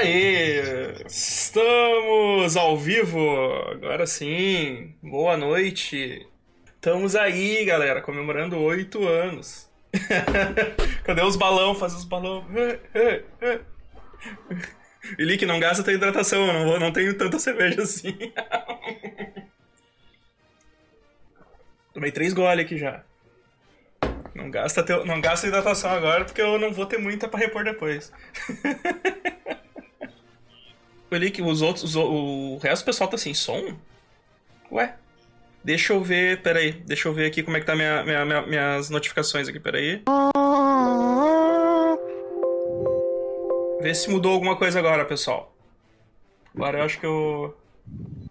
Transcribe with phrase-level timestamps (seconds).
[0.00, 1.04] Aê!
[1.06, 3.20] Estamos ao vivo!
[3.70, 4.94] Agora sim!
[5.02, 6.26] Boa noite!
[6.74, 9.70] Estamos aí, galera, comemorando oito anos.
[11.04, 11.74] Cadê os balão?
[11.74, 12.46] Faz os balão.
[15.18, 18.16] Elique, não gasta tua hidratação, eu não, vou, não tenho tanta cerveja assim.
[21.92, 23.04] Tomei três goles aqui já.
[24.34, 27.64] Não gasta, teu, não gasta hidratação agora, porque eu não vou ter muita pra repor
[27.64, 28.10] depois.
[31.16, 31.84] Elique, os outros.
[31.84, 33.76] Os, o resto do pessoal tá sem som?
[34.70, 34.94] Ué?
[35.62, 36.72] Deixa eu ver, peraí.
[36.72, 40.02] Deixa eu ver aqui como é que tá minha, minha, minha minhas notificações aqui, peraí.
[43.80, 45.54] Vê se mudou alguma coisa agora, pessoal.
[46.54, 47.56] Agora eu acho que eu.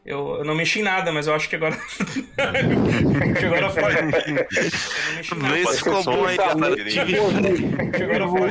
[0.06, 1.76] Eu, eu não mexi em nada, mas eu acho que agora.
[3.38, 3.84] que agora foi.
[5.52, 6.76] Vê se ficou bom aí, galera.
[7.92, 8.50] Que agora foi.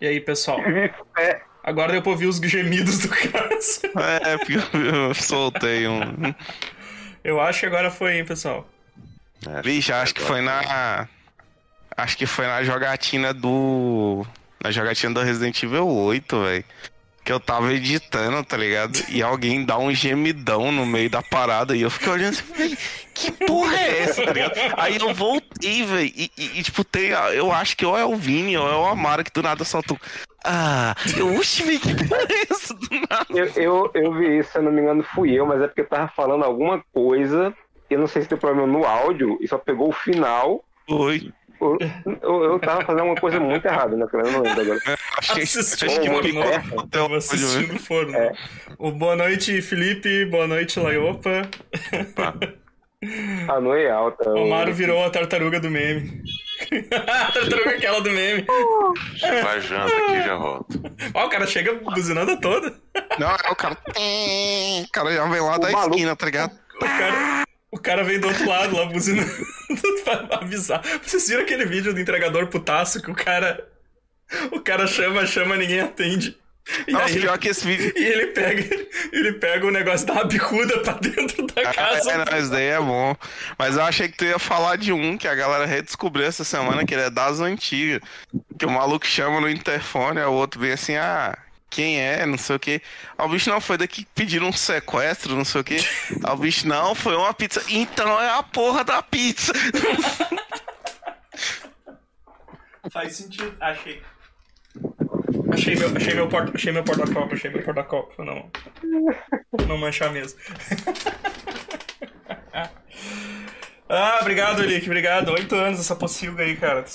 [0.00, 0.58] E aí, pessoal?
[1.66, 3.46] Agora deu pra ouvir os gemidos do caso.
[4.22, 6.00] É, porque eu soltei um.
[7.24, 8.68] Eu acho que agora foi, hein, pessoal.
[9.64, 11.08] Vixe, acho que foi na.
[11.96, 14.24] Acho que foi na jogatina do.
[14.62, 16.64] Na jogatina do Resident Evil 8, velho.
[17.26, 19.00] Que eu tava editando, tá ligado?
[19.08, 21.76] E alguém dá um gemidão no meio da parada.
[21.76, 22.78] E eu fiquei olhando assim, velho,
[23.12, 24.52] que porra é essa, tá ligado?
[24.76, 26.12] Aí eu voltei, velho.
[26.14, 27.08] E, e, tipo, tem.
[27.34, 29.94] Eu acho que ou é o Vini ou é o Amaro que do nada solta
[29.94, 29.96] um.
[30.44, 33.26] Ah, eu, oxe, velho, que porra é essa do nada?
[33.30, 35.80] Eu, eu, eu vi isso, se eu não me engano, fui eu, mas é porque
[35.80, 37.52] eu tava falando alguma coisa.
[37.90, 40.64] Eu não sei se tem problema no áudio e só pegou o final.
[40.88, 41.32] Oi.
[41.60, 41.78] Eu,
[42.22, 44.06] eu, eu tava fazendo uma coisa muito errada, né?
[44.12, 44.98] Eu não lembro agora.
[45.18, 48.16] Achei, Assistindo acho que Ô, picou é, até o Tava assistindo o forno.
[48.16, 48.32] É.
[48.78, 50.24] O boa noite, Felipe.
[50.26, 51.48] Boa noite, Laiopa.
[53.48, 54.30] A noite é alta.
[54.30, 56.22] O Amaro virou a tartaruga do meme.
[56.92, 58.44] a tartaruga é aquela do meme.
[59.42, 60.80] Vai janta aqui já volto.
[61.14, 62.74] Ó, o cara chega buzinando toda.
[63.18, 63.76] Não, é o cara.
[63.86, 65.94] O cara já vem lá da maluco.
[65.94, 66.52] esquina, tá ligado?
[66.76, 69.30] O cara, o cara vem do outro lado lá buzinando
[70.04, 70.82] pra avisar.
[71.02, 73.66] Vocês viram aquele vídeo do entregador putaço que o cara.
[74.50, 76.36] O cara chama, chama, ninguém atende.
[76.86, 77.92] E Nossa, aí pior que esse vídeo.
[77.96, 82.10] E ele pega, ele pega o negócio da bicuda pra dentro da casa.
[82.10, 83.14] É, não, isso daí é bom.
[83.56, 86.84] Mas eu achei que tu ia falar de um que a galera redescobriu essa semana,
[86.84, 88.00] que ele é das antigas.
[88.58, 91.38] Que o maluco chama no interfone, aí o outro vem assim, ah,
[91.68, 92.60] quem é, não sei o.
[92.64, 92.80] Aí
[93.18, 95.78] o bicho não foi daqui que pediram um sequestro, não sei o quê.
[96.24, 97.62] Aí o bicho, não, foi uma pizza.
[97.68, 99.52] Então é a porra da pizza.
[102.90, 103.54] Faz sentido.
[103.60, 104.02] Achei.
[105.52, 108.50] Achei meu, achei meu porta, achei meu porta-copo, achei meu porta-copo, pra não,
[109.66, 110.38] não manchar mesmo.
[113.88, 115.30] ah, obrigado, Elick, obrigado.
[115.32, 116.84] Oito anos essa pocilga aí, cara.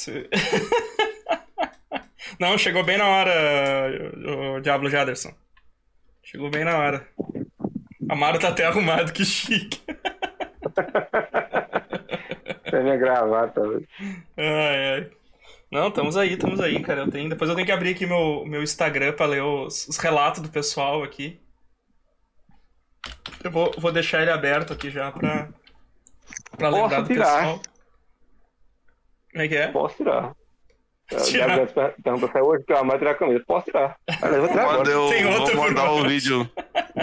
[2.39, 3.31] Não, chegou bem na hora,
[4.57, 5.33] o, Diablo Jaderson.
[6.23, 7.07] Chegou bem na hora.
[8.09, 9.81] Amaro tá até arrumado, que chique.
[12.65, 13.61] É minha gravata.
[14.37, 15.11] Ai, ai.
[15.71, 17.01] Não, estamos aí, estamos aí, cara.
[17.01, 17.29] Eu tenho...
[17.29, 20.49] Depois eu tenho que abrir aqui meu, meu Instagram pra ler os, os relatos do
[20.49, 21.39] pessoal aqui.
[23.43, 25.49] Eu vou, vou deixar ele aberto aqui já pra,
[26.57, 27.25] pra Posso lembrar do tirar.
[27.37, 27.61] pessoal.
[29.31, 29.67] Como é que é?
[29.69, 30.35] Posso tirar.
[31.25, 31.67] Tirar.
[32.03, 33.43] Perguntou se é hoje que eu amo tirar a camisa.
[33.45, 33.95] Posso tirar.
[34.21, 34.89] Mas eu vou tirar agora.
[34.89, 36.49] eu Tem outro vou mandar o vídeo.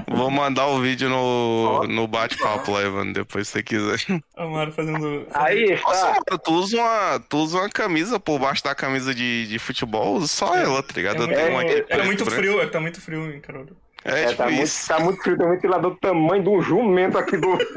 [0.08, 2.80] Vou mandar o vídeo no, no bate-papo lá,
[3.12, 3.98] depois se você quiser.
[4.36, 5.26] Amaro fazendo.
[5.34, 6.06] Aí Nossa, está.
[6.12, 10.14] mano, tu usa uma, tu usa uma camisa por baixo da camisa de, de futebol,
[10.14, 11.22] usa só ela, tá É ligado?
[11.22, 12.40] Eu muito, tenho uma aqui é, preto, muito branco.
[12.40, 13.66] frio, é tá muito frio, hein, Carol.
[14.04, 14.88] É, É, tipo tá, muito, isso.
[14.88, 17.58] tá muito frio, tem um ventilador do tamanho de um jumento aqui do.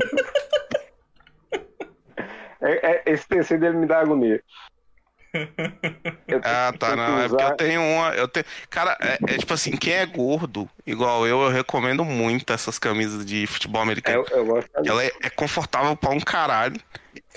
[2.64, 4.40] É, é, esse tecido dele me dá agonia.
[6.28, 7.20] Eu Ah, tá, não.
[7.20, 8.10] É porque usar- eu tenho uma.
[8.16, 8.46] Eu tenho...
[8.70, 13.26] Cara, é, é tipo assim, quem é gordo, igual eu, eu recomendo muito essas camisas
[13.26, 14.26] de futebol É, americano.
[14.30, 16.80] eu, eu gosto Ela é, é confortável pra um caralho.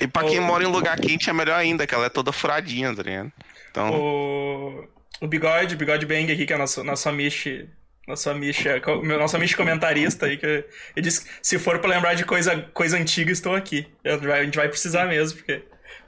[0.00, 2.94] E pra quem mora em lugar quente é melhor ainda, que ela é toda furadinha,
[2.94, 3.32] tá ligado?
[3.70, 3.90] Então.
[3.92, 4.88] O,
[5.20, 7.68] o Bigode, Bigode Bang aqui, que é nosso, nosso amiche.
[8.06, 12.12] Nosso amiche, co- meu- nosso amiche comentarista aí, que ele disse se for pra lembrar
[12.12, 13.86] de coisa, coisa antiga, estou aqui.
[14.04, 15.62] A gente vai precisar mesmo, porque.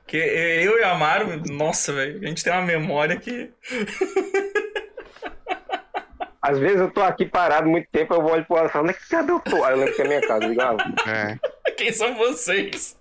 [0.06, 3.50] Porque eu e o Amaro, nossa, velho, a gente tem uma memória que.
[6.40, 8.96] Às vezes eu tô aqui parado muito tempo, eu olho pro lado e falo, "Mas
[9.08, 9.64] cadê eu tô?
[9.64, 10.76] Aí eu lembro que é minha casa, ligado?
[11.08, 11.36] É.
[11.76, 12.96] Quem são vocês?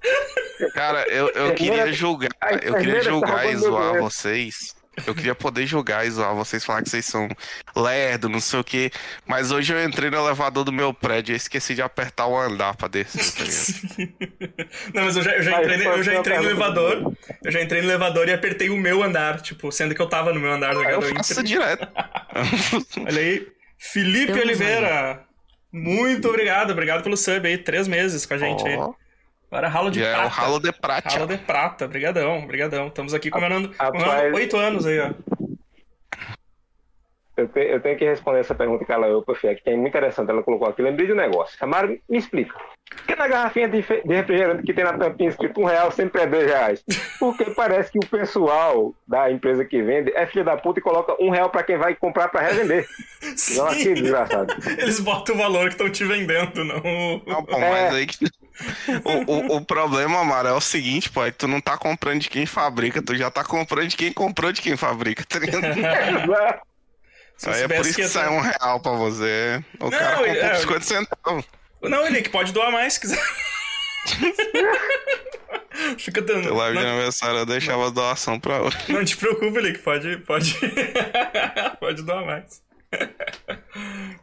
[0.74, 2.31] Cara, eu, eu queria julgar,
[2.63, 4.75] eu queria julgar e zoar vocês.
[5.06, 7.28] Eu queria poder jogar e zoar vocês, falar que vocês são
[7.76, 8.92] lerdo, não sei o que.
[9.28, 12.76] Mas hoje eu entrei no elevador do meu prédio e esqueci de apertar o andar
[12.76, 13.46] pra descer, tá?
[14.94, 17.14] Não, mas eu já, eu já entrei, eu já entrei no elevador.
[17.44, 20.34] Eu já entrei no elevador e apertei o meu andar, tipo, sendo que eu tava
[20.34, 20.76] no meu andar.
[20.76, 21.88] Aí eu faço entrei- direto.
[23.06, 23.48] Olha aí.
[23.78, 25.22] Felipe Oliveira.
[25.72, 26.72] Muito obrigado.
[26.72, 27.58] Obrigado pelo sub aí.
[27.58, 28.78] Três meses com a gente aí.
[29.52, 30.28] Agora ralo de já é prata.
[30.28, 31.10] o ralo de prata.
[31.10, 31.88] Ralo de prata.
[31.88, 32.88] Brigadão, brigadão.
[32.88, 33.72] Estamos aqui comemorando
[34.34, 35.12] oito anos aí, ó.
[37.38, 40.30] Eu, te- eu tenho que responder essa pergunta que ela eu que é muito interessante.
[40.30, 40.82] Ela colocou aqui.
[40.82, 41.58] Lembrei de um negócio.
[41.58, 42.56] Samara, me explica.
[42.90, 46.22] Por que na garrafinha de, de refrigerante que tem na tampinha escrito um real sempre
[46.22, 46.84] é dois reais?
[47.20, 51.16] Porque parece que o pessoal da empresa que vende é filho da puta e coloca
[51.22, 52.88] um real pra quem vai comprar pra revender.
[53.58, 54.54] Não, aqui, desgraçado.
[54.78, 56.80] Eles botam o valor que estão te vendendo, não.
[57.26, 57.70] Não, pô, É.
[57.72, 58.26] mas aí que...
[59.04, 62.20] o, o, o problema, Mara, é o seguinte, pô, é que tu não tá comprando
[62.22, 65.66] de quem fabrica, tu já tá comprando de quem comprou de quem fabrica, tá ligado?
[67.38, 69.64] Se Aí é por isso que que sai um real pra você.
[69.80, 71.46] O Não, cara comprou é- por 50 centavos.
[71.82, 73.20] Não, ele que pode doar mais se quiser.
[75.98, 76.44] Fica dando.
[76.44, 78.80] Pela live de Não, aniversário eu deixava a doação pra outro.
[78.94, 80.56] não te preocupe, Lick, pode, pode,
[81.80, 82.64] pode doar mais.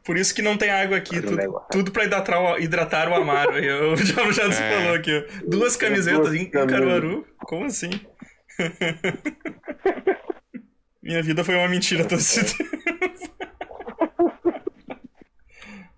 [0.03, 1.37] Por isso que não tem água aqui, tudo,
[1.71, 3.59] tudo pra hidratar o, hidratar o Amaro.
[3.59, 4.71] Eu já, já se É.
[4.81, 5.27] falou aqui.
[5.47, 6.79] Duas camisetas duas em, em camisas.
[6.81, 7.27] Caruaru?
[7.41, 7.91] Como assim?
[11.03, 12.71] Minha vida foi uma mentira todo esse tempo.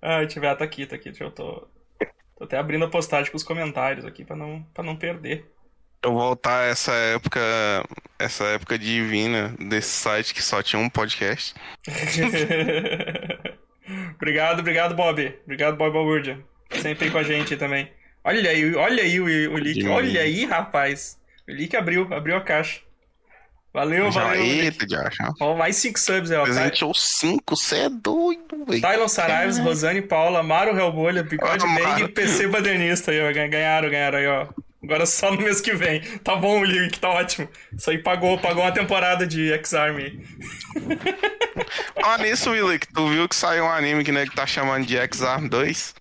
[0.00, 1.10] Ai, tiver, tá aqui, tá aqui.
[1.10, 1.66] Deixa eu tô.
[2.36, 5.50] Tô até abrindo a postagem com os comentários aqui pra não, pra não perder.
[6.02, 7.40] Eu voltar a essa época,
[8.18, 11.54] essa época divina desse site que só tinha um podcast.
[14.14, 15.38] obrigado, obrigado, Bob.
[15.44, 16.38] Obrigado, Bob Balbúrdia.
[16.70, 17.90] Sempre aí com a gente também.
[18.22, 21.18] Olha aí, olha aí o, o Olha aí, rapaz.
[21.48, 22.80] O Lick abriu, abriu a caixa.
[23.74, 24.42] Valeu, Já, valeu.
[24.44, 24.86] Eita.
[25.40, 26.44] Ó, mais 5 subs aí, ó.
[26.44, 28.80] Ty- Presenteou 5, cê é doido, velho.
[28.80, 33.32] Tylon Saraives, Rosane Paula, Maro Helbolha, Bigode Ah, Bang e PC Badernista aí, ó.
[33.32, 34.46] Ganha- Ganharam, ganharam aí, ó.
[34.82, 36.02] Agora só no mês que vem.
[36.22, 37.48] Tá bom, Lick, tá ótimo.
[37.76, 40.24] Isso aí pagou, pagou uma temporada de X-Army.
[42.06, 44.84] Ah, nisso, Willi, que tu viu que saiu um anime que, né, que tá chamando
[44.84, 45.94] de X-Arm 2?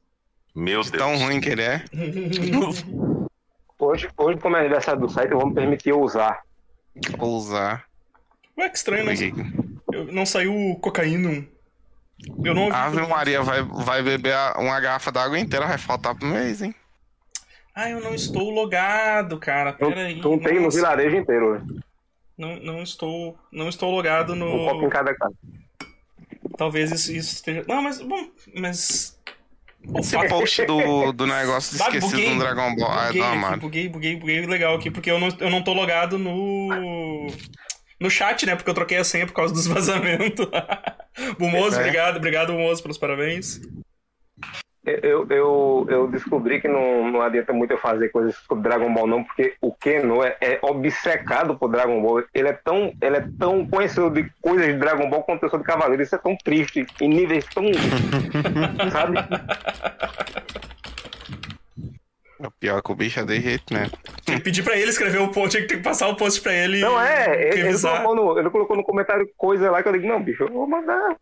[0.53, 1.01] Meu De Deus.
[1.03, 1.83] tão ruim que ele é.
[3.79, 6.39] Hoje, hoje, como é aniversário do site, eu vou me permitir usar.
[7.17, 7.85] Vou usar.
[8.57, 9.13] Ué, que estranho, não,
[9.93, 11.45] eu- não saiu o cocaína.
[12.43, 12.75] Eu não ouvi.
[12.75, 16.73] Ave Maria vai, vai beber uma garrafa d'água inteira, vai faltar pro mês, hein?
[17.75, 19.75] Ah, eu não estou logado, cara.
[19.79, 20.21] Não, Pera aí.
[20.21, 21.65] não tem no vilarejo inteiro.
[22.37, 24.89] Não, não estou, não estou logado Um copo em no.
[24.89, 25.33] cada casa.
[26.57, 27.65] Talvez isso, isso esteja.
[27.67, 29.19] Não, mas bom, mas
[29.99, 32.29] Esse fato post do, do negócio de esquecido buguei.
[32.33, 32.91] do Dragon Ball.
[32.91, 33.59] Ah, buguei, do aqui, Amaro.
[33.59, 37.27] buguei, buguei, buguei legal aqui, porque eu não, eu não tô logado no.
[37.99, 38.55] No chat, né?
[38.55, 40.45] Porque eu troquei a senha por causa dos vazamentos.
[41.37, 41.79] Bumoso, É.
[41.79, 43.61] obrigado, obrigado, Bumoso, pelos parabéns.
[44.85, 49.07] Eu, eu, eu descobri que não, não adianta muito eu fazer coisas sobre Dragon Ball,
[49.07, 52.23] não, porque o Keno é, é obcecado por Dragon Ball.
[52.33, 55.59] Ele é tão, ele é tão conhecedor de coisas de Dragon Ball quanto eu sou
[55.59, 56.03] de Cavaleiro.
[56.03, 57.63] Isso é tão triste, em níveis tão.
[58.91, 59.19] sabe?
[62.39, 63.89] O pior é que o bicho é de jeito, né?
[64.25, 66.81] Tinha que pedir pra ele escrever o post, tinha que passar o post pra ele.
[66.81, 68.03] Não é, ele, ele, revisar.
[68.03, 70.67] colocou no, ele colocou no comentário coisa lá que eu digo, não, bicho, eu vou
[70.67, 71.15] mandar.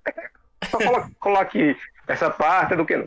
[0.66, 1.76] Só aqui
[2.12, 3.06] essa parte do Keno.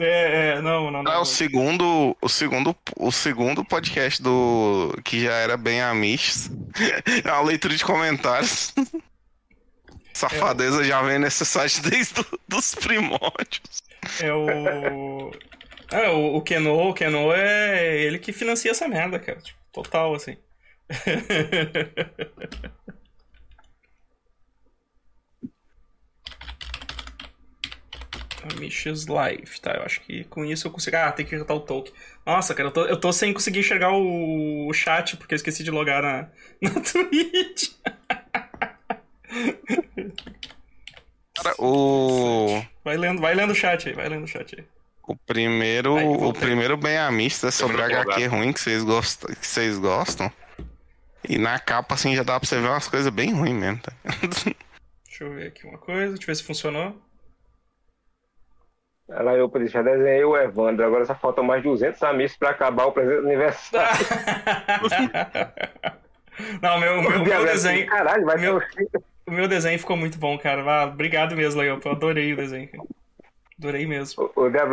[0.00, 1.12] É, é, não, não, não.
[1.12, 6.50] É o segundo, o segundo, o segundo podcast do que já era bem amistos.
[7.24, 8.72] É uma leitura de comentários.
[10.14, 13.82] Safadeza já vem nesse site desde do- dos primórdios.
[14.20, 15.30] É o.
[15.90, 19.40] É, o, o Keno, o Keno é ele que financia essa merda, cara.
[19.40, 20.36] Tipo, total, assim.
[28.42, 29.72] Amishes Life, tá?
[29.72, 30.96] Eu acho que com isso eu consigo.
[30.96, 31.92] Ah, tem que botar o token.
[32.24, 35.64] Nossa, cara, eu tô, eu tô sem conseguir enxergar o, o chat porque eu esqueci
[35.64, 36.28] de logar na,
[36.62, 37.70] na Twitch.
[41.36, 44.64] Cara, o, Vai lendo, vai lendo o chat aí, vai lendo o chat aí.
[45.06, 48.30] o primeiro, Aí, o primeiro bem amista é sobre HQ lugar.
[48.30, 50.32] ruim que vocês gostam, que vocês gostam.
[51.28, 53.92] E na capa assim já dá pra você ver umas coisas bem ruins mesmo, tá?
[55.06, 56.96] Deixa eu ver aqui uma coisa, deixa eu ver se funcionou.
[59.08, 62.86] Ela eu disse, já desenhei o Evandro, agora só faltam mais 200 amigos pra acabar
[62.86, 64.06] o presente do aniversário.
[66.62, 68.88] Não, meu, meu, meu desenho, Caralho, vai meu- ter
[69.26, 70.62] o meu desenho ficou muito bom, cara.
[70.62, 71.78] Ah, obrigado mesmo, Legal.
[71.84, 72.68] Eu adorei o desenho.
[73.58, 74.30] Adorei mesmo.
[74.34, 74.72] O Gato,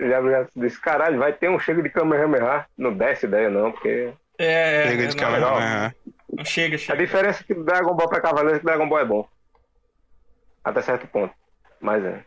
[0.00, 2.64] o Diabo Gato disse, caralho, vai ter um chego de Kamehameha.
[2.78, 5.40] Não desce ideia não, porque É, Chega é, de não, câmera.
[5.50, 5.60] não.
[5.60, 5.94] né?
[6.32, 6.98] Não chega, A chega.
[6.98, 9.28] diferença é que Dragon Ball pra Cavaleiros é que Dragon Ball é bom.
[10.64, 11.34] Até certo ponto.
[11.80, 12.20] Mas é.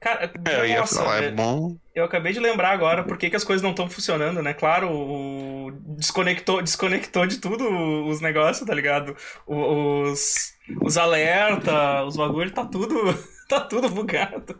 [0.00, 1.76] Cara, É, nossa, falar, é velho, bom.
[1.94, 4.54] eu acabei de lembrar agora por que, que as coisas não estão funcionando, né?
[4.54, 5.72] Claro, o...
[5.96, 7.64] desconectou, desconectou de tudo
[8.06, 9.16] os negócios, tá ligado?
[9.46, 12.96] Os, os alerta, os bagulhos, tá tudo,
[13.48, 14.58] tá tudo bugado.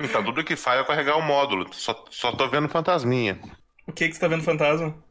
[0.00, 1.72] Então, tudo que falha é carregar o módulo.
[1.72, 3.40] Só, só tô vendo fantasminha.
[3.88, 5.04] O que que você tá vendo, fantasma?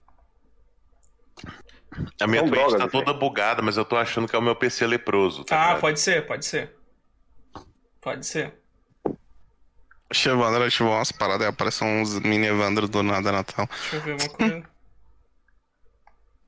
[2.19, 2.87] A minha Twitch tá né?
[2.87, 5.43] toda bugada, mas eu tô achando que é o meu PC leproso.
[5.45, 5.81] Tá Ah, ligado?
[5.81, 6.76] pode ser, pode ser.
[8.07, 8.53] Pode ser.
[10.09, 13.67] Oxe, Evandro ativou umas paradas e aparecem uns mini Evandro do nada Natal.
[13.67, 14.63] Deixa eu ver uma coisa.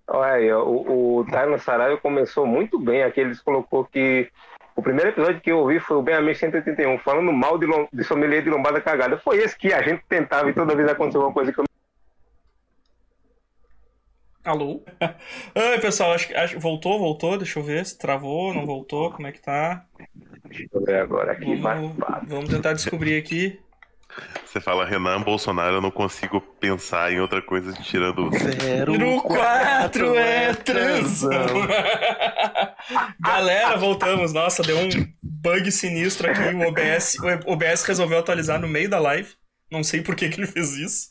[0.07, 3.03] Olha aí, ó, o, o Saraiva começou muito bem.
[3.03, 4.31] Aqui eles colocou que
[4.73, 8.05] o primeiro episódio que eu ouvi foi o Bem Amigo 181, falando mal de, de
[8.05, 9.17] sommelier de lombada cagada.
[9.17, 11.68] Foi esse que a gente tentava e toda vez aconteceu uma coisa que eu
[14.43, 14.83] Alô?
[15.55, 19.27] Ai, pessoal, acho que acho- voltou, voltou, deixa eu ver se travou, não voltou, como
[19.27, 19.85] é que tá?
[20.45, 21.55] Deixa eu ver agora aqui.
[21.55, 21.95] Vamos,
[22.27, 23.59] vamos tentar descobrir aqui.
[24.43, 28.97] Você fala Renan Bolsonaro, eu não consigo pensar em outra coisa tirando o.
[28.97, 31.67] No 4 é transão.
[33.21, 34.33] Galera, voltamos.
[34.33, 34.89] Nossa, deu um
[35.21, 36.41] bug sinistro aqui.
[36.55, 39.29] O OBS, o OBS resolveu atualizar no meio da live.
[39.71, 41.09] Não sei por que, que ele fez isso.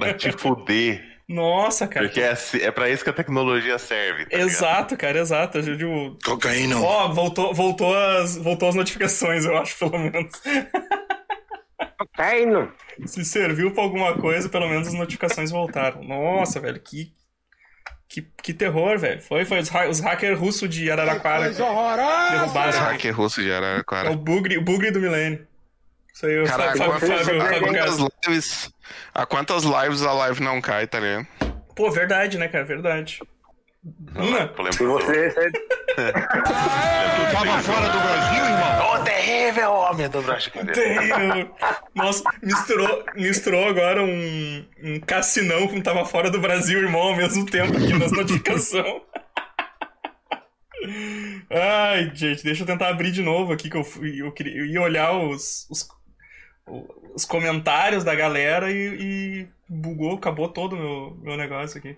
[0.00, 1.11] pra te fuder.
[1.32, 2.06] Nossa, cara.
[2.06, 4.26] Porque é, é pra isso que a tecnologia serve.
[4.26, 4.48] tá ligado?
[4.48, 5.58] Exato, cara, exato.
[5.58, 6.78] Eu digo, Cocaína.
[6.80, 10.32] Ó, voltou, voltou, as, voltou as notificações, eu acho, pelo menos.
[12.14, 12.72] Caindo.
[13.06, 16.02] Se serviu pra alguma coisa, pelo menos as notificações voltaram.
[16.02, 17.12] Nossa, velho, que.
[18.08, 19.22] Que, que terror, velho.
[19.22, 21.48] Foi, foi os, ha os hackers russos de Araraquara.
[21.50, 22.78] Os Derrubaram.
[22.80, 24.10] hacker russo de É Araraquara.
[24.10, 25.46] o bugre, o bugre do milênio.
[26.14, 28.12] Isso aí, o Caraca, Fábio, quantas, Fábio, a Fábio quantas Castro.
[28.26, 28.71] lives.
[29.14, 31.26] A quantas lives a live não cai, tá ligado?
[31.74, 32.64] Pô, verdade, né, cara?
[32.64, 33.18] Verdade.
[34.14, 34.72] Uma?
[34.72, 35.30] Se você.
[35.30, 35.52] você-
[37.32, 38.94] Tava fora do Brasil, irmão?
[38.94, 40.52] O terrível homem do Brasil.
[40.72, 41.56] Terrível.
[41.94, 47.44] Nossa, misturou, misturou agora um, um cassinão com tava fora do Brasil, irmão, ao mesmo
[47.46, 49.02] tempo aqui nas notificações.
[51.50, 54.66] Ai, gente, deixa eu tentar abrir de novo aqui que eu, fui, eu, queria, eu
[54.66, 55.86] ia olhar os, os,
[57.14, 61.96] os comentários da galera e, e bugou, acabou todo o meu, meu negócio aqui.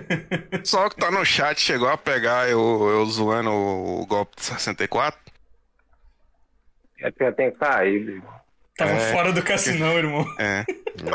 [0.64, 2.58] Só que tá no chat chegou a pegar eu,
[2.88, 5.18] eu zoando o golpe de 64.
[7.00, 8.22] É porque tem que cair.
[8.76, 9.12] Tava É.
[9.12, 10.24] fora do cassinão, irmão.
[10.38, 10.64] É.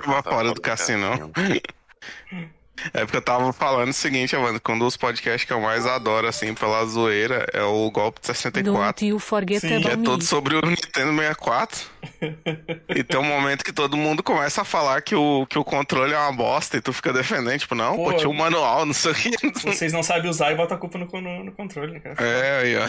[0.04, 1.32] Tava fora do cassino.
[2.94, 6.28] É porque eu tava falando o seguinte, que um dos podcasts que eu mais adoro,
[6.28, 8.64] assim, pela zoeira, é o golpe de 64.
[8.74, 11.88] Don't you forget Sim, Que é todo sobre o Nintendo 64.
[12.96, 16.14] e tem um momento que todo mundo começa a falar que o, que o controle
[16.14, 18.14] é uma bosta e tu fica defendendo, tipo, não, pô, Pô.
[18.14, 19.32] tinha um manual, não sei o que.
[19.62, 22.16] Vocês não sabem usar e bota a culpa no, no, no controle, né, cara?
[22.20, 22.88] É, aí, ó.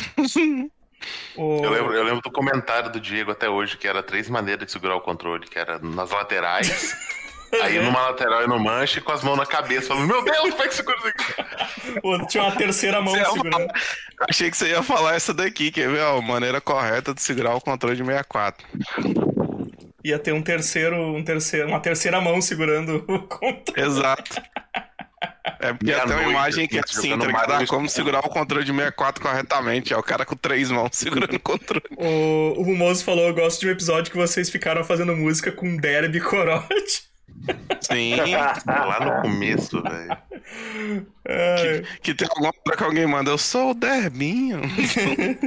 [1.36, 4.66] O- Eu lembro, eu lembro do comentário do Diego até hoje, que era três maneiras
[4.66, 6.94] de segurar o controle, que era nas laterais,
[7.62, 10.62] aí numa lateral e no manche, com as mãos na cabeça, falando, meu Deus, como
[10.62, 12.00] é que segura isso aqui?
[12.02, 13.52] o- tinha uma terceira mão Você ia segurando.
[13.52, 13.72] falar-
[14.30, 16.00] Achei que você ia falar essa daqui, quer ver?
[16.02, 18.66] Ó, maneira correta de segurar o controle de 64.
[20.04, 23.62] Ia ter um terceiro, um terceiro, uma terceira mão segurando o controle.
[23.76, 24.42] Exato.
[25.60, 27.52] É porque tem uma imagem que é assim, tá ligado?
[27.52, 29.92] Ah, como segurar o controle de 64 corretamente.
[29.92, 31.84] É o cara com três mãos segurando o controle.
[31.96, 35.76] O, o Rumoso falou: Eu gosto de um episódio que vocês ficaram fazendo música com
[35.76, 37.04] Derby e Corote.
[37.80, 38.14] Sim.
[38.66, 40.16] Lá no começo, velho.
[41.24, 44.60] É, Que tem alguma hora que alguém manda, eu sou o Derbinho.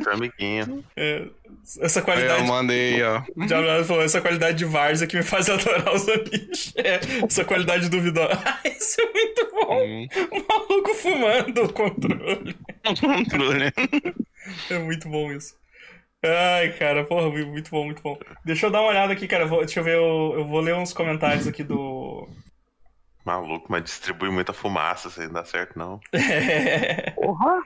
[0.03, 0.83] Seu amiguinho.
[0.95, 1.23] é,
[1.81, 2.43] essa Aí eu qualidade.
[2.47, 3.21] mandei, ó.
[3.47, 6.73] Diabo falou: essa qualidade de Várzea que me faz adorar os amigos.
[6.77, 8.39] É, essa qualidade duvidosa.
[8.45, 9.83] Ah, isso é muito bom.
[9.83, 10.07] Hum.
[10.31, 12.55] O maluco fumando o controle.
[12.85, 13.73] O controle.
[14.69, 15.55] É muito bom isso.
[16.25, 18.17] Ai, cara, porra, muito bom, muito bom.
[18.44, 19.46] Deixa eu dar uma olhada aqui, cara.
[19.46, 22.27] vou- deixa eu ver, eu, eu vou ler uns comentários aqui do.
[23.25, 26.00] Maluco, mas distribui muita fumaça, isso aí não dá certo, não.
[27.15, 27.62] Porra!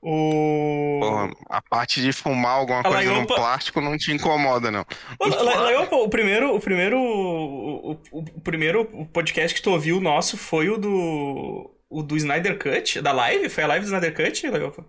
[0.00, 0.98] o.
[1.00, 4.84] Porra, a parte de fumar alguma A coisa no Laiopa- plástico não te incomoda, não.
[5.18, 10.36] Ô, Laiopa, o primeiro, o primeiro, o, o- o primeiro podcast que tu ouviu nosso
[10.36, 13.48] foi o do, o do Snyder Cut, da live?
[13.48, 14.84] Foi a live do Snyder Cut, Laiopa?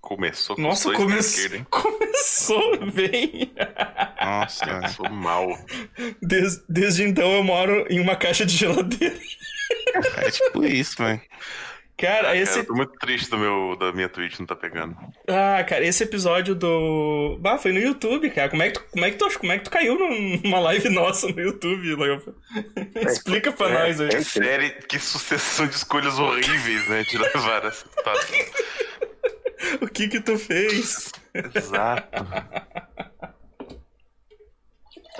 [0.00, 3.52] Começou com Nossa, começou, esquerda, começou bem.
[4.22, 5.58] Nossa, Começou mal.
[6.22, 9.16] Des- desde então eu moro em uma caixa de geladeira.
[10.18, 11.20] é tipo isso, velho.
[11.98, 12.58] Cara, Cara, esse.
[12.58, 14.94] eu tô muito triste do meu, da minha Twitch não tá pegando.
[15.26, 17.38] Ah, cara, esse episódio do.
[17.40, 18.50] Bah, foi no YouTube, cara.
[18.50, 20.60] Como é que tu, como é que tu, como é que tu caiu num- numa
[20.60, 22.34] live nossa no YouTube, Leofa?
[22.96, 24.08] Explica pra é, nós aí.
[24.12, 24.20] é.
[24.20, 27.02] Série, que sucessão de escolhas horríveis, né?
[27.02, 28.36] De levar essa situação.
[29.80, 31.10] O que que tu fez?
[31.54, 32.08] Exato.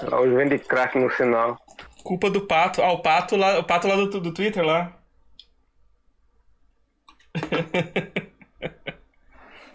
[0.13, 1.59] Hoje vende crack no sinal.
[2.03, 2.83] Culpa do pato.
[2.83, 4.93] Ah, o pato lá, o pato lá do, do Twitter lá.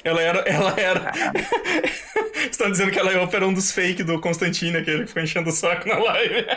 [0.03, 0.39] Ela era.
[0.39, 1.11] Ela era.
[2.49, 5.53] Estão dizendo que ela era um dos fake do Constantino, aquele que ficou enchendo o
[5.53, 6.47] saco na live.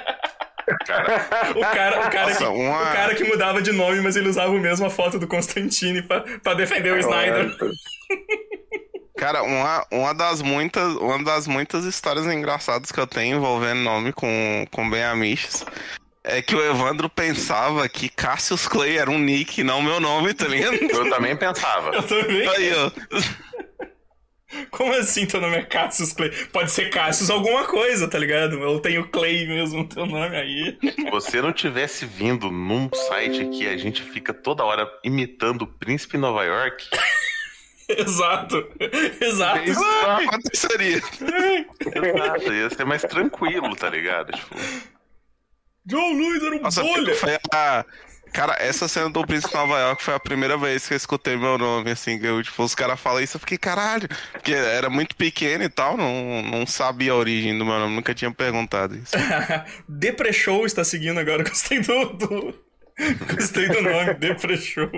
[0.86, 4.16] Cara, O cara, o cara, Nossa, que, uma- o cara que mudava de nome, mas
[4.16, 7.54] ele usava o mesmo a foto do Constantine pra, pra defender o Snyder.
[9.16, 14.12] Cara, uma, uma, das muitas, uma das muitas histórias engraçadas que eu tenho envolvendo nome
[14.12, 15.64] com, com Ben Amiches
[16.24, 20.46] é que o Evandro pensava que Cassius Clay era um nick, não meu nome, tá
[20.48, 20.74] ligado?
[20.74, 21.90] eu também pensava.
[21.94, 22.48] Eu também.
[22.48, 22.90] Aí, ó.
[24.70, 26.30] Como assim teu nome é Cassius Clay?
[26.52, 28.56] Pode ser Cassius alguma coisa, tá ligado?
[28.58, 30.78] Eu tenho Clay mesmo no teu nome aí.
[30.80, 35.66] Se você não tivesse vindo num site que a gente fica toda hora imitando o
[35.66, 36.86] príncipe Nova York,
[37.88, 38.66] Exato.
[39.20, 39.62] Exato.
[39.70, 40.96] Isso não aconteceria.
[40.96, 44.32] exato, ia ser mais tranquilo, tá ligado?
[44.32, 44.54] Tipo,
[45.84, 47.14] John Lewis era um Nossa, bolha.
[47.14, 47.84] foi a.
[48.34, 51.56] Cara, essa cena do Príncipe Nova York foi a primeira vez que eu escutei meu
[51.56, 55.14] nome, assim, que eu, tipo, os caras falam isso, eu fiquei, caralho, porque era muito
[55.14, 59.12] pequeno e tal, não, não sabia a origem do meu nome, nunca tinha perguntado isso.
[59.88, 61.44] Depreshow está seguindo agora.
[61.48, 62.06] Gostei do.
[62.14, 62.64] do...
[63.36, 64.90] Gostei do nome, Depreshow.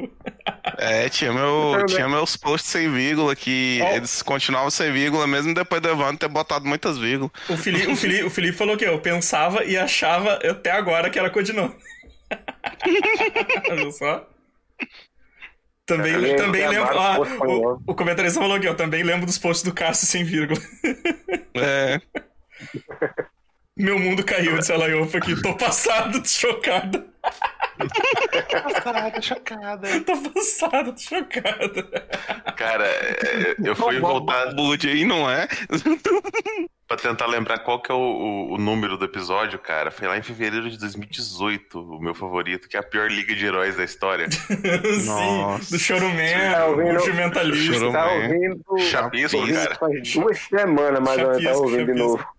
[0.78, 3.96] É, tinha, meu, tinha meus posts sem vírgula, que Ó.
[3.96, 7.32] eles continuavam sem vírgula, mesmo depois do Evandro ter botado muitas vírgulas.
[7.50, 11.18] O Felipe, o, Felipe, o Felipe falou que eu pensava e achava até agora que
[11.18, 11.74] era codinome.
[13.76, 14.28] Viu só?
[15.84, 16.98] Também, também que lembro.
[16.98, 18.74] ah, o, o comentarista falou aqui, ó.
[18.74, 20.60] Também lembro dos posts do Cássio sem vírgula.
[21.54, 22.00] É,
[23.76, 25.36] Meu mundo caiu, ela eu aqui.
[25.42, 27.06] Tô passado, tô chocada.
[28.50, 29.88] Passada, chocada.
[30.00, 31.82] Tô passado, tô chocada.
[32.56, 32.86] Cara,
[33.62, 35.46] eu fui voltar Bud aí, não é?
[36.88, 39.90] pra tentar lembrar qual que é o, o- o número do episódio, cara.
[39.90, 43.44] Foi lá em fevereiro de 2018, o meu favorito, que é a pior liga de
[43.44, 44.26] heróis da história.
[44.30, 45.70] Sim, Nossa.
[45.70, 46.96] do Choruman, Tá ouvindo?
[46.96, 47.92] o Jumentalista.
[47.92, 48.64] Tá ouvindo.
[48.90, 49.74] Chapisco, cara.
[49.74, 52.08] Faz duas semanas mais ou menos, tá Chapisco, ouvindo de chapisco.
[52.08, 52.35] novo.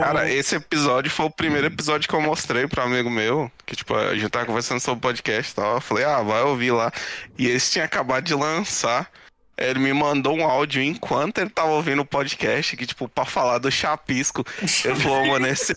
[0.00, 3.76] Cara, esse episódio foi o primeiro episódio que eu mostrei pra um amigo meu, que
[3.76, 6.70] tipo, a gente tava conversando sobre o podcast e tal, eu falei, ah, vai ouvir
[6.70, 6.90] lá.
[7.38, 9.10] E esse tinha acabado de lançar,
[9.56, 13.58] ele me mandou um áudio enquanto ele tava ouvindo o podcast, que tipo, pra falar
[13.58, 14.42] do chapisco,
[14.82, 15.74] ele falou, mano, esse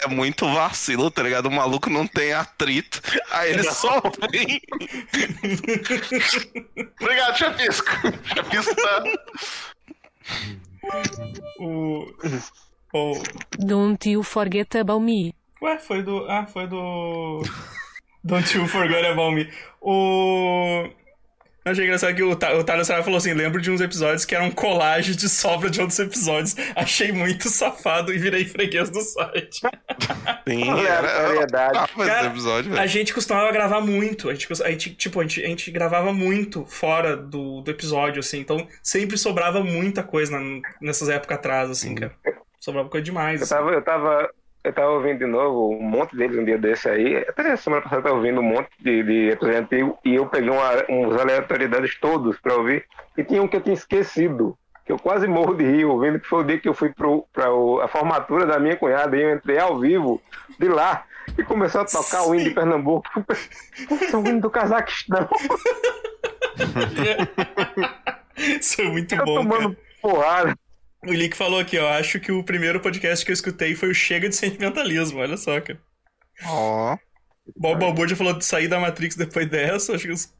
[0.00, 1.46] é muito vacilo, tá ligado?
[1.46, 4.60] O maluco não tem atrito, aí ele só vem.
[6.98, 7.90] Obrigado, Chapisco.
[8.34, 9.04] Chapisco tá.
[11.58, 12.06] o,
[12.92, 13.12] o,
[13.58, 15.34] Don't you forget about me.
[15.62, 16.26] Ué, foi do.
[16.28, 17.42] Ah, foi do.
[18.24, 19.48] Don't you forget about me.
[19.80, 20.88] O.
[21.62, 24.24] Eu achei engraçado que o, Ta- o Thales Saraiva falou assim: lembro de uns episódios
[24.24, 26.56] que eram colagem de sobra de outros episódios.
[26.74, 29.60] Achei muito safado e virei freguês do site.
[30.48, 30.64] Sim.
[30.70, 32.88] Ah, mas Cara, esse episódio, A velho.
[32.88, 34.30] gente costumava gravar muito.
[34.30, 38.20] A gente, a gente, tipo, a gente, a gente gravava muito fora do, do episódio,
[38.20, 38.40] assim.
[38.40, 42.14] Então sempre sobrava muita coisa na- nessas épocas atrás, assim, cara.
[42.60, 43.40] Sobrava coisa demais.
[43.40, 43.54] Eu assim.
[43.54, 44.30] tava, eu tava,
[44.62, 47.16] eu tava ouvindo de novo um monte deles um dia desse aí.
[47.16, 50.50] Até semana passada eu tava ouvindo um monte de, de episódio antigo e eu peguei
[50.50, 52.84] uma, uns aleatoriedades todos pra ouvir.
[53.16, 56.28] E tinha um que eu tinha esquecido, que eu quase morro de rir ouvindo, que
[56.28, 59.22] foi o dia que eu fui pro, pra o- a formatura da minha cunhada e
[59.22, 60.20] eu entrei ao vivo
[60.58, 61.04] de lá.
[61.38, 63.08] E começou a tocar o hino de Pernambuco.
[64.12, 65.28] É o hino do Cazaquistão.
[68.36, 69.48] Isso é muito Eu bom, cara.
[69.60, 70.54] tomando porrada.
[71.06, 71.88] O Lick falou aqui, ó.
[71.90, 75.18] Acho que o primeiro podcast que eu escutei foi o Chega de Sentimentalismo.
[75.18, 75.80] Olha só, cara.
[76.44, 76.96] Ó,
[77.56, 79.94] Bob Balboa já falou de sair da Matrix depois dessa.
[79.94, 80.32] Acho que os...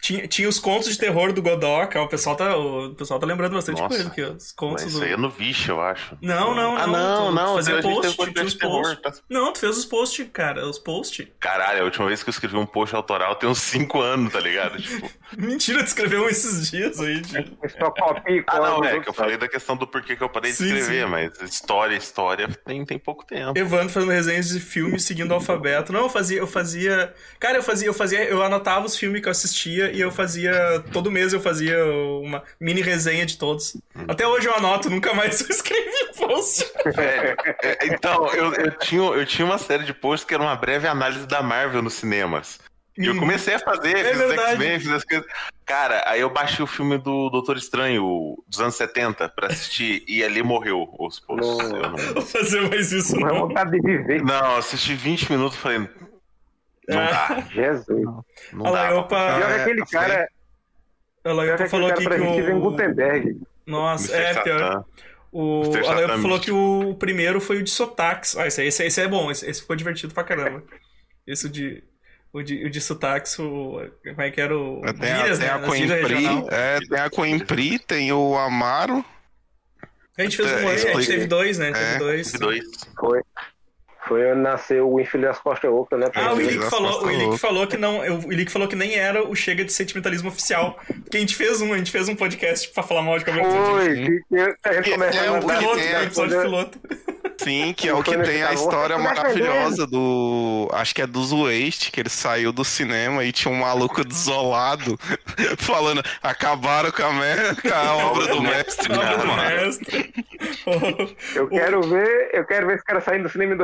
[0.00, 2.00] tinha, tinha os contos de terror do Godoka.
[2.02, 3.94] O pessoal tá, o pessoal tá lembrando bastante Nossa.
[3.94, 4.32] coisa aqui, ó.
[4.32, 4.98] Os contos Mas do.
[4.98, 6.16] isso aí é no Vixe, eu acho.
[6.22, 7.32] Não, não, Ah, não.
[7.32, 7.62] não, Tu não.
[7.62, 8.82] gente post, tinha os de terror.
[8.82, 9.00] posts.
[9.02, 9.12] tá?
[9.28, 10.66] Não, tu fez os posts, cara.
[10.66, 11.26] Os posts.
[11.38, 14.40] Caralho, a última vez que eu escrevi um post autoral tem uns 5 anos, tá
[14.40, 14.78] ligado?
[14.80, 17.22] Tipo, Mentira, tu escreveu um esses dias aí,
[18.28, 20.56] e ah, não, é que eu falei da questão do porquê que eu parei de
[20.56, 21.10] Sim, escrever, sim.
[21.10, 23.58] mas história, história tem, tem pouco tempo.
[23.58, 25.92] Evandro fazendo resenhas de filmes seguindo o alfabeto.
[25.92, 27.14] Não, eu fazia, eu fazia.
[27.38, 30.82] Cara, eu fazia, eu fazia, eu anotava os filmes que eu assistia e eu fazia.
[30.92, 33.76] Todo mês eu fazia uma mini resenha de todos.
[34.08, 36.70] Até hoje eu anoto, nunca mais eu escrevi post.
[36.96, 40.86] É, então, eu, eu, tinha, eu tinha uma série de posts que era uma breve
[40.86, 42.58] análise da Marvel nos cinemas.
[42.98, 44.32] E eu comecei a fazer, É fiz os.
[44.32, 45.26] X-Men, fiz as coisas.
[45.64, 50.22] Cara, aí eu baixei o filme do Doutor Estranho, dos anos 70, pra assistir, e
[50.22, 51.68] ali morreu os posts.
[51.70, 51.76] Não.
[51.76, 51.96] Eu não...
[52.14, 53.40] Vou fazer mais isso, Não é não.
[53.48, 54.22] vontade de viver.
[54.22, 55.88] Não, assisti 20 minutos e falei.
[56.88, 57.10] Não É.
[57.10, 58.02] dá, Jesus.
[58.52, 58.94] não Olha dá.
[58.96, 59.36] opa.
[59.36, 60.28] Pior que é, aquele cara,
[61.24, 62.60] Olha lá, pior aquele falou aqui que gente vem o...
[62.60, 63.40] Gutenberg.
[63.66, 64.84] Nossa, é, pior.
[65.32, 68.36] O Satan falou que o primeiro foi o de sotaques.
[68.36, 70.62] Ah, esse, aí- esse, esse é bom, esse, esse ficou divertido pra caramba.
[71.26, 71.84] Esse de.
[72.32, 73.80] O de, o de sotaques, o.
[74.04, 74.80] Como é que era o.
[75.00, 75.54] Tem, a- Gírias, tem né?
[75.54, 79.04] a Coimpri, é, tem a Coimpri, tem o Amaro.
[80.18, 81.12] A gente fez um É, a gente explica.
[81.12, 81.72] teve dois, né?
[81.72, 82.32] Teve É, dois.
[82.32, 82.64] Teve dois.
[82.98, 83.22] Foi.
[84.10, 86.10] Foi onde nasceu o Infeliz das Costas Oca, né?
[86.16, 87.40] Ah, o das falou, o loucas.
[87.40, 90.80] falou que não, o Ilick falou que nem era o Chega de Sentimentalismo oficial.
[90.88, 93.48] Porque a gente fez um, a gente fez um podcast pra falar mal de cabelo
[93.48, 95.94] Foi, que, que a gente Que começa é O mandar- piloto, né?
[95.96, 96.78] a- episódio piloto.
[97.38, 99.16] Sim, que é o que tem a história defendendo.
[99.16, 100.68] maravilhosa do.
[100.72, 104.98] Acho que é dos Waste, que ele saiu do cinema e tinha um maluco desolado
[105.56, 108.92] falando: acabaram com a, me- com a obra do mestre.
[108.92, 110.12] Obra do Não, mestre.
[111.34, 113.56] Eu quero ver, eu quero ver esse cara saindo do cinema em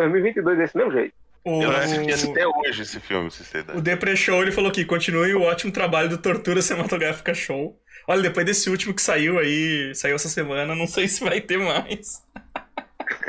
[0.43, 1.15] 2022 desse mesmo jeito.
[1.45, 4.71] O, Eu não assisti até hoje esse filme, se você o Depre Show ele falou
[4.73, 7.79] que continue o ótimo trabalho do Tortura Cinematográfica Show.
[8.09, 11.59] Olha, depois desse último que saiu aí, saiu essa semana, não sei se vai ter
[11.59, 12.23] mais.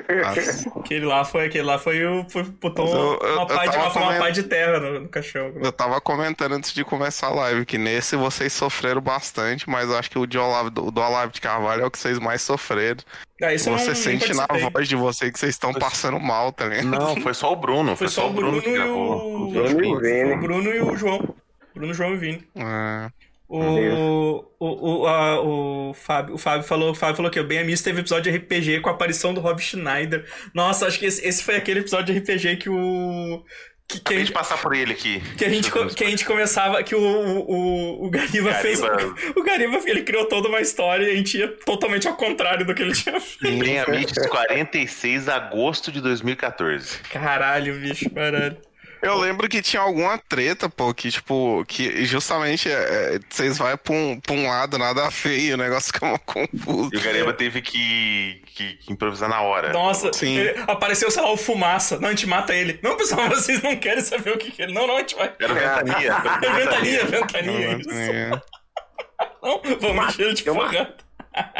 [0.09, 0.69] Nossa.
[0.79, 2.25] Aquele lá foi, aquele lá foi o.
[2.29, 5.09] Foi, botou Mas eu- eu- uma, pá de, uma, uma pá de terra no, no
[5.09, 5.51] caixão.
[5.61, 9.97] Eu tava comentando antes de começar a live que nesse vocês sofreram bastante, mas eu
[9.97, 12.41] acho que o de Olavo, o do Olavo de Carvalho é o que vocês mais
[12.41, 12.99] sofreram.
[13.41, 16.65] Ah, não- Você nem sente na voz de vocês que vocês estão passando mal, tá
[16.65, 16.85] ligado?
[16.87, 17.95] Não, foi só o Bruno.
[17.95, 20.01] Foi só o Bruno e o- Bruno e o vídeos.
[20.01, 20.33] Vini.
[20.33, 21.35] O Bruno e o João.
[21.75, 22.47] Bruno, João e Vini.
[22.55, 23.09] É.
[23.49, 27.59] O, o, o, a- o, Fábio, o Fábio falou, o Fábio falou que o Bem
[27.59, 30.25] Amisto teve episódio de RPG com a aparição do Rob Schneider.
[30.53, 33.43] Nossa, acho que esse, esse foi aquele episódio de RPG que o.
[33.89, 35.21] Que, que, a, gente, passar por ele aqui.
[35.37, 36.83] que, a gente, que a gente começava.
[36.83, 38.81] Que o, o, o Gariba, fez.
[38.81, 39.15] Gariba.
[39.33, 42.75] O Gariba ele criou toda uma história e a gente ia totalmente ao contrário do
[42.75, 43.63] que ele tinha feito.
[43.63, 46.99] Tem a Mites 46 de agosto de 2014.
[47.03, 48.57] Caralho, bicho, caralho.
[49.01, 52.73] Eu lembro que tinha alguma treta, pô, que tipo, que justamente é,
[53.15, 56.89] é, vocês vão pra um, pra um lado, nada feio, o negócio fica mal confuso.
[56.93, 59.71] E o Gareba teve que, que- que improvisar na hora.
[59.71, 60.37] Nossa, Sim.
[60.67, 61.99] apareceu, sei lá, o Fumaça.
[61.99, 62.79] Não, a gente mata ele.
[62.83, 64.73] Não, pessoal, vocês não querem saber o que que ele.
[64.73, 65.33] Não, não, a gente vai.
[65.39, 66.13] Era ventania.
[66.13, 67.71] É ventania, ventania.
[67.71, 67.89] Não, Isso.
[67.91, 68.31] é.
[69.41, 70.95] Não, vamos encher ele de porrada.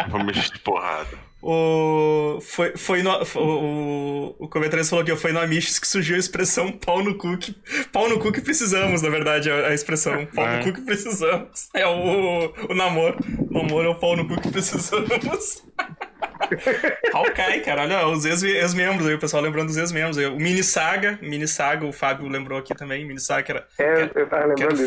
[0.09, 1.26] Vamos mexer de porrada.
[1.41, 6.19] O, foi, foi no, o, o comentarista falou que foi no Amish que surgiu a
[6.19, 7.55] expressão pau no cu que,
[7.93, 10.57] pau no cu que precisamos, na verdade, a, a expressão pau É.
[10.57, 11.69] no cu que precisamos.
[11.75, 13.17] É o, o namoro.
[13.51, 15.63] O namoro é o pau no cu que precisamos.
[17.13, 20.25] Hawkeye, cara, olha os ex- ex-membros aí, o pessoal lembrando dos ex-membros aí.
[20.25, 24.07] O Mini Saga, Mini Saga, o Fábio lembrou aqui também, Mini Saga que era, É,
[24.07, 24.81] que eu tava era, que era lembrando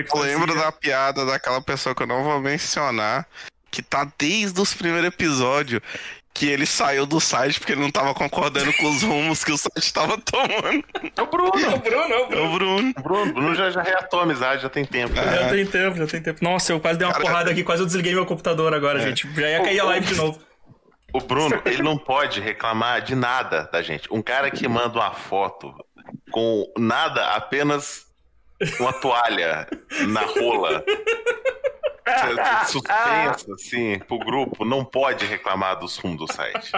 [0.00, 3.26] o que Eu lembro da piada daquela pessoa que eu não vou mencionar,
[3.70, 5.80] que tá desde os primeiros episódios,
[6.34, 9.58] que ele saiu do site porque ele não tava concordando com os rumos que o
[9.58, 10.84] site tava tomando.
[11.16, 11.52] É o Bruno.
[11.58, 12.44] É o Bruno, é o É Bruno.
[12.44, 12.94] o Bruno.
[12.96, 15.14] O Bruno, Bruno já, já reatou a amizade, já tem tempo.
[15.14, 16.38] Já tem tempo, já tem tempo.
[16.42, 19.28] Nossa, eu quase dei uma Cara, porrada aqui, quase eu desliguei meu computador agora, gente.
[19.34, 20.38] Já ia cair a live de novo.
[21.12, 24.06] O Bruno, ele não pode reclamar de nada da gente.
[24.12, 25.74] Um cara que manda uma foto
[26.30, 28.06] com nada, apenas
[28.78, 29.66] uma toalha
[30.06, 30.84] na rola.
[32.66, 36.70] Suspensa, assim, pro grupo, não pode reclamar dos fundos do site.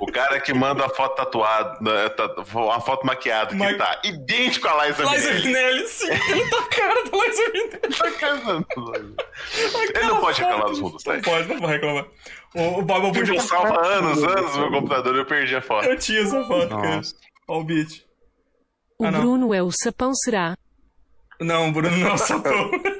[0.00, 4.00] O cara que manda a foto tatuada, né, tá- uma foto maquiada, que Ma- tá
[4.04, 5.32] idêntico a Liza Liza.
[5.34, 7.96] Minelli, sim, ele tá a cara da Liza Minelli.
[7.98, 8.66] Tá casando.
[9.94, 11.24] Ele não pode reclamar dos fundos do Não site.
[11.24, 12.06] pode, não vou reclamar.
[12.54, 15.84] O, o Bob Albuquerque- Tipo, salva anos, anos no meu computador, eu perdi a foto.
[15.86, 16.96] Eu tinha essa foto, cara.
[16.96, 17.14] Nossa.
[17.46, 18.04] Olha o beat.
[18.98, 19.20] O Ah, não.
[19.20, 20.56] Bruno é o sapão será.
[21.40, 22.70] Não, o Bruno não é o sapão.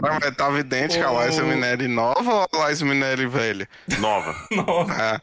[0.00, 3.68] Cara, mas tava idêntica O- a Liza Minelli nova ou a Liza Minelli velha?
[3.98, 4.34] Nova.
[4.50, 4.86] não.
[4.90, 5.20] Ah.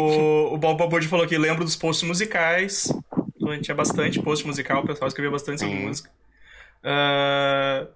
[0.00, 2.92] O, o Bob Albuquerque falou que lembra dos posts musicais.
[3.36, 6.10] Então, a gente tinha bastante post musical, o pessoal escrevia bastante sobre música.
[6.84, 7.86] Ah,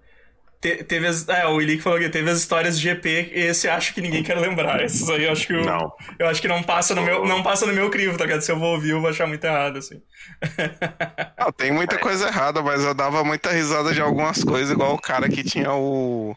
[0.61, 3.93] te- teve as, é, o Ilick falou que teve as histórias de GP, esse acho
[3.93, 4.83] que ninguém quer lembrar.
[4.83, 5.91] Esses aí eu acho que eu, Não.
[6.19, 8.41] eu acho que não passa no meu, não passa no meu crivo, tá ligado?
[8.41, 10.01] Se eu vou ouvir, eu vou achar muito errado, assim.
[11.37, 15.01] Ah, tem muita coisa errada, mas eu dava muita risada de algumas coisas, igual o
[15.01, 16.35] cara que tinha o,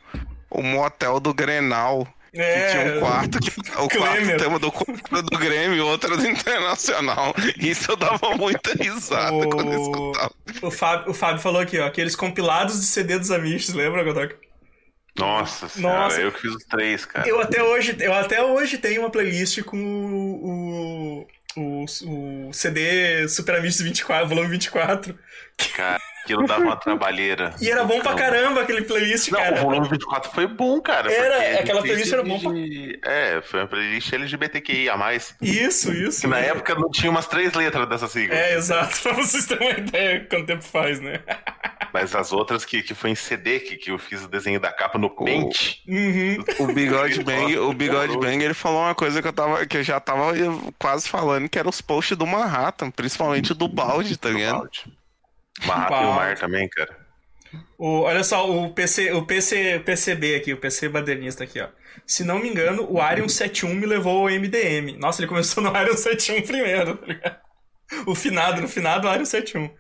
[0.50, 2.07] o motel do Grenal.
[2.40, 4.38] É, tinha um quarto que o Klemer.
[4.38, 7.35] quarto tema do do Grêmio e outro do Internacional.
[7.59, 10.33] Isso eu dava muita risada O- quando eu escutava.
[10.62, 14.37] O Fábio, o Fábio falou aqui, ó, aqueles compilados de CD dos Amish, lembra, Godoka?
[15.18, 16.20] Nossa senhora, Nossa.
[16.20, 17.29] eu que fiz os três, cara.
[17.29, 23.27] Eu até hoje, eu até hoje tenho uma playlist com o, o, o, o CD
[23.29, 25.18] Super Amish 24, volume 24.
[25.74, 26.01] Cara,
[26.35, 27.55] Aquilo dava uma trabalheira.
[27.61, 28.19] E era bom pra Não.
[28.19, 29.57] caramba aquele playlist, Não, cara.
[29.57, 31.12] o volume 24 foi bom, cara.
[31.12, 34.95] Era, aquela playlist era bom pra- É, foi uma playlist LGBTQIA+.
[35.41, 36.21] Isso, isso.
[36.21, 38.35] Que na época não tinha umas três letras dessa sigla.
[38.35, 41.21] É, exato, pra vocês terem uma ideia quanto tempo faz, né?
[41.91, 44.71] Mas as outras que, que foi em CD, que, que eu fiz o desenho da
[44.71, 45.77] capa no Paint.
[45.88, 46.45] Uhum.
[46.59, 49.83] O Bigode Bang, o Bigode Bang, ele falou uma coisa que eu, tava, que eu
[49.83, 50.33] já tava
[50.79, 54.59] quase falando, que era os posts do Manhattan, principalmente do balde, tá ligado?
[54.59, 54.85] Balde.
[55.66, 56.97] Barraca e o mar também, cara.
[57.79, 61.68] O, olha só, o PC, o PC, PCB aqui, o PC badernista aqui, ó.
[62.07, 64.99] Se não me engano, o Arion 71 me levou ao MDM.
[64.99, 67.38] Nossa, ele começou no Arion 71 primeiro, tá ligado?
[68.07, 69.71] O finado, no finado, Arion 71.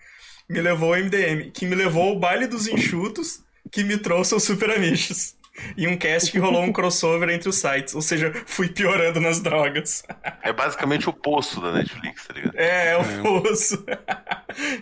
[0.48, 4.44] Me levou ao MDM, que me levou ao baile dos enxutos, que me trouxe aos
[4.44, 5.34] Super Amichos.
[5.76, 7.94] E um cast que rolou um crossover entre os sites.
[7.94, 10.02] Ou seja, fui piorando nas drogas.
[10.42, 12.56] É basicamente o poço da Netflix, tá ligado?
[12.56, 13.84] É, é o fosso.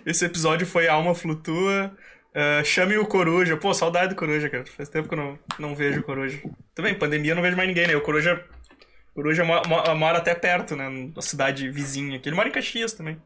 [0.05, 1.93] Esse episódio foi Alma Flutua.
[2.35, 3.57] Ah, chame o Coruja.
[3.57, 4.65] Pô, saudade do Coruja, cara.
[4.67, 6.39] Faz tempo que eu não, não vejo o Coruja.
[6.75, 7.97] Também, pandemia eu não vejo mais ninguém, né?
[7.97, 8.45] O Coruja.
[9.13, 10.91] O Coruja mo- mo- mora até perto, né?
[11.15, 12.29] Na cidade vizinha aqui.
[12.29, 13.17] Ele mora em Caxias também.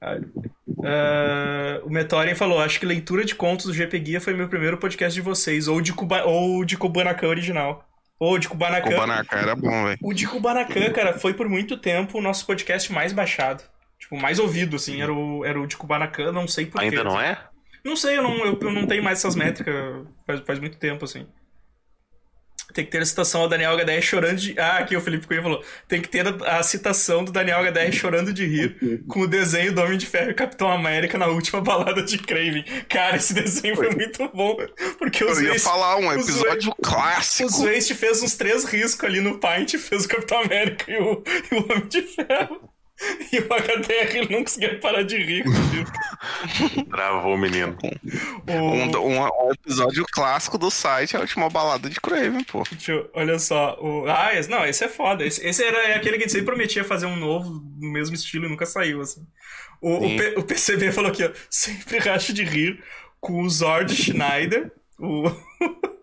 [0.00, 0.18] Ah,
[1.84, 5.14] o Metorian falou: Acho que leitura de contos do GP Guia foi meu primeiro podcast
[5.14, 5.68] de vocês.
[5.68, 7.84] Ou de, Cuba, ou de Kubanacan original.
[8.18, 8.90] Ou de Kubanacan.
[8.90, 9.98] Kubanacan era bom, velho.
[10.02, 13.62] O de Kubanacan, cara, foi por muito tempo o nosso podcast mais baixado.
[13.98, 16.86] Tipo, mais ouvido, assim, era o, era o de Kubanacan, não sei porquê.
[16.86, 17.38] Ainda não é?
[17.84, 19.74] Não sei, eu não, eu, eu não tenho mais essas métricas
[20.26, 21.26] faz, faz muito tempo, assim.
[22.74, 24.58] Tem que ter a citação ao Daniel HDR chorando de.
[24.58, 25.64] Ah, aqui o Felipe Cunha falou.
[25.88, 29.72] Tem que ter a, a citação do Daniel HDR chorando de rir com o desenho
[29.72, 32.64] do Homem de Ferro e Capitão América na última balada de Craven.
[32.88, 34.56] Cara, esse desenho foi muito bom.
[34.98, 37.48] Porque os Eu ia Waste- falar um os episódio Waste- clássico.
[37.48, 41.22] os Waste fez uns três riscos ali no Paint, fez o Capitão América e o,
[41.50, 42.68] e o Homem de Ferro.
[43.32, 45.44] E o HDR não conseguia parar de rir.
[46.90, 47.76] Travou o menino.
[48.48, 48.84] O- Um,
[49.18, 52.62] um- episódio clássico do site, a última balada de Craven, pô.
[52.88, 53.76] Eu- olha só.
[53.80, 55.24] O, ah, esse, não, esse é foda.
[55.24, 58.46] Esse, esse era aquele que a gente sempre prometia fazer um novo, no mesmo estilo
[58.46, 59.26] e nunca saiu, assim.
[59.80, 60.16] O, o.
[60.16, 61.30] P- o PCB falou aqui, ó.
[61.50, 62.82] Sempre racho de rir
[63.20, 64.72] com o Zord Schneider.
[64.98, 65.24] O...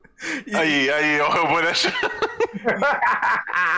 [0.46, 1.94] E Aí, aí, ó, eu vou achar.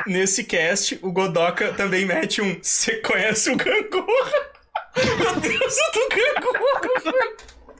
[0.05, 2.57] nesse cast, o Godoka também mete um.
[2.61, 4.55] Você conhece o Gangorra?
[4.95, 7.35] Meu Deus, o do Gangorra!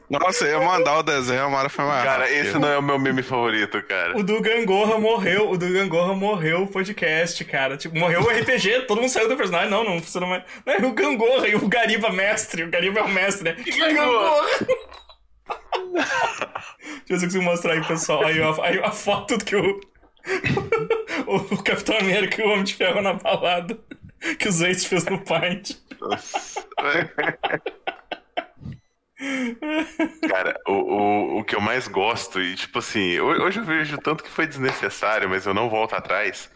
[0.08, 2.82] Nossa, eu ia mandar o desenho, a Mara foi mais Cara, esse não é o
[2.82, 4.16] meu meme favorito, cara.
[4.16, 7.76] O do Gangorra morreu, o do Gangorra morreu o podcast, cara.
[7.76, 9.70] Tipo, morreu o RPG, todo mundo saiu do personagem.
[9.70, 10.44] Não, não funcionou mais.
[10.64, 12.64] Não, é o Gangorra e o Gariba mestre.
[12.64, 13.56] O Gariba é o mestre, né?
[13.66, 14.48] Gangorra?
[15.76, 18.24] Deixa eu ver se eu consigo mostrar aí, pessoal.
[18.26, 19.80] Aí, ó, aí a foto que o.
[21.28, 23.78] o Capitão América e o Homem de Ferro na balada.
[24.40, 25.72] Que o Zeitz fez no Paint.
[30.28, 33.98] Cara, o, o, o que eu mais gosto, e tipo assim, ho- hoje eu vejo
[33.98, 36.50] tanto que foi desnecessário, mas eu não volto atrás.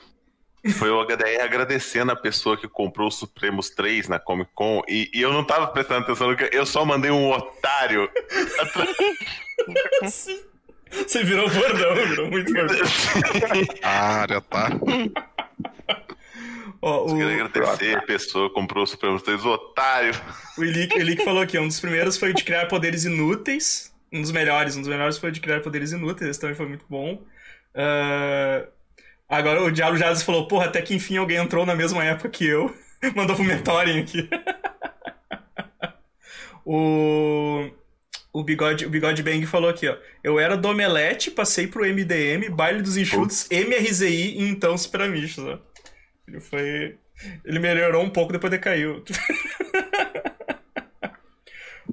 [0.74, 5.10] Foi o HDR agradecendo a pessoa que comprou o Supremos 3 na Comic Con e,
[5.14, 8.10] e eu não tava prestando atenção no que eu só mandei um otário.
[10.92, 12.78] Você virou bordão, virou muito bordão.
[13.84, 14.70] Área, tá?
[16.82, 20.14] Ó, o, Queria agradecer a pessoa que comprou o Supremos 3, o otário.
[20.58, 23.94] o Elick, o Elick falou aqui, um dos primeiros foi o de criar poderes inúteis.
[24.12, 26.68] Um dos melhores, um dos melhores foi o de criar poderes inúteis, esse também foi
[26.68, 27.22] muito bom.
[27.76, 28.66] Ah,
[29.38, 32.46] agora o Diablo Jazz falou, porra, até que enfim alguém entrou na mesma época que
[32.46, 32.76] eu.
[33.16, 34.30] Mandou pro Mentoring aqui.
[36.66, 37.70] o...
[38.32, 39.98] O Bigode, o Bigode Bang falou aqui, ó.
[40.24, 45.44] Eu era do Omelete, passei pro MDM, Baile dos Enxutos, MRZI e então Super Amichos,
[45.44, 45.60] ó.
[46.28, 46.98] Ele foi...
[47.44, 49.04] Ele melhorou um pouco, depois decaiu.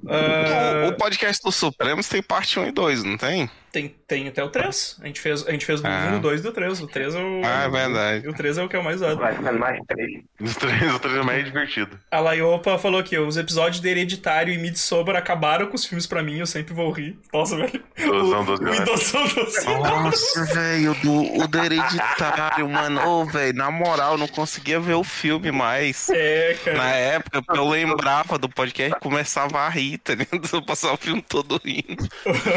[0.08, 3.50] Ah, O, o podcast do Supremos tem parte 1 e 2, não tem?
[3.76, 4.96] Tem, tem até o 3.
[5.02, 6.06] A gente fez, a gente fez do Ah.
[6.08, 6.80] 1, do 2 e do 3.
[6.80, 7.42] O 3 é o.
[7.44, 8.28] Ah, é verdade.
[8.28, 9.18] O 3 é o que é o mais usado.
[9.18, 10.22] Vai ficando mais três.
[10.40, 11.98] Os três, os três é mais divertido.
[12.10, 16.06] A Laiopa falou aqui, ó, os episódios de Hereditário e Midsommar acabaram com os filmes
[16.06, 17.18] pra mim, eu sempre vou rir.
[17.32, 17.84] Nossa, velho.
[17.98, 19.64] Idosão o, doze o doze anos.
[19.64, 23.06] Nossa, velho, do, o do Hereditário, mano.
[23.06, 26.08] Ô, velho, na moral, eu não conseguia ver o filme mais.
[26.10, 26.78] É, cara.
[26.78, 30.48] Na época, porque eu lembrava do podcast e começava a rir, tá ligado?
[30.50, 32.08] Eu passava o filme todo rindo.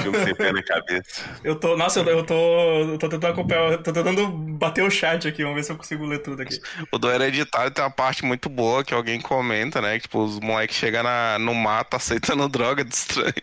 [0.01, 1.08] Filme sem pé na cabeça.
[1.43, 1.75] Eu tô.
[1.75, 2.33] Nossa, eu, tô.
[2.91, 3.77] Eu tô tentando acompanhar.
[3.81, 6.59] Tô tentando bater o chat aqui, vamos ver se eu consigo ler tudo aqui.
[6.91, 9.95] O do Hereditário tem uma parte muito boa que alguém comenta, né?
[9.95, 13.33] Que, tipo, os moleques chegam na- no mato aceitando droga de estranho.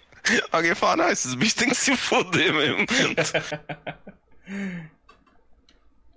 [0.51, 2.85] Alguém fala, não, esses bichos tem que se foder mesmo.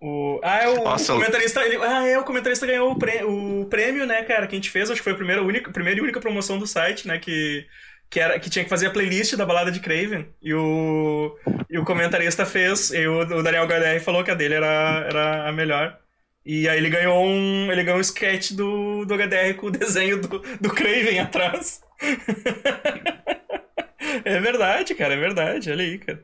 [0.01, 0.39] O...
[0.43, 1.61] Ah, é o, Nossa, o comentarista.
[1.65, 1.75] Ele...
[1.83, 4.47] Ah, é, o comentarista ganhou o, prê- o prêmio, né, cara?
[4.47, 6.65] Que a gente fez, acho que foi a primeira, única, primeira e única promoção do
[6.65, 7.19] site, né?
[7.19, 7.67] Que,
[8.09, 10.27] que, era, que tinha que fazer a playlist da balada de Craven.
[10.41, 11.37] E o,
[11.69, 15.47] e o comentarista fez, e o, o Daniel HDR falou que a dele era, era
[15.47, 15.97] a melhor.
[16.45, 17.71] E aí ele ganhou um.
[17.71, 21.81] Ele ganhou um sketch do, do HDR com o desenho do, do Craven atrás.
[24.25, 25.71] é verdade, cara, é verdade.
[25.71, 26.23] Olha aí, cara.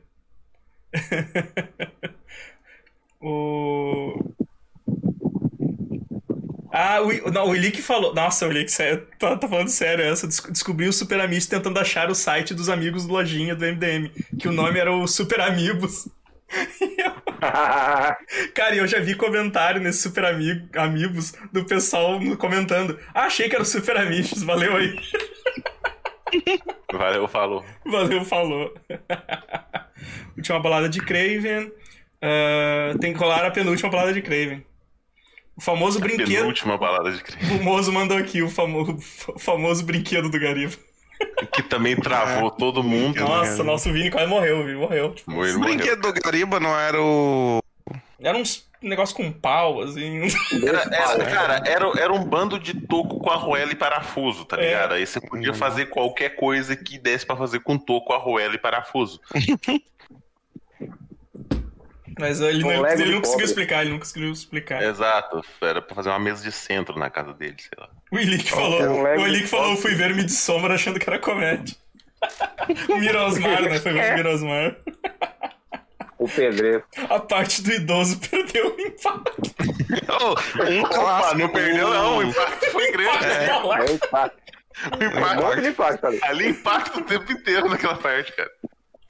[3.22, 4.35] o.
[6.78, 8.14] Ah, o, não, o Ilick falou.
[8.14, 10.28] Nossa, o Ilick, sério, tá, tá falando sério essa.
[10.28, 14.10] Des- Descobriu o Super Amigos tentando achar o site dos amigos do Lojinha do MDM.
[14.38, 16.10] Que o nome era o Super Amigos.
[16.82, 17.16] Eu-
[18.54, 23.00] Cara, e eu já vi comentário nesse Super Amigo, Amigos do pessoal comentando.
[23.14, 24.96] Ah, achei que era o Super Amigos, valeu aí.
[26.92, 27.64] Valeu, falou.
[27.86, 28.74] Valeu, falou.
[30.36, 31.72] Última balada de Craven.
[32.22, 34.66] Ah, tem que rolar a penúltima balada de Craven.
[35.58, 36.28] O famoso brinquedo.
[36.28, 37.60] Penúltima balada de crime.
[37.60, 38.98] O Mozo mandou aqui o famoso,
[39.30, 40.76] o famoso brinquedo do Gariba.
[41.54, 43.20] Que também travou todo mundo.
[43.22, 44.80] Nossa, nosso Vini quase morreu, viu?
[44.80, 45.14] Morreu.
[45.14, 45.76] Tipo, Morreu, O morreu.
[45.78, 47.60] brinquedo do Gariba não era o.
[48.22, 50.24] era uns negócio com pau, assim.
[50.68, 54.68] Era, era- cara, era, era um bando de toco com arruela e parafuso, tá É.
[54.68, 54.94] ligado?
[54.96, 59.22] Aí você podia fazer qualquer coisa que desse pra fazer com toco, arruela e parafuso.
[62.18, 63.44] Mas ele Um não, ele de não conseguiu pobre.
[63.46, 64.82] explicar, ele não conseguiu explicar.
[64.82, 67.90] Exato, era pra fazer uma mesa de centro na casa dele, sei lá.
[68.12, 69.82] O Elick falou, é um o Elick de falou, pobre.
[69.82, 71.76] fui ver Midsommar achando que era comédia.
[72.90, 73.80] o Mirosmar, né?
[73.80, 74.16] Foi ver o É.
[74.16, 74.78] Mirosmar.
[76.18, 76.84] O pedreiro.
[77.10, 79.36] A parte do idoso perdeu o impacto.
[80.10, 81.38] Oh, um Opa, clássico.
[81.40, 83.26] não perdeu não, o impacto foi grande.
[83.26, 84.38] É impacto.
[85.00, 86.20] O impacto, monte de impacto ali.
[86.24, 88.50] ali impacto o tempo inteiro naquela parte, cara.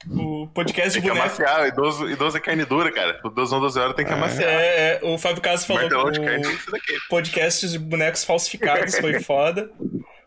[0.08, 1.26] O podcast Tem de que boneco.
[1.42, 3.20] amaciar, idoso, idoso é carne dura, cara.
[3.24, 4.48] O idoso 12 horas tem que amaciar.
[4.48, 9.70] É, é, o Fábio Caso falou que Martelão o podcast de bonecos falsificados foi foda.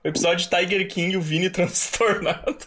[0.03, 2.57] O episódio de Tiger King, o Vini transtornado.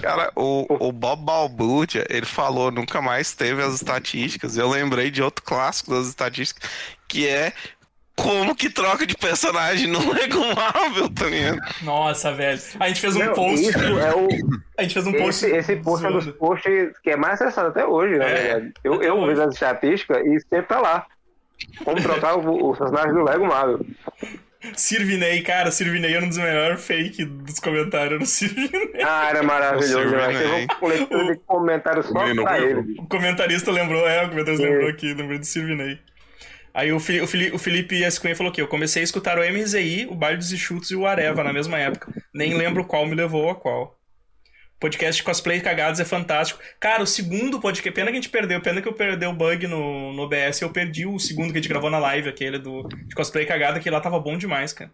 [0.00, 4.56] Cara, o, o Bob Balbúrdia, ele falou, nunca mais teve as estatísticas.
[4.56, 6.68] Eu lembrei de outro clássico das estatísticas,
[7.08, 7.52] que é
[8.16, 11.58] como que troca de personagem no Lego Marvel, tá ligado?
[11.82, 12.58] Nossa, velho.
[12.80, 13.68] A gente fez um Não, post.
[13.68, 14.28] isso é o,
[14.78, 15.44] A gente fez um post.
[15.46, 18.68] esse, esse post é um dos posts que é mais acessado até hoje, na É.
[18.82, 21.06] Eu, eu vejo as estatísticas e sempre tá lá.
[21.84, 23.80] Como trocar o- os personagens do Lego Marvel.
[24.74, 28.12] Sirvinei, cara, Sirvinei era um dos melhores fake dos comentários.
[28.14, 28.92] Era o Sirvinei.
[29.04, 30.26] Ah, era maravilhoso, né?
[30.28, 30.66] Teve né?
[31.32, 32.96] um comentários só Menino pra ele.
[32.98, 34.70] O comentarista lembrou, é, o comentarista É.
[34.70, 35.98] lembrou aqui, lembrou do Sirvinei.
[36.78, 38.20] Aí o, Fili- o, Fili- o Felipe S.
[38.20, 41.06] Cunha falou aqui, eu comecei a escutar o MZI, o Baile dos Enxutos e o
[41.06, 42.12] Areva na mesma época.
[42.34, 43.96] Nem lembro qual me levou a qual.
[44.78, 46.60] Podcast de cosplay cagados é fantástico.
[46.78, 49.66] Cara, o segundo podcast, pena que a gente perdeu, pena que eu perdi o bug
[49.66, 52.82] no, no OBS, eu perdi o segundo que a gente gravou na live, aquele do
[52.86, 54.90] de cosplay cagado, que lá tava bom demais, cara.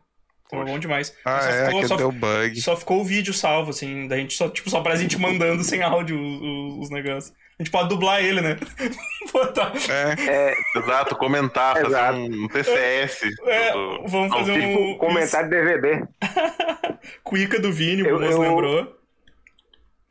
[0.48, 1.12] Tava bom demais.
[1.24, 2.60] Ah, Só é, ficou- que só- deu bug.
[2.60, 5.82] só ficou o vídeo salvo, assim, da gente só, tipo, só pra gente mandando sem
[5.82, 7.34] áudio os, os- os negócios.
[7.58, 8.56] A gente pode dublar ele, né?
[9.32, 9.72] Botar.
[9.90, 12.18] É, É, Exato, comentar, fazer Exato.
[12.18, 13.22] um TCS.
[13.46, 14.80] É, do- vamos ao fazer vivo.
[14.80, 14.98] um.
[14.98, 16.04] comentário de DVD.
[17.24, 18.96] Cuica do Vini, o Eu- moço eu- lembrou.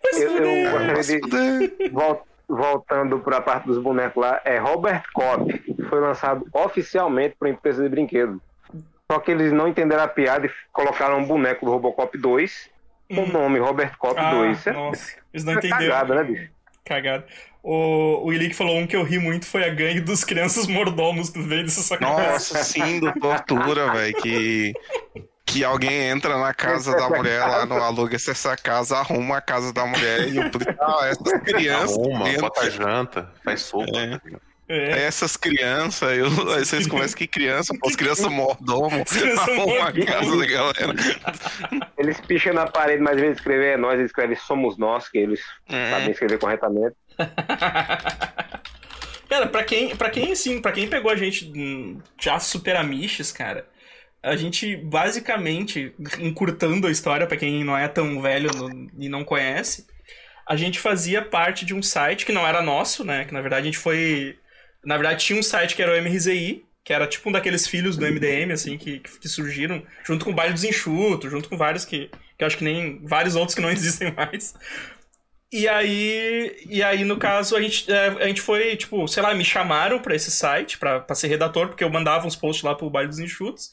[0.03, 1.21] Mas Eu, eu gostaria
[1.77, 1.89] de.
[1.89, 7.33] vol- Voltando para a parte dos bonecos lá, é Robert Cop, que foi lançado oficialmente
[7.39, 8.41] para empresa de brinquedo.
[9.09, 12.69] Só que eles não entenderam a piada e colocaram um boneco do Robocop 2
[13.07, 14.57] com o nome Robert Cop Ah, 2.
[14.59, 15.79] Isso é nossa, eles não é entenderam.
[15.79, 16.49] cagada, né, bicho?
[16.85, 17.25] Cagada.
[17.63, 21.29] O, o Ilick falou um que eu ri muito foi a gangue dos crianças mordomos
[21.29, 22.31] do meio dessa sacanagem.
[22.31, 24.73] nossa, sim, do tortura, velho, que...
[25.43, 29.73] Que alguém entra na casa da mulher lá no aluga-se essa casa, arruma a casa
[29.73, 31.97] da mulher e o ah, essas crianças.
[31.97, 33.85] Arruma, dentro- bota janta, faz sopa.
[33.97, 34.50] É.
[34.73, 35.03] É.
[35.03, 39.87] Essas crianças, aí, eu- aí vocês começam que criança, pô, as crianças mordomos, crianças arruma
[39.89, 40.93] a casa da galera.
[41.97, 45.09] Eles picham na parede, mas em vez de escrever é nós, eles escrevem somos nós,
[45.09, 45.89] que eles É.
[45.91, 46.95] sabem escrever corretamente.
[49.29, 51.51] Cara, pra quem, pra quem, assim, pra quem pegou a gente
[52.19, 53.65] já super amiches, cara,
[54.21, 59.23] a gente basicamente, encurtando a história pra quem não é tão velho no- e não
[59.23, 59.87] conhece,
[60.45, 63.23] a gente fazia parte de um site que não era nosso, né?
[63.23, 64.37] Que na verdade a gente foi.
[64.83, 67.95] Na verdade tinha um site que era o MRZI, que era tipo um daqueles filhos
[67.95, 71.85] do MDM, assim, que, que surgiram, junto com o Baile dos Enxutos, junto com vários
[71.85, 72.99] que, que eu acho que nem.
[73.05, 74.55] vários outros que não existem mais.
[75.53, 79.33] E aí, e aí no caso, a gente, é, a gente foi, tipo, sei lá,
[79.33, 82.89] me chamaram pra esse site, pra ser redator, porque eu mandava uns posts lá pro
[82.89, 83.71] Baile dos Enxutos.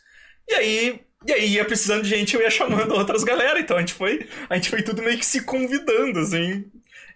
[0.48, 3.60] E aí, e aí ia precisando de gente, eu ia chamando outras galera.
[3.60, 6.64] Então a gente foi, a gente foi tudo meio que se convidando, assim.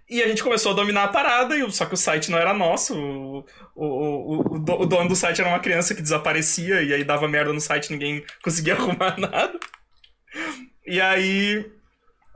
[0.08, 2.52] E a gente começou a dominar a parada, e só que o site não era
[2.52, 2.94] nosso.
[2.94, 3.44] O,
[3.74, 7.52] o, o, o dono do site era uma criança que desaparecia, e aí dava merda
[7.52, 9.58] no site, ninguém conseguia arrumar nada.
[10.86, 11.70] E aí.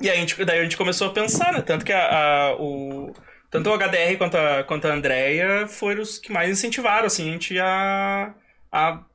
[0.02, 1.62] E aí a gente, daí a gente começou a pensar, né?
[1.62, 3.12] Tanto que a, a- o,
[3.50, 7.32] tanto o HDR quanto a, quanto a Andrea foram os que mais incentivaram, assim, a
[7.34, 8.34] gente a,
[8.72, 9.05] a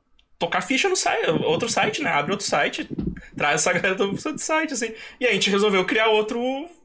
[0.42, 2.10] tocar ficha no site, outro site, né?
[2.10, 2.88] Abre outro site,
[3.36, 4.92] traz essa galera do site, assim.
[5.20, 6.40] E a gente resolveu criar outro.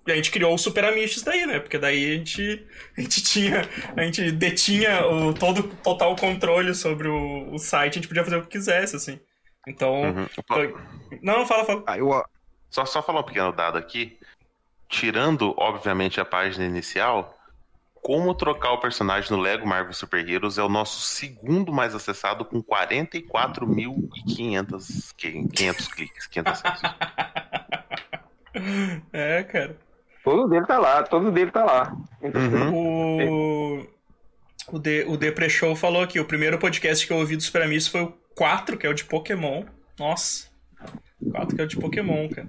[0.05, 1.59] E a gente criou o Super Amishes daí, né?
[1.59, 2.65] Porque daí a gente,
[2.97, 3.67] a gente tinha.
[3.95, 8.37] A gente detinha o todo total controle sobre o, o site, a gente podia fazer
[8.37, 9.19] o que quisesse, assim.
[9.67, 10.01] Então.
[10.03, 10.27] Uhum.
[10.47, 10.75] foi-
[11.21, 11.83] Não, fala, fala.
[11.87, 12.23] Aí eu,
[12.69, 14.17] Só, só falar um pequeno dado aqui.
[14.87, 17.36] Tirando, obviamente, a página inicial,
[18.01, 22.43] como trocar o personagem no Lego Marvel Super Heroes é o nosso segundo mais acessado
[22.45, 26.81] com 44.500 que- 500 cliques, 500 acessos.
[29.13, 29.77] É, cara.
[30.23, 31.95] Todo dele tá lá, todo dele tá lá.
[32.23, 32.73] Uhum.
[32.73, 33.85] O.
[34.71, 37.61] O, De, o Depre Show falou aqui: o primeiro podcast que eu ouvi do Super
[37.61, 39.63] Amigos foi o 4, que é o de Pokémon.
[39.99, 40.47] Nossa.
[41.31, 42.47] 4 que é o de Pokémon, cara.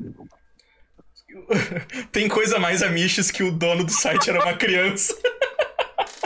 [2.11, 5.15] Tem coisa mais amiches que o dono do site era uma criança.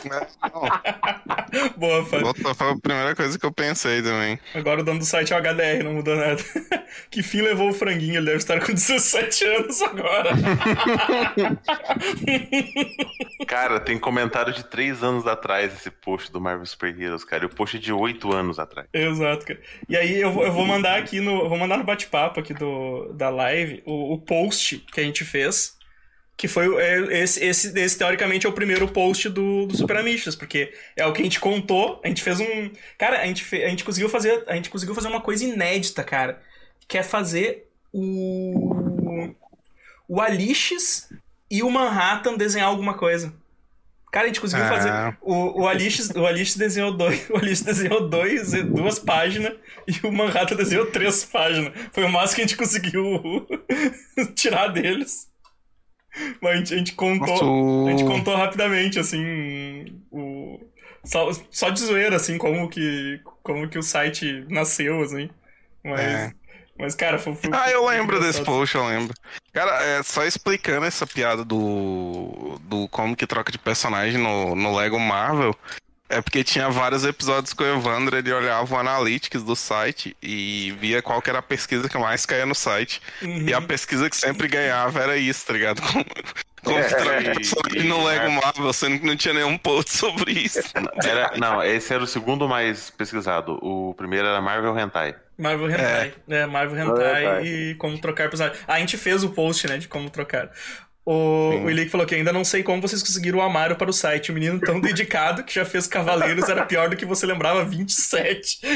[0.05, 2.27] não, Boa, Fábio.
[2.27, 4.39] outra foi a primeira coisa que eu pensei também.
[4.55, 6.43] Agora o dono do site é o HDR, não mudou nada.
[7.11, 8.17] que fim levou o franguinho?
[8.17, 10.31] Ele deve estar com 17 anos agora.
[13.47, 17.45] Cara, tem comentário de 3 anos atrás esse post do Marvel Super Heroes, cara.
[17.45, 18.89] E o post é de 8 anos atrás.
[18.93, 19.61] Exato, cara.
[19.89, 21.49] E aí eu vou, eu vou mandar aqui no.
[21.49, 25.77] Vou mandar no bate-papo aqui do, da live o, o post que a gente fez.
[26.37, 30.35] Que foi é, esse, esse, esse, teoricamente, é o primeiro post do, do Super Amistas,
[30.35, 32.01] porque é o que a gente contou.
[32.03, 32.71] A gente fez um.
[32.99, 34.43] Cara, a gente, fe- a gente conseguiu fazer.
[34.49, 36.41] A gente conseguiu fazer uma coisa inédita, cara.
[36.89, 39.31] Que é fazer o.
[40.09, 41.09] O Alixes
[41.51, 43.33] e o Manhattan desenhar alguma coisa.
[44.11, 44.69] Cara, a gente conseguiu Ah.
[44.69, 45.19] fazer.
[45.23, 47.29] O, o Alixes, o Alixes desenhou dois.
[47.31, 49.55] O Alixes desenhou dois, duas páginas
[49.87, 51.73] e o Manhattan desenhou três páginas.
[51.93, 53.47] Foi o máximo que a gente conseguiu
[54.35, 55.31] tirar deles.
[56.41, 57.27] Mas a gente, a gente contou.
[57.27, 60.01] Nossa, A gente contou rapidamente, assim.
[60.11, 60.61] O...
[61.05, 65.31] Só, só de zoeira, assim, como que, como que o site nasceu, assim.
[65.85, 66.01] Mas.
[66.01, 66.33] É.
[66.79, 67.35] Mas, cara, foi.
[67.35, 69.15] foi Ah, eu lembro desse post, eu lembro.
[69.53, 74.75] Cara, é, só explicando essa piada do, do como que troca de personagem no, no
[74.75, 75.55] Lego Marvel,
[76.13, 80.75] é porque tinha vários episódios que o Evandro ele olhava o analytics do site e
[80.79, 83.01] via qual que era a pesquisa que mais caía no site.
[83.23, 83.49] Uhum.
[83.49, 85.81] E a pesquisa que sempre ganhava era isso, tá ligado?
[86.63, 89.35] Como, É, que troca e- de personagem e- no Lego Marvel, sendo que não tinha
[89.35, 90.61] nenhum post sobre isso.
[91.05, 93.59] Era, não, esse era o segundo mais pesquisado.
[93.61, 95.17] O primeiro era Marvel Hentai.
[95.37, 96.15] Marvel Hentai.
[96.29, 97.47] É, Marvel Hentai Hentai.
[97.47, 98.61] e como trocar personagem.
[98.69, 100.51] Ah, a gente fez o post, né, de como trocar.
[101.05, 103.93] O, o Ilick falou que ainda não sei como vocês conseguiram o Amaro para o
[103.93, 104.31] site.
[104.31, 108.61] O menino tão dedicado que já fez Cavaleiros era pior do que você lembrava 27.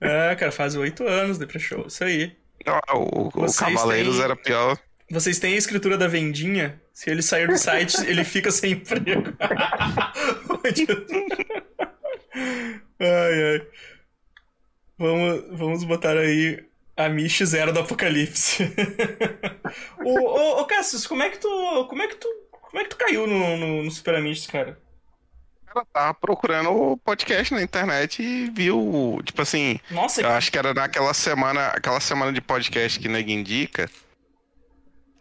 [0.00, 2.36] é, cara, faz oito anos de show Isso aí.
[2.66, 4.76] Ah, O, o Cavaleiros têm- era pior.
[5.10, 6.80] Vocês têm a escritura da vendinha?
[6.92, 9.32] Se ele sair do site, ele fica sem emprego.
[12.98, 13.66] ai, ai.
[14.98, 16.64] Vamos, vamos botar aí
[16.96, 18.64] a Mish Zero do Apocalipse.
[20.04, 21.86] ô, ô, ô, Cassius, como é que tu.
[21.88, 22.28] Como é que tu.
[22.50, 24.78] Como é que tu caiu no, no, no Super Amishes, cara?
[25.74, 30.58] Ela tava procurando o podcast na internet e viu, tipo assim, Nossa, eu acho que
[30.58, 33.90] era naquela semana, aquela semana de podcast que nego indica.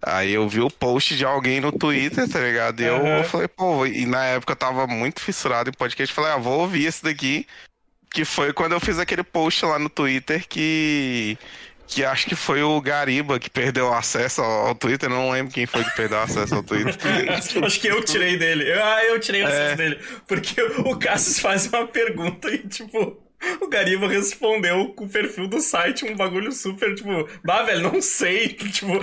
[0.06, 2.82] Aí eu vi o post de alguém no Twitter, tá ligado?
[2.82, 3.18] E Aham.
[3.20, 6.60] eu falei, pô, e na época eu tava muito fissurado em podcast, falei, ah, vou
[6.60, 7.48] ouvir esse daqui.
[8.14, 11.38] Que foi quando eu fiz aquele post lá no Twitter que.
[11.86, 15.10] Que acho que foi o Gariba que perdeu o acesso ao, Twitter.
[15.10, 16.96] Não lembro quem foi que perdeu o acesso ao Twitter.
[17.64, 18.72] Acho que eu tirei dele.
[18.72, 19.76] Eu- Ah, eu tirei o acesso É.
[19.76, 20.00] dele.
[20.26, 23.22] Porque o Cassius faz uma pergunta e, tipo,
[23.62, 28.02] o Gariba respondeu com o perfil do site um bagulho super, tipo, bah, velho, não
[28.02, 28.48] sei.
[28.72, 28.94] Tipo?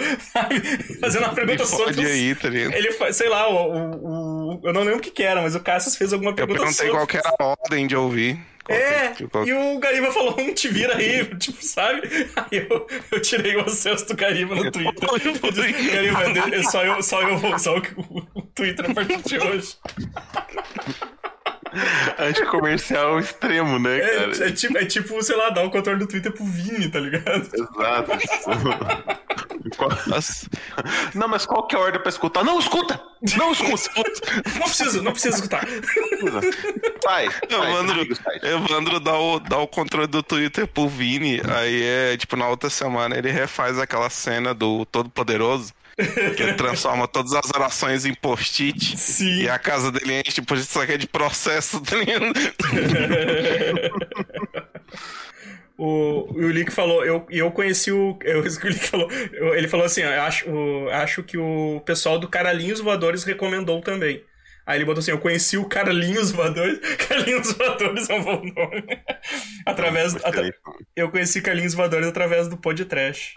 [1.00, 2.04] Fazendo uma pergunta sobre.
[2.06, 2.72] aí, tá ligado?
[2.74, 5.54] Ele faz, sei lá, o, o, o- Eu não lembro o que, que era, mas
[5.54, 6.92] o Cassius fez alguma Eu pergunta perguntei sobre.
[6.98, 8.40] qual que era a ordem de ouvir.
[8.66, 12.02] Que- É, qual- e o Gariba falou, um te vira aí, tipo, sabe?
[12.36, 15.08] Aí eu, eu tirei o acesso do Gariba no Twitter.
[15.10, 15.18] Eu
[15.52, 17.82] disse, Gariba, é só eu, só eu vou usar o,
[18.34, 19.76] o Twitter a partir de hoje.
[22.18, 24.44] Anticomercial extremo, né, cara?
[24.44, 26.98] É, é tipo, é tipo, sei lá, dar o controle do Twitter pro Vini, tá
[27.00, 27.48] ligado?
[27.52, 28.10] Exato.
[29.76, 29.90] Qual-
[31.14, 32.42] Não, mas qual que é a ordem pra escutar?
[32.42, 32.98] Não escuta!
[33.36, 33.90] Não escuta!
[34.58, 35.66] Não preciso, não preciso escutar.
[37.04, 38.06] Vai, Evandro.
[38.42, 42.70] Evandro dá o, dá o controle do Twitter pro Vini, aí é, tipo, na outra
[42.70, 45.72] semana ele refaz aquela cena do Todo-Poderoso,
[46.36, 50.78] que ele transforma todas as orações em post-it, e a casa dele enche, tipo, isso
[50.80, 52.32] aqui é de processo, tá ligado?
[55.76, 58.18] O, o Lick falou, eu, eu conheci o.
[58.22, 60.46] Eu, o falou, eu- ele falou assim: eu acho,
[60.92, 64.22] acho que o pessoal do Caralhinhos Voadores recomendou também.
[64.66, 66.78] Aí ele botou assim: eu conheci o Carlinhos Voadores.
[67.08, 68.84] Carlinhos Voadores é um bom nome.
[69.64, 70.58] através, atra- Excelente.
[70.94, 73.34] eu conheci Carlinhos Voadores através do Pod Trash.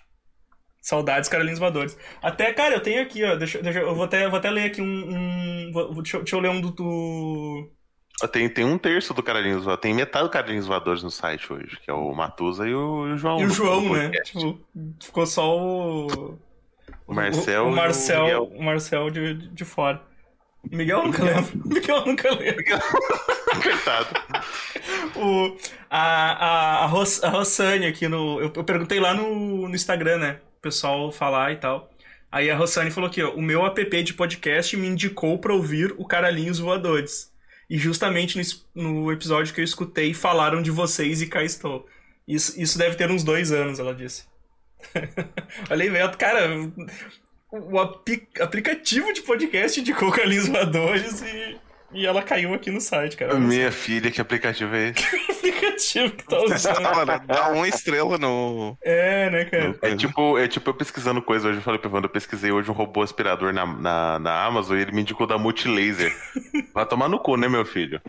[0.83, 1.97] Saudades Carlinhos Voadores.
[2.21, 3.35] Até, cara, eu tenho aqui, ó.
[3.37, 4.85] Deixa, deixa- eu vou até, vou até ler aqui um.
[4.85, 6.71] um- vou- deixa, eu- deixa eu ler um do.
[6.71, 7.71] do-
[8.31, 11.79] Tem, tem um terço do Carlinhos Voadores, tem metade do Carlinhos Voadores no site hoje,
[11.83, 13.39] que é o Matusa e o, e o João.
[13.39, 14.11] E o João, né?
[14.25, 14.59] Tipo,
[15.01, 16.37] ficou só o.
[17.07, 18.43] O Marcel O, e o o Marcel, Miguel.
[18.53, 20.01] o Marcel de, de fora.
[20.69, 21.61] O Miguel nunca lembro.
[21.63, 22.63] O Miguel nunca lembro.
[23.63, 24.07] Coitado.
[25.15, 25.57] O,
[25.89, 28.39] a, a, a, Ros, a Rossane aqui no.
[28.41, 30.39] Eu, eu perguntei lá no, no Instagram, né?
[30.63, 31.91] Pessoal falar e tal.
[32.31, 33.31] Aí a Rossane falou aqui, ó.
[33.31, 37.31] O meu app de podcast me indicou pra ouvir o Caralhinhos Voadores.
[37.69, 38.37] E justamente
[38.73, 41.85] no, no episódio que eu escutei, falaram de vocês e cá estou.
[42.25, 44.23] Isso, isso deve ter uns dois anos, ela disse.
[45.69, 46.17] Olha aí.
[46.17, 46.49] Cara,
[47.51, 51.59] o aplicativo de podcast indicou o Carlinhos Voadores e,
[51.93, 53.35] e ela caiu aqui no site, cara.
[53.35, 55.03] Minha filha, que aplicativo é esse?
[55.31, 57.25] aplicativo que tá usando.
[57.27, 58.77] Dá uma estrela no.
[58.83, 59.75] É, né, cara?
[59.81, 61.57] É tipo, é tipo eu pesquisando coisa hoje.
[61.59, 64.81] Eu falei pra Wanda, eu pesquisei hoje um robô aspirador na, na, na Amazon e
[64.81, 66.15] ele me indicou da Multilaser.
[66.73, 68.01] Vai tomar no cu, né, meu filho?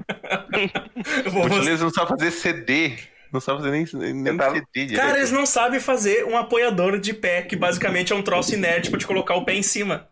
[1.32, 2.92] Multilaser não sabe fazer CD.
[3.32, 5.00] Não sabe fazer nem, nem tava- CD direito.
[5.00, 8.90] Cara, eles não sabem fazer um apoiador de pé, que basicamente é um troço inerte
[8.90, 10.08] pra te colocar o pé em cima.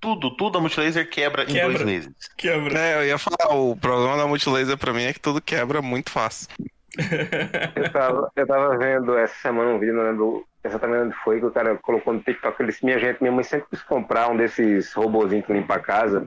[0.00, 1.68] Tudo, tudo a Multilaser quebra, em Quebra.
[1.68, 2.10] dois meses.
[2.36, 2.78] Quebra.
[2.78, 6.10] É, eu ia falar, o problema da multilaser pra mim é que tudo quebra muito
[6.10, 6.48] fácil.
[7.76, 11.46] Eu tava, eu tava vendo essa semana um vídeo, não lembro exatamente onde foi, que
[11.46, 12.60] o cara colocou no TikTok.
[12.60, 15.78] Ele disse: Minha gente, minha mãe sempre quis comprar um desses robozinhos que limpa a
[15.78, 16.26] casa.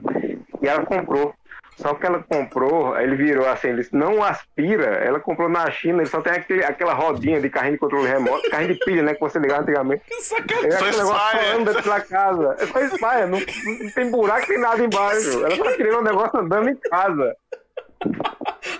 [0.62, 1.34] E ela comprou.
[1.76, 4.86] Só que ela comprou, ele virou assim: ele disse, Não aspira.
[5.04, 8.48] Ela comprou na China, ele só tem aquele, aquela rodinha de carrinho de controle remoto,
[8.50, 9.14] carrinho de pilha, né?
[9.14, 10.02] Que você ligava antigamente.
[10.06, 10.68] Que sacanagem.
[10.68, 11.42] É Só aquele negócio espalha.
[11.42, 12.56] falando dentro da casa.
[12.60, 15.44] É só espalha, não, não tem buraco nem nada embaixo.
[15.44, 17.36] Ela tá querendo um negócio andando em casa.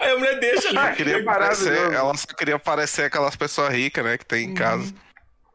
[0.00, 0.78] Aí a mulher deixa ali.
[0.78, 4.54] Ai, Queria Que parecer, ela só queria parecer aquelas pessoas ricas, né, que tem em
[4.54, 4.92] casa.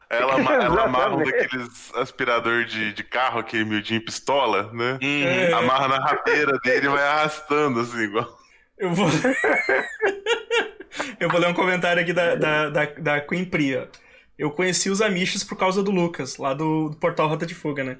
[0.10, 4.98] Ela, ela amarra um daqueles aspirador de, de carro, aquele miudinho pistola, né?
[5.02, 8.38] É, Amarra na rapeira dele e vai arrastando, assim, igual.
[8.78, 9.08] eu vou.
[11.20, 13.90] eu vou ler um comentário aqui da, da, da, da Queen Priya.
[14.38, 17.84] Eu conheci os Amish por causa do Lucas, lá do, do Portal Rota de Fuga,
[17.84, 17.98] né?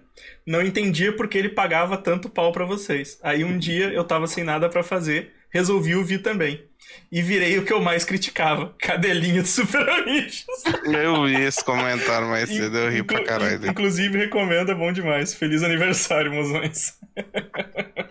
[0.48, 3.20] Não entendia porque ele pagava tanto pau pra vocês.
[3.22, 6.64] Aí um dia eu tava sem nada pra fazer, resolvi ouvir também.
[7.12, 10.46] E virei o que eu mais criticava: cadelinha de Super Amish.
[10.86, 13.68] Eu vi esse comentário mais cedo, eu ri pra caralho.
[13.68, 15.34] Inclusive, recomendo, é bom demais.
[15.34, 16.94] Feliz aniversário, mozões.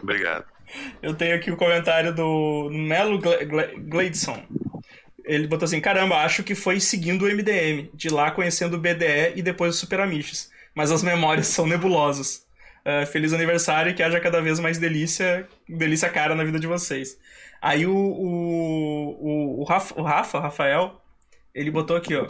[0.03, 0.45] Obrigado.
[1.03, 4.43] Eu tenho aqui o comentário do Melo Gle- Gle- Gleidson.
[5.25, 9.33] Ele botou assim: caramba, acho que foi seguindo o MDM, de lá conhecendo o BDE
[9.37, 10.51] e depois o Super Amiches.
[10.75, 12.47] Mas as memórias são nebulosas.
[12.85, 16.67] Ah, feliz aniversário e que haja cada vez mais delícia, delícia cara na vida de
[16.67, 17.19] vocês.
[17.61, 21.01] Aí o, o, o, o, Rafa, o Rafa, Rafael,
[21.55, 22.27] ele botou aqui, ó.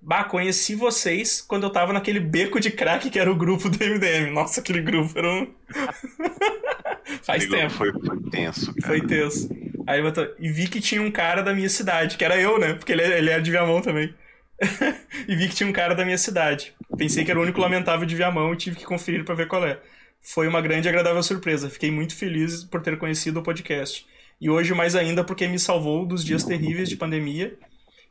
[0.00, 3.76] Bah, conheci vocês quando eu tava naquele beco de crack que era o grupo do
[3.76, 4.30] MDM.
[4.32, 5.52] Nossa, aquele grupo era um.
[7.22, 7.70] Faz tempo.
[7.70, 8.86] Foi, foi tenso, cara.
[8.86, 9.48] Foi tenso.
[9.86, 12.58] Aí ele botou, e vi que tinha um cara da minha cidade, que era eu,
[12.58, 12.74] né?
[12.74, 14.14] Porque ele, ele era de Viamão também.
[15.28, 16.74] e vi que tinha um cara da minha cidade.
[16.96, 19.64] Pensei que era o único lamentável de Viamão e tive que conferir pra ver qual
[19.66, 19.78] é.
[20.20, 21.70] Foi uma grande e agradável surpresa.
[21.70, 24.06] Fiquei muito feliz por ter conhecido o podcast.
[24.40, 27.56] E hoje mais ainda porque me salvou dos dias terríveis de pandemia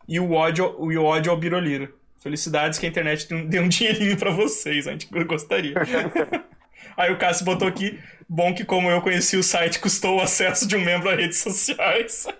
[0.07, 1.93] e o ódio, e o ódio ao Biroliro.
[2.21, 5.75] Felicidades que a internet deu um- deu um dinheirinho pra vocês, a gente gostaria.
[6.97, 10.67] Aí o Cássio botou aqui, bom que como eu conheci o site, custou o acesso
[10.67, 12.27] de um membro a redes sociais.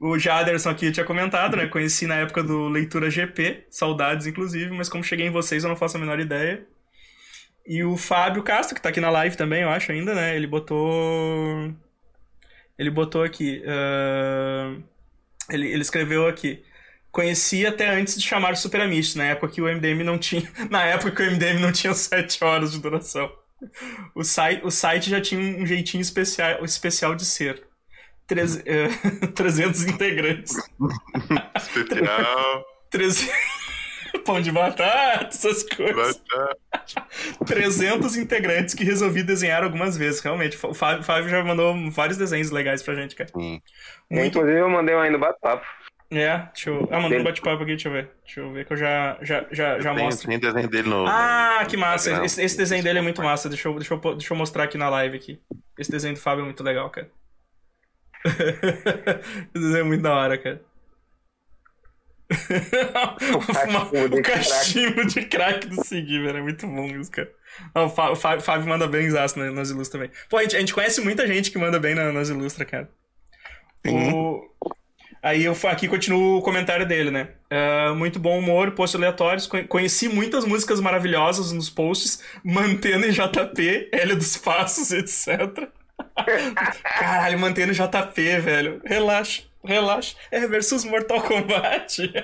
[0.00, 1.66] o Jaderson aqui tinha comentado, né?
[1.66, 5.76] Conheci na época do Leitura GP, saudades inclusive, mas como cheguei em vocês eu não
[5.76, 6.64] faço a menor ideia.
[7.66, 10.34] E o Fábio Castro, que tá aqui na live também, eu acho ainda, né?
[10.36, 11.72] Ele botou...
[12.78, 13.62] Ele botou aqui...
[13.66, 14.74] ah,
[15.50, 16.62] Ele, ele escreveu aqui...
[17.12, 20.48] Conheci até antes de chamar Super Amish, na época que o MDM não tinha.
[20.70, 23.28] Na época que o MDM não tinha 7 horas de duração.
[24.14, 27.64] O site, o site já tinha um jeitinho especial, especial de ser.
[28.28, 30.54] Treze- eh, 300 integrantes.
[31.56, 32.64] Especial.
[32.90, 33.28] 300...
[34.24, 36.22] Pão de batata, essas coisas.
[37.46, 40.58] 300 integrantes que resolvi desenhar algumas vezes, realmente.
[40.64, 43.30] O Fábio, Fábio já mandou vários desenhos legais pra gente, cara.
[43.30, 43.60] Sim.
[44.10, 45.64] Muito Inclusive, eu mandei um aí no bate-papo.
[46.12, 46.88] É, deixa eu.
[46.90, 48.10] Ah, mandou um bate-papo aqui, deixa eu ver.
[48.24, 50.28] Deixa eu ver que eu já, já, já, já tem, mostro.
[50.28, 51.06] tem desenho dele no.
[51.06, 52.24] Ah, que massa.
[52.24, 53.48] Esse, esse desenho dele é muito massa.
[53.48, 55.40] Deixa eu, deixa, eu, deixa eu mostrar aqui na live aqui.
[55.78, 57.08] Esse desenho do Fábio é muito legal, cara.
[59.54, 60.60] Isso é muito da hora, cara.
[64.10, 66.38] de o cachimbo de crack do Segui, velho.
[66.38, 67.30] É muito bom isso, cara.
[67.74, 70.10] Não, o Fá- o Fá- o Fábio manda bem exato né, nas ilustras também.
[70.28, 72.88] Pô, a gente, a gente conhece muita gente que manda bem na- nas ilustras, cara.
[73.86, 74.40] O...
[75.22, 77.28] Aí eu aqui continuo o comentário dele, né?
[77.50, 79.46] Ah, muito bom humor, posts aleatórios.
[79.46, 85.68] Conhe- Conheci muitas músicas maravilhosas nos posts, mantendo em JP, L dos Passos, etc.
[86.98, 88.80] Caralho, mantendo JP, velho.
[88.84, 90.16] Relaxa, relaxa.
[90.30, 92.12] É versus Mortal Kombat.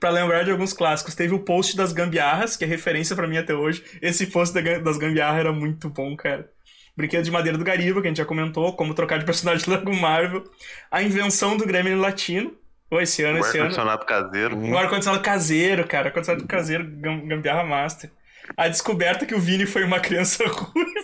[0.00, 3.38] pra lembrar de alguns clássicos, teve o post das gambiarras, que é referência pra mim
[3.38, 3.82] até hoje.
[4.00, 6.48] Esse post das gambiarras era muito bom, cara.
[6.96, 9.70] Brinquedo de madeira do Gariba, que a gente já comentou, como trocar de personagem do
[9.70, 10.44] Lego Marvel.
[10.90, 12.54] A invenção do Gremlin Latino.
[12.90, 13.66] Pô, esse ano, O esse ano.
[13.66, 14.56] ar-condicionado caseiro.
[14.58, 16.08] O ar-condicionado caseiro, cara.
[16.08, 18.10] Ar-condicionado caseiro, gam- gambiarra master.
[18.56, 21.00] A descoberta que o Vini foi uma criança ruiva.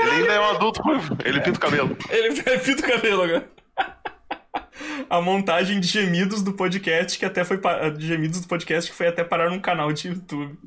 [0.00, 1.16] Ele ainda é um adulto ruivo.
[1.24, 1.96] Ele pinta o cabelo.
[2.08, 3.50] Ele pinta o cabelo agora.
[5.08, 7.60] A montagem de gemidos do podcast que até foi
[7.96, 10.58] de gemidos do podcast que foi até parar num canal de YouTube.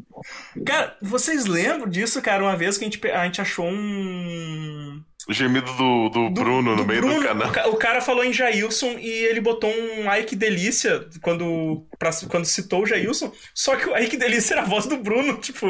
[0.66, 2.44] Cara, vocês lembram disso, cara?
[2.44, 6.72] Uma vez que a gente, a gente achou um O gemido do, do, do- Bruno
[6.72, 7.22] no do meio Bruno.
[7.22, 7.48] do canal.
[7.48, 11.88] O ca- O cara falou em Jailson e ele botou um ai que delícia quando,
[11.98, 13.32] pra- quando citou o Jailson.
[13.56, 15.68] Só que o ai que delícia era a voz do Bruno, tipo,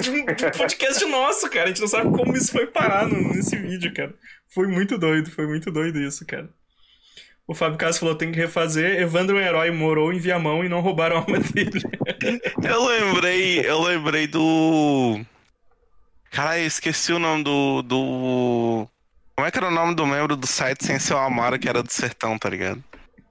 [0.00, 1.64] de um de um podcast nosso, cara.
[1.64, 4.14] A gente não sabe como isso foi parar no- nesse vídeo, cara.
[4.48, 6.48] Foi muito doido, foi muito doido isso, cara.
[7.46, 8.98] O Fábio Caso falou: tem que refazer.
[8.98, 11.82] Evandro é um herói morou em Viamão e não roubaram a alma dele.
[12.66, 15.20] Eu lembrei, eu lembrei do.
[16.34, 18.88] Caralho, eu esqueci o nome do, do.
[19.36, 21.68] Como é que era o nome do membro do site sem ser o Amaro, que
[21.68, 22.82] era do sertão, tá ligado?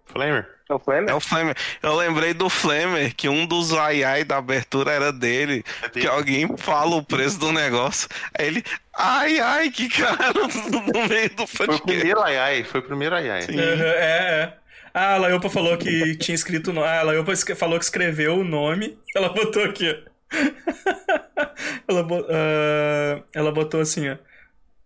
[0.06, 0.48] Flamer.
[0.70, 1.10] É o Flamer?
[1.10, 1.56] É o Flamer.
[1.82, 5.64] Eu lembrei do Flamer, que um dos ai ai da abertura era dele.
[5.82, 6.02] É dele.
[6.02, 8.08] Que alguém fala o preço do negócio.
[8.38, 8.64] Aí ele.
[8.98, 11.82] Ai ai, que cara no meio do Foi o podcast.
[11.86, 12.64] primeiro ai ai.
[12.64, 13.42] Foi o primeiro ai ai.
[13.42, 13.60] Sim.
[13.60, 14.54] Aham, é, é.
[14.94, 16.70] Ah, a Laiopa falou que tinha escrito.
[16.70, 18.98] o no- Ah, a Laiopa falou que escreveu o nome.
[19.16, 20.13] Ela botou aqui, ó.
[21.88, 24.18] ela, bo- ah, ela botou assim, ó.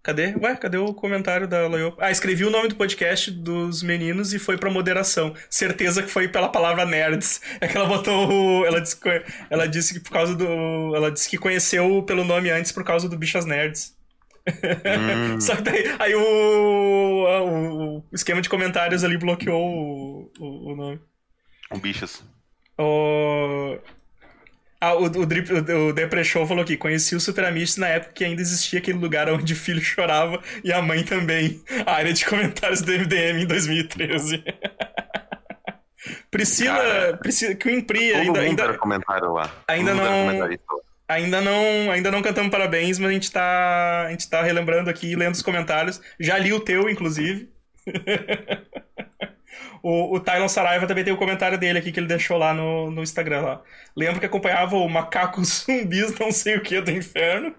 [0.04, 0.34] Cadê?
[0.42, 1.98] Ué, cadê o comentário da Laiopa?
[2.06, 5.34] Ah, escrevi o nome do podcast dos meninos e foi pra moderação.
[5.50, 7.42] Certeza que foi pela palavra nerds.
[7.60, 8.62] É que ela botou.
[8.62, 10.96] o- Ela disse, que- ela disse que por causa do.
[10.96, 13.98] Ela disse que conheceu pelo nome antes por causa do Bichas Nerds.
[14.48, 15.42] Hum.
[15.42, 21.00] Só que daí aí o, o esquema de comentários ali bloqueou o, o, o nome.
[21.70, 22.24] Um bichas.
[22.78, 23.78] O...
[24.80, 28.24] Ah, o, o, Drip, o, o falou aqui: conheci o Super Amish na época que
[28.24, 31.62] ainda existia aquele lugar onde o filho chorava e a mãe também.
[31.86, 34.44] A área de comentários do MDM em 2013.
[36.30, 39.52] Priscila, Cara, Priscila Queen Pri Todo ainda, ainda, comentário lá.
[39.68, 40.58] ainda não-.
[41.10, 45.16] Ainda não, ainda não cantamos parabéns, mas a gente tá, a gente tá relembrando aqui,
[45.16, 46.02] lendo os comentários.
[46.20, 47.50] Já li o teu, inclusive.
[49.82, 52.92] o, o Tylon Saraiva também tem o comentário dele aqui que ele deixou lá no,
[52.92, 53.62] no Instagram lá.
[53.96, 57.54] Lembro que acompanhava o Macaco Zumbis, não sei o que, do inferno.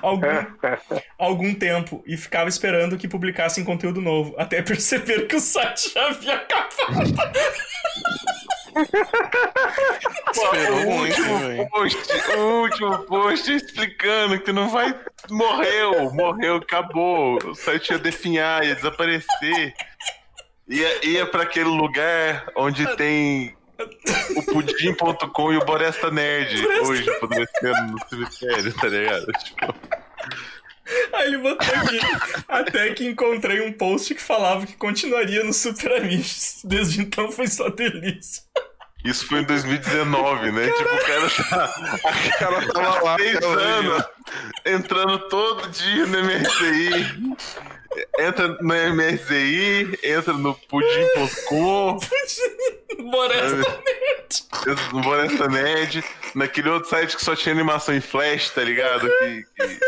[0.00, 0.26] Algum,
[1.18, 6.08] algum tempo e ficava esperando que publicassem conteúdo novo, até perceber que o site já
[6.08, 7.12] havia acabado.
[10.32, 11.68] Esperou o muito, último velho.
[11.68, 14.98] post, o último post explicando que não vai.
[15.30, 17.38] Morreu, morreu, acabou.
[17.44, 19.74] O site ia definhar, ia desaparecer.
[20.68, 23.56] Ia, ia pra aquele lugar onde tem
[24.36, 29.26] o pudim.com e o Boresta Nerd hoje, apodrecendo no cemitério, tá ligado?
[29.32, 29.74] Tipo,
[31.12, 31.98] Aí ele botou aqui.
[32.48, 36.60] Até que encontrei um post que falava que continuaria no Super Amish.
[36.64, 38.42] Desde então foi só delícia.
[39.04, 40.70] isso foi em 2019, né?
[40.70, 41.74] Tipo, o cara já.
[42.04, 43.16] O cara tava lá.
[43.16, 44.04] seis anos
[44.66, 47.36] entrando todo dia no MRCI.
[48.18, 51.98] Entra no MRCI, entra no pudim.com,
[54.66, 59.08] entra no Boresta Nerd, naquele outro site que só tinha animação em flash, tá ligado?
[59.18, 59.78] Que, que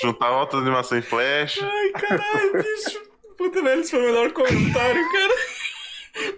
[0.00, 1.58] juntava outras animações em flash.
[1.62, 3.02] Ai, caralho, bicho.
[3.36, 5.34] Puta, velho, esse foi o melhor comentário, cara.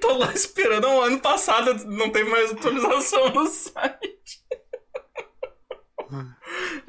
[0.00, 0.86] Tô lá esperando.
[0.86, 4.40] Ano passado não teve mais atualização no site.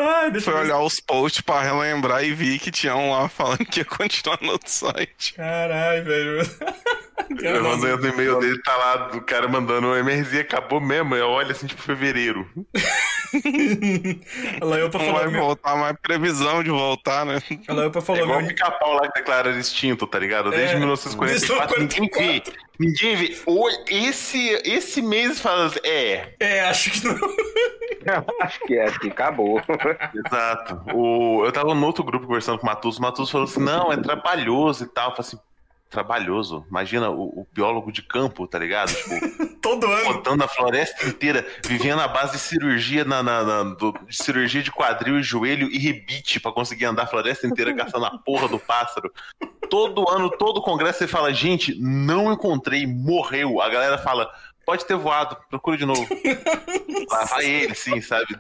[0.02, 3.86] Ai, olhar os posts pra relembrar e vi que tinha um lá falando que ia
[3.86, 5.34] continuar no outro site.
[5.34, 6.42] Caralho, velho.
[7.40, 11.16] Eu mandei o e-mail dele, tá lá do cara mandando o MRZ acabou mesmo.
[11.16, 12.48] Eu olho assim, tipo, fevereiro.
[14.62, 17.42] A Laiopa Não falou, vai meu, voltar mais previsão de voltar, né?
[17.68, 20.50] a Laiopa É falou, igual o meu, pica-pau lá que declara extinto, tá ligado?
[20.50, 22.44] Desde É, 1944, ninguém vê.
[22.78, 23.38] Ninguém vê.
[23.90, 27.16] Esse, esse mês fala assim, é, É, acho que não.
[28.42, 29.62] Acho que é aqui, acabou.
[30.26, 30.82] Exato.
[30.92, 33.92] O, eu tava no outro grupo conversando com o Matuso, o Matuso falou assim: não,
[33.94, 35.12] é trabalhoso e tal.
[35.12, 35.40] Eu falei assim,
[35.92, 36.66] trabalhoso.
[36.70, 38.92] Imagina o, o biólogo de campo, tá ligado?
[38.96, 40.14] Tipo, Todo ano.
[40.14, 44.64] rodando a floresta inteira, vivendo à base de cirurgia na, na- na- do- de cirurgia
[44.64, 48.48] de quadril e joelho e rebite pra conseguir andar a floresta inteira caçando a porra
[48.48, 49.12] do pássaro.
[49.70, 53.62] Todo ano, todo congresso, você fala, gente, não encontrei, morreu.
[53.62, 54.30] A galera fala,
[54.66, 56.08] pode ter voado, procura de novo.
[57.10, 58.36] Lá ele, sim, sabe?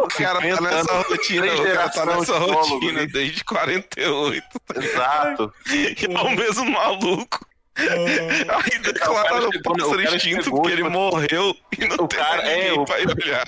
[0.00, 3.06] O cara tá 50 nessa rotina, o cara tá nessa rotina né?
[3.06, 4.44] desde 48.
[4.76, 5.52] Exato.
[5.70, 7.46] E é o mesmo maluco.
[7.76, 12.56] Aí declararam o pássaro extinto porque ele morreu e não o tem cara- mais é,
[12.70, 13.44] ninguém o- pra olhar.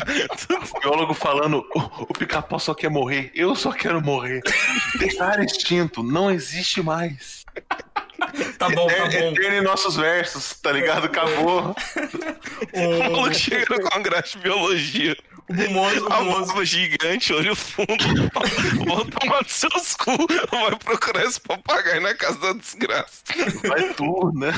[0.74, 4.40] O biólogo falando, o, o pica-pau só quer morrer, eu só quero morrer.
[4.98, 7.44] Declara extinto, não existe mais.
[8.58, 9.32] Tá bom, tá É, bom.
[9.32, 11.06] eterno em nossos versos, tá ligado?
[11.06, 11.74] Acabou.
[12.72, 15.16] O maluco chega no congresso de biologia.
[15.48, 16.46] O Bumoso, o A Bumoso.
[16.46, 17.86] barba gigante, olho fundo.
[18.84, 20.10] Vou tomar nos seus cu.
[20.50, 23.22] Vai procurar esse papagaio na casa da desgraça.
[23.66, 24.52] Vai tu, né?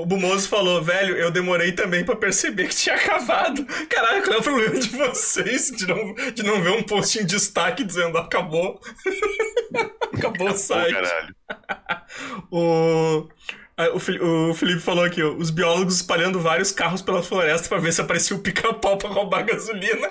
[0.00, 3.66] O Bumoso falou, velho, eu demorei também pra perceber que tinha acabado.
[3.88, 7.26] Caralho, qual é o problema de vocês de não, de não ver um post em
[7.26, 8.80] destaque dizendo acabou?
[10.16, 10.92] acabou o site.
[10.94, 11.34] caralho.
[12.50, 13.28] O,
[13.88, 18.00] o, Felipe falou aqui, ó, os biólogos espalhando vários carros pela floresta pra ver se
[18.00, 20.10] aparecia o pica-pau pra roubar gasolina.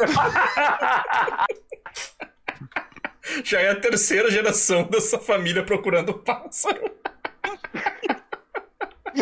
[3.44, 6.90] Já é a terceira geração dessa família procurando pássaro.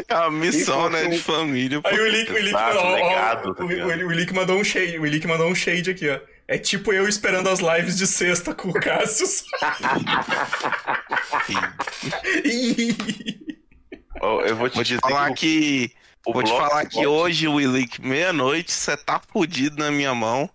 [0.08, 1.80] A missão, né, de família.
[1.84, 6.18] Aí o Ilick, o Ilick mandou um shade, o Ilick mandou um shade aqui, ó.
[6.46, 9.44] É tipo eu esperando as lives de sexta com o Cassius.
[14.20, 15.94] Ó, Eu vou te Vou te falar que que.
[16.26, 20.48] o, o Vou te falar que hoje, Willick, meia-noite, você tá fudido na minha mão.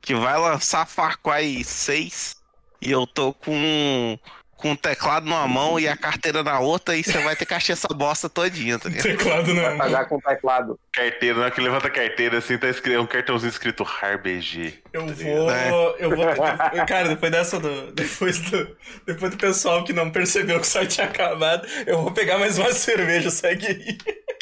[0.00, 2.36] Que vai lançar Far Cry 6
[2.80, 4.18] e eu tô com,
[4.56, 7.54] com o teclado numa mão e a carteira na outra e você vai ter que
[7.54, 9.02] achar essa bosta todinha, tá ligado?
[9.04, 9.76] Teclado não.
[9.76, 10.78] Pagar com teclado.
[10.90, 14.82] carteira, na que levanta a carteira assim, tá escrito, é um cartãozinho escrito RBG.
[14.92, 15.50] Eu vou.
[15.50, 15.70] É.
[15.98, 16.26] Eu vou.
[16.86, 17.92] Cara, depois dessa do.
[17.92, 18.76] Depois do.
[19.06, 22.58] Depois do pessoal que não percebeu que o site tinha acabado, eu vou pegar mais
[22.58, 23.98] uma cerveja, segue aí.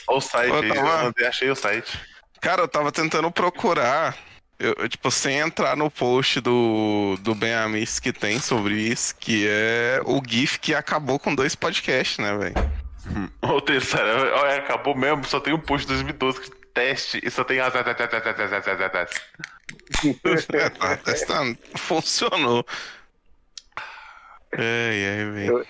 [0.08, 1.98] Olha o site Ô, aí, tá achei o site.
[2.40, 4.16] Cara, eu tava tentando procurar.
[4.58, 9.16] Eu, eu, tipo, sem entrar no post do, do Ben Amis que tem sobre isso,
[9.16, 12.54] que é o GIF que acabou com dois podcasts, né, velho?
[13.42, 17.44] Ô, terceiro, olha, acabou mesmo, só tem um post de 2012 que teste e só
[17.44, 17.74] tem as.
[17.74, 17.84] É,
[20.70, 21.58] tá testando.
[21.76, 22.66] Funcionou.
[24.52, 25.66] Ai, ai, velho.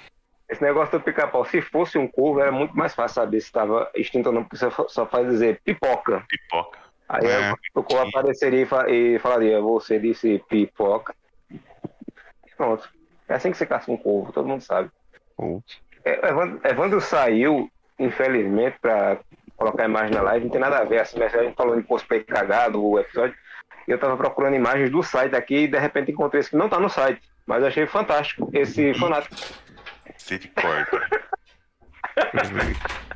[0.49, 3.91] Esse negócio do pica-pau, se fosse um corvo, era muito mais fácil saber se estava
[3.95, 6.25] extinto ou não, porque você só faz dizer pipoca.
[6.29, 6.79] Pipoca.
[7.09, 7.53] Aí É.
[7.75, 11.15] o corvo apareceria e fa- e falaria, você disse pipoca.
[12.57, 12.89] Pronto.
[13.29, 14.91] É assim que você caça um corvo, todo mundo sabe.
[16.05, 19.19] É, Evandro, Evandro saiu, infelizmente, pra
[19.57, 21.01] colocar a imagem na live, não tem nada a ver.
[21.01, 23.35] Assim, a gente falou de cosplay cagado, o episódio.
[23.87, 26.69] E eu tava procurando imagens do site aqui e de repente encontrei esse que não
[26.69, 27.21] tá no site.
[27.47, 29.35] Mas eu achei fantástico esse fanático.
[30.13, 30.87] Misericórdia.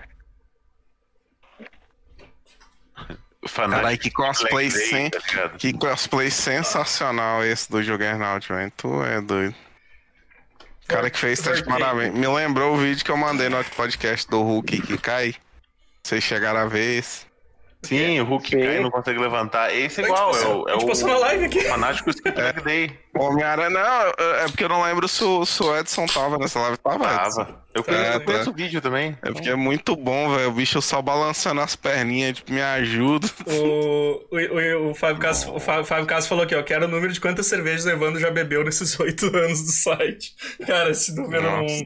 [3.46, 5.10] Fanático Caralho, que cosplay, Black Day, sen...
[5.10, 8.72] tá que cosplay sensacional esse do Juggernaut, velho.
[8.76, 9.54] Tu é doido.
[10.60, 12.14] O cara que fez tá de parabéns.
[12.14, 15.34] Me lembrou o vídeo que eu mandei no podcast do Hulk que cai.
[16.02, 17.27] Vocês chegaram a ver esse.
[17.82, 18.60] Sim, o Hulk Sim.
[18.60, 19.72] cai e não consegue levantar.
[19.74, 21.60] Esse é A gente igual, é o, a é gente o passou na live aqui.
[21.62, 22.90] fanático Skip Day.
[23.16, 26.76] Homem-Aranha, não, é porque eu não lembro se o, se o Edson tava nessa live.
[26.78, 27.04] Tava?
[27.04, 27.62] Tava.
[27.74, 28.50] Eu conheço, É, eu conheço tá.
[28.50, 29.16] o vídeo também.
[29.22, 30.48] É porque é muito bom, velho.
[30.48, 33.28] O bicho só balançando as perninhas, tipo, me ajuda.
[33.46, 35.84] O, o, o, o Fábio Caso, o Fábio,
[36.22, 36.62] falou aqui, ó.
[36.62, 40.34] Quero o número de quantas cervejas o Evandro já bebeu nesses oito anos do site.
[40.66, 41.62] Cara, esse número não.
[41.62, 41.84] Nossa.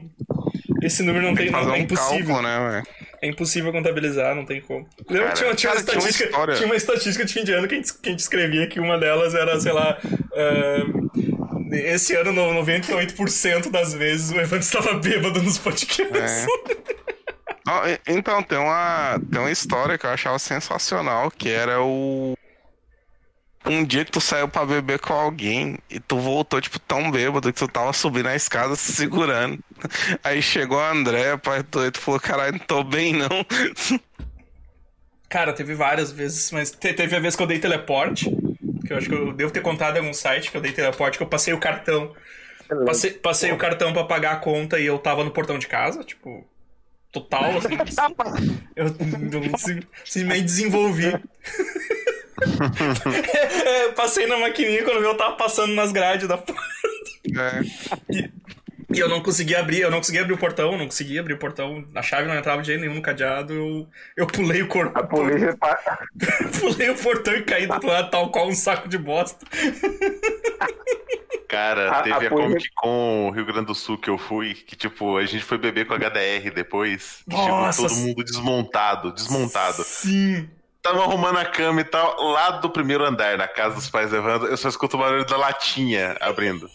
[0.81, 2.17] Esse número não tem, Fazer não, é um impossível.
[2.27, 2.87] cálculo, né, velho?
[3.23, 4.85] É impossível contabilizar, não tem como.
[4.97, 6.55] Que tinha, tinha, uma cara, tinha uma estatística, história.
[6.55, 8.79] tinha uma estatística de fim de ano que a gente, que a gente escrevia que
[8.81, 9.97] uma delas era, sei lá.
[10.35, 10.83] ah,
[11.71, 16.45] esse ano, no- 98% das vezes, o Evandro estava bêbado nos podcasts.
[17.87, 22.35] E- Então, tem uma, tem uma história que eu achava sensacional, que era o.
[23.65, 27.51] Um dia que tu saiu pra beber com alguém e tu voltou, tipo, tão bêbado
[27.51, 29.57] que tu tava subindo a escada se segurando.
[30.23, 33.29] Aí chegou a André, pai, tu, e tu falou, caralho, não tô bem não.
[35.29, 38.29] Cara, teve várias vezes, mas te- teve a vez que eu dei teleporte,
[38.85, 41.17] que eu acho que eu devo ter contado em algum site que eu dei teleporte,
[41.17, 42.13] que eu passei o cartão.
[42.85, 46.03] Passei, passei o cartão pra pagar a conta e eu tava no portão de casa,
[46.03, 46.45] tipo.
[47.11, 47.75] Total, assim.
[48.75, 51.13] eu, eu sim- simplesmente desenvolvi.
[53.65, 56.61] é, passei na maquininha quando eu tava passando nas grades da porta.
[57.35, 57.61] É.
[58.93, 61.39] E eu não conseguia abrir, eu não conseguia abrir o portão, não conseguia abrir o
[61.39, 61.83] portão.
[61.95, 63.51] A chave não entrava de jeito nenhum no cadeado.
[63.51, 64.97] Eu, eu pulei o corpo.
[64.99, 65.57] A polícia.
[65.57, 65.97] pa-
[66.59, 69.43] Pulei o portão e caí do outro lado, tal qual um saco de bosta.
[71.47, 74.75] Cara, A- teve a a, Comic Con Rio Grande do Sul que eu fui, que
[74.75, 77.21] tipo, a gente foi beber com a HDR depois.
[77.27, 77.73] e Nossa.
[77.81, 79.83] Chegou todo mundo desmontado, desmontado.
[79.83, 80.49] Sim.
[80.83, 84.47] Tava arrumando a cama e tal, lá do primeiro andar, na casa dos pais levando,
[84.47, 86.69] eu só escuto o barulho da latinha abrindo.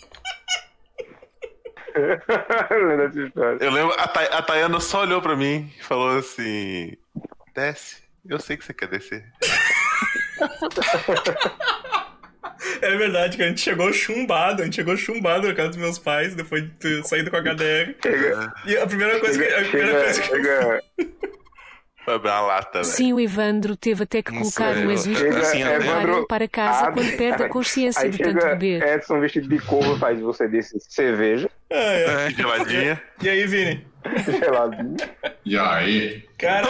[3.61, 6.97] Eu lembro a, Tay- a Tayana só olhou pra mim e falou assim:
[7.55, 7.97] desce,
[8.29, 9.25] eu sei que você quer descer.
[12.81, 15.99] É verdade, que a gente chegou chumbado, a gente chegou chumbado na casa dos meus
[15.99, 17.95] pais, depois de ter saído com a HDR.
[18.03, 19.53] Chega, E a primeira coisa que.
[19.53, 20.83] A primeira chega, coisa que chega,
[22.15, 22.85] abrir uma lata.
[22.85, 26.27] Sim, o Evandro teve até que Não colocar sei, um exusto chega Assim, para Evandro,
[26.27, 28.83] para casa abre- quando perde a consciência Aí de tanto beber.
[28.83, 32.27] Edson vestido de couro faz você desse cerveja, Ah, é.
[32.27, 32.31] É.
[32.31, 33.03] Geladinha.
[33.23, 33.87] E aí, Vini?
[34.41, 34.97] geladinho.
[35.45, 36.25] E aí?
[36.39, 36.67] Cara,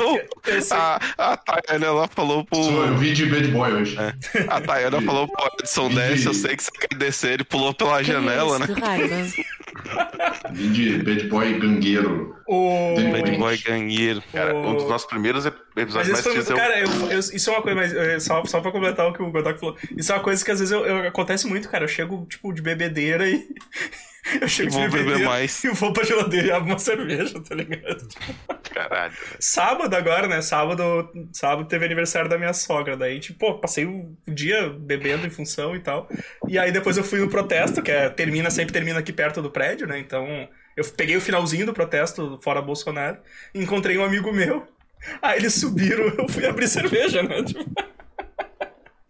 [0.46, 2.62] esse- A, a Tayana ela falou pro.
[2.62, 3.96] Sou, eu vi de Bad Boy hoje.
[4.48, 8.02] A Tayana falou pro Edson desce, eu sei que você quer descer, ele pulou pela
[8.02, 8.74] Quem é janela, esse né?
[8.74, 9.16] de raiva?
[10.52, 12.36] De Bad Boy gangueiro.
[12.46, 12.94] o.
[13.12, 14.22] Bad boy ganheiro.
[14.32, 16.52] Cara, O- um dos nossos primeiros episódios mais muito.
[16.52, 19.12] é Cara, eu, eu- isso é uma coisa, mas é, só, só pra completar o
[19.12, 19.76] que o Godok falou.
[19.96, 21.84] Isso é uma coisa que às vezes eu, eu- acontece muito, cara.
[21.84, 23.46] Eu chego, tipo, de bebedeira e.
[24.40, 25.62] Eu chego vou beber mais.
[25.64, 28.06] E vou pra geladeira e abro uma cerveja, tá ligado?
[28.72, 29.14] Caralho.
[29.38, 30.42] Sábado agora, né?
[30.42, 32.96] Sábado, sábado teve aniversário da minha sogra.
[32.96, 36.08] Daí, tipo, pô, passei o dia bebendo em função e tal.
[36.46, 39.50] E aí depois eu fui no protesto, que é, termina, sempre termina aqui perto do
[39.50, 39.98] prédio, né?
[39.98, 40.26] Então,
[40.76, 43.18] eu peguei o finalzinho do protesto fora Bolsonaro
[43.54, 44.66] encontrei um amigo meu.
[45.22, 47.42] Aí eles subiram, eu fui abrir cerveja, né?
[47.42, 47.64] Tipo,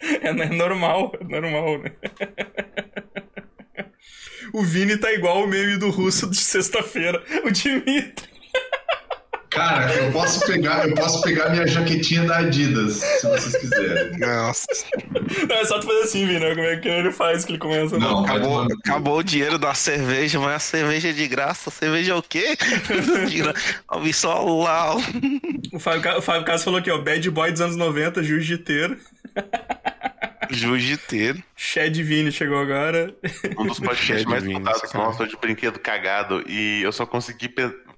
[0.23, 1.93] é, né, normal, é normal, né?
[4.53, 7.23] O Vini tá igual o meme do russo de sexta-feira.
[7.45, 8.29] O Dimitri.
[9.51, 14.19] Cara, eu posso pegar, eu posso pegar minha jaquetinha da Adidas, se vocês quiserem.
[14.19, 14.67] Nossa.
[15.49, 16.41] Não, é só tu fazer assim, Vini.
[16.55, 17.99] Como é que ele faz que ele começa?
[17.99, 21.71] Não, Acabou, acabou o dinheiro da cerveja, mas a cerveja é de graça.
[21.71, 22.57] Cerveja é o quê?
[23.91, 24.95] Ouvi só lá.
[25.73, 26.99] O Fábio, o Fábio Caso falou aqui, ó.
[26.99, 28.99] Bad boy dos anos 90, jiu-jiteiro.
[30.51, 31.43] Jiu-jiteiro.
[31.57, 33.15] Chad Vini chegou agora.
[33.59, 36.45] Um dos podcasts mais nossos foi de brinquedo cagado.
[36.49, 37.53] E eu só consegui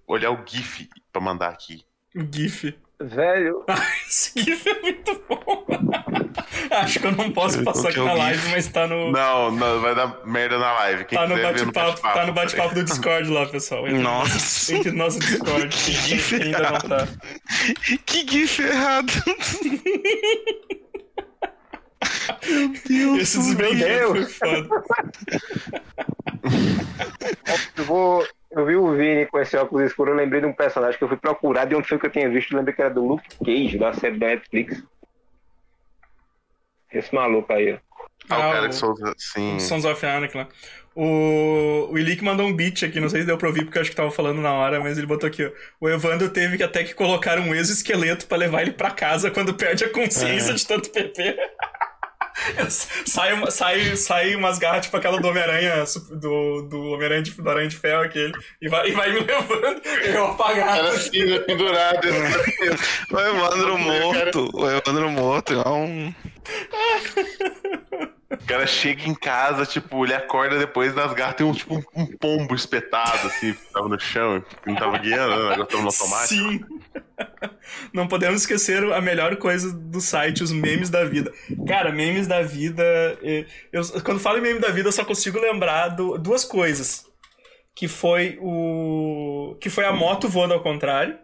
[0.07, 1.82] olhar o GIF pra mandar aqui.
[2.14, 2.74] O GIF.
[3.03, 3.64] Velho,
[4.07, 5.66] Esse GIF é muito bom.
[6.70, 8.53] Acho que eu não posso Eu passar aqui coloquei na live, GIF.
[8.53, 9.11] mas tá no.
[9.11, 11.05] Não, não, vai dar merda na live.
[11.07, 13.88] Quem Tá no bate-papo, tá no bate-papo do Discord lá, pessoal.
[13.88, 14.74] Entra- Nossa.
[14.74, 17.09] Entre no nosso Discord, quem, quem ainda não tá.
[18.05, 19.11] Que gif errado.
[23.20, 24.68] Esse desbeijo foi foda.
[27.76, 28.26] eu vou.
[28.53, 31.09] Eu vi o Vini com esse óculos escuro, eu lembrei de um personagem que eu
[31.09, 33.28] fui procurar de onde foi que eu tinha visto, eu lembrei que era do Luke
[33.44, 34.82] Cage, da série da Netflix.
[36.92, 37.78] Esse maluco aí, ó.
[38.28, 39.14] Ah, o Ah, cara o- que solta.
[39.16, 39.57] Sim.
[39.61, 40.48] Sons of Anarchy lá.
[40.96, 43.82] O, o Ilick mandou um beat aqui, não sei se deu pra ouvir porque eu
[43.82, 45.51] acho que tava falando na hora, mas ele botou aqui, ó.
[45.80, 49.55] O Evandro teve que até que colocar um exoesqueleto pra levar ele pra casa quando
[49.55, 49.90] perde a É.
[49.90, 51.36] consciência de tanto PP.
[52.68, 57.68] sai, sai, sai umas garras, tipo aquela do Homem-Aranha, do, do Homem-Aranha de, do Aranha
[57.68, 60.78] de Ferro, aquele, e vai, e vai me levando, eu apagado.
[60.78, 62.09] Era assim, né, pendurado.
[63.11, 64.51] O Evandro morto.
[64.55, 65.55] O Evandro morto.
[65.55, 66.14] É um.
[68.30, 72.07] O cara chega em casa, tipo, ele acorda depois das garras, tem um, tipo, um,
[72.07, 75.53] pombo espetado, assim, que tava no chão, que não tava guiando, né?
[75.53, 76.28] Agora tava no automático.
[76.28, 76.64] Sim.
[77.93, 81.32] Não podemos esquecer a melhor coisa do site, os memes da vida.
[81.66, 82.82] Cara, memes da vida.
[83.22, 87.07] eh, Eu, quando falo em meme da vida, eu só consigo lembrar do- duas coisas.
[87.74, 89.57] Que foi o.
[89.61, 91.16] Que foi a moto voando ao contrário.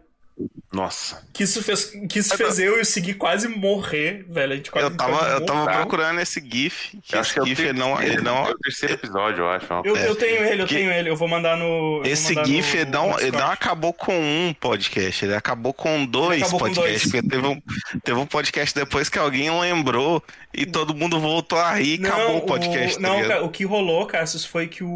[0.71, 1.25] Nossa.
[1.33, 4.51] Que isso fez, que isso fez eu e o Segui quase morrer, velho.
[4.51, 6.97] A gente quase, Eu tava, eu tava procurando esse GIF.
[7.03, 8.95] Que Eu acho esse que é o GIF ele não, ele não, É o terceiro
[8.95, 9.65] episódio, eu acho.
[9.73, 11.09] uma Eu, eu tenho ele, eu Que- tenho ele.
[11.09, 12.01] Eu vou mandar no.
[12.03, 15.35] eu Esse mandar GIF no- ele não, no ele não acabou com um podcast, ele
[15.35, 17.11] acabou com dois acabou com podcasts.
[17.11, 17.23] dois.
[17.23, 17.61] Porque teve um,
[18.03, 20.21] teve um podcast depois que alguém lembrou
[20.53, 22.97] e todo mundo voltou a rir e acabou o podcast.
[22.97, 24.87] O, tá não, cara, o que rolou, Cassius, foi que o.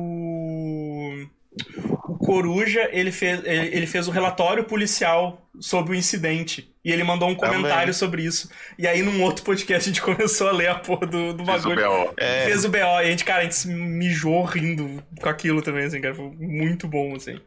[2.08, 6.74] O Coruja, ele fez, ele, fez um relatório policial sobre o incidente.
[6.84, 7.58] E ele mandou um Também.
[7.58, 8.50] comentário sobre isso.
[8.78, 11.66] E aí, num outro podcast, a gente começou a ler a porra do, do Fiz
[11.66, 11.76] o bagulho.
[11.76, 12.14] B.O.
[12.18, 12.78] É, Fez o BO.
[12.78, 16.16] E a gente, cara, a gente se mijou rindo com aquilo também, assim, cara.
[16.16, 17.40] Foi muito bom, assim.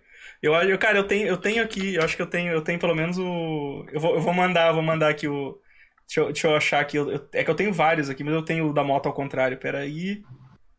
[0.43, 2.79] Eu, eu cara, eu tenho, eu tenho aqui, eu acho que eu tenho, eu tenho
[2.79, 3.87] pelo menos o.
[3.91, 5.59] Eu vou, eu vou mandar, vou mandar aqui o.
[6.07, 6.99] Deixa eu, deixa eu achar aqui.
[6.99, 9.57] eu- é que eu tenho vários aqui, mas eu tenho o da moto ao contrário.
[9.57, 10.23] Peraí.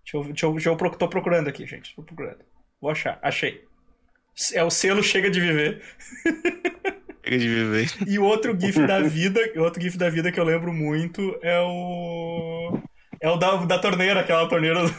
[0.03, 1.95] Deixa eu, deixa eu, deixa eu tô procurando aqui, gente.
[1.95, 2.37] Tô procurando.
[2.81, 3.17] Vou achar.
[3.21, 3.63] Achei.
[4.53, 5.81] É o selo Chega de Viver.
[7.25, 7.89] Chega de viver.
[8.05, 11.35] E o outro GIF da vida, o outro GIF da vida que eu lembro muito
[11.41, 12.79] é o.
[13.19, 14.93] É o da, da torneira, aquela torneira do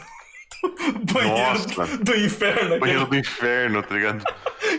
[1.13, 1.97] banheiro Nossa.
[1.97, 2.79] do inferno.
[2.79, 4.25] Banheiro aquele- do inferno, tá ligado?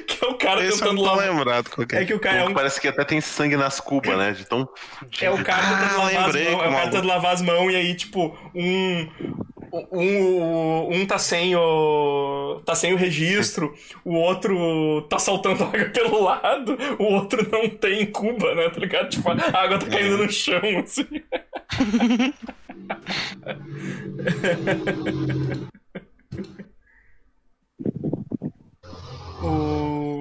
[0.07, 1.29] Que é o cara Esse eu tentando lavar.
[1.31, 2.05] lembrado qual que É é.
[2.05, 4.33] que o cara é um Parece que até tem sangue nas cubas, né?
[4.33, 5.25] De tão fudido.
[5.25, 6.63] É o cara Ah, tentando lavar as lembrei, mãos.
[6.65, 9.09] É o cara tentando lavar as mãos e aí, tipo, um.
[9.73, 12.61] Um, um tá sem o.
[12.65, 18.07] tá sem o registro, o outro tá saltando água pelo lado, o outro não tem
[18.07, 18.71] cuba, né?
[18.71, 19.11] Tá ligado?
[19.11, 21.07] Tipo, a água tá caindo no chão, assim.
[29.43, 30.18] o...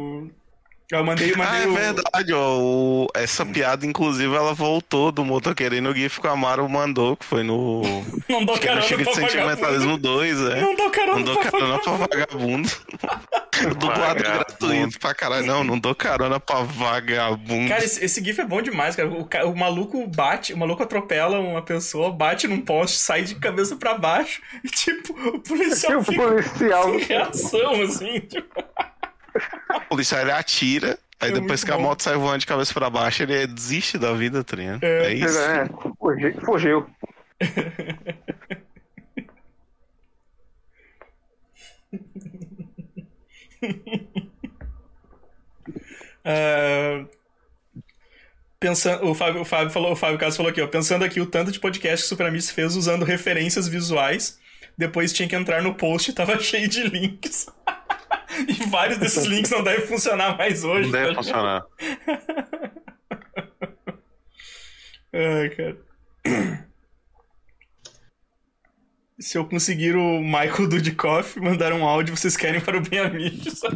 [0.90, 1.74] Eu mandei, Ah, mandei é o...
[1.74, 2.58] verdade, ó.
[2.60, 7.18] o- Essa piada, inclusive, ela voltou do motoqueiro e no GIF que o Amaro mandou,
[7.18, 7.82] que foi no.
[8.30, 9.32] Não dou é carona Chega de pra vagabundo.
[9.32, 10.62] Sentimentalismo 2, é.
[10.62, 12.70] Não dou carona Não dou pra carona pra vagabundo.
[13.58, 14.14] Vagabundo.
[14.24, 15.46] gratuito pra caralho.
[15.48, 17.68] Não, não dou carona pra vagabundo.
[17.68, 19.10] Cara, esse, esse GIF é bom demais, cara.
[19.10, 23.76] O, o maluco bate, o maluco atropela uma pessoa, bate num poste, sai de cabeça
[23.76, 26.84] pra baixo e, tipo, o policial o fica policial.
[26.84, 28.64] sem reação, assim, tipo.
[29.76, 31.84] O policial ele atira, aí É depois que a bom.
[31.84, 34.84] moto sai voando de cabeça pra baixo, ele desiste da vida, ligado?
[34.84, 35.08] É.
[35.08, 35.38] É isso.
[35.40, 35.68] É,
[36.00, 36.42] fugiu.
[36.46, 36.88] fugiu.
[46.24, 47.06] Ah,
[48.60, 51.26] pensando, o Fábio, o Fábio falou, o Fábio Caso falou aqui, ó, pensando aqui o
[51.26, 54.40] tanto de podcast que o Super Amigos fez usando referências visuais,
[54.78, 57.48] depois tinha que entrar no post e tava cheio de links.
[58.48, 60.84] e vários desses links não devem funcionar mais hoje.
[60.84, 61.66] Não deve tá funcionar.
[65.14, 65.78] Ai, cara.
[69.20, 73.62] Se eu conseguir o Michael Dudikoff, mandar um áudio, vocês querem para o Bem Amigos.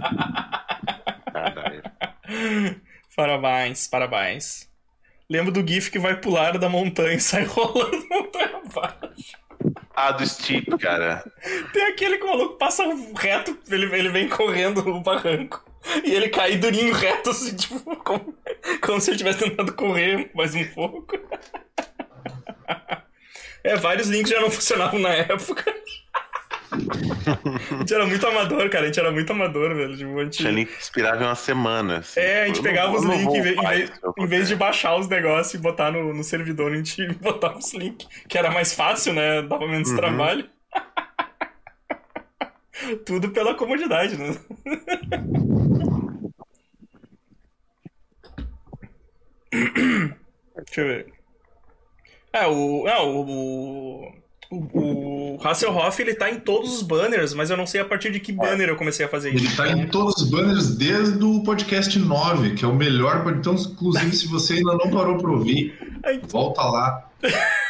[3.16, 4.70] Parabéns, parabéns.
[5.30, 9.41] Lembro do GIF que vai pular da montanha e sai rolando montanha abaixo.
[10.04, 11.24] Ah, do Steep, cara.
[11.72, 12.84] Tem aquele que o maluco passa
[13.16, 15.64] reto, ele, ele vem correndo no barranco.
[16.04, 18.36] E ele cai durinho reto, assim, tipo, como,
[18.82, 21.16] como se ele tivesse tentado correr mais um pouco.
[23.64, 25.72] É, vários links já não funcionavam na época.
[26.72, 28.84] A gente era muito amador, cara.
[28.84, 29.98] A gente era muito amador, velho.
[29.98, 30.48] Tipo, a gente...
[30.48, 31.98] Link inspirava em uma semana.
[32.00, 32.20] assim.
[32.20, 33.90] É, a gente Eu não pegava vou- os eu não links, em vez, em vez-
[33.90, 37.06] isso, eu em vez de baixar os negócios e botar no, no servidor, a gente
[37.20, 39.42] botava os links, que era mais fácil, né?
[39.42, 39.98] Dava menos Uhum.
[39.98, 40.50] trabalho.
[43.06, 44.32] Tudo pela comodidade, né?
[50.56, 51.14] Deixa eu ver.
[52.34, 52.88] É, o.
[52.88, 53.26] É, o.
[53.26, 54.14] O,
[54.52, 58.12] o, o Hasselhoff, ele tá em todos os banners, mas eu não sei a partir
[58.12, 59.56] de que banner eu comecei a fazer Ele isso.
[59.58, 63.24] tá em todos os banners desde o podcast 9, que é o melhor.
[63.36, 65.74] Então, inclusive, se você ainda não parou pra ouvir,
[66.28, 67.10] volta lá.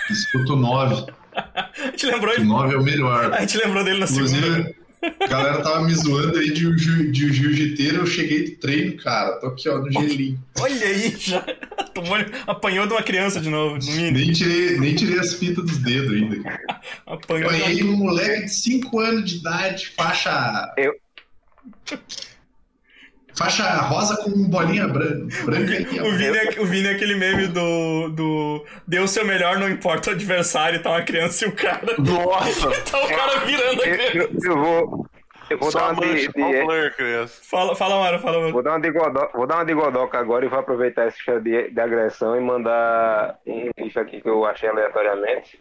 [0.09, 1.05] Escuta o 9.
[1.33, 3.31] A gente lembrou, O 9 é o melhor.
[3.33, 4.75] a gente lembrou dele na segunda.
[5.19, 7.97] A galera tava me zoando aí de, jiu- de jiu-jiteiro.
[7.97, 9.37] Eu cheguei do treino, cara.
[9.39, 10.39] Tô aqui, ó, no gelinho.
[10.59, 11.41] Olha aí, já
[11.93, 14.11] tomou, apanhou de uma criança de novo, no.
[14.11, 16.41] Nem tirei, nem tirei as fitas dos dedos ainda.
[16.43, 16.81] cara.
[17.07, 20.73] Apanhou de uma Ganhei um moleque de 5 anos de idade, faixa.
[20.77, 20.95] Eu-
[23.37, 25.25] Faixa rosa com bolinha branca.
[26.05, 29.69] O Vini, é, o Vini é aquele meme do, do deu o seu melhor, não
[29.69, 31.81] importa o adversário, tá uma criança e o cara.
[31.97, 32.69] Nossa!
[32.91, 34.17] Tá o cara virando a criança.
[34.17, 35.07] eu- eu vou.
[35.49, 37.27] Eu vou Só dar uma de, mancha, de-.
[37.49, 38.51] Fala, fala, Mara, fala, Mara.
[38.53, 41.19] Vou dar uma de godó- vou dar uma de godoca agora e vou aproveitar esse
[41.21, 45.59] cheiro de, de agressão e mandar um bicho aqui que eu achei aleatoriamente.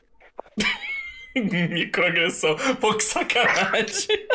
[1.71, 2.57] Microagressão.
[2.81, 4.27] Pô, que sacanagem.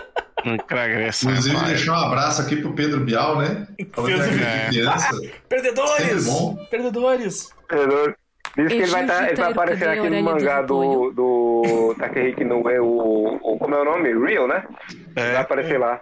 [0.70, 1.66] Agressão, Inclusive, pai.
[1.70, 3.68] deixar um abraço aqui pro Pedro Bial, né?
[3.94, 4.68] Falando Pedro- de É.
[4.70, 5.22] criança.
[5.50, 6.28] Perdedores!
[6.70, 7.50] Perdedores!
[7.66, 8.14] Entendeu?
[8.56, 10.62] Diz que É ele vai, tá, ele vai aparecer cadê a naquele orelha de mangá
[10.62, 13.58] do, do Takehiko no é o, o.
[13.58, 14.14] Como é o nome?
[14.26, 14.64] Real, né?
[14.92, 16.00] Ele vai É, aparecer lá.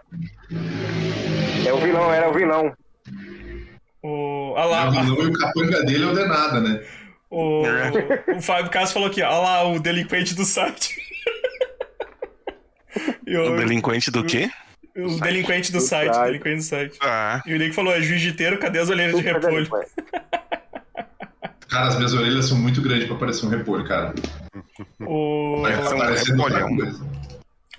[1.66, 2.74] É o vilão, era o vilão.
[4.04, 6.82] O, ah É lá, o vilão e o capanga dele é o Denada, né?
[7.36, 7.63] O,
[8.38, 10.95] o Fábio Caso falou aqui, ó, lá, o delinquente do site.
[13.25, 14.51] E o delinquente do quê?
[14.95, 16.25] o delinquente do Do site, site.
[16.27, 16.97] delinquente do site.
[17.01, 19.67] Ah, E o Nick falou, é jiu-jiteiro, cadê as olheiras de repolho?
[21.67, 24.13] Cara, as minhas orelhas são muito grandes pra parecer um repolho, cara.
[24.99, 25.73] O, Vai
[26.63, 27.07] um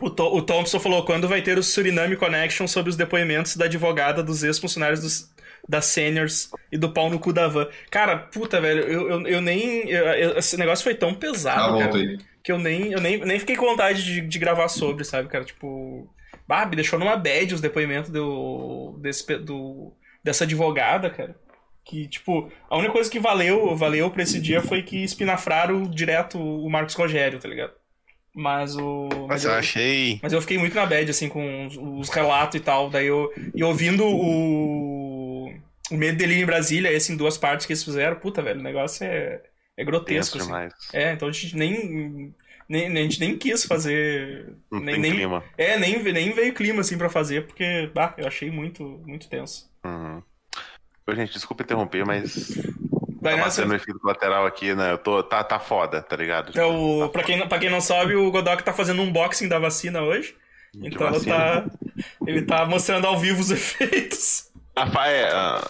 [0.01, 3.67] o, To- o Thompson falou, quando vai ter o Suriname Connection sobre os depoimentos da
[3.67, 5.31] advogada dos ex-funcionários
[5.69, 7.69] do da Seniors e do pau no cu da van.
[7.91, 9.89] Cara, puta, velho, eu, eu, eu nem.
[9.89, 13.19] eu- eu- esse negócio foi tão Ah, pesado, volta cara, que eu nem, eu nem,
[13.19, 15.45] nem fiquei com vontade de, de gravar sobre, sabe, cara?
[15.45, 16.09] Tipo.
[16.47, 21.35] Bah, me deixou numa bad os depoimentos do, desse, do, dessa advogada, cara.
[21.87, 26.39] Que, tipo, a única coisa que valeu, valeu pra esse dia foi que espinafraram direto
[26.39, 27.73] o Marcos Rogério, tá ligado?
[28.35, 29.09] Mas o.
[29.29, 30.19] Mas Mas eu eu, achei.
[30.23, 32.91] mas eu fiquei muito na bad, assim, com os, os relatos e tal.
[32.91, 33.31] Daí eu.
[33.55, 34.94] E ouvindo o.
[35.91, 38.63] O Medo dele em Brasília, esse em duas partes que eles fizeram, puta, velho, o
[38.63, 39.43] negócio é,
[39.77, 40.51] é grotesco, assim.
[40.93, 42.35] É, então a gente nem.
[42.69, 44.55] nem a gente nem quis fazer.
[44.71, 45.45] Não nem, nem- clima.
[45.59, 49.71] É, nem, nem veio clima, assim, pra fazer, porque, bah, eu achei muito, muito tenso.
[49.85, 50.23] Uhum.
[51.07, 52.57] Ô, gente, desculpa interromper, mas
[53.21, 53.61] Vai tá nessa.
[53.61, 54.93] batendo efeito colateral aqui, né?
[54.93, 56.59] Eu tô, tá, tá foda, tá ligado?
[56.59, 59.49] É o, pra, quem, não- pra quem não sabe, o Godok tá fazendo um unboxing
[59.49, 60.35] da vacina hoje.
[60.75, 61.37] De Então vacina.
[61.37, 61.67] tá,
[62.27, 64.51] ele tá mostrando ao vivo os efeitos.
[64.77, 65.65] A, é, a,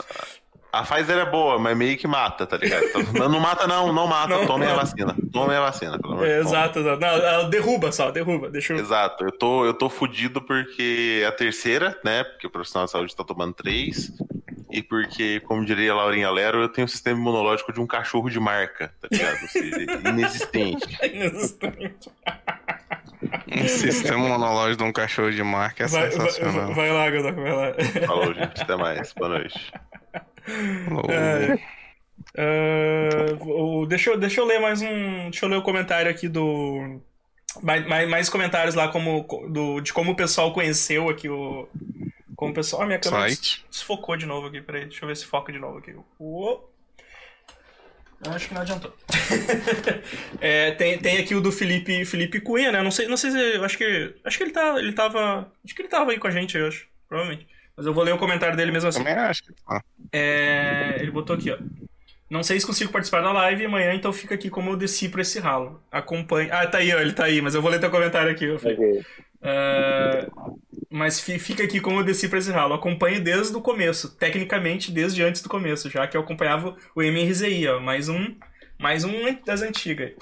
[0.72, 2.84] a Pfizer é boa, mas meio que mata, tá ligado?
[2.84, 4.28] Então, Não, não mata, não, não mata.
[4.28, 4.86] Não Tomem a mata.
[4.86, 5.16] vacina.
[5.32, 7.00] Tomem a vacina, pelo amor É, exato, exato.
[7.00, 8.50] Não, ela derruba só, derruba.
[8.50, 8.78] Deixa eu.
[8.78, 12.24] Exato, eu tô, eu tô fudido porque a terceira, né?
[12.24, 14.12] Porque o profissional de saúde tá tomando três.
[14.70, 18.28] E porque, como diria a Laurinha Lero, eu tenho um sistema imunológico de um cachorro
[18.28, 19.40] de marca, tá ligado?
[19.42, 19.76] Ou seja,
[20.08, 20.88] inexistente.
[21.04, 22.10] Inexistente.
[23.52, 26.74] Um sistema monológico de um cachorro de marca é Vai, vai, sensacional.
[26.74, 27.74] vai lá, Godok, vai lá.
[28.06, 28.62] Falou, gente.
[28.62, 29.12] Até mais.
[29.12, 29.72] Boa noite.
[32.36, 33.36] É.
[33.40, 35.30] O- deixa, eu, deixa eu ler mais um.
[35.30, 37.00] Deixa eu ler o comentário aqui do.
[37.62, 41.68] Mais, mais, mais comentários lá como, do, de como o pessoal conheceu aqui o.
[42.36, 42.82] Como o pessoal.
[42.82, 43.64] Ah, minha câmera Site.
[43.70, 44.86] desfocou de novo aqui, peraí.
[44.86, 45.94] Deixa eu ver se foca de novo aqui.
[46.18, 46.73] Uou.
[48.30, 48.94] Acho que não adiantou.
[50.40, 52.82] É, tem, tem aqui o do Felipe, Felipe Cunha, né?
[52.82, 53.38] Não sei, não sei se.
[53.38, 54.14] eu Acho que.
[54.24, 54.78] Acho que ele tá.
[54.78, 55.50] Ele tava.
[55.64, 56.86] Acho que ele tava aí com a gente, eu acho.
[57.08, 57.46] Provavelmente.
[57.76, 58.98] Mas eu vou ler o comentário dele mesmo assim.
[58.98, 59.82] Também acho que tá.
[60.12, 61.58] É, ele botou aqui, ó.
[62.28, 65.22] Não sei se consigo participar da live amanhã, então fica aqui como eu desci pra
[65.22, 65.80] esse ralo.
[65.90, 66.50] Acompanhe.
[66.50, 66.98] Ah, tá aí, ó.
[66.98, 68.82] Ele tá aí, mas eu vou ler teu comentário aqui, ó, Felipe.
[68.82, 69.06] Ok.
[69.42, 70.26] É,
[70.90, 72.74] mas fi- fica aqui como eu desci pra esse ralo.
[72.74, 77.66] Acompanho desde o começo, tecnicamente desde antes do começo, já que eu acompanhava o MRZI,
[77.68, 77.80] ó.
[77.80, 78.34] Mais um,
[78.78, 79.12] mais um
[79.44, 80.12] das antigas.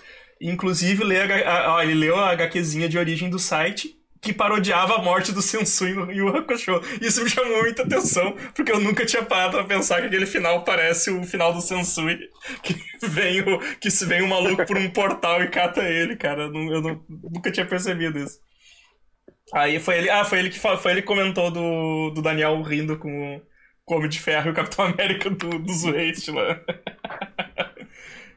[0.41, 5.03] Inclusive, lê a, a- ele leu a HQzinha de origem do site, que parodiava a
[5.03, 6.81] morte do Sensui no Yu Hakusho.
[7.01, 10.63] Isso me chamou muita atenção, porque eu nunca tinha parado pra pensar que aquele final
[10.65, 12.19] parece o final do Sensui.
[12.63, 12.75] Que
[13.09, 16.43] vem o, que vem um maluco por um portal e cata ele, cara.
[16.45, 18.39] Eu, não- eu não- nunca tinha percebido isso.
[19.53, 22.99] Aí foi ele, ah, foi ele que foi ele que comentou do, do Daniel rindo
[22.99, 23.41] com
[23.87, 26.59] o Homem de Ferro e o Capitão América do, dos Waste lá.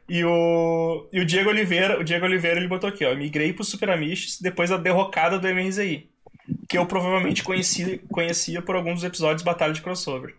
[0.09, 3.63] e o, e o Diego Oliveira, o Diego Oliveira ele botou aqui, ó, migrei pro
[3.63, 6.09] Super Amish depois da derrocada do MRZI,
[6.68, 10.36] que eu provavelmente conheci, conhecia por alguns episódios de Batalha de Crossover.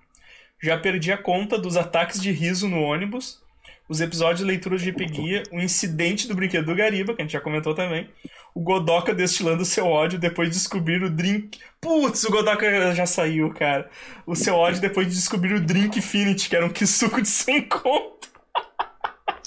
[0.63, 3.43] Já perdi a conta dos ataques de riso no ônibus,
[3.89, 7.33] os episódios de leitura de Guia, o incidente do brinquedo do Gariba, que a gente
[7.33, 8.09] já comentou também,
[8.55, 11.59] o Godoka destilando seu ódio depois de descobrir o drink.
[11.81, 13.89] Putz, o Godoka já saiu, cara.
[14.27, 17.63] O seu ódio depois de descobrir o Drink Infinity, que era um Kisuko de 100
[17.69, 18.29] conto.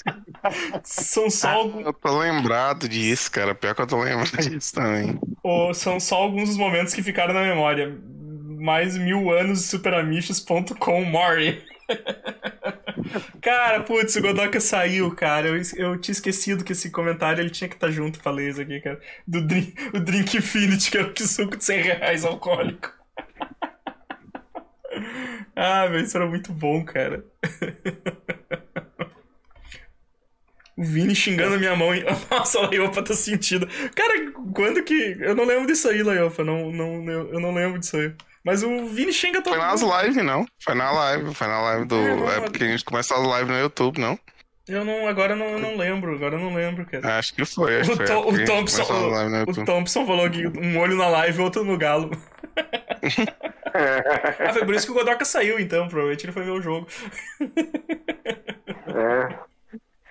[0.84, 3.54] São só, algum- Eu tô lembrado disso, cara.
[3.54, 5.18] Pior que eu tô lembrado disso também.
[5.42, 7.98] ou são só alguns dos momentos que ficaram na memória.
[8.58, 11.62] Mais mil anos de superamichos.com Mori.
[13.40, 15.48] cara, putz, o Godoka saiu, cara.
[15.48, 18.60] Eu, eu tinha esquecido que esse comentário ele tinha que estar junto pra ler isso
[18.60, 19.00] aqui, cara.
[19.26, 22.92] Do drink, o Drink Infinity, que era o Kisuko de 100 reais alcoólico.
[25.56, 27.24] ah, velho, isso era muito bom, cara.
[30.76, 31.90] O Vini xingando a minha mão.
[32.30, 33.66] Nossa, a Laiopa tá sentindo.
[33.94, 35.16] Cara, quando que.
[35.20, 36.42] Eu não lembro disso aí, Laiopa.
[36.42, 38.14] Não, não, eu não lembro disso aí.
[38.44, 40.00] Mas o Vini xinga todo Foi nas mundo.
[40.00, 40.46] lives, não.
[40.62, 41.34] Foi na live.
[41.34, 41.96] Foi na live do.
[41.96, 44.18] É, É porque a gente começa as lives no YouTube, não?
[44.68, 45.06] Eu não.
[45.06, 46.14] Agora eu não, eu não lembro.
[46.14, 47.18] Agora eu não lembro, cara.
[47.18, 47.80] Acho que foi.
[47.80, 48.14] Acho O, que foi.
[48.14, 49.64] A o Thompson, o, o.
[49.64, 52.10] Thompson falou que um olho na live e outro no galo.
[53.74, 55.88] ah, foi por isso que o Godoka saiu, então.
[55.88, 56.86] Provavelmente ele foi ver o jogo.
[58.86, 59.50] É.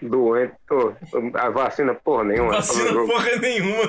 [0.01, 0.93] Doente, tô.
[1.33, 2.53] A vacina, porra nenhuma.
[2.53, 3.83] Vacina porra nenhuma.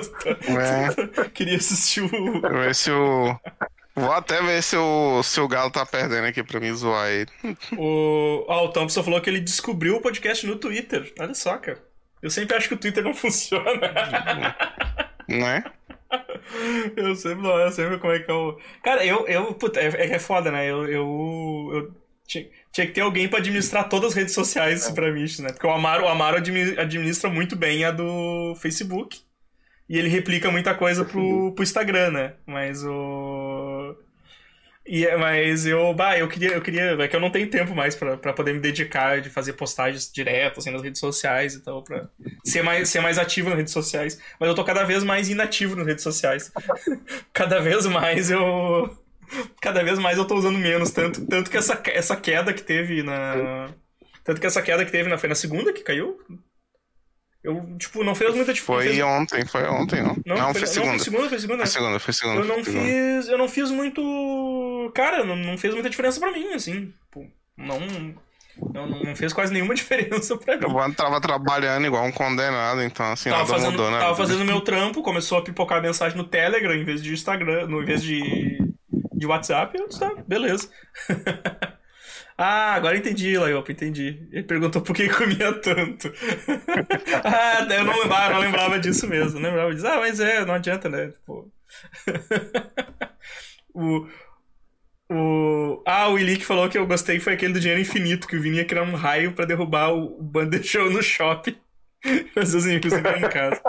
[0.59, 1.29] É.
[1.33, 2.09] Queria assistir o.
[2.09, 3.35] Vou ver se o.
[3.95, 7.29] Vou até ver se o, se o Galo tá perdendo aqui pra me zoar ele.
[7.77, 11.13] O, ah, o Thompson falou que ele descobriu o podcast no Twitter.
[11.19, 11.83] Olha só, cara.
[12.21, 13.73] Eu sempre acho que o Twitter não funciona.
[15.27, 15.63] Não é?
[16.95, 18.57] eu sempre não, eu sempre como é que é o.
[18.83, 19.27] Cara, eu.
[19.27, 20.65] eu puta, é, é foda, né?
[20.69, 20.85] Eu.
[20.87, 25.39] eu, eu tinha, tinha que ter alguém pra administrar todas as redes sociais Super Amigos,
[25.39, 25.49] né?
[25.51, 29.19] Porque o Amaro, o Amaro admi- administra muito bem a do Facebook.
[29.89, 32.33] E ele replica muita coisa pro, pro Instagram, né?
[32.45, 33.40] Mas o.
[34.85, 37.75] E, é- mas eu, bah, eu queria, eu queria, é que eu não tenho tempo
[37.75, 41.59] mais pra, pra poder me dedicar de fazer postagens direto, assim, nas redes sociais e
[41.63, 42.09] tal, pra
[42.43, 44.19] ser mais, ser mais ativo nas redes sociais.
[44.39, 46.51] Mas eu tô cada vez mais inativo nas redes sociais.
[47.31, 48.97] cada vez mais eu.
[49.61, 53.01] Cada vez mais eu tô usando menos, tanto, tanto que essa, essa queda que teve
[53.03, 53.69] na.
[54.23, 55.17] Tanto que essa queda que teve na.
[55.17, 56.19] Foi na segunda que caiu?
[57.43, 59.05] Eu, tipo, não fez muita Foi diferença.
[59.07, 60.15] ontem, foi ontem, não.
[60.25, 60.91] Não, foi, segunda.
[60.91, 61.57] Não, foi segunda, foi segunda.
[61.65, 62.39] Foi segunda, foi segunda.
[62.41, 62.85] Eu não foi segunda.
[62.85, 63.27] fiz.
[63.29, 64.01] Eu não fiz muito.
[64.89, 66.93] Cara, não, não fez muita diferença pra mim, assim.
[67.57, 68.15] Não, não.
[69.03, 70.65] Não fez quase nenhuma diferença pra mim.
[70.65, 73.99] Eu tava trabalhando igual um condenado, então assim, Tava nada fazendo, mudou, né?
[73.99, 77.81] tava fazendo meu trampo, começou a pipocar mensagem no Telegram em vez de Instagram, no
[77.81, 78.59] em vez de,
[79.13, 80.69] de WhatsApp, eu disse, tá, beleza.
[82.37, 84.27] ah, agora entendi, Laiopa, entendi.
[84.31, 86.11] Ele perguntou por que comia tanto.
[87.23, 89.87] ah, eu não lembrava, não lembrava disso mesmo, não lembrava disso.
[89.87, 91.07] Ah, mas é, não adianta, né?
[91.07, 91.51] Tipo...
[93.73, 94.07] o,
[95.11, 95.83] o...
[95.85, 98.41] Ah, o Willi que falou que eu gostei foi aquele do dinheiro infinito, que o
[98.41, 101.55] Vini ia criar um raio pra derrubar o, o Banda Show no shopping.
[102.33, 103.61] Fazer os inimigos entrarem em casa.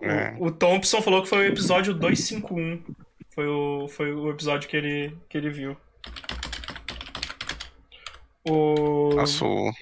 [0.00, 0.34] É.
[0.38, 2.82] O, o Thompson falou que foi o episódio 251.
[3.34, 5.76] Foi o, foi o episódio que ele, que ele viu.
[8.48, 9.72] O Nossa, o-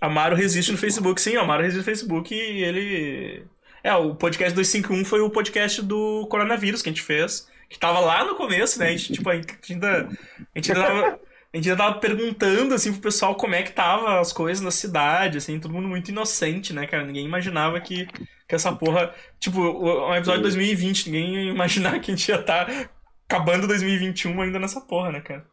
[0.00, 1.20] Amaro resiste no Facebook.
[1.20, 3.44] Sim, o Amaro resiste no Facebook e ele.
[3.84, 7.48] É, o podcast 251 foi o podcast do coronavírus que a gente fez.
[7.72, 8.88] Que tava lá no começo, né?
[8.88, 10.08] A gente, tipo, a gente ainda.
[10.54, 11.20] A gente ainda tava.
[11.52, 14.70] A gente ainda tava perguntando, assim, pro pessoal como é que tava as coisas na
[14.70, 17.04] cidade, assim, todo mundo muito inocente, né, cara?
[17.04, 18.06] Ninguém imaginava que,
[18.48, 19.14] que essa porra.
[19.38, 22.68] Tipo, o- um episódio de 2020, ninguém ia imaginar que a gente ia estar
[23.28, 25.44] acabando 2021 ainda nessa porra, né, cara?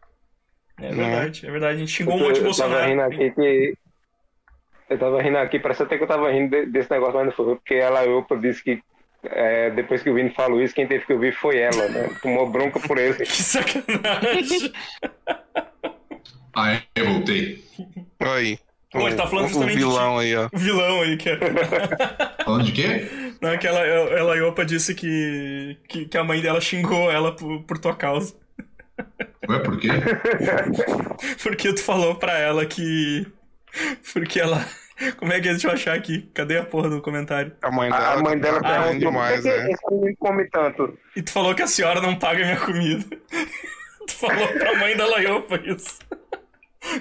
[0.82, 1.76] É verdade, é verdade.
[1.76, 2.90] A gente xingou um monte de eu tava Bolsonaro.
[2.90, 3.74] rindo aqui que.
[4.90, 7.32] Eu tava rindo aqui, parece até que eu tava rindo de- desse negócio, mas não
[7.34, 8.82] foi, porque ela, Opa, disse que
[9.24, 12.10] é, depois que o Vini falou isso, quem teve que ouvir foi ela, né?
[12.22, 13.14] Tomou bronca por ele.
[13.26, 14.72] Que sacanagem.
[16.56, 17.64] Ah, eu voltei.
[18.20, 18.60] Aí.
[18.92, 20.50] Pô, ele tá falando o, o justamente de vilão aí, ó.
[20.52, 21.38] O vilão aí, que é.
[22.44, 23.08] Falando de quê?
[23.42, 27.62] Não, que ela, ela Iopa disse que, que, que a mãe dela xingou ela por,
[27.64, 28.36] por tua causa.
[29.48, 29.90] Ué, por quê?
[31.42, 33.28] Porque tu falou pra ela que.
[34.14, 34.66] Porque ela.
[35.18, 35.52] Como é que é?
[35.52, 36.30] Deixa eu achar aqui.
[36.34, 37.54] Cadê a porra do comentário?
[37.62, 39.68] A mãe dela, a mãe dela tá perguntou demais, né?
[39.92, 40.98] menino come tanto?
[41.16, 43.06] E tu falou que a senhora não paga minha comida.
[44.08, 46.00] tu falou pra mãe da Laiopa isso.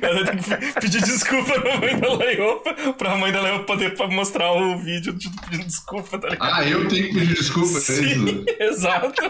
[0.02, 4.52] Ela tem que pedir desculpa pra mãe da Laiopa, pra mãe da Laiopa poder mostrar
[4.52, 6.52] o vídeo de pedindo desculpa, tá ligado?
[6.52, 8.44] Ah, eu tenho que pedir desculpa, é Sim, isso?
[8.60, 9.22] exato.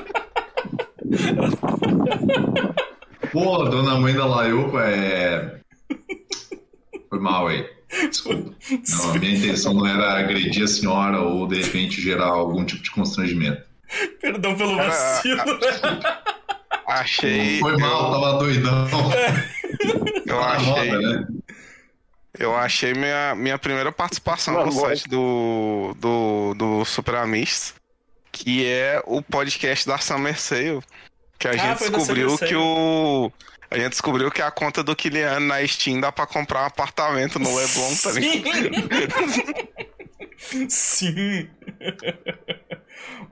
[3.31, 5.61] Pô, dona mãe da Laiopa é.
[7.11, 7.77] Foi mal aí.
[8.10, 8.55] Desculpa.
[8.89, 12.82] Não, a minha intenção não era agredir a senhora ou de repente gerar algum tipo
[12.82, 13.62] de constrangimento.
[14.20, 15.40] Perdão pelo vacilo.
[16.86, 17.59] Achei.
[17.60, 18.86] Foi mal, tava doidão.
[20.27, 20.90] Eu achei.
[20.93, 21.27] moda, né?
[22.39, 27.74] Eu achei minha, minha primeira participação Não, no site do, do, do Super Amistos,
[28.31, 30.81] que é o podcast da Summer Sale.
[31.39, 33.32] Que a Ah, gente descobriu que o.
[33.70, 37.39] A gente descobriu que a conta do Kilian na Steam dá pra comprar um apartamento
[37.39, 38.49] no Leblon, tá ligado?
[40.39, 40.69] Sim.
[40.69, 41.49] Sim.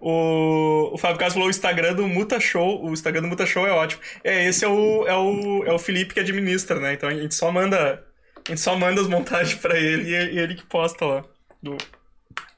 [0.01, 2.85] O, o Fábio Caso falou o Instagram do Muta Show.
[2.85, 4.01] O Instagram do Muta Show é ótimo.
[4.23, 6.93] É, esse é o, é o, é o Felipe que administra, né?
[6.93, 8.05] Então a gente só manda.
[8.47, 11.25] A gente só manda as montagens pra ele e ele que posta lá.
[11.63, 11.77] Do,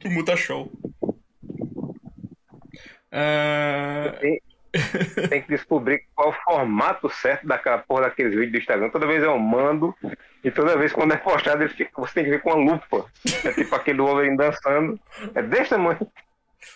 [0.00, 0.70] do Muta Show.
[3.10, 4.14] Ah,
[5.28, 8.90] Tem que descobrir qual o formato certo daquela porra daqueles vídeos do Instagram.
[8.90, 9.94] Toda vez eu mando
[10.44, 13.06] e toda vez quando é postado ele fica, você tem que ver com uma lupa.
[13.44, 15.00] É tipo aquele Wolverine dançando.
[15.34, 15.98] É desse tamanho.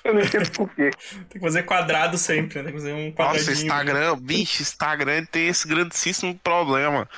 [0.05, 0.91] Eu não entendo por quê.
[0.91, 2.65] tem que fazer quadrado sempre, né?
[2.65, 3.47] Tem que fazer um quadradinho.
[3.47, 7.09] Nossa, Instagram, bicho, Instagram tem esse grandíssimo problema.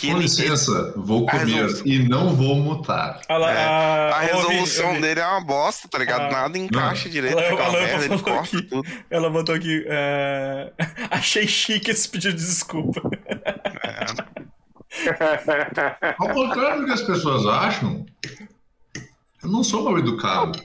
[0.00, 3.20] Que Com ele, licença, vou A comer resolução- e não vou mutar.
[3.28, 3.64] Lá, É,
[4.12, 5.00] a resolução Vini.
[5.02, 6.22] dele é uma bosta, tá ligado?
[6.22, 8.62] Ah, Nada encaixa direito Ela- a ela merda, ele corta aqui.
[8.62, 8.88] tudo.
[9.10, 9.84] Ela botou aqui.
[9.88, 10.72] é,
[11.10, 13.02] Achei chique esse pedido de desculpa.
[16.18, 18.06] Ao contrário do que as pessoas acham,
[19.42, 20.60] eu não sou mal educado.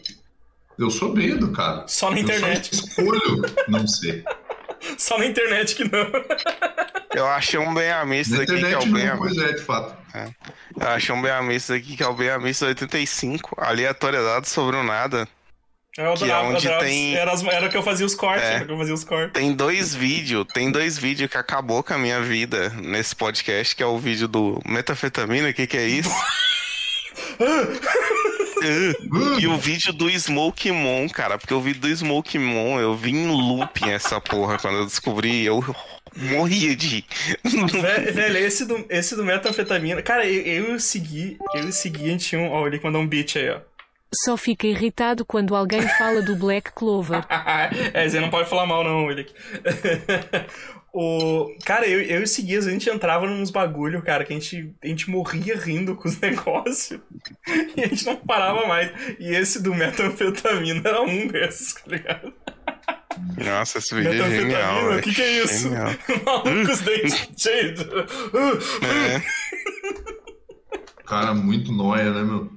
[0.78, 1.86] Eu sou bem educado.
[1.88, 2.76] Só na Eu internet.
[2.76, 4.24] só escolho não ser.
[4.98, 6.10] Só na internet que não.
[7.16, 9.96] Eu achei um bem amisto Na aqui, que é o bem pois é, de fato.
[10.80, 13.56] Eu achei um bem amisto aqui, que é o bem amisto 85.
[13.62, 15.28] Aleatoriedade sobre o nada.
[15.96, 18.44] Eu Que é onde tem- Era, as- era que eu fazia os cortes.
[18.44, 18.56] É.
[18.56, 19.34] Era que eu fazia os cortes.
[19.34, 23.84] Tem dois vídeos, tem dois vídeos que acabou com a minha vida nesse podcast, que
[23.84, 26.10] é o vídeo do metafetamina, o que que é isso?
[29.40, 33.12] E o vídeo do Smoke Mon, cara, porque o vídeo do Smoke Mon, eu vi
[33.12, 35.64] em looping essa porra quando eu descobri, eu
[36.16, 36.88] morria de
[37.44, 38.14] rir.
[38.14, 40.02] Velho, esse do, esse do metanfetamina.
[40.02, 42.50] Cara, eu, eu o Segui, eu o Segui, a gente tinha um.
[42.52, 43.60] Ó, ele mandou um beat aí, ó.
[44.24, 47.26] Só fica irritado quando alguém fala do Black Clover.
[47.94, 49.34] é, você não pode falar mal, não, ele aqui.
[50.94, 51.52] O...
[51.66, 54.76] Cara, eu, eu e o Segui, a gente entrava nos bagulho, cara, que a gente,
[54.82, 57.00] a gente morria rindo com os negócios.
[57.76, 58.92] E a gente não parava mais.
[59.20, 62.32] E esse do metanfetamina era um desses, tá ligado?
[63.38, 64.98] Nossa, esse vídeo é genial.
[64.98, 65.70] O que, que é isso?
[65.70, 65.90] Genial.
[66.26, 67.80] Maluco, os dentes cheios.
[68.84, 69.22] É.
[71.06, 72.52] Cara, muito nóia, né, meu?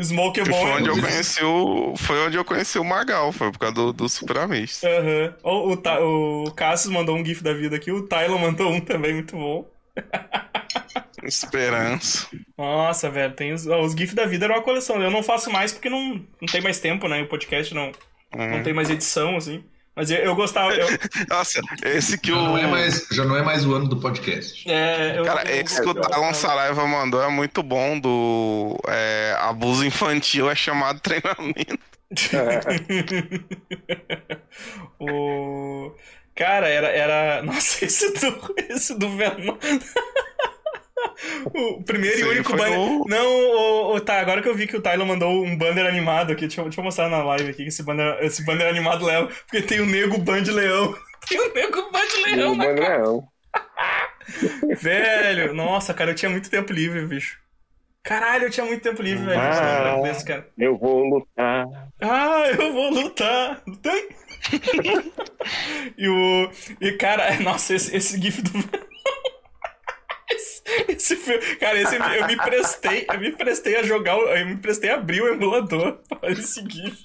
[0.00, 0.58] Smoke é bom.
[0.60, 1.94] foi onde eu conheci o.
[1.96, 4.38] Foi onde eu conheci o Magal, foi por causa do, do Super.
[4.38, 5.34] Aham.
[5.42, 8.80] O, o, Ta- o Cassius mandou um gif da vida aqui, o Tyler mandou um
[8.80, 9.70] também, muito bom.
[11.22, 12.26] Esperança.
[12.56, 15.00] Nossa, velho, tem os, os GIFs da vida era uma coleção.
[15.00, 17.22] Eu não faço mais porque não, não tem mais tempo, né?
[17.22, 17.92] O podcast não,
[18.34, 18.56] É.
[18.56, 19.62] não tem mais edição, assim.
[19.94, 20.74] Mas eu, eu gostava.
[20.74, 20.88] Eu,
[21.28, 22.42] Nossa, esse que Já o.
[22.42, 24.68] não, é mais, já não é mais o ano do podcast.
[24.70, 29.84] é, eu, Cara, esse que o Talon Saraiva mandou é muito bom do é, abuso
[29.84, 31.92] infantil é chamado treinamento.
[34.98, 35.92] o...
[36.34, 37.42] Cara, era, era.
[37.42, 39.56] Nossa, esse do, esse do Venom.
[41.54, 42.78] o primeiro e único banner.
[42.78, 45.86] no- Não, o, o- tá, agora que eu vi que o Tyler mandou um banner
[45.86, 48.68] animado aqui, deixa eu, deixa eu mostrar na live aqui que esse banner, esse banner
[48.68, 49.26] animado leva.
[49.46, 50.94] Porque tem o Nego Band Leão.
[51.28, 53.28] Tem o Nego Band Leão Bando Leão.
[54.80, 57.38] Velho, nossa, cara, eu tinha muito tempo livre, bicho.
[58.02, 59.38] Caralho, eu tinha muito tempo livre, velho.
[59.40, 59.94] Ah.
[59.98, 60.02] Ah.
[60.02, 60.48] Desse, cara.
[60.58, 61.66] Eu vou lutar.
[62.00, 63.62] Ah, eu vou lutar.
[63.80, 64.08] Tem.
[65.96, 66.50] e o.
[66.80, 68.50] E, cara, nossa, esse, esse GIF do.
[70.32, 71.40] Esse, esse filme.
[71.56, 73.06] Cara, esse eu me prestei.
[73.12, 74.16] Eu me prestei a jogar.
[74.16, 77.02] o- Eu me prestei a abrir o emulador para esse GIF.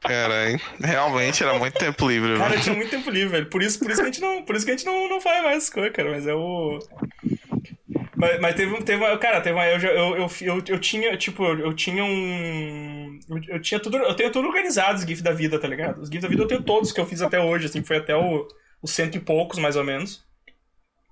[0.00, 2.62] Caralho, realmente era muito tempo livre, Cara, velho.
[2.62, 3.46] tinha muito tempo livre, velho.
[3.48, 5.20] Por isso, por isso que a gente não, por isso que a gente não, não
[5.20, 6.10] faz mais coisas, cara.
[6.10, 6.78] Mas é o.
[8.16, 9.16] Mas, mas teve, um- teve uma.
[9.18, 9.64] Cara, teve uma.
[9.66, 13.18] Eu, eu, eu, eu, eu tinha, tipo, eu, eu tinha um.
[13.30, 13.96] Eu, eu tinha tudo.
[13.96, 16.00] Eu tenho tudo organizado, os GIFs da vida, tá ligado?
[16.00, 18.14] Os GIFs da vida eu tenho todos que eu fiz até hoje, assim, foi até
[18.16, 18.46] o,
[18.82, 20.24] os cento e poucos, mais ou menos.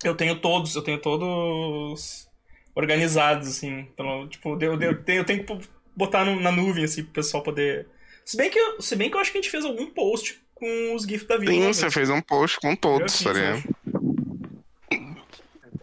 [0.03, 2.29] Eu tenho todos, eu tenho todos
[2.75, 3.87] organizados, assim.
[3.93, 5.59] Então, tipo, eu, eu, tenho, eu tenho que
[5.95, 7.87] botar no- na nuvem, assim, pro pessoal poder.
[8.25, 10.41] Se bem, que eu, se bem que eu acho que a gente fez algum post
[10.55, 11.53] com os GIFs da vida.
[11.53, 13.27] Sim, né, você fez um post com todos, fiz.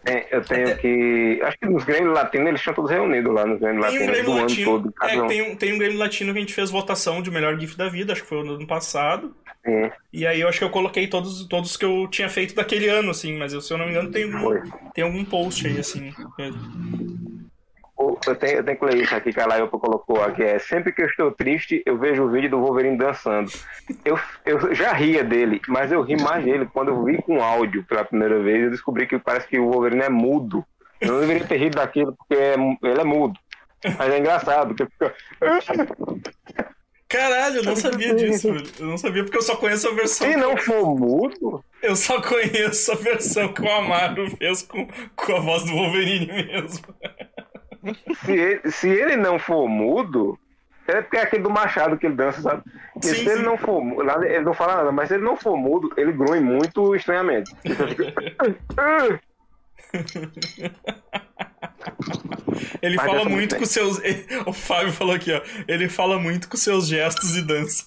[0.06, 1.38] É, eu tenho que.
[1.42, 4.06] Acho que nos Grêmio Latinos eles estão todos reunidos lá nos Grêmio Tem um Latinos
[4.16, 4.64] Grêmio Latino.
[4.64, 4.94] todo.
[5.02, 5.26] É, um.
[5.26, 7.88] tem, um, tem um Grêmio Latino que a gente fez votação de melhor GIF da
[7.90, 9.36] vida, acho que foi no ano passado.
[9.68, 12.88] Sim, E aí eu acho que eu coloquei todos, todos que eu tinha feito daquele
[12.88, 14.62] ano, assim, mas eu, se eu não me engano, tem, foi.
[14.94, 16.10] tem algum post aí, assim.
[18.26, 20.42] Eu tenho, eu tenho que ler isso aqui que a Laiopa colocou aqui.
[20.42, 23.50] É, sempre que eu estou triste, eu vejo o vídeo do Wolverine dançando.
[24.04, 27.84] Eu, eu já ria dele, mas eu ri mais dele quando eu vi com áudio
[27.84, 28.64] pela primeira vez.
[28.64, 30.64] Eu descobri que parece que o Wolverine é mudo.
[30.98, 33.38] Eu não deveria ter rido daquilo porque é ele é mudo.
[33.98, 35.14] Mas é engraçado, porque fica.
[37.08, 38.70] Caralho, eu não sabia disso, velho.
[38.78, 40.30] Eu não sabia porque eu só conheço a versão.
[40.30, 44.86] Se não for mudo, Eu só conheço a versão que o Amaro fez com,
[45.16, 46.84] com a voz do Wolverine mesmo.
[48.24, 50.38] se ele, se ele não for mudo,
[50.86, 52.62] é porque é aquele do Machado que ele dança, sabe?
[52.92, 53.30] Porque Sim, se sim.
[53.30, 56.12] ele não for mudo, ele não fala nada, mas se ele não for mudo, ele
[56.12, 57.50] grunhe muito estranhamente.
[62.82, 64.00] Ele Mas fala muito com seus.
[64.46, 65.40] O Fábio falou aqui, ó.
[65.66, 67.86] Ele fala muito com seus gestos e dança.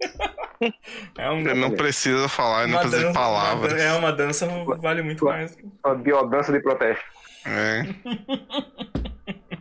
[1.18, 3.72] É um, Ele não precisa falar, ele não precisa de dança- palavras.
[3.82, 4.46] É, uma dança
[4.80, 5.56] vale muito mais.
[5.84, 7.02] Uma biodança de protesto.
[7.44, 7.82] É.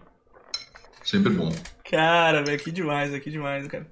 [1.03, 1.51] Sempre bom.
[1.89, 3.87] Cara, velho, que demais, que demais, cara.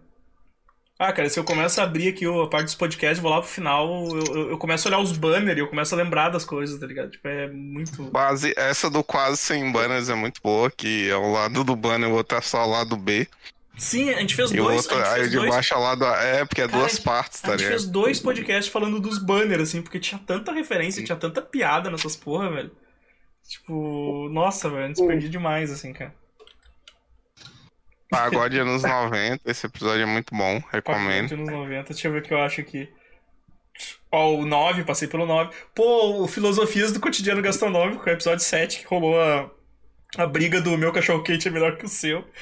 [1.01, 3.49] Ah, cara, se eu começo a abrir aqui a parte dos podcasts, vou lá pro
[3.49, 6.43] final, eu, eu, eu começo a olhar os banners e eu começo a lembrar das
[6.43, 7.09] coisas, tá ligado?
[7.11, 8.03] Tipo, é muito.
[8.11, 12.09] Quase, essa do quase sem banners é muito boa, que é o lado do banner,
[12.09, 13.25] o outro é só o lado B.
[13.77, 14.85] Sim, a gente fez E o dois.
[14.85, 16.03] outro, aí fez de dois baixo é o lado.
[16.03, 17.77] É, porque é Cara, duas a gente- partes, A tá gente ligado?
[17.79, 22.17] fez dois podcasts falando dos banners, assim, porque tinha tanta referência, tinha tanta piada nessas
[22.17, 22.71] porra, velho.
[23.47, 26.13] Tipo, nossa, velho, a gente se perdi demais, assim, cara.
[28.09, 31.29] Pagode anos 90, esse episódio é muito bom, recomendo.
[31.29, 32.89] Pacote nos 90, deixa eu ver o que eu acho aqui.
[34.11, 35.53] Ó, o 9, passei pelo 9.
[35.75, 39.49] Pô, o Filosofias do Cotidiano Gastronômico, é o episódio 7, que rolou a,
[40.17, 42.25] a briga do meu cachorro quente é melhor que o seu.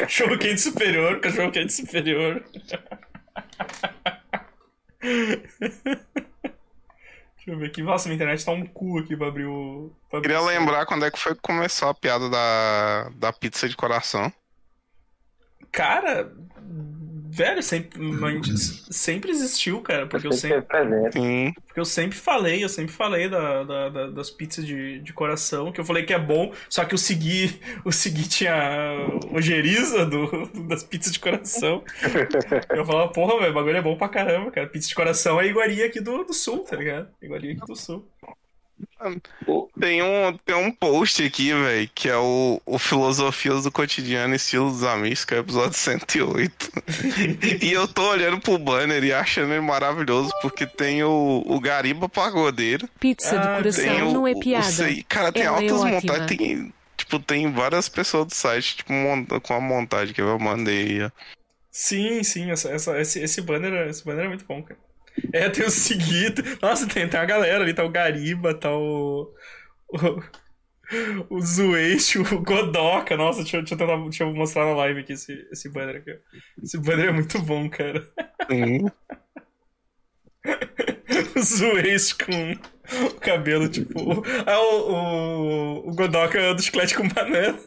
[0.00, 2.44] cachorro quente superior, cachorro quente superior.
[7.48, 7.82] Deixa eu ver aqui.
[7.82, 9.90] Nossa, minha internet tá um cu aqui pra abrir o.
[10.10, 13.32] pra abrir Queria o- lembrar quando é que foi que começou a piada da, da
[13.32, 14.30] pizza de coração.
[15.72, 16.30] Cara,
[17.38, 20.06] Velho, sempre, mas sempre existiu, cara.
[20.06, 20.56] Porque eu que sempre.
[21.12, 21.52] Sim.
[21.66, 25.70] porque eu sempre falei, eu sempre falei da, da- da- das pizzas de, de coração,
[25.70, 28.52] que eu falei que é bom, só que o Segui, o Segui tinha
[29.32, 31.84] ojeriza do, das pizzas de coração.
[32.70, 34.66] Eu falava, porra, velho, o bagulho é bom pra caramba, cara.
[34.66, 37.08] Pizza de coração é iguaria aqui do, do sul, tá ligado?
[37.22, 38.08] Iguaria aqui do sul.
[39.80, 44.70] Tem um, tem um post aqui, velho, que é o, o Filosofias do Cotidiano Estilo
[44.70, 46.70] dos Amigos, que é o episódio 108.
[47.62, 52.08] e eu tô olhando pro banner e achando ele maravilhoso, porque tem o, o Gariba
[52.08, 54.64] Pagodeiro, Pizza Ah, de tem coração o, não é o piada.
[54.64, 58.92] Sei- cara, tem Ela é altas montagens, tem, tipo, tem várias pessoas do site, tipo,
[58.92, 61.08] monta- com a montagem que eu mandei.
[61.70, 64.78] Sim, sim, essa, essa- esse, esse, banner, esse banner é muito bom, cara.
[65.32, 66.42] É, tem o Seguito.
[66.62, 69.32] Nossa, tem, tem uma galera ali, tá o Gariba, tá o.
[69.90, 73.16] O, o Zueixo, o Godoka.
[73.16, 75.96] Nossa, deixa, eu- deixa, eu tentar- deixa eu mostrar na live aqui esse, esse banner
[75.96, 76.18] aqui.
[76.62, 78.06] Esse banner é muito bom, cara.
[78.50, 78.86] Sim.
[81.36, 82.52] O Zueixo com
[83.06, 84.22] o cabelo, tipo.
[84.46, 87.58] Ah, o, o, o Godoka é do chiclete com banana.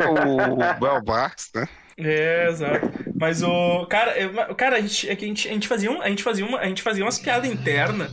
[0.00, 1.68] o Bel Barks, né?
[1.98, 2.88] É, exato.
[3.14, 3.86] Mas o.
[3.86, 6.44] Cara, eu- cara a, gente, é a, gente, a gente fazia um, a gente fazia
[6.44, 8.10] uma, a gente fazia umas piadas internas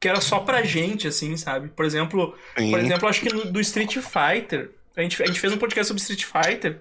[0.00, 1.68] que era só pra gente, assim, sabe?
[1.68, 2.70] Por exemplo, Sim.
[2.70, 4.70] por exemplo, acho que no, do Street Fighter.
[4.96, 6.80] A gente, a gente fez um podcast sobre Street Fighter.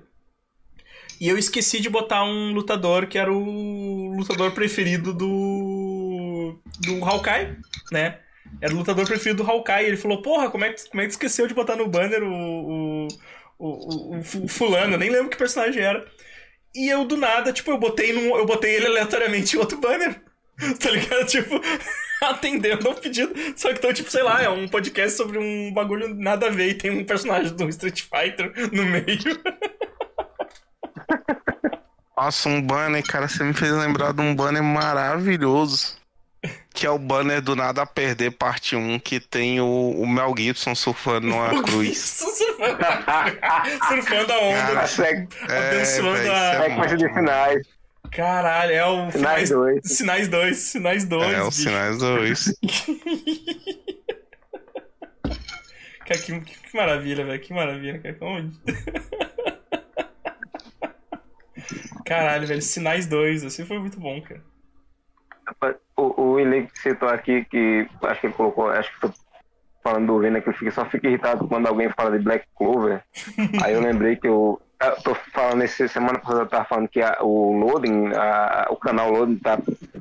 [1.20, 6.58] E eu esqueci de botar um lutador que era o lutador preferido do.
[6.80, 7.58] do Hawkeye,
[7.92, 8.20] né?
[8.62, 9.86] Era o lutador preferido do Hawkeye.
[9.86, 12.32] Ele falou, porra, como é que, como é que esqueceu de botar no banner o.
[12.32, 13.08] o,
[13.60, 14.94] o, o- o fu- fulano?
[14.94, 16.08] Eu nem lembro que personagem era.
[16.76, 20.22] E eu, do nada, tipo, eu botei num, eu botei ele aleatoriamente em outro banner.
[20.78, 21.26] Tá ligado?
[21.26, 21.62] Tipo,
[22.22, 23.34] atendendo ao pedido.
[23.56, 26.72] Só que então, tipo, sei lá, é um podcast sobre um bagulho nada a ver
[26.72, 29.06] e tem um personagem do Street Fighter no meio.
[32.18, 35.99] Nossa, um banner, cara, você me fez lembrar de um banner maravilhoso.
[36.74, 40.34] Que é o banner do Nada a Perder, parte 1, que tem o, o Mel
[40.38, 41.98] Gibson surfando numa cruz.
[42.00, 42.78] surfando,
[43.88, 44.62] surfando a onda.
[44.74, 47.68] Cara, Segue, abençoando véi, a- isso é sequência de finais.
[48.12, 49.82] Caralho, é o Sinais dois.
[49.84, 51.34] Sinais 2, Sinais 2.
[51.34, 52.46] É, os sinais dois.
[56.06, 57.40] Cara, que, que maravilha, velho.
[57.40, 58.16] Que maravilha, cara.
[58.16, 58.52] Como...
[62.06, 62.62] Caralho, velho.
[62.62, 64.42] Sinais 2, assim foi muito bom, cara.
[66.30, 69.12] O, Willi citou aqui que acho que ele colocou, acho que foi
[69.84, 73.02] falando do Vena que ele fica, só fica irritado quando alguém fala de Black Clover.
[73.64, 77.02] Aí eu lembrei que eu, eu tô falando esse semana passada eu tava falando que
[77.02, 79.58] a- o Loading, a- o canal Loading tá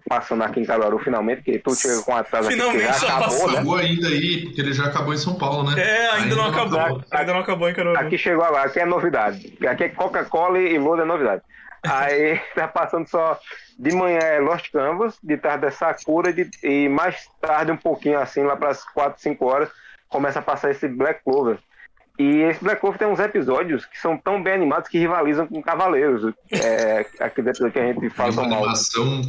[0.09, 3.07] passando aqui em Caruaru finalmente, que tu chega com atraso aqui que Finalmente já já
[3.09, 3.47] acabou, passou.
[3.49, 3.53] né?
[3.55, 5.81] Acabou ainda aí, porque ele já acabou em São Paulo, né?
[5.81, 7.03] É, ainda, não acabou.
[7.11, 7.99] Ainda não acabou em Caruaru.
[8.07, 9.59] Aqui chegou agora, aqui é novidade.
[9.69, 11.43] Aqui é Coca-Cola e Load é novidade.
[11.83, 13.39] Aí tá passando só
[13.79, 18.19] de manhã é Lost Canvas, de tarde é Sakura de- e mais tarde um pouquinho
[18.19, 19.71] assim, lá para as 4, 5 horas,
[20.09, 21.59] começa a passar esse Black Clover.
[22.19, 25.63] E esse Black Clover tem uns episódios que são tão bem animados que rivalizam com
[25.63, 26.35] Cavaleiros.
[26.51, 29.21] É, aquele episódio que a gente fala Tem uma animação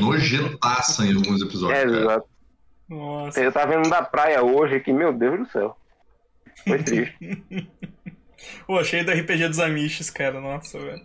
[0.00, 1.96] nojentaça em alguns episódios, É, cara.
[2.00, 2.28] exato.
[2.88, 3.40] Nossa.
[3.40, 5.76] Eu tava vendo da praia hoje que, meu Deus do céu.
[6.66, 7.16] Foi triste.
[8.66, 10.40] Pô, achei do RPG dos Amish, cara.
[10.40, 11.00] Nossa, velho.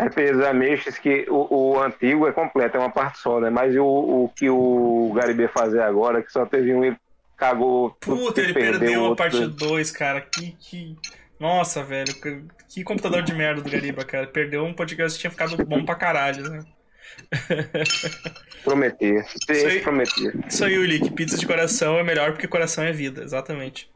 [0.00, 3.48] RPG dos Ameixes que o, o antigo é completo, é uma parte só, né?
[3.50, 6.96] Mas o, o que o Garibê fazer agora, que só teve um, ele
[7.36, 10.20] cagou Puta, ele perdeu a outro- parte 2, cara.
[10.20, 10.96] Que, que.
[11.38, 12.12] Nossa, velho.
[12.14, 14.26] que- computador de merda do Gariba, cara.
[14.26, 16.64] Perdeu um podcast que tinha ficado bom pra caralho, né?
[18.64, 19.24] Prometia.
[19.50, 19.80] Isso aí.
[19.80, 20.32] prometia.
[20.48, 21.10] Isso aí, Ulick.
[21.12, 23.90] Pizza de coração é melhor porque coração é vida, exatamente.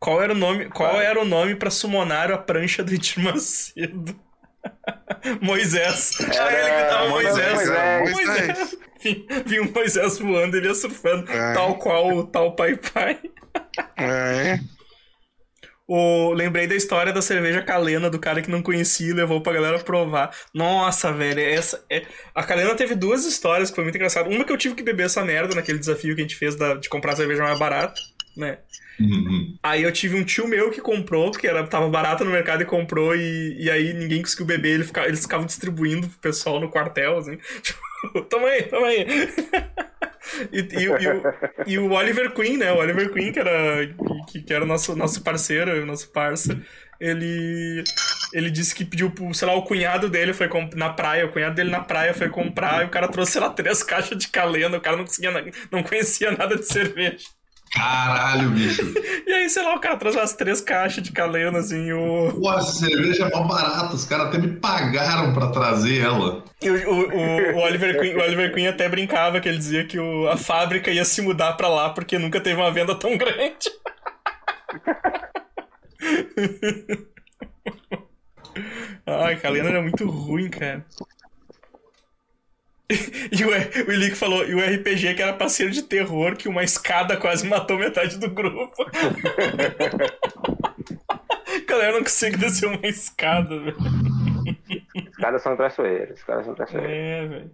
[0.00, 4.18] Qual era o nome, qual era o nome pra summonar a prancha do Edir Macedo?
[5.40, 6.16] Moisés.
[6.20, 8.00] Ah, ele que tava Moisés, Moisés.
[8.00, 8.26] Moisés.
[8.48, 8.78] Moisés.
[9.02, 11.52] Vi, vi um Moisés voando, ele ia surfando, É.
[11.54, 13.18] tal qual o tal Pai Pai.
[13.98, 14.58] É,
[15.88, 19.52] O, lembrei da história da cerveja Calena, do cara que não conhecia e levou pra
[19.54, 20.30] galera provar.
[20.54, 21.84] Nossa, velho, essa.
[21.90, 22.02] É...
[22.34, 24.30] A Calena teve duas histórias que foi muito engraçado.
[24.30, 26.74] Uma que eu tive que beber essa merda naquele desafio que a gente fez da-
[26.74, 28.00] de comprar cerveja mais barata,
[28.36, 28.58] né?
[28.98, 29.56] Uhum.
[29.62, 32.66] Aí eu tive um tio meu que comprou, que era, tava barato no mercado e
[32.66, 36.70] comprou, e, e aí ninguém conseguiu beber, ele fica- eles ficavam distribuindo pro pessoal no
[36.70, 37.38] quartel, assim.
[37.62, 39.06] Tipo, toma aí, toma aí.
[40.52, 41.22] E, e o- e o,
[41.66, 42.72] e o Oliver Queen, né?
[42.72, 43.86] O Oliver Queen, que era,
[44.28, 46.60] que, que era nosso, nosso parceiro, nosso parça,
[47.00, 47.82] ele,
[48.32, 51.54] ele disse que pediu pro, sei lá, o cunhado dele foi na praia, o cunhado
[51.54, 54.76] dele na praia foi comprar, e o cara trouxe, sei lá, três caixas de calena,
[54.76, 55.30] o cara não conseguia,
[55.70, 57.26] não conhecia nada de cerveja.
[57.70, 58.92] Caralho, bicho.
[59.26, 62.32] E aí, sei lá, o cara traz umas três caixas de calena, assim, o...
[62.32, 63.94] Pô, essa cerveja é mó barata.
[63.94, 66.42] Os caras até me pagaram pra trazer ela.
[66.60, 70.00] E o, o, o, Oliver Queen, o Oliver Queen até brincava que ele dizia que
[70.00, 73.70] o, a fábrica ia se mudar pra lá porque nunca teve uma venda tão grande.
[79.06, 80.84] Ai, Kalena era muito ruim, cara.
[83.32, 83.48] E o,
[83.86, 87.46] o Ilick falou, e o RPG que era parceiro de terror, que uma escada quase
[87.46, 88.76] matou metade do grupo.
[91.66, 93.76] Galera, não consigo descer uma escada, velho.
[95.08, 96.90] Os caras são traiçoeiros, os caras são traiçoeiros.
[96.90, 97.50] É, velho.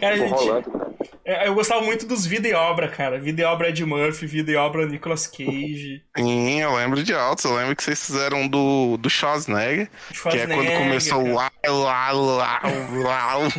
[0.00, 0.86] Cara, gente, rolando, cara.
[1.24, 3.18] é, eu gostava muito dos vida e obra, cara.
[3.18, 6.02] Vida e obra Ed Murphy, vida e obra Nicolas Cage.
[6.16, 7.44] Sim, eu lembro de altos.
[7.44, 9.88] Eu lembro que vocês fizeram do, do Schwarzenegger,
[10.30, 12.60] que é quando Schwarzenegger, começou o uau, uau, uau,
[13.04, 13.42] uau.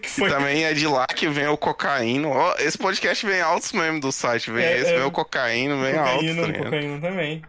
[0.00, 2.28] Que E foi, também é de lá que vem o cocaíno.
[2.30, 4.48] Ó, esse podcast vem altos mesmo do site.
[4.50, 4.96] Vem É, esse, é.
[4.98, 6.14] vem o cocaíno, vem altos.
[6.36, 7.42] cocaína, Tá cocaína também.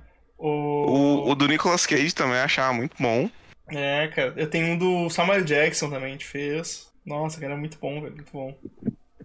[0.45, 1.25] O...
[1.27, 3.29] o, o do Nicolas Cage também achava muito bom.
[3.69, 4.33] É, cara.
[4.35, 6.91] Eu tenho um do Samuel Jackson também, a gente fez.
[7.05, 8.13] Nossa, cara, é muito bom, velho.
[8.15, 8.53] Muito bom.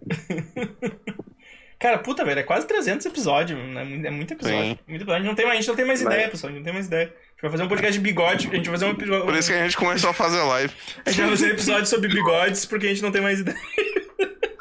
[1.77, 3.81] cara, puta, velho, é quase 300 episódios, né?
[3.81, 4.59] É muito- É muito episódio.
[4.59, 4.79] Sim.
[4.87, 5.13] Muito episódio.
[5.13, 6.49] A gente não tem, mais- a gente não tem mais Mas- ideia, pessoal.
[6.49, 7.03] A gente não tem mais ideia.
[7.07, 8.47] A gente vai fazer um podcast de bigode.
[8.51, 9.25] A gente vai fazer um episódio.
[9.25, 10.73] Por isso que a gente começou a fazer live.
[11.05, 13.57] A gente vai fazer um episódio sobre bigodes porque a gente não tem mais ideia.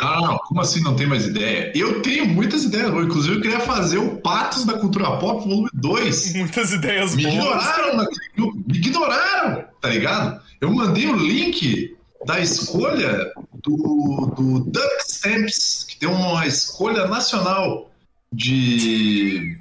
[0.01, 1.73] Não, não, como assim não tem mais ideia?
[1.75, 2.89] Eu tenho muitas ideias.
[2.89, 6.35] Eu, Inclusive, eu queria fazer o Patos da Cultura Pop, volume 2.
[6.39, 7.35] Muitas ideias Me boas.
[7.35, 8.65] ignoraram naquele grupo.
[8.67, 10.41] Me ignoraram, tá ligado?
[10.61, 11.97] Eu mandei o link
[12.27, 17.91] da escolha do, do Duck Stamps, que tem uma escolha nacional
[18.33, 19.59] de.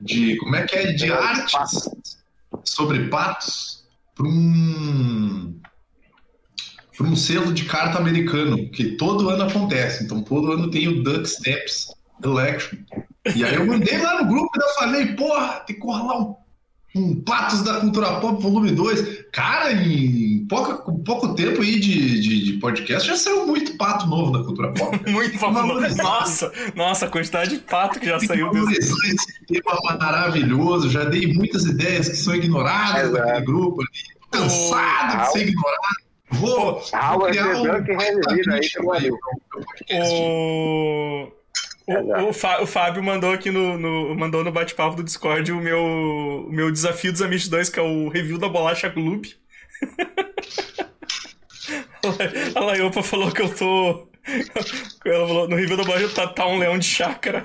[0.00, 0.36] de.
[0.38, 0.92] como é que é?
[0.92, 1.90] De artes
[2.64, 5.60] sobre patos para um.
[6.96, 10.04] Para um selo de carta americano, que todo ano acontece.
[10.04, 11.88] Então, todo ano tem o Duck Stamps
[12.24, 12.78] Election.
[13.34, 16.36] E aí eu mandei lá no grupo e eu falei, porra, tem que rolar um,
[16.94, 19.24] um Patos da Cultura Pop volume 2.
[19.32, 24.30] Cara, em pouco, pouco tempo aí de, de, de podcast já saiu muito pato novo
[24.30, 25.00] da Cultura Pop.
[25.10, 26.02] Muito valorizar.
[26.02, 28.92] Nossa, nossa, a quantidade de pato que já Tem saiu desse.
[28.92, 30.90] esse tema maravilhoso.
[30.90, 33.26] Já dei muitas ideias que são ignoradas Exato.
[33.26, 34.14] naquele grupo ali.
[34.30, 36.03] Cansado de ser ignorado.
[36.40, 38.70] Vou, Ah, vou o criar um que aí, aí amigo.
[38.76, 39.18] pro meu
[39.50, 40.14] podcast.
[40.14, 41.32] O...
[41.86, 45.56] O, o, Fá- o Fábio mandou aqui no, no- mandou no bate-papo do Discord o
[45.60, 49.34] meu, o meu desafio dos Amish 2, que é o review da bolacha Gloob.
[52.54, 54.08] A Laiopa falou que eu tô.
[55.04, 57.44] Ela falou, no review da bolacha tá, tá um leão de chácara.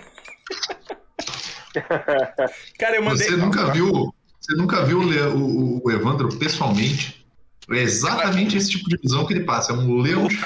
[2.80, 3.28] Cara, eu mandei.
[3.28, 7.26] Você nunca viu, você nunca viu o, Le- o- o Evandro pessoalmente?
[7.72, 9.74] É exatamente esse tipo de visão que ele passa.
[9.74, 10.28] É um leão.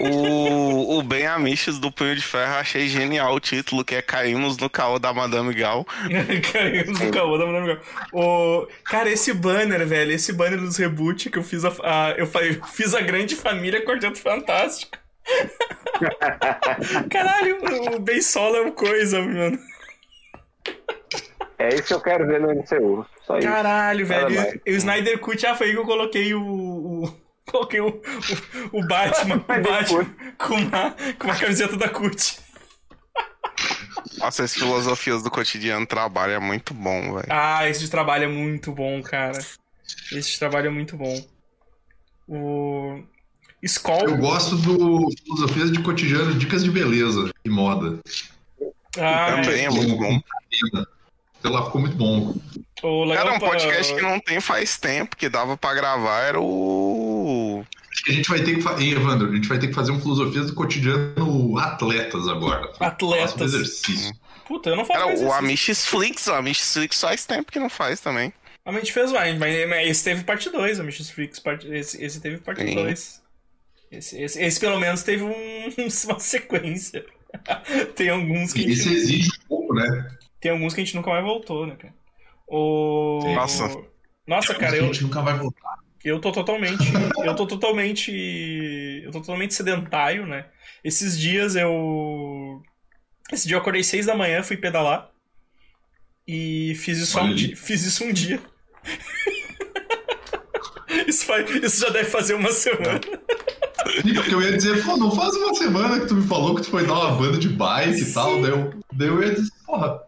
[0.00, 4.56] O, o Ben Amiches do Punho de Ferro, achei genial o título, que é Caímos
[4.56, 5.84] no Caô da Madame Gal.
[6.50, 7.78] Caímos no caô da Madame Gal.
[8.14, 8.66] O...
[8.84, 12.66] Cara, esse banner, velho, esse banner dos reboot que eu fiz a, a- eu, eu
[12.68, 14.96] fiz a grande família Quarteto Fantástico.
[17.10, 17.58] Caralho,
[17.94, 19.58] o Ben Solo é uma coisa, mano.
[21.58, 23.06] É isso que eu quero ver no MCU.
[23.30, 23.48] Só isso.
[23.48, 24.40] Caralho, Nada velho.
[24.40, 24.60] mais.
[24.66, 26.42] E o Snyder Cut, ah, foi aí que eu coloquei o.
[26.42, 27.20] o-
[27.50, 27.88] coloquei o,
[28.72, 32.38] o, o Batman, o Batman com uma, com uma camiseta da Cut.
[34.18, 37.26] Nossa, as filosofias do cotidiano trabalho é muito bom, velho.
[37.28, 39.38] Ah, esse de trabalho é muito bom, cara.
[40.12, 41.20] Esse de trabalho é muito bom.
[42.28, 43.02] O.
[43.62, 44.08] Skull.
[44.08, 47.98] Eu gosto do Filosofias de Cotidiano, Dicas de Beleza e Moda.
[48.98, 50.18] Ah, Também é muito bom.
[51.42, 52.34] Sei lá, ficou muito bom.
[52.82, 56.20] O legal Cara, um pra- podcast que não tem faz tempo, que dava pra gravar,
[56.22, 57.64] era o.
[57.92, 58.84] Acho que a gente vai ter que fazer.
[58.92, 62.70] Evandro, a gente vai ter que fazer um Filosofias do Cotidiano Atletas agora.
[62.80, 63.54] Um Atletas.
[63.54, 64.14] exercício.
[64.46, 65.32] Puta, eu não faço Cara, o.
[65.32, 68.32] Amish Flix, o Amish Flix faz tempo que não faz também.
[68.64, 71.38] A gente fez mais, mas mas esse teve parte 2, a Mission Freaks.
[71.40, 71.66] Parte...
[71.72, 72.74] Esse, esse teve parte Sim.
[72.74, 73.22] 2.
[73.90, 75.32] Esse, esse, esse pelo menos teve um-
[76.08, 77.04] uma sequência.
[77.96, 80.08] tem alguns que a Esse gente, exige um pouco, né?
[80.40, 81.94] tem alguns que a gente nunca mais voltou, né, cara?
[82.50, 83.20] O...
[83.32, 83.70] Nossa.
[84.26, 85.76] Nossa, cara, a eu, gente nunca vai voltar.
[86.04, 86.84] eu tô totalmente.
[87.24, 88.10] eu tô totalmente.
[89.04, 90.46] Eu tô totalmente sedentário, né?
[90.82, 92.60] Esses dias eu.
[93.32, 95.10] Esse dia eu acordei 6 da manhã, fui pedalar.
[96.26, 98.40] E fiz isso, um dia, fiz isso um dia.
[101.06, 103.00] isso, faz, isso já deve fazer uma semana.
[104.02, 106.62] Sim, porque eu ia dizer, pô, não faz uma semana que tu me falou que
[106.62, 108.40] tu foi dar uma banda de bike e tal.
[108.40, 110.00] Daí eu, daí eu ia dizer, porra,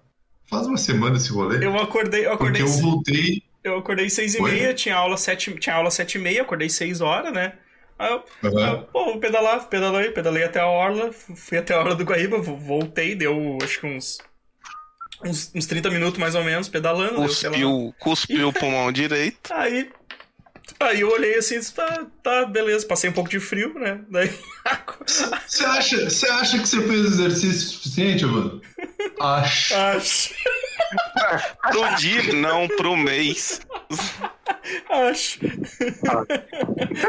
[0.53, 1.59] faz uma semana esse rolê.
[1.66, 3.43] Eu acordei, eu Porque acordei, eu voltei.
[3.65, 7.01] eu acordei 6 e meia, tinha aula 7, tinha aula 7 e meia, acordei 6
[7.01, 7.59] horas, né?
[7.99, 8.81] Aí eu, Aham.
[8.81, 12.39] eu, pô, vou pedalar, pedalei, pedalei até a orla, fui até a orla do Guaíba,
[12.41, 14.19] vo- voltei, deu acho que uns,
[15.24, 17.35] uns, uns 30 minutos mais ou menos pedalando.
[17.41, 17.53] deu.
[17.53, 19.51] Cuspiu, cuspiu o pulmão direito.
[19.51, 19.91] Aí,
[20.91, 24.01] aí eu olhei assim, disse, tá, tá, beleza, passei um pouco de frio, né?
[24.11, 24.31] Daí,
[25.47, 28.61] Você acha, você acha que você fez exercício suficiente, mano?
[29.21, 29.75] Acho.
[29.75, 30.35] acho,
[31.71, 33.61] Pro dia, não, pro mês.
[34.91, 35.39] acho.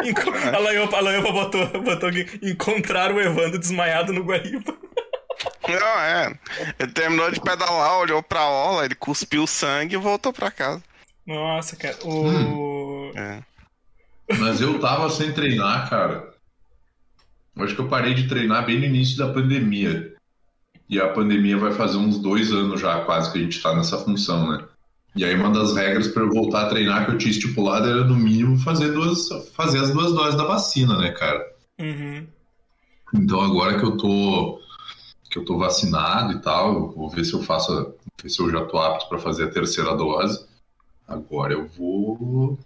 [0.04, 4.76] Enco- A Laiopa, a Laiopa botou, botou aqui, encontrar o Evandro desmaiado no Guaíba.
[5.68, 6.40] Não, é.
[6.80, 10.84] Ele terminou de pedalar, olhou pra orla, ele cuspiu sangue e voltou pra casa.
[11.26, 13.12] Nossa, cara, o...
[13.16, 13.40] É.
[14.40, 16.34] Mas eu tava sem treinar, cara.
[17.56, 20.14] Eu acho que eu parei de treinar bem no início da pandemia.
[20.90, 23.98] E a pandemia vai fazer uns dois anos já, quase, que a gente tá nessa
[23.98, 24.66] função, né?
[25.16, 28.04] E aí uma das regras para eu voltar a treinar que eu tinha estipulado era,
[28.04, 31.46] no mínimo, fazer, duas, fazer as duas doses da vacina, né, cara?
[31.80, 32.26] Uhum.
[33.14, 34.60] Então agora que eu tô
[35.30, 38.66] que eu tô vacinado e tal, vou ver se eu faço, ver se eu já
[38.66, 40.46] tô apto para fazer a terceira dose.
[41.08, 42.60] Agora eu vou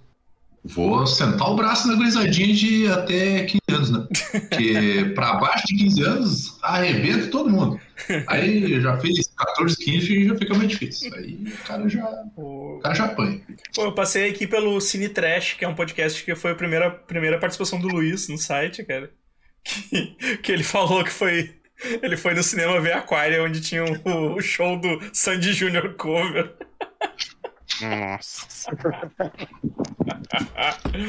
[0.63, 4.07] vou sentar o braço na gurizadinha de até 15 anos, né?
[4.31, 7.79] Porque para baixo de 15 anos arrebenta todo mundo.
[8.27, 11.13] Aí já fez 14, 15 e já fica mais difícil.
[11.15, 12.05] Aí o cara já,
[12.35, 13.41] O- cara já apanha.
[13.73, 16.91] Pô, eu passei aqui pelo Cine Trash, que é um podcast que foi a primeira,
[16.91, 19.09] primeira participação do Luiz no site, cara.
[19.63, 21.55] Que, que ele falou que foi.
[22.01, 26.55] Ele foi no cinema ver Aquária, onde tinha o, o show do Sandy Junior Cover.
[27.81, 28.47] Nossa.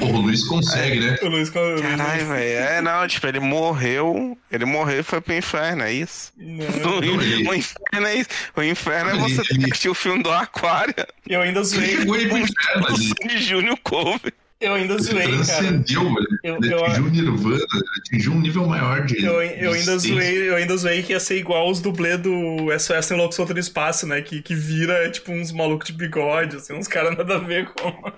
[0.01, 1.16] O Luiz consegue, né?
[1.23, 1.49] O Luiz.
[1.55, 2.59] o Luiz- Caralho, velho.
[2.59, 4.36] É, não, tipo, ele morreu.
[4.51, 6.32] Ele morreu e foi pro inferno, é isso?
[6.36, 6.99] Não.
[6.99, 8.28] O, ele- o inferno é isso.
[8.57, 10.95] O inferno é Ele- você ter que ele- assistir o filme do Aquário.
[11.28, 11.86] Eu ainda Ele zoei.
[11.99, 13.09] chegou aí pro inferno ali.
[13.23, 14.32] Sandy Júnior Couve.
[14.61, 15.35] Eu ainda Ele zoei, cara.
[15.36, 16.27] transcendeu, velho.
[16.43, 19.24] Ele atingiu o Nirvana, ele atingiu um nível maior de.
[19.24, 20.15] Eu, eu, de ainda existência.
[20.15, 22.32] zoei, eu ainda zoei que ia ser igual os dublê do
[22.77, 24.20] SOS Louco Solto no Espaço, né?
[24.20, 28.12] Que, que vira, tipo, uns malucos de bigode, assim, uns caras nada a ver com...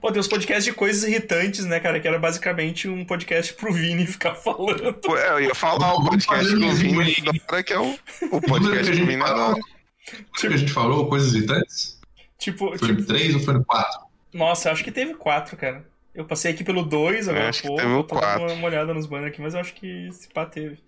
[0.00, 2.00] Pô, tem uns podcasts de coisas irritantes, né, cara?
[2.00, 4.94] Que era basicamente um podcast pro Vini ficar falando.
[4.94, 7.90] Pô, é, Eu ia falar o podcast do Vini hora, que é o,
[8.32, 9.16] o que podcast a do gente Vini.
[9.22, 9.54] Lembra
[10.40, 12.00] que a gente falou coisas irritantes?
[12.38, 14.00] Tipo, Foi no tipo 3 ou foi no 4?
[14.32, 15.84] nossa, acho que teve quatro, cara.
[16.14, 18.42] Eu passei aqui pelo dois, agora acho que pô, teve o vou dar quatro.
[18.44, 20.78] uma, uma olhada nos banners aqui, mas eu acho que esse pá teve.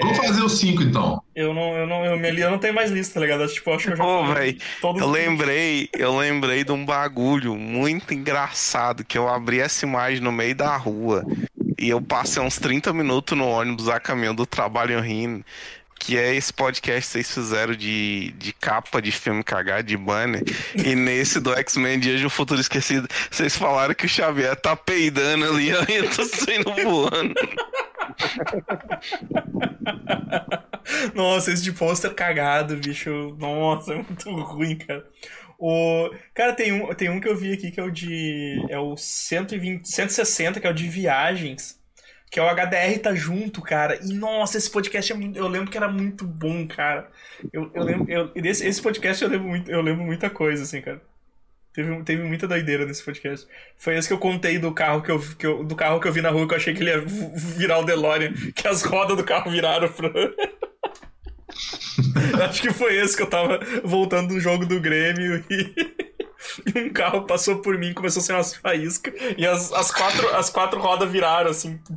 [0.00, 1.20] Vamos fazer o 5 então.
[1.34, 3.46] Eu não, eu não, eu, minha li- eu não tenho mais lista, tá ligado?
[3.48, 6.62] Tipo, eu acho que eu já Pô, falei véi, todos Eu os- lembrei, eu lembrei
[6.62, 11.24] de um bagulho muito engraçado que eu abri essa imagem no meio da rua
[11.78, 15.44] e eu passei uns 30 minutos no ônibus a caminho do trabalho rindo.
[16.00, 20.44] Que é esse podcast que vocês fizeram de, de capa de filme cagado, de banner.
[20.76, 24.76] E nesse do X-Men Dias de um Futuro Esquecido, vocês falaram que o Xavier tá
[24.76, 27.34] peidando ali, e eu tô saindo voando.
[31.14, 33.36] Nossa, esse de pôster cagado, bicho.
[33.38, 35.06] Nossa, é muito ruim, cara.
[35.58, 36.10] O...
[36.34, 38.64] Cara, tem um, tem um que eu vi aqui que é o de.
[38.68, 41.78] É o 120, 160, que é o de viagens.
[42.30, 43.98] Que é o HDR tá junto, cara.
[44.04, 45.38] E nossa, esse podcast é muito.
[45.38, 47.10] Eu lembro que era muito bom, cara.
[47.52, 48.10] Eu, eu lembro.
[48.10, 51.00] Eu, e desse, esse podcast eu lembro, muito, eu lembro muita coisa, assim, cara.
[51.72, 53.46] Teve, teve muita doideira nesse podcast.
[53.76, 56.12] Foi esse que eu contei do carro que eu, que eu, do carro que eu
[56.12, 57.04] vi na rua que eu achei que ele ia
[57.36, 60.10] virar o DeLorean, que as rodas do carro viraram pro.
[62.48, 65.74] Acho que foi esse que eu tava voltando do jogo do Grêmio e,
[66.74, 70.28] e um carro passou por mim, começou a ser umas faíscas e as, as, quatro,
[70.36, 71.78] as quatro rodas viraram assim.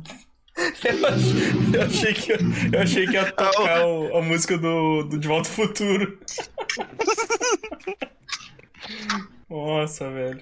[0.84, 2.32] Eu achei, eu achei que,
[2.76, 6.18] eu achei que ia tocar o- a música do, do De Volta ao Futuro.
[9.52, 10.40] Nossa, velho.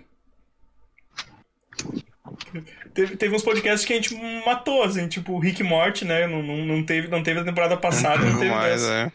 [2.95, 4.15] Teve, teve uns podcasts que a gente
[4.47, 6.28] matou, assim, tipo o Rick e Morty, né?
[6.28, 8.93] Não, não, não, teve, não teve a temporada passada, não teve dessa.
[8.93, 9.12] é.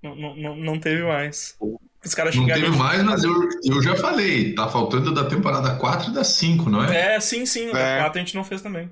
[0.00, 1.56] Não, não, não, não teve mais.
[2.04, 3.32] Os caras Não teve mais, mas eu,
[3.64, 4.54] eu já falei.
[4.54, 7.16] Tá faltando da temporada 4 e da 5, não é?
[7.16, 7.70] É, sim, sim.
[7.70, 8.00] O É.
[8.00, 8.88] 4 a gente não fez também.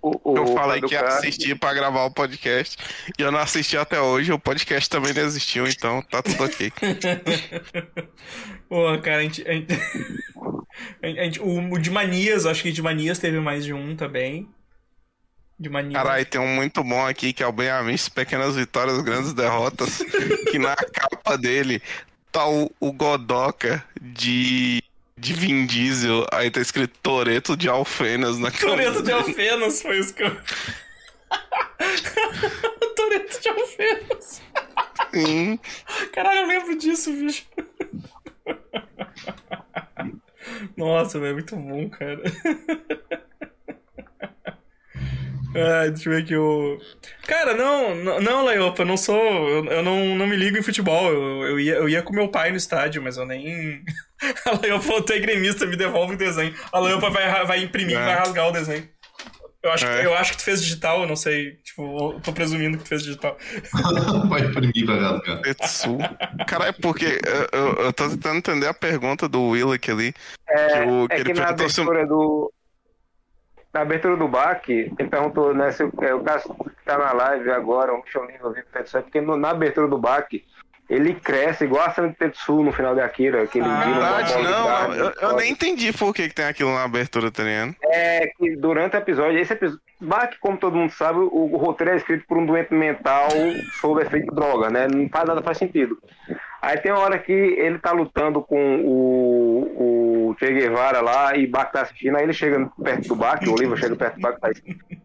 [0.00, 2.76] O, o, Eu falei que ia assistir pra gravar o podcast
[3.18, 4.32] e eu não assisti até hoje.
[4.32, 6.72] O podcast também não existiu, então tá tudo ok.
[8.68, 9.44] Pô, cara, a gente.
[11.02, 13.72] A gente, a gente- o, o de Manias, acho que de Manias teve mais de
[13.72, 14.48] um também.
[15.58, 16.00] De Manias.
[16.00, 19.98] Caralho, tem um muito bom aqui que é o Bem Amish, Pequenas Vitórias, Grandes Derrotas.
[20.50, 21.82] que na capa dele
[22.30, 24.82] tá o, o Godoka de,
[25.18, 26.26] de Vin Diesel.
[26.32, 29.12] Aí tá escrito Toreto de Alfenas na Toreto de.
[29.12, 30.30] Alfenas foi isso que eu.
[32.96, 34.42] Toreto de Alfenas.
[35.12, 35.58] Sim.
[36.12, 37.44] Caralho, eu lembro disso, bicho.
[40.76, 42.22] Nossa, velho, muito bom, cara.
[45.54, 46.78] Ai, deixa eu ver aqui o.
[47.26, 49.48] Cara, não, não, não eu não sou.
[49.48, 51.10] Eu, eu não, não me ligo em futebol.
[51.10, 53.82] Eu, eu, ia, eu ia com meu pai no estádio, mas eu nem.
[54.46, 56.54] A Leopa, tu é gremista, me devolve o desenho.
[56.72, 58.04] A Leopa vai, vai imprimir e É.
[58.04, 58.88] vai rasgar o desenho.
[59.60, 60.06] Eu acho, É.
[60.06, 61.56] eu acho que tu fez digital, eu não sei.
[61.64, 63.36] Tipo, eu tô presumindo que tu fez digital.
[64.30, 65.42] Vai imprimir pra rasgar.
[65.42, 65.98] Tetsu.
[66.46, 67.18] Cara, é porque
[67.52, 70.14] eu, eu, eu tô tentando entender a pergunta do Willick ali.
[70.48, 71.80] É, que, o, que é ele que na perguntou se.
[71.80, 72.52] abertura do.
[73.74, 77.12] Na abertura do BAC, ele perguntou, né, se o, é, o caso que tá na
[77.12, 80.42] live agora, um show é porque no- na abertura do BAC,
[80.88, 84.42] ele cresce igual a cena de Tetsu no final de Akira, que ele Ah, Verdade,
[84.42, 84.98] não, carne.
[84.98, 87.74] eu, eu nem entendi por que, que tem aquilo na abertura, tá ligado?
[87.84, 91.92] É que durante o episódio, esse episódio, BAC, como todo mundo sabe, o, o roteiro
[91.92, 93.28] é escrito por um doente mental
[93.80, 94.86] sob efeito de droga, né?
[94.88, 95.98] Não faz nada, faz sentido.
[96.62, 101.46] Aí tem uma hora que ele tá lutando com o, o Che Guevara lá e
[101.46, 104.36] Bach tá assistindo, aí ele chega perto do Bach, o Oliver chega perto do Bach
[104.36, 104.62] e faz.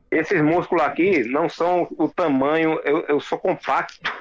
[0.10, 4.12] Esses músculos aqui não são o tamanho, eu, eu sou compacto,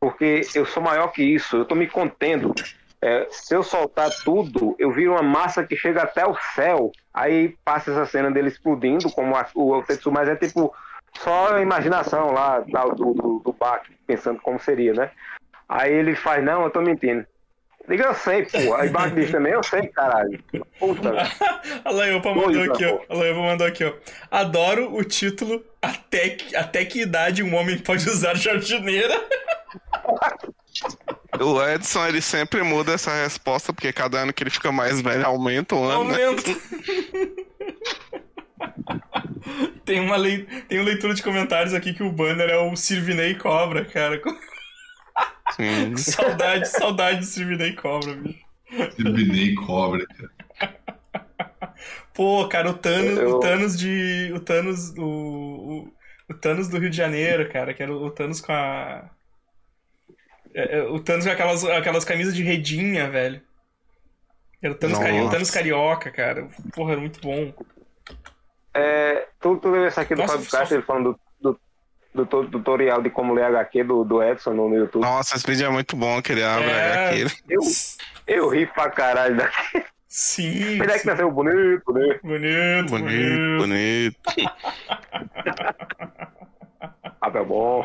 [0.00, 2.54] porque eu sou maior que isso, eu tô me contendo.
[3.00, 6.90] É, se eu soltar tudo, eu viro uma massa que chega até o céu.
[7.14, 10.74] Aí passa essa cena dele explodindo, como a- o Tetsu, mas é tipo
[11.20, 15.10] só a imaginação lá do, do, do Bach, pensando como seria, né?
[15.68, 17.24] Aí ele faz, não, eu tô mentindo.
[17.88, 18.74] Diga, eu sei, pô.
[18.74, 20.38] Aí Bach diz também, eu sei, caralho.
[20.78, 21.28] Puta, velho.
[21.84, 23.00] A Leopa mandou Dois, aqui, ó.
[23.08, 23.92] A Leopa mandou aqui, ó.
[24.30, 29.14] Adoro o título Até que, até que idade um homem pode usar jardineira?
[31.40, 35.26] O Edson, ele sempre muda essa resposta, porque cada ano que ele fica mais velho
[35.26, 36.24] aumenta um ano, né?
[36.24, 36.50] Aumento.
[39.84, 40.46] tem, uma lei...
[40.68, 44.20] tem uma leitura de comentários aqui que o banner é o Sirvinei Cobra, cara.
[45.54, 45.96] Sim.
[45.98, 48.48] saudade, saudade de Sirvinei Cobra, bicho.
[48.96, 50.30] Terminei cobra, cara.
[52.14, 54.30] Pô, cara, o Thanos, Eu- o Thanos de.
[54.34, 54.90] O Thanos.
[54.98, 55.92] O, o,
[56.30, 59.10] o Thanos do Rio de Janeiro, cara, que era o, o Thanos com a.
[60.54, 63.40] é, é, o Thanos com aquelas, aquelas camisas de redinha, velho.
[64.62, 65.30] Era o Thanos, cari- o.
[65.30, 66.48] Thanos carioca, cara.
[66.74, 67.52] Porra, era muito bom.
[68.74, 71.60] É, tu, tu leu esse aqui do Nossa, Fábio Castro, ele falando do, do,
[72.14, 75.02] do tu- tutorial de como ler HQ do, do Edson no, YouTube.
[75.02, 76.92] Nossa, esse vídeo é muito bom, que ele abre É.
[77.22, 77.42] HQ.
[77.48, 77.60] Eu,
[78.26, 79.84] eu ri pra caralho daqui.
[80.10, 80.78] Sim.
[80.78, 82.18] Mas é que nasceu bonito, né?
[82.22, 83.58] Bonito, Bonito, bonito.
[83.58, 84.16] bonito.
[87.20, 87.84] Ah, tá bom.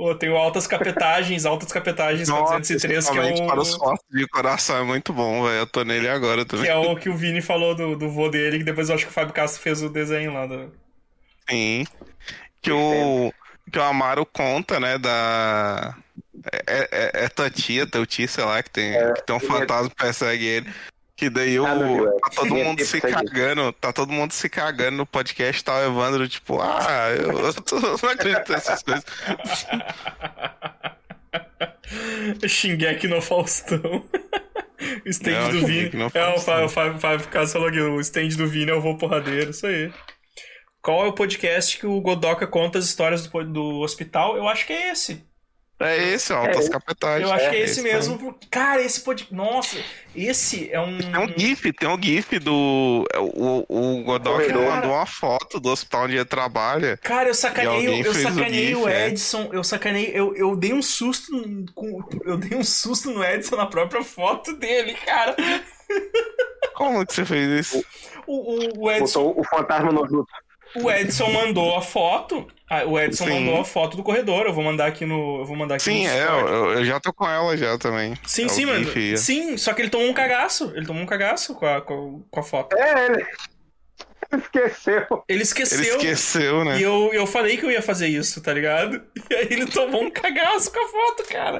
[0.00, 3.74] Pô, tem o Altas Capetagens, Altas Capetagens com Nossa, 203, que é principalmente para os
[3.74, 3.78] o.
[3.78, 5.56] fortes de coração, é muito bom, velho.
[5.58, 6.70] Eu tô nele agora Que também.
[6.70, 9.10] é o que o Vini falou do, do vô dele, que depois eu acho que
[9.10, 10.72] o Fábio Castro fez o desenho lá do.
[11.50, 11.84] Sim.
[12.62, 13.30] Que o,
[13.70, 15.94] que o Amaro conta, né, da...
[16.66, 19.42] É, é, é tua tia, teu tio, sei lá, que tem, que tem um é-
[19.42, 20.74] fantasma que persegue ele.
[21.20, 22.18] Que daí o, Ah, é.
[22.18, 25.84] tá todo é mundo se cagando, tá todo mundo se cagando no podcast, tá o
[25.84, 29.04] Evandro, tipo, ah, eu, eu tô- eu não acredito nessas coisas.
[32.48, 33.80] Shingeki no Faustão.
[35.04, 35.90] O stand Não, do Vini.
[36.14, 36.38] É, o.
[36.40, 36.98] Fábio, Fábio,
[37.46, 39.92] falou aqui, o stand do Vini é o voo porradeiro, isso aí.
[40.80, 44.38] Qual é o podcast que o Godoka conta as histórias do, do hospital?
[44.38, 45.22] Eu acho que é esse.
[45.82, 47.26] É esse, ó, Altas Capetagens.
[47.28, 48.18] Eu acho que é É esse mesmo.
[48.18, 49.34] porque- Cara, esse podcast.
[49.34, 49.78] Nossa,
[50.14, 50.98] esse é um.
[50.98, 53.04] Tem um GIF, tem um GIF do.
[53.18, 54.62] O, o Godok Corredor.
[54.74, 56.98] mandou uma foto do hospital onde ele trabalha.
[56.98, 59.08] Cara, eu sacanei, eu o sacanei o GIF, é.
[59.08, 61.30] Edson, eu sacanei, eu, eu dei um susto
[61.74, 65.34] com, eu dei um susto no Edson na própria foto dele, cara.
[66.74, 67.84] Como que você fez isso?
[68.26, 68.34] O,
[68.80, 70.26] o, o Edson, Botou o fantasma no junto.
[70.76, 72.46] O Edson mandou a foto.
[72.68, 73.40] ah, o Edson Sim.
[73.40, 74.46] mandou a foto do corredor.
[74.46, 77.00] Eu vou mandar aqui no, eu vou mandar aqui Sim, no é, eu, eu já
[77.00, 78.14] tô com ela já também.
[78.24, 78.86] Sim, É sim, mano.
[79.16, 80.72] Sim, só que ele tomou um cagaço.
[80.74, 82.76] Ele tomou um cagaço com a, com, com a foto.
[82.76, 83.26] É, ele
[84.38, 85.24] esqueceu.
[85.28, 85.78] Ele esqueceu.
[85.78, 86.78] Ele esqueceu, né?
[86.78, 89.02] E eu, eu falei que eu ia fazer isso, tá ligado?
[89.28, 91.58] E aí ele tomou um cagaço com a foto, cara.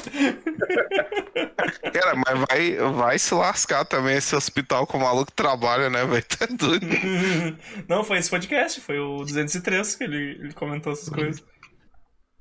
[1.93, 6.25] Cara, mas vai, vai se lascar também esse hospital com o maluco trabalha, né, velho?
[6.25, 6.87] Tá doido.
[7.89, 11.43] Não, foi esse podcast, foi o 203 que ele, ele comentou essas coisas.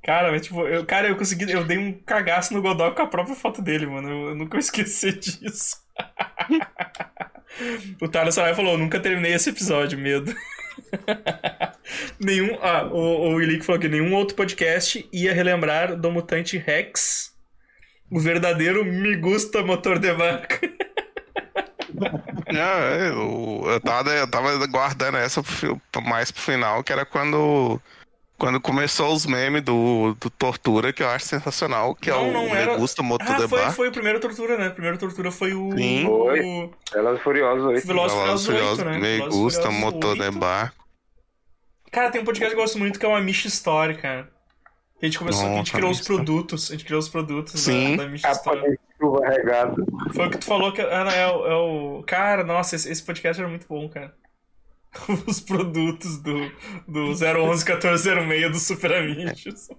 [0.02, 1.50] Cara, mas tipo, eu, cara, eu consegui.
[1.52, 4.08] Eu dei um cagaço no Godot com a própria foto dele, mano.
[4.08, 5.76] Eu, eu nunca vou esquecer disso.
[8.00, 10.34] o Thales Sarai falou: nunca terminei esse episódio, medo.
[12.18, 12.58] nenhum.
[12.62, 17.34] Ah, o, o falou que nenhum outro podcast ia relembrar do mutante Rex,
[18.10, 20.60] o verdadeiro Me Gusta Motor de Marca.
[22.52, 27.04] Não, é, eu, eu, tava, eu tava guardando essa pro mais pro final, que era
[27.04, 27.80] quando
[28.40, 32.32] Quando começou os memes do, do Tortura, que eu acho sensacional, que é Não, o
[32.32, 34.68] não era- Degusta Moto Ah, foi, foi o primeiro Tortura, né?
[34.68, 35.70] O primeiro Tortura foi o.
[35.76, 36.06] Sim.
[36.06, 36.40] Foi.
[36.40, 37.86] o Velozes Furiosos 8.
[37.86, 38.48] Velozes Furiosos
[38.78, 38.98] 8, né?
[38.98, 40.22] Me gusta Furiosos Moto 8.
[40.22, 40.72] Debar.
[41.92, 44.30] Cara, tem um podcast que eu gosto muito que é uma Mish Story, cara.
[45.02, 46.70] A gente começou, a gente Nossa, criou os produtos.
[46.70, 47.96] A gente criou os produtos Sim.
[47.98, 48.78] da, da Mish Story.
[50.14, 52.02] Foi o que tu falou que era, é, o- é o.
[52.06, 54.14] Cara, nossa, esse, esse podcast era muito bom, cara.
[55.26, 56.52] Os produtos do,
[56.86, 59.68] do 011 1406 do Super Amichos.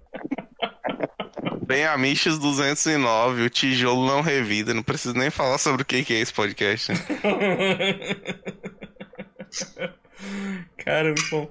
[1.65, 4.73] Bem Amiches 209, o tijolo não revida.
[4.73, 6.91] Não preciso nem falar sobre o que que é esse podcast.
[6.91, 6.99] né?
[10.77, 11.49] cara, muito bom.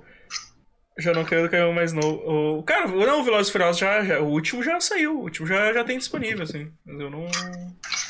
[1.01, 2.59] Já não quero cair mais novo.
[2.59, 4.20] O, cara, não, o Velozes e Furiosos já, já.
[4.20, 5.18] O último já saiu.
[5.18, 6.70] O último já, já tem disponível, assim.
[6.85, 7.27] Mas eu não.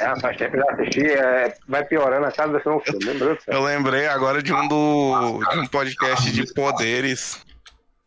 [0.00, 3.54] É, faz tempo que eu já assisti, é, vai piorando a cada não filme, céu.
[3.54, 7.40] Eu lembrei agora de um do de um podcast de poderes.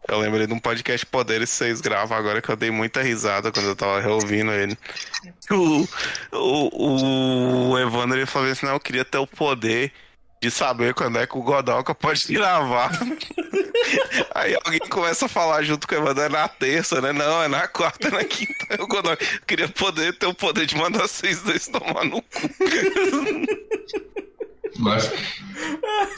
[0.07, 3.01] Eu lembrei de um podcast de poderes que vocês gravam agora que eu dei muita
[3.01, 4.77] risada quando eu tava reouvindo ele.
[5.49, 5.87] O,
[6.33, 9.93] o, o Evandro ele falou assim: não, eu queria ter o poder
[10.43, 12.91] de saber quando é que o Godoka pode gravar.
[14.35, 17.13] Aí alguém começa a falar junto com o Evandro, é na terça, né?
[17.13, 18.81] Não, é na quarta, é na quinta.
[18.81, 22.49] O Godoka eu queria poder ter o poder de mandar vocês dois tomar no cu.
[24.89, 25.11] Acho,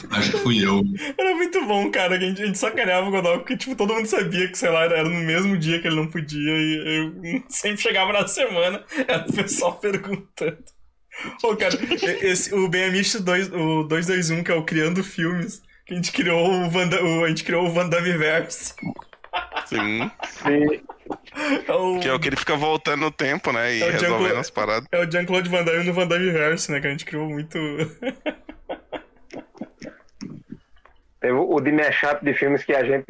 [0.09, 0.81] acho que fui eu.
[1.17, 2.17] Era muito bom, cara.
[2.17, 4.69] que A gente, a gente sacaneava o Godot, porque, tipo, todo mundo sabia que, sei
[4.69, 6.39] lá, era no mesmo dia que ele não podia.
[6.39, 10.74] E eu sempre chegava na semana, era o pessoal perguntando.
[11.43, 11.73] Ô, cara,
[12.21, 16.69] esse, o 2, o 221, que é o Criando Filmes, que a gente criou o,
[16.69, 18.73] Van, Da- o- a gente criou o Van Damme Verse.
[19.65, 20.11] Sim.
[20.23, 20.81] Sim.
[21.67, 23.75] É o, Que é o que ele fica voltando no tempo, né?
[23.75, 24.87] E É o resolvendo as paradas.
[24.91, 26.79] é o Jean-Claude Van Damme no Van Damme Verse, né?
[26.79, 27.57] Que a gente criou muito.
[31.19, 33.05] Teve o de mashup de filmes que a gente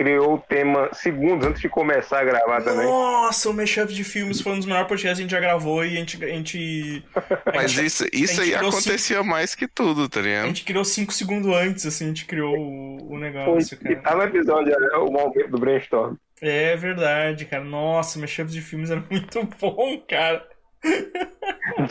[0.00, 2.86] criou o tema segundos antes de começar a gravar também.
[2.86, 5.84] Nossa, o mashup de filmes foi um dos melhores podcasts que a gente já gravou
[5.84, 6.24] e a gente.
[6.24, 7.04] A gente,
[7.44, 10.46] a Mas gente- isso, isso a aí acontecia mais que tudo, tá A ligado?
[10.46, 13.96] gente criou 5 segundos antes, assim, a gente criou o, o Foi, negócio, e cara.
[14.00, 16.14] tá no episódio, né, o momento do brainstorm.
[16.40, 17.62] É verdade, cara.
[17.62, 20.42] Nossa, mashup de filmes era muito bom, cara.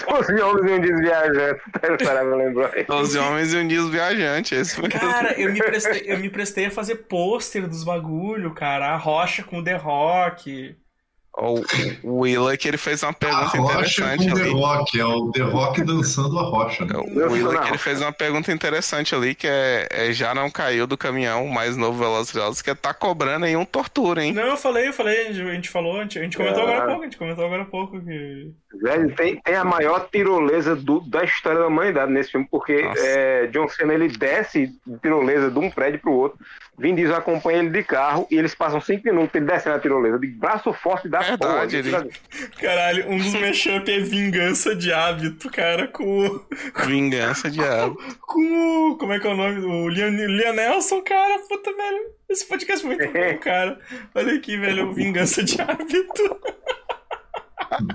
[0.08, 1.62] Doze homens e um desviajante.
[2.38, 2.86] Lembro aí?
[2.90, 4.52] Os homens e um dia os viajantes.
[4.52, 8.90] Esse foi Cara, eu me prestei, eu me prestei a fazer pôster dos bagulho, cara.
[8.90, 10.76] A rocha com o The Rock.
[11.38, 11.62] O,
[12.04, 14.52] o Willa que ele fez uma A pergunta rocha interessante com The ali.
[14.52, 16.84] Rock, é o The Rock dançando a rocha.
[16.86, 16.98] né?
[16.98, 20.86] O Willa que ele fez uma pergunta interessante ali, que é, é já não caiu
[20.86, 24.34] do caminhão, mais novo Velozes que é tá cobrando aí um tortura, hein?
[24.34, 26.62] Não, eu falei, eu falei, a gente, a gente falou, a gente, a gente comentou
[26.62, 26.64] Ah.
[26.66, 28.52] agora há pouco, a gente comentou agora há pouco que.
[28.82, 33.48] Velho, tem, tem a maior tirolesa do- da história da humanidade nesse filme, porque é,
[33.48, 36.38] John Cena ele desce de tirolesa de um prédio pro outro.
[36.80, 40.18] Vin Diesel acompanha ele de carro e eles passam cinco minutos ele descendo a tirolesa
[40.18, 42.02] de braço forte da Verdade, porra.
[42.06, 42.12] ele-
[42.60, 46.40] Caralho, um dos mashup é vingança de hábito, cara, com.
[46.86, 47.98] Vingança diabo.
[48.22, 48.98] Com o.
[48.98, 49.60] Como é que é o nome?
[49.66, 52.12] O Liam, Liam Nelson, cara, puta, velho.
[52.30, 53.80] Esse podcast é muito bom, cara.
[54.16, 56.40] Olha aqui, velho, vingança de hábito.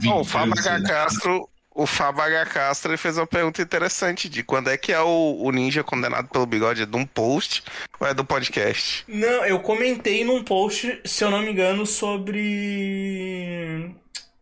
[0.05, 0.83] Bom, Fábio H.
[0.83, 2.47] Castro, o H.
[2.47, 6.29] Castro ele fez uma pergunta interessante de quando é que é o, o ninja condenado
[6.29, 6.83] pelo bigode?
[6.83, 7.65] É de um post
[7.99, 9.05] ou é do podcast?
[9.09, 13.93] Não, eu comentei num post, se eu não me engano, sobre.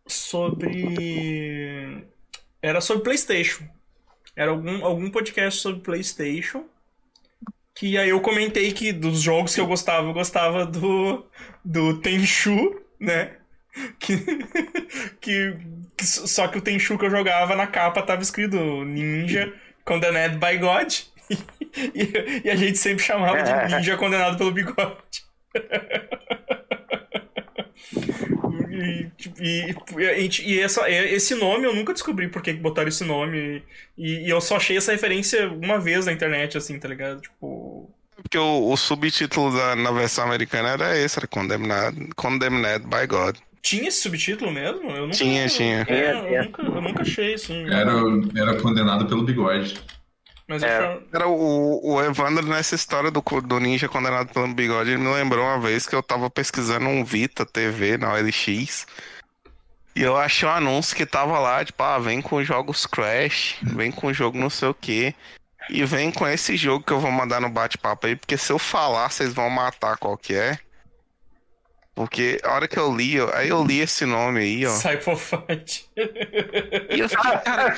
[0.05, 2.05] Sobre.
[2.61, 3.67] Era sobre PlayStation.
[4.35, 6.65] Era algum, algum podcast sobre PlayStation.
[7.73, 11.25] Que aí eu comentei que dos jogos que eu gostava, eu gostava do.
[11.65, 13.37] Do Tenchu, né?
[13.99, 14.23] Que,
[15.19, 15.57] que
[16.01, 19.53] só que o Tenchu que eu jogava na capa tava escrito Ninja
[19.85, 20.93] Condenado by God.
[22.45, 25.23] E, a gente sempre chamava de ninja condenado pelo bigode.
[28.71, 29.07] E,
[29.39, 32.89] e, e, a gente- e essa, esse nome eu nunca descobri por que que botaram
[32.89, 33.63] esse nome.
[33.97, 37.21] E, e eu só achei essa referência uma vez na internet, assim, tá ligado?
[37.21, 37.89] Tipo.
[38.15, 43.37] Porque o, o subtítulo da, na versão americana era esse, era Condemned, Condemned by God.
[43.63, 44.91] Tinha esse subtítulo mesmo?
[44.91, 45.79] Eu nunca, Tinha, tinha.
[45.81, 46.33] É, Tinha, tinha.
[46.37, 47.65] eu, nunca, eu nunca achei, assim.
[47.71, 47.93] Era,
[48.35, 49.79] era condenado pelo bigode.
[50.47, 50.77] Mas eu É.
[50.77, 55.07] achava- Era o, o Evandro nessa história do, do ninja condenado pelo bigode, ele me
[55.13, 58.85] lembrou uma vez que eu tava pesquisando um Vita TV na OLX.
[59.95, 63.91] E eu achei um anúncio que tava lá, tipo, ah, vem com jogos Crash, vem
[63.91, 65.15] com jogo não sei o quê.
[65.69, 68.59] E vem com esse jogo que eu vou mandar no bate-papo aí, porque se eu
[68.59, 70.59] falar, vocês vão matar qual que é.
[71.95, 74.71] Porque a hora que eu li, eu- aí eu li esse nome aí, ó.
[75.15, 75.87] Fight.
[75.95, 77.77] E eu fiquei, cara,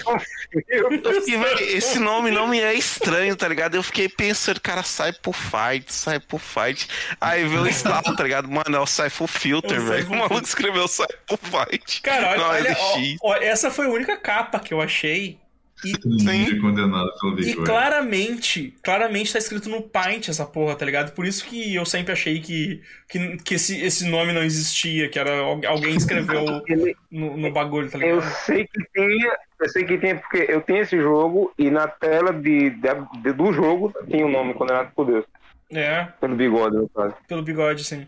[0.69, 0.89] eu
[1.21, 3.75] fiquei, velho, esse nome não me é estranho, tá ligado?
[3.75, 6.87] Eu fiquei pensando, cara, sai por fight, sai por fight.
[7.19, 8.47] Aí veio o estalo, tá ligado?
[8.49, 10.07] Mano, é o for filter, É velho.
[10.11, 12.01] O maluco escreveu sai por fight.
[12.01, 12.77] Cara, olha, Não, olha,
[13.21, 15.39] ó, ó, essa foi a única capa que eu achei.
[15.83, 17.65] E, é condenado pelo e Big Boy.
[17.65, 21.11] claramente, claramente tá escrito no Paint essa porra, tá ligado?
[21.13, 25.19] Por isso que eu sempre achei que, que, que esse, esse nome não existia, que
[25.19, 28.31] era al- alguém escreveu Ele- no, no bagulho, tá Eu ligado?
[28.45, 32.31] sei que tinha, eu sei que tinha, porque eu tinha esse jogo e na tela
[32.31, 35.25] de, de- de- do jogo tinha o nome condenado por Deus,
[35.71, 37.15] É, pelo bigode, no caso.
[37.27, 38.07] pelo bigode, sim.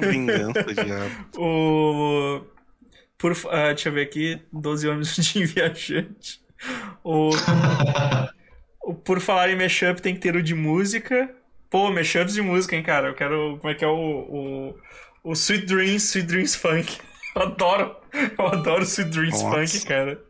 [0.00, 1.10] Vingança, diabo.
[1.36, 2.40] O.
[3.18, 4.40] Por, ah, deixa eu ver aqui.
[4.52, 6.40] 12 anos de viajante.
[7.02, 7.30] O,
[8.82, 11.30] o Por falar em mashup, tem que ter o de música.
[11.68, 13.08] Pô, mashups de música, hein, cara?
[13.08, 13.58] Eu quero.
[13.60, 13.94] Como é que é o.
[13.94, 14.74] O,
[15.22, 16.98] o Sweet Dreams, Sweet Dreams Funk.
[17.36, 17.94] Eu adoro.
[18.36, 19.56] Eu adoro Sweet Dreams Nossa.
[19.78, 20.20] Funk, cara.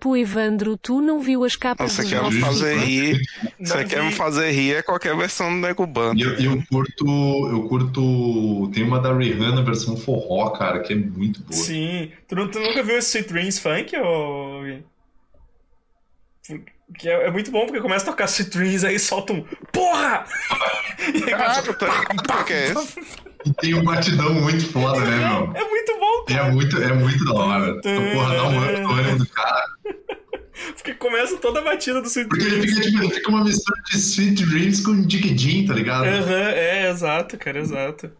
[0.00, 2.60] Pô, Evandro, tu não viu as capas Nossa, dos quer me nossos...
[2.60, 3.20] fazer rir.
[3.56, 6.26] Não Você quer me fazer rir é qualquer versão do Nego E Banter.
[6.26, 7.06] eu, e eu curto.
[7.52, 8.68] Eu curto.
[8.74, 11.52] Tem uma da Rihanna versão forró, cara, que é muito boa.
[11.52, 12.10] Sim.
[12.26, 14.80] Tu, tu nunca viu esse Sweet Dreams Funk, ô.
[16.98, 19.42] Que é, é muito bom porque começa a tocar Sweet Dreams aí solta um.
[19.72, 20.24] Porra!
[21.14, 23.00] E aí Ah, começa- tô ligado qual que é esse.
[23.46, 25.52] E tem um batidão muito foda, né, meu?
[25.54, 26.48] É muito bom, cara.
[26.48, 27.80] é muito, é muito da hora.
[27.84, 29.64] Essa porra dá um up no ânimo do cara.
[30.74, 32.74] Porque começa toda a batida do Sweet Porque ele Dreams.
[32.78, 36.04] fica, tipo, ele fica uma mistura de Sweet Dreams com Dig Jim, tá ligado?
[36.04, 38.10] Aham, é, exato, cara, exato.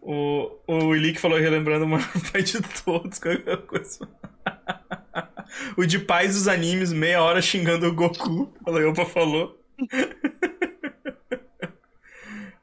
[0.00, 4.08] O, o Ilick falou relembrando o maior pai de todos, qualquer coisa.
[5.76, 8.52] O de pais dos animes, meia hora xingando o Goku.
[8.66, 9.58] A Leopa falou.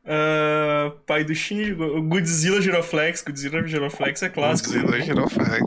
[0.03, 3.21] Ah, pai do Shinji, o Godzilla Giroflex.
[3.21, 4.69] Godzilla Giroflex é clássico.
[4.73, 5.61] Godzilla Giroflex.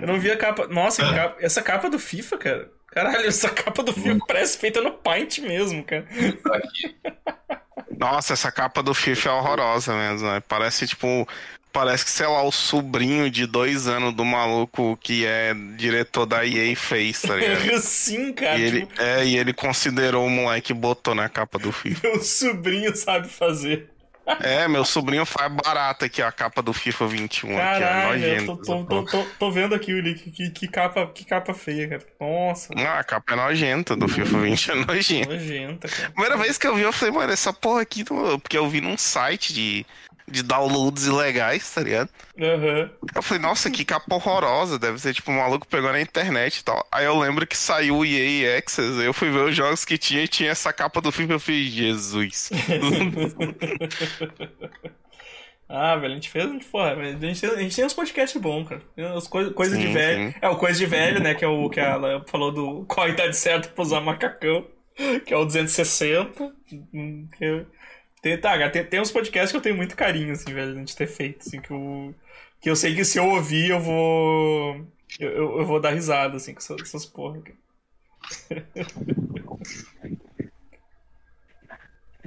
[0.00, 0.66] Eu não vi a capa.
[0.68, 2.70] Nossa, que capa- essa capa do FIFA, cara.
[2.86, 6.06] Caralho, essa capa do FIFA parece feita no Paint mesmo, cara.
[7.98, 10.40] Nossa, essa capa do FIFA é horrorosa mesmo, né?
[10.48, 11.28] Parece tipo.
[11.76, 16.42] Parece que, sei lá, o sobrinho de dois anos do maluco que é diretor da
[16.46, 17.80] EA fez, tá ligado?
[17.84, 18.58] Sim, cara.
[18.58, 22.08] E ele, tipo, é, e ele considerou o moleque e botou na capa do FIFA.
[22.08, 23.90] meu sobrinho sabe fazer.
[24.40, 28.42] É, meu sobrinho faz barata aqui a capa do FIFA 21 aqui, é Caralho, eu
[28.42, 28.56] nojento.
[28.64, 30.30] tô, tô, tô, tô, vendo aqui o link.
[30.32, 32.02] Que, que, capa, que capa feia, cara.
[32.18, 35.30] Nossa, Ah, a capa é nojenta do FIFA 20, é nojenta.
[35.32, 36.10] nojenta, cara.
[36.10, 38.02] Primeira vez que eu vi, eu falei, mano, essa porra aqui,
[38.42, 39.86] porque eu vi num site de,
[40.28, 42.08] de downloads ilegais, tá ligado?
[42.40, 42.90] Aham.
[43.14, 46.64] Eu falei, nossa, que capa horrorosa, deve ser tipo um maluco pegou na internet e
[46.64, 46.86] tal.
[46.92, 50.22] Aí eu lembro que saiu o EA Access, eu fui ver os jogos que tinha
[50.24, 52.50] e tinha essa capa do FIFA, eu falei, Jesus.
[55.68, 57.92] Ah, velho, a gente fez, a gente, porra, a gente, tem- a gente tem uns
[57.92, 58.82] podcasts bons, cara.
[59.16, 60.32] As coisas coisa de Sim, velho.
[60.32, 60.38] sim.
[60.40, 61.34] É, o Coisa de Velho, né?
[61.34, 64.64] Que é o que ela falou do qual a idade certa pra usar macacão.
[65.26, 66.52] Que é o 260.
[66.94, 67.66] hum, Que
[68.26, 71.06] tem, tá, tem, tem uns podcasts que eu tenho muito carinho, assim, velho, de ter
[71.06, 71.46] feito.
[71.46, 72.12] Assim, que, eu,
[72.60, 74.84] que eu sei que se eu ouvir, eu vou.
[75.20, 77.40] Eu, eu, eu vou dar risada, assim, com essas, essas porra.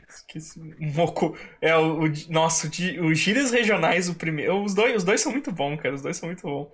[0.07, 0.57] Esqueci.
[0.79, 1.37] Moco.
[1.61, 4.63] É, o, o, nossa, os gírias regionais, o primeiro.
[4.63, 5.95] Os dois, os dois são muito bons, cara.
[5.95, 6.69] Os dois são muito bons.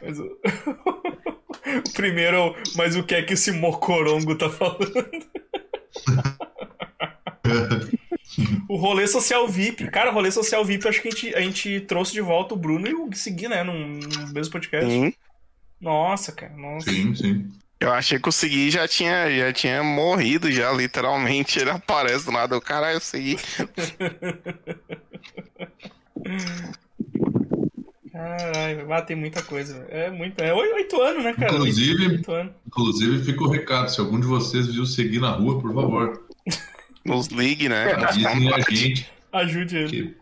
[0.00, 0.24] Mas o.
[1.88, 5.18] o primeiro, mas o que é que esse mocorongo tá falando?
[8.68, 9.88] o rolê social VIP.
[9.90, 12.56] Cara, o rolê social VIP, acho que a gente, a gente trouxe de volta o
[12.56, 13.62] Bruno e o Segui, né?
[13.64, 14.88] Num, num mesmo podcast.
[14.90, 15.12] Sim.
[15.80, 16.52] Nossa, cara.
[16.56, 16.90] Nossa.
[16.90, 17.50] Sim, sim.
[17.80, 21.58] Eu achei que o Segui já tinha, já tinha morrido, já, literalmente.
[21.58, 22.54] Ele aparece do nada.
[22.54, 23.38] Eu, caralho, eu segui.
[28.12, 29.74] Caralho, vai tem muita coisa.
[29.74, 29.88] velho.
[29.90, 30.40] É muito.
[30.42, 31.52] É oi- oito anos, né, cara?
[31.54, 32.52] Inclusive- Oito anos.
[32.66, 36.26] Inclusive, fica o recado: se algum de vocês viu seguir na rua, por favor,
[37.10, 37.94] Nos ligue, né?
[37.96, 38.76] Nos contate.
[38.76, 39.10] gente.
[39.32, 39.90] Ajude ele.
[39.90, 40.20] Que...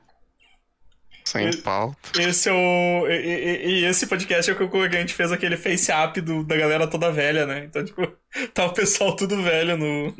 [1.25, 1.99] Sem pauta.
[2.19, 3.07] Esse é o.
[3.07, 4.57] E, e- e esse podcast é o
[4.89, 7.65] que a gente fez aquele face up do, da galera toda velha, né?
[7.65, 8.07] Então, tipo,
[8.55, 10.15] tá o pessoal tudo velho no.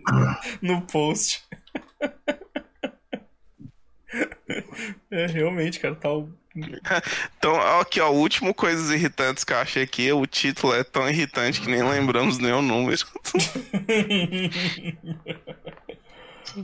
[0.60, 1.42] no post.
[5.10, 6.32] É, realmente, cara, tá o.
[7.38, 11.08] Então, aqui, ó, o último Coisas Irritantes que eu achei aqui, o título é tão
[11.08, 12.96] irritante que nem lembramos nem o número.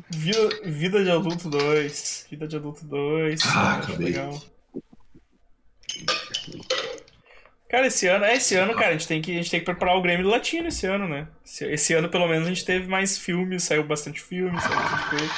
[0.09, 2.27] Vida, Vida de Adulto 2.
[2.31, 3.41] Vida de Adulto 2.
[3.47, 4.41] Ah, legal.
[7.69, 9.67] Cara, esse ano, é esse ano, cara, a gente tem que, a gente tem que
[9.67, 11.29] preparar o Grêmio do Latino esse ano, né?
[11.45, 15.11] Esse, esse ano, pelo menos, a gente teve mais filmes, saiu bastante filme, saiu bastante
[15.11, 15.33] coisa.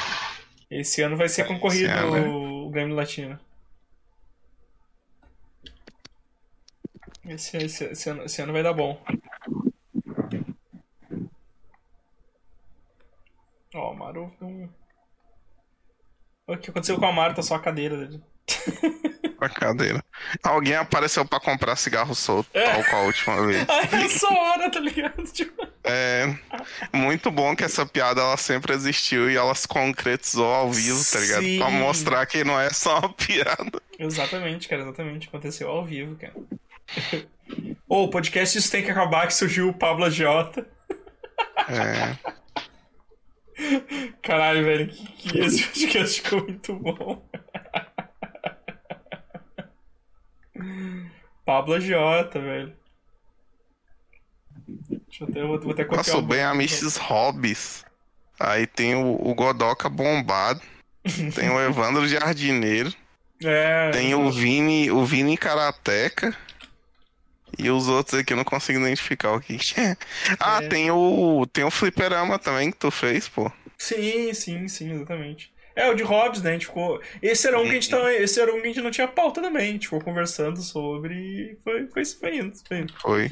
[0.71, 2.21] Esse ano vai ser concorrido ano, né?
[2.27, 3.39] o Grêmio Latino.
[7.25, 9.01] Esse, esse, esse, ano, esse ano vai dar bom.
[13.75, 14.69] Ó, o Amaro não.
[16.47, 17.35] O que aconteceu com o Amaro?
[17.35, 18.23] Tá só a cadeira dele.
[19.41, 20.01] A cadeira.
[20.41, 22.63] Alguém apareceu pra comprar cigarro solto, É.
[22.65, 23.67] tal qual a última vez.
[23.69, 25.21] Ai, essa hora, tá ligado?
[25.33, 26.27] Tipo, É
[26.93, 31.19] muito bom que essa piada ela sempre existiu e ela se concretizou ao vivo, tá
[31.19, 31.43] ligado?
[31.43, 31.59] Sim.
[31.59, 33.83] Pra mostrar que não é só uma piada.
[33.99, 35.27] exatamente, cara, exatamente.
[35.27, 36.35] Aconteceu ao vivo, cara.
[37.89, 40.67] Ô, o podcast Isso Tem Que Acabar, que surgiu o Pablo Agiota.
[41.69, 42.17] É.
[44.23, 47.23] Caralho, velho, que, que esse podcast ficou muito bom.
[51.45, 52.73] Pablo Agiota, velho.
[54.67, 56.99] Deixa eu até, vou, vou até copiar Passou o- bem a Mrs.
[56.99, 57.85] Hobbs.
[58.41, 60.61] Aí tem o, o Godoca bombado.
[61.35, 62.93] Tem o Evandro Jardineiro.
[63.45, 66.35] É, Tem o Vini, o Vini Karateca.
[67.59, 69.97] E os outros aqui eu não consigo identificar o que, que é.
[70.41, 70.69] Ah, É.
[70.69, 71.47] tem o.
[71.53, 73.51] Tem o Fliperama também que tu fez, pô.
[73.79, 75.53] Sim, sim, sim, exatamente.
[75.75, 76.51] É, o de Hobbs, né?
[76.51, 77.01] A gente ficou.
[77.23, 78.13] Esse era um que a gente tava...
[78.13, 79.71] Esse era um que a gente não tinha pauta também.
[79.71, 81.59] A gente ficou conversando sobre.
[81.65, 82.93] Foi, foi, foi indo, foi indo.
[83.01, 83.31] Foi.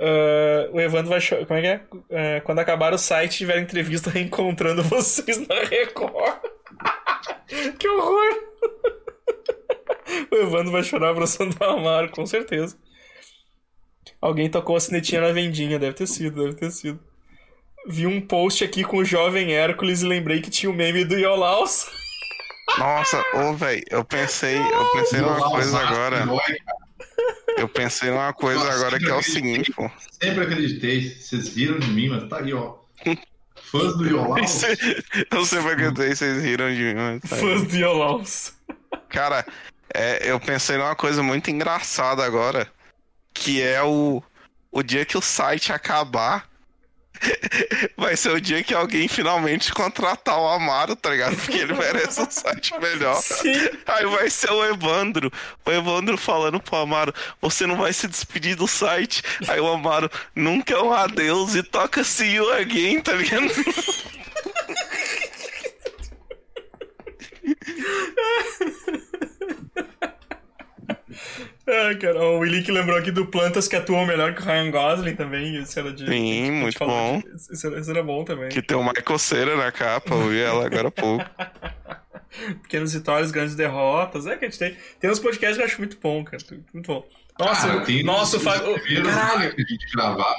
[0.00, 1.20] Ah, o Evandro vai.
[1.20, 1.80] Como é que é?
[2.36, 6.40] É, Quando acabar o site, tiver entrevista reencontrando vocês na Record.
[7.78, 8.48] que horror!
[10.30, 12.76] o Evandro vai chorar abraçando o Amaro, com certeza.
[14.20, 16.98] Alguém tocou a sinetinha na vendinha, deve ter sido, deve ter sido.
[17.86, 21.16] Vi um post aqui com o jovem Hércules e lembrei que tinha o meme do
[21.18, 21.86] Iolaus.
[22.78, 26.26] Nossa, ô, velho, eu pensei, eu pensei numa coisa agora.
[27.56, 29.90] Eu pensei numa coisa Nossa, agora que é o seguinte, pô.
[30.20, 31.10] Sempre acreditei.
[31.10, 32.76] Vocês riram de mim, mas tá aí, ó.
[33.70, 34.38] Fãs do Iolau.
[34.38, 36.94] Eu sempre acreditei, vocês riram de mim.
[36.94, 37.42] mas tá aí.
[37.42, 38.52] Fãs do Iolaus.
[39.08, 39.44] Cara,
[39.94, 42.70] é, eu pensei numa coisa muito engraçada agora,
[43.32, 44.22] que é o,
[44.70, 46.48] o dia que o site acabar,
[47.96, 51.36] vai ser o dia que alguém finalmente contratar o Amaro, tá ligado?
[51.36, 53.16] Porque ele merece um site melhor.
[53.16, 53.52] Sim.
[53.86, 55.32] Aí vai ser o Evandro,
[55.64, 59.22] o Evandro falando pro Amaro, você não vai se despedir do site.
[59.48, 63.48] Aí o Amaro, nunca é um adeus e toca See You Again, tá ligado?
[71.66, 74.70] Ah, cara, o Willi que lembrou aqui do Plantas que atuam melhor que o Ryan
[74.70, 75.60] Gosling também.
[75.60, 76.06] Isso era de.
[76.06, 77.20] Sim, gente muito bom.
[77.20, 78.48] de- Isso era, isso era bom também.
[78.48, 81.24] Que tem o Michael Cera na capa, eu vi ela agora há pouco.
[82.62, 84.26] Pequenas vitórias, grandes derrotas.
[84.26, 84.76] É que a gente tem.
[84.98, 86.42] Tem uns podcasts que eu acho muito bom, cara.
[86.72, 87.06] Muito bom.
[87.38, 89.02] Nossa, Cara, tem nossa, o os- Fábio.
[89.04, 89.54] Caralho!
[89.54, 90.34] que a gente gravava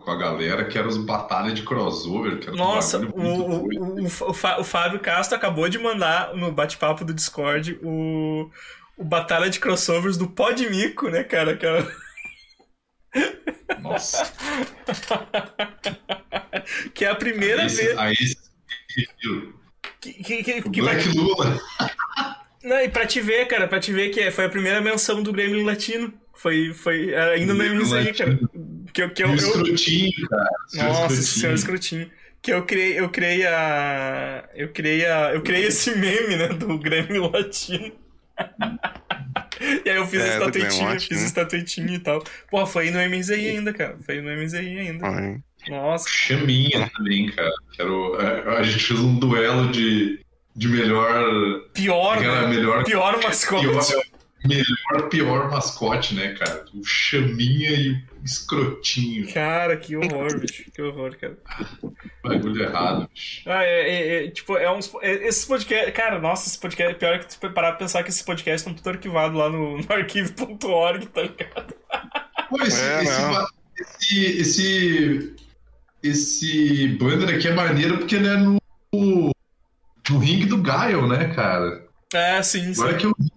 [0.00, 2.40] com a, galera, que eram os batalhas de crossover.
[2.52, 7.14] Nossa, o, o, o, o, Fá- o Fábio Castro acabou de mandar no bate-papo do
[7.14, 8.50] Discord o,
[8.96, 11.56] o Batalha de Crossovers do Podmico, né, cara?
[11.56, 11.86] Que era-
[13.80, 14.32] Nossa.
[16.94, 17.98] que é a primeira Aí vez.
[17.98, 18.16] Aí?
[20.00, 21.60] Que, que, que, que vai- Black Lula.
[22.62, 25.32] Não, e pra te ver, cara, pra te ver que foi a primeira menção do
[25.32, 26.12] Grêmio Latino.
[26.42, 28.38] Foi, foi ainda no Grêmio MZ aí, cara.
[28.94, 30.50] Que, eu- que eu, o eu, escrotinho, cara.
[30.74, 32.10] Nossa, senhor escrotinho.
[32.42, 34.48] Que eu criei, eu criei a.
[34.54, 35.34] Eu criei a.
[35.34, 36.48] Eu criei esse meme, né?
[36.48, 37.92] Do Grêmio Latino.
[39.84, 42.24] e aí eu fiz É, estatuetinha, fiz a estatuetinha e tal.
[42.50, 43.98] Porra, foi aí no MZI ainda, cara.
[44.04, 45.06] Foi aí no MZI ainda.
[45.06, 45.36] Ai.
[45.68, 46.08] Nossa.
[46.08, 47.52] Chaminha também, cara.
[47.78, 47.90] Era
[48.54, 50.24] é, a gente fez um duelo de,
[50.56, 51.60] de melhor.
[51.74, 52.46] Pior, né?
[52.46, 52.84] melhor.
[52.84, 53.66] Pior mascote.
[53.68, 54.02] Pior,
[54.44, 56.64] melhor, pior mascote, né, cara?
[56.74, 59.32] O Chaminha e o escrotinho.
[59.32, 60.70] Cara, que horror, bicho.
[60.72, 61.36] Que horror, cara.
[62.22, 63.42] Bagulho errado, bicho.
[63.46, 64.90] Ah, é, é- é, tipo, é uns.
[65.02, 65.92] É, esses podcasts.
[65.94, 66.94] Cara, nossa, esse podcast.
[66.98, 69.92] Pior que tu parar pra pensar que esses podcasts estão tudo arquivados lá no, no
[69.92, 71.74] arquivo.org, tá ligado?
[72.48, 75.36] Pô, esse, É, esse, esse, esse,
[76.02, 78.60] esse banner aqui é maneiro porque ele é no,
[78.92, 81.86] no ringue do Gaio, né, cara?
[82.12, 82.80] É, sim, sim.
[82.82, 83.30] Agora que eu vi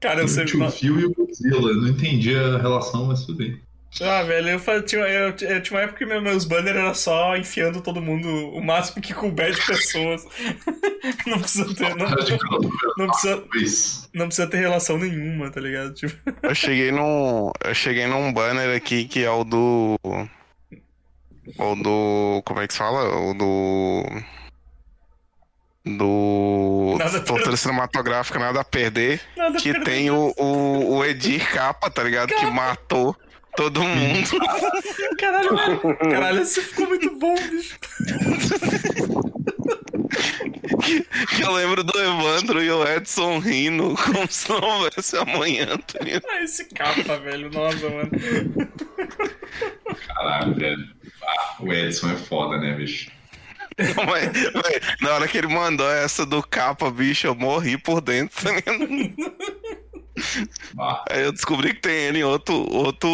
[0.00, 0.44] Cara, eu o sei.
[0.44, 3.60] Tio Phil e o Godzilla, eu não entendi a relação, mas tudo bem.
[4.00, 7.36] Ah, velho, eu, tinha, eu, eu tinha uma época que meu- meus banners era só
[7.36, 10.24] enfiando todo mundo o máximo que couber de pessoas.
[11.26, 11.94] não precisa ter.
[11.94, 12.08] Não,
[12.96, 13.44] não precisa,
[14.14, 15.92] não precisa ter relação nenhuma, tá ligado?
[15.92, 17.50] Tipo, Eu cheguei num.
[17.62, 19.96] Eu cheguei num banner aqui que é o do.
[21.58, 22.42] O do.
[22.44, 23.04] Como é que se fala?
[23.30, 24.04] O do.
[25.84, 26.94] Do.
[26.98, 29.20] Nada Tortura cinematográfica, nada a perder.
[29.36, 32.28] nada Que per- tem o, o, o Edir Capa, tá ligado?
[32.34, 33.16] Que matou.
[33.56, 34.30] todo mundo.
[35.18, 35.96] Caralho, velho.
[35.98, 37.76] Caralho, isso ficou muito bom, bicho.
[41.36, 45.98] Que eu lembro do Evandro e o Edson rindo como se não houvesse amanhã, tá
[46.04, 46.24] ligado?
[46.28, 47.50] Ah, esse capa, velho.
[47.50, 48.10] Nossa, mano.
[50.06, 50.88] Caralho, velho.
[51.26, 53.10] Ah, o Edson é foda, né, bicho?
[53.78, 58.00] Não, mas, mas na hora que ele mandou essa do capa, bicho, eu morri por
[58.00, 58.88] dentro, ligado?
[60.78, 63.08] Ah, Aí eu descobri que tem ele em outro, outro,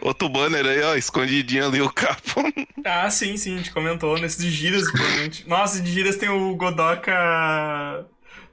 [0.00, 2.42] outro banner aí, ó, escondidinho ali o capa.
[2.84, 4.50] Ah, sim, sim, a gente comentou nesse de
[4.90, 5.48] provavelmente.
[5.48, 7.12] Nossa, de gírias tem o Godoka.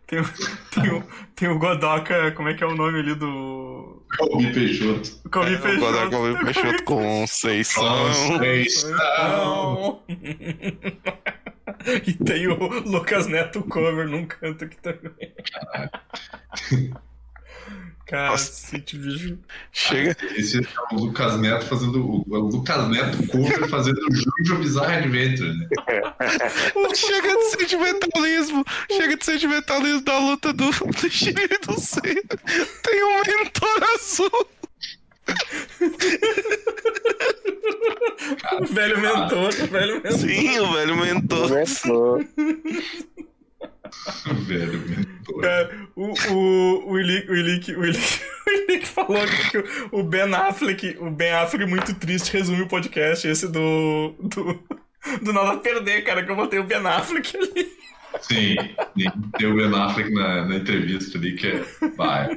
[0.08, 0.24] Tem o,
[0.72, 1.04] tem, o,
[1.36, 4.06] tem o Godoka, como é que é o nome ali do.
[4.18, 5.20] Calbi Peixoto.
[5.26, 6.24] O Calvi É, O Godoka Peixoto.
[6.24, 8.94] veio Peixoto com seis Conceição.
[12.06, 12.56] E tem o
[12.90, 15.12] Lucas Neto cover num canto aqui também.
[18.08, 19.38] Cacete, bicho.
[19.74, 22.06] Chega, Esse é o Lucas Neto fazendo.
[22.06, 25.68] O o Lucas Neto cover fazendo o Jojo Bizarre Adventure, né?
[26.96, 32.24] chega de sentimentalismo, chega de sentimentalismo da luta do, do Chile e do Senna.
[32.84, 34.48] Tem um mentor azul.
[38.62, 40.18] O velho mentor, o velho mentor.
[40.18, 41.50] Sim, o velho mentor.
[41.50, 42.20] Começou.
[44.47, 45.41] Velho, mentor.
[45.41, 47.85] Cara, o, o, o Ilick, o o
[48.81, 53.27] o falou que o- o Ben Affleck, o Ben Affleck muito triste resume o podcast,
[53.27, 54.59] esse do, do,
[55.22, 57.77] do Nada a Perder, cara, que eu botei o Ben Affleck ali.
[58.22, 58.55] Sim,
[59.38, 61.64] tem o Ben Affleck na, na entrevista ali que é.
[61.95, 62.35] Vai,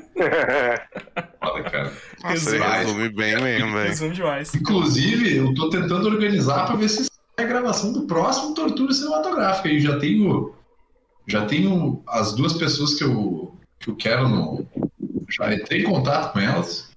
[1.40, 1.92] foda, cara.
[2.22, 3.88] Nossa, resume bem mesmo, velho.
[3.88, 4.54] Resume demais.
[4.54, 9.68] Inclusive, eu tô tentando organizar pra ver se sai a gravação do próximo Tortura Cinematográfica.
[9.68, 10.54] E já tenho.
[11.30, 14.66] Já tenho as duas pessoas que eu, que eu quero no.
[15.30, 16.90] Já entrei em contato com elas.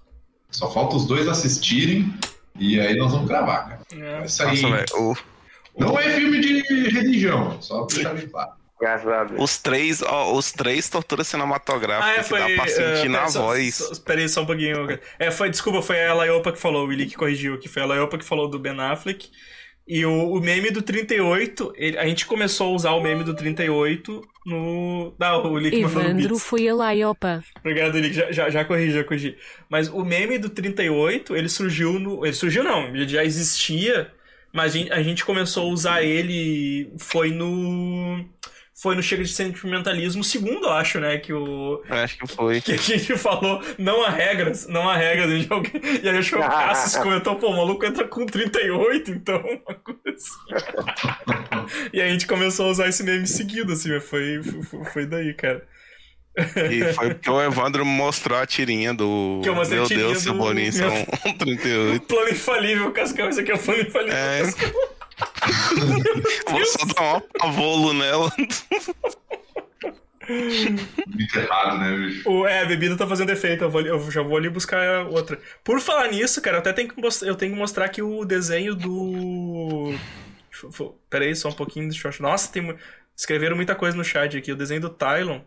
[0.50, 2.14] Só falta os dois assistirem.
[2.60, 3.82] E aí nós vamos gravar, cara.
[3.94, 4.20] É.
[4.20, 4.62] Vai sair.
[4.62, 5.18] Nossa, o-
[5.78, 8.52] Não é filme de religião, só pra deixar bem claro.
[8.80, 9.42] Graças a Deus.
[9.42, 12.42] Os três, ó, os três torturas cinematográficas Ah, é, foi.
[12.42, 13.76] que dá pra sentir eh, na só- voz.
[13.76, 15.00] só- Espera aí só um pouquinho.
[15.18, 17.68] É, foi, desculpa, foi a Laiopa que falou, o Willi que corrigiu aqui.
[17.70, 19.30] Foi a Laiopa que falou do Ben Affleck.
[19.86, 23.36] E o, o meme do 38, ele- a gente começou a usar o meme do
[23.36, 25.14] 38 no.
[25.20, 27.44] Ah, o Evandro foi a Laiopa.
[27.60, 29.38] Obrigado, Willi, já, já, já corrigi, já corrigi.
[29.70, 32.26] Mas o meme do 38, ele surgiu no.
[32.26, 34.10] Ele surgiu não, ele já existia,
[34.54, 36.90] mas a gente, a gente começou a usar ele.
[36.98, 38.24] Foi no.
[38.84, 41.18] Foi no Chega de Sentimentalismo segundo, eu acho, né?
[41.18, 41.82] Que o.
[41.90, 42.60] Eu acho que foi.
[42.60, 45.30] Que a gente falou, não há regras, não há regras.
[45.32, 49.10] E, alguém- e aí acho que o Cassius comentou, pô, o maluco entra com 38,
[49.12, 51.88] então, uma coisa assim.
[51.94, 55.06] E aí a gente começou a usar esse meme seguido, assim, mas foi, foi, foi
[55.06, 55.66] daí, cara.
[56.70, 59.40] E foi porque o Evandro mostrou a tirinha do.
[59.44, 62.02] Que eu mostrei a Meu tirinha Deus, do- Cebolinha meu- são 38.
[62.08, 64.18] Plano infalível, Cascão, esse aqui é o plano infalível.
[64.18, 64.42] É.
[64.42, 64.72] Cascão.
[66.50, 68.32] Vou só dar um pavolo nela.
[70.28, 72.30] Muito errado, né, bicho?
[72.30, 75.40] O, é, a bebida tá fazendo efeito, eu, vou eu já vou ali buscar outra.
[75.64, 78.24] Por falar nisso, cara, eu até tenho que mostrar, eu tenho que mostrar aqui o
[78.24, 79.94] desenho do.
[81.10, 82.24] Pera aí, só um pouquinho, deixa eu achar.
[82.24, 82.76] Nossa, tem...
[83.16, 84.52] escreveram muita coisa no chat aqui.
[84.52, 85.42] O desenho do Tylon.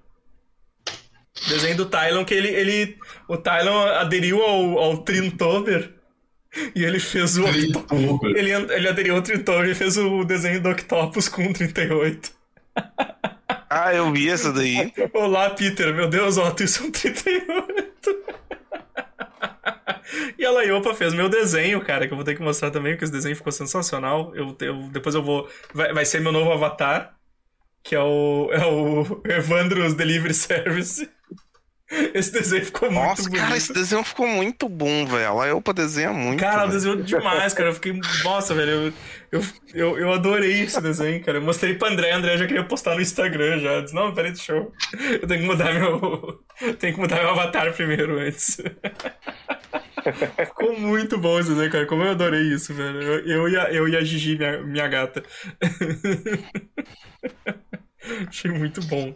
[1.47, 2.49] O desenho do Tylon que ele.
[2.49, 2.99] ele
[3.29, 5.96] o Tylon aderiu ao, ao Trintober
[6.75, 7.45] e ele fez o.
[7.45, 8.37] Trintober.
[8.37, 12.31] Ele, ele aderiu ao Trintober e fez o desenho do Octopus com 38.
[13.69, 14.93] Ah, eu vi essa daí.
[15.13, 15.93] Olá, Peter.
[15.95, 18.17] Meu Deus, ó, tu são 38.
[20.39, 23.05] e a Laiopa fez meu desenho, cara, que eu vou ter que mostrar também, porque
[23.05, 24.33] esse desenho ficou sensacional.
[24.35, 25.49] Eu, eu- depois eu vou.
[25.75, 27.17] Vai, vai ser meu novo avatar,
[27.83, 31.09] que é o, é o Evandro's Delivery Service.
[32.15, 33.41] Esse desenho ficou muito Nossa, bonito.
[33.41, 35.41] cara, esse desenho ficou muito bom, velho.
[35.41, 36.41] A Elpa desenha muito.
[36.41, 36.73] Cara, velho.
[36.73, 37.69] desenhou demais, cara.
[37.69, 38.01] Eu fiquei.
[38.25, 38.71] Nossa, velho.
[38.71, 38.93] Eu,
[39.31, 41.39] eu, eu, eu adorei esse desenho, cara.
[41.39, 43.75] Eu mostrei pra André, André já queria postar no Instagram já.
[43.75, 44.73] Eu disse, não, peraí, deixa eu.
[44.99, 46.45] Eu tenho que mudar meu.
[46.81, 48.57] Tenho que mudar meu avatar primeiro antes.
[50.47, 51.87] Ficou muito bom esse desenho, cara.
[51.87, 53.01] Como eu adorei isso, velho.
[53.03, 55.23] Eu, eu, e, a, eu e a Gigi, minha, minha gata.
[58.29, 59.15] Achei muito bom.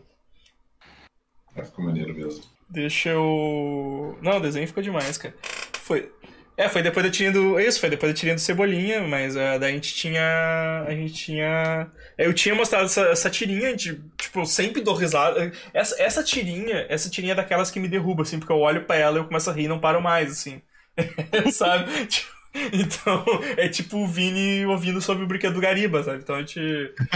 [1.57, 2.45] É, ficou maneiro mesmo.
[2.71, 4.17] Deixa eu.
[4.23, 5.35] Não, o desenho ficou demais, cara.
[5.83, 6.11] Foi.
[6.57, 7.59] É, foi depois da tirinha do.
[7.59, 10.85] Isso, foi depois da tirinha do Cebolinha, mas uh, daí a gente tinha.
[10.87, 11.91] A gente tinha.
[12.17, 15.51] Eu tinha mostrado essa, essa tirinha, gente, tipo, sempre dou risada.
[15.75, 18.97] Essa, essa tirinha, essa tirinha é daquelas que me derruba, assim, porque eu olho pra
[18.97, 20.63] ela e eu começo a rir e não paro mais, assim.
[21.51, 22.07] Sabe?
[22.07, 22.41] Tipo,
[22.73, 23.25] Então,
[23.57, 26.19] é tipo o Vini ouvindo sobre o brinquedo do Gariba, sabe?
[26.19, 26.61] Então a gente.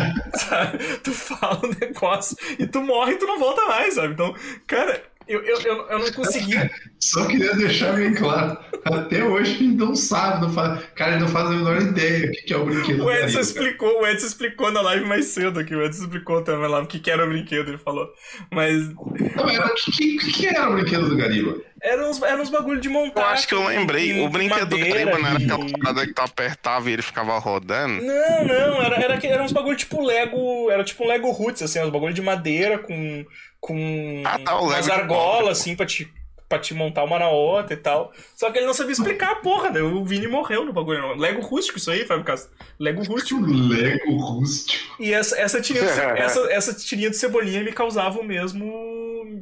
[0.35, 0.79] Sabe?
[1.03, 4.15] Tu fala um negócio e tu morre e tu não volta mais, sabe?
[4.15, 4.35] Então,
[4.67, 6.55] cara, eu, eu, eu, eu não consegui.
[7.01, 8.59] Só queria deixar bem claro.
[8.85, 10.83] Até hoje ele não sabe, não faz...
[10.95, 13.41] cara, ele não faz a menor ideia o que é o brinquedo O do Edson
[13.41, 15.75] explicou, o Edson explicou na live mais cedo aqui.
[15.75, 18.09] O Edson explicou também na live o que, que era o brinquedo, ele falou.
[18.51, 21.57] Mas Não, era, o que, que, que era o brinquedo do Gariba?
[21.85, 23.27] eram uns, eram uns bagulho de Eu montar.
[23.29, 24.21] acho que eu lembrei.
[24.23, 28.03] O brinquedo do Gariba não era aquela parada que tu apertava e ele ficava rodando.
[28.03, 30.71] Não, não, era, era, era uns bagulho tipo Lego.
[30.71, 33.25] Era tipo um Lego Roots, assim, uns bagulho de madeira com.
[33.65, 36.07] Com Ah, tá, umas de argolas, assim, pra te,
[36.47, 38.13] pra te montar uma na outra e tal.
[38.37, 41.01] Só que ele não sabia explicar a porra, daí o Vini morreu no bagulho.
[41.01, 41.17] não.
[41.17, 42.53] Lego rústico, isso aí, Fábio Castro.
[42.79, 43.41] Lego rústico.
[43.49, 45.01] Lego rústico.
[45.01, 48.93] E essa, essa, tirinha, de, essa, essa tirinha de cebolinha me causava o mesmo.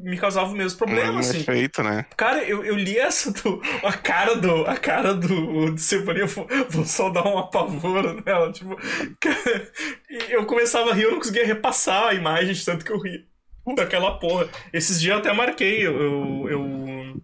[0.04, 1.40] Me causava o mesmo problema, Um assim.
[1.40, 2.06] efeito, né?
[2.16, 3.60] Cara, eu, eu li essa do.
[3.82, 4.64] A cara do.
[4.66, 8.52] A cara do, do Cebolinha, eu vou, vou só dar um apavoro nela.
[8.52, 8.76] Tipo.
[9.20, 9.72] cara,
[10.30, 13.26] eu começava a rir, eu não conseguia repassar a imagem de tanto que eu ri
[13.74, 14.48] daquela porra.
[14.72, 16.48] Esses dias eu até marquei, eu.
[16.48, 17.22] eu,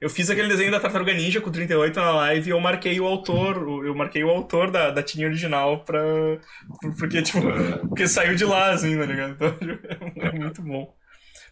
[0.00, 3.06] eu fiz aquele desenho da Tartaruga Ninja com 38 na live e eu marquei o
[3.06, 6.00] autor, eu marquei o autor da, da tirinha original pra.
[6.98, 7.40] Porque, tipo,
[7.88, 9.32] porque saiu de lá, assim, tá ligado?
[9.32, 9.56] Então,
[10.20, 10.92] é muito bom.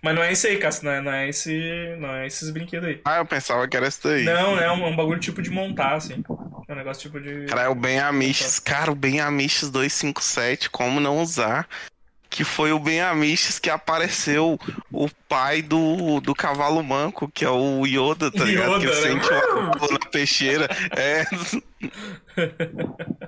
[0.02, 1.96] Mas não é esse aí, Cássio, não é, não é esse.
[1.98, 3.00] Não é esses brinquedos aí.
[3.04, 4.24] Ah, eu pensava que era isso daí.
[4.24, 6.24] Não, é um, um bagulho tipo de montar, assim.
[6.68, 7.46] É um negócio tipo de.
[7.46, 8.58] Cara, é o Ben Amiches.
[8.58, 11.68] Cara, o Ben Amiches 257, como não usar?
[12.30, 14.58] Que foi o Ben Amiches que apareceu
[14.92, 18.78] o pai do, do cavalo manco, que é o Yoda, tá ligado?
[18.78, 18.92] que né?
[18.92, 20.68] sente o avô na peixeira.
[20.96, 21.24] É,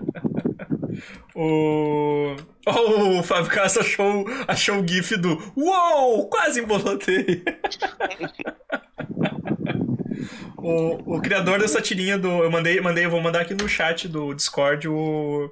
[1.35, 2.37] O.
[2.67, 6.29] Oh, o Fábio Castro achou, achou o GIF do Uou!
[6.29, 7.43] Quase embolotei!
[10.59, 12.29] o, o criador dessa tirinha do.
[12.29, 15.51] Eu mandei, mandei, eu vou mandar aqui no chat do Discord o.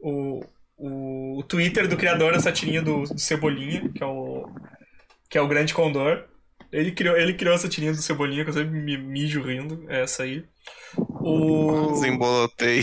[0.00, 0.44] O,
[0.78, 4.48] o, o Twitter do criador dessa tirinha do, do Cebolinha, que é o.
[5.28, 6.24] Que é o Grande Condor.
[6.72, 9.84] Ele criou, ele criou essa tirinha do Cebolinha, que eu sempre me mijo rindo.
[9.88, 10.44] É essa aí.
[10.96, 11.92] O.
[11.92, 12.82] desembolotei.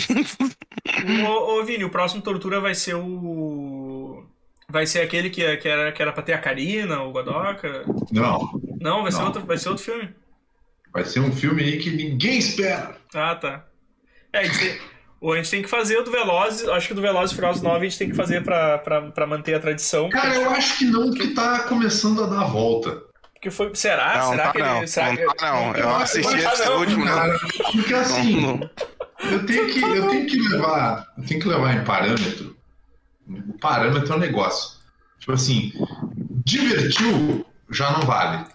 [1.28, 4.26] Ô, Vini, o próximo Tortura vai ser o.
[4.68, 7.86] Vai ser aquele que, que, era, que era pra ter a Karina, o Godoka?
[8.12, 9.26] Não, Não, vai, Ser, Não.
[9.28, 10.10] outro, vai ser outro filme.
[10.92, 12.98] vai ser um filme aí que ninguém espera.
[13.14, 13.68] Ah, tá.
[14.34, 14.42] É,
[15.22, 17.36] ou a gente tem que fazer o do Velozes, acho que o do Velozes e
[17.36, 20.10] Furiosos 9 a gente tem que fazer pra, pra, pra manter a tradição.
[20.10, 23.02] Cara, eu acho que não, que tá começando a dar a volta.
[23.34, 24.18] Porque foi, será?
[24.20, 24.68] Não, será tá que ele...
[24.68, 24.88] não.
[24.88, 25.76] será Não que- tá não.
[25.76, 26.80] Eu assisti tá esse não.
[26.80, 27.16] último, não.
[27.16, 27.40] Cara,
[27.72, 28.70] porque assim, Não, não.
[29.32, 32.56] eu tenho que, eu tenho que levar, eu tenho que levar em parâmetro.
[33.28, 34.78] O parâmetro é um negócio.
[35.20, 35.72] Tipo assim,
[36.46, 38.46] divertiu já não vale.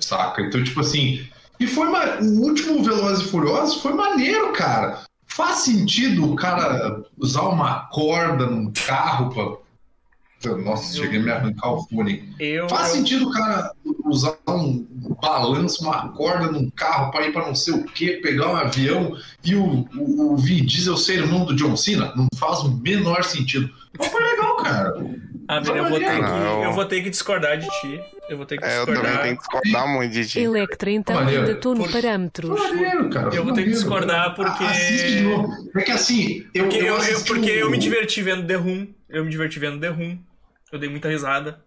[0.00, 0.42] Saca?
[0.42, 1.26] Então, tipo assim,
[1.58, 5.02] e foi o último Velozes e Furiosos foi maneiro, cara.
[5.40, 10.54] Faz sentido o cara usar uma corda num carro pra.
[10.56, 12.34] Nossa, cheguei a me arrancar o fone.
[12.38, 13.72] Eu, Faz eu- sentido o cara
[14.04, 14.86] usar um
[15.20, 19.16] balanço, uma corda num carro para ir para não sei o que, pegar um avião
[19.44, 22.12] e o, o, o Vin Diesel ser irmão do John Cena?
[22.16, 23.70] Não faz o menor sentido.
[23.98, 24.94] Mas foi legal, cara.
[25.52, 28.00] Ah, eu vou, ter que, eu vou ter que discordar de ti.
[28.28, 29.02] Eu vou ter que É, eu discordar.
[29.04, 30.40] também tenho que discordar muito de ti.
[30.40, 31.40] Electra, então Maneiro.
[31.40, 32.50] ainda estou no Por- parâmetros.
[32.60, 33.34] Maneiro, cara.
[33.34, 35.48] Eu vou ter que discordar porque- Assiste de novo.
[35.76, 38.86] É que assim, eu, Porque eu, eu- porque eu me diverti vendo The Room.
[39.08, 40.18] Eu me diverti vendo The Room.
[40.70, 41.60] Eu dei muita risada.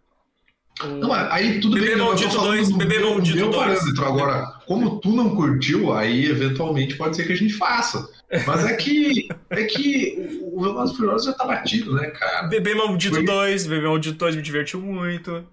[0.81, 3.57] O- Não, aí tudo Bebê bem, tô Maldito falando 2, do Bebê Maldito meu 2.
[3.79, 4.05] parâmetro.
[4.05, 8.07] Agora, como tu não curtiu, aí eventualmente pode ser que a gente faça.
[8.47, 12.43] Mas é que, é que o Velozes Furiosos já tá batido, né, cara?
[12.47, 15.45] Bebê Maldito Foi- 2, Bebê Maldito 2 me divertiu muito.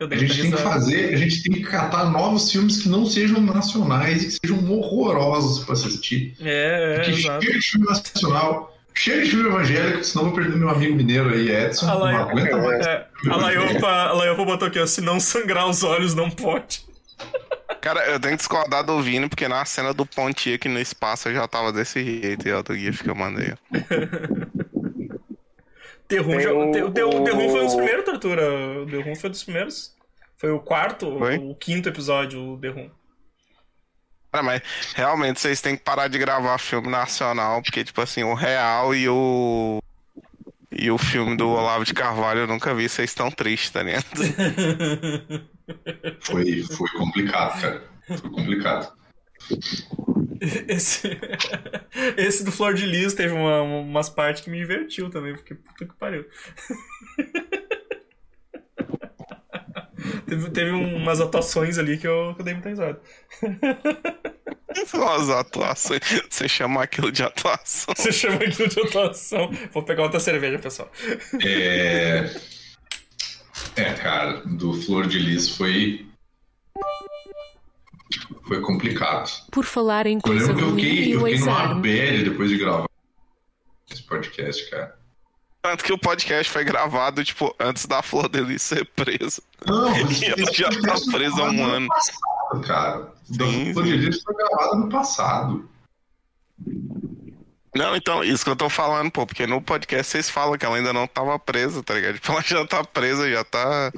[0.00, 3.40] A gente tem que fazer, a gente tem que catar novos filmes que não sejam
[3.40, 6.34] nacionais e que sejam horrorosos pra assistir.
[6.40, 7.44] É, é, Porque exato.
[7.44, 11.30] chega de filme nacional, chega de filme evangélico, senão eu vou perder meu amigo mineiro
[11.30, 11.86] aí, Edson.
[11.86, 12.86] A não Laio- aguenta mais.
[12.86, 14.86] É, Laiopa, a Laiopa botou aqui, ó.
[14.86, 16.82] Se não sangrar os olhos, não pode.
[17.80, 21.34] Cara, eu tenho que discordar do Vini, porque na cena do Pontiac no espaço eu
[21.34, 23.54] já tava desse jeito, e é outro GIF que eu mandei.
[26.06, 28.42] Tem já- o- The, The, The Room foi um dos o- primeiros, Tortura.
[28.82, 29.94] O The Room foi um dos primeiros.
[30.36, 31.38] Foi o quarto, Foi?
[31.38, 32.90] o quinto episódio, o The Room.
[34.30, 34.62] Cara, mas
[34.94, 39.08] realmente vocês têm que parar de gravar filme nacional, porque, tipo assim, o Real e
[39.08, 39.78] o.
[40.76, 44.04] E o filme do Olavo de Carvalho eu nunca vi, vocês estão tristes, tá ligado?
[46.20, 47.82] Foi, foi complicado, cara.
[48.06, 48.92] Foi complicado.
[50.68, 51.18] Esse,
[52.16, 55.86] esse do Flor de Lis teve uma- umas partes que me divertiu também, porque puta
[55.86, 56.26] que pariu.
[60.26, 63.00] teve, teve umas atuações ali que eu, que eu dei muita risada.
[64.74, 66.00] As atuações.
[66.28, 67.94] Você chama aquilo de atuação.
[67.96, 69.48] Você chama aquilo de atuação.
[69.72, 70.90] Vou pegar outra cerveja, pessoal.
[71.44, 72.28] É...
[73.76, 76.06] é, cara, do Flor de Lis foi.
[78.46, 79.30] foi complicado.
[79.50, 82.58] Por falar em Eu coisa lembro que eu fiquei, eu fiquei numa bad depois de
[82.58, 82.88] gravar
[83.90, 84.96] esse podcast, cara.
[85.62, 89.42] Tanto que o podcast foi gravado, tipo, antes da Flor dele ser presa.
[89.66, 91.88] Não, E ela já tá presa há um ano.
[91.88, 93.12] Passado, cara.
[93.24, 95.68] Sim, O podcast foi gravado no passado.
[97.74, 100.76] Não, então, isso que eu tô falando, pô, porque no podcast vocês falam que ela
[100.76, 102.14] ainda não tava presa, tá ligado?
[102.20, 103.92] Tipo, ela já tá presa, já tá.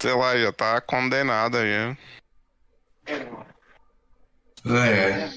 [0.00, 1.96] Sei lá, já tá condenada já.
[4.64, 5.28] É,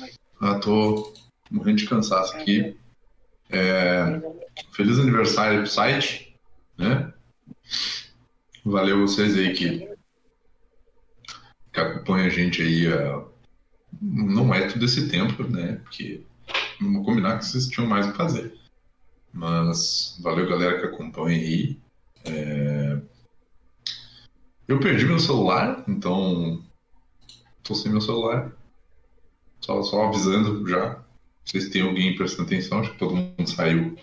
[0.42, 1.14] eu tô
[1.52, 2.78] morrendo de cansaço aqui.
[3.50, 4.22] É,
[4.72, 6.40] feliz aniversário pro site,
[6.78, 7.14] né?
[8.64, 9.90] Valeu vocês aí que,
[11.72, 12.88] que acompanham a gente aí.
[12.88, 13.26] é,
[14.02, 15.82] não é todo esse tempo, né?
[15.84, 16.24] Porque
[16.80, 18.54] vamos combinar que vocês tinham mais o que fazer.
[19.34, 21.80] Mas valeu galera que acompanha aí.
[22.24, 22.98] É,
[24.68, 26.64] eu perdi meu celular, então
[27.64, 28.52] tô sem meu celular.
[29.60, 31.04] Só, só avisando já.
[31.44, 33.96] Se tem alguém prestando atenção, acho que todo mundo saiu.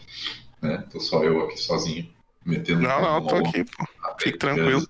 [0.60, 0.84] Né?
[0.90, 2.08] Tô só eu aqui sozinho,
[2.44, 3.84] metendo Não, não, tô aqui, pô.
[4.20, 4.86] Fique tranquilo.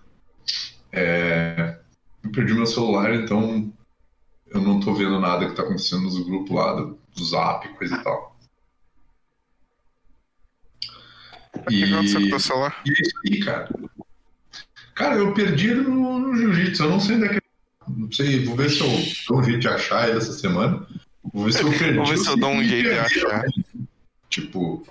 [0.93, 1.79] É,
[2.23, 3.73] eu perdi meu celular, então
[4.49, 7.97] eu não tô vendo nada que tá acontecendo nos grupos lá do, do Zap, coisa
[7.97, 8.33] e tal.
[11.69, 12.83] Teu celular?
[12.87, 13.69] E é isso aí, cara.
[14.95, 16.85] Cara, eu perdi no, no jiu-jitsu.
[16.85, 17.43] Eu não sei onde é que.
[17.89, 18.87] Não sei, vou ver se eu
[19.29, 20.87] dou um jeito de achar ele essa semana.
[21.33, 21.97] Vou ver se eu perdi.
[21.99, 23.45] Vou ver se eu dou um jeito de achar.
[24.31, 24.87] Tipo,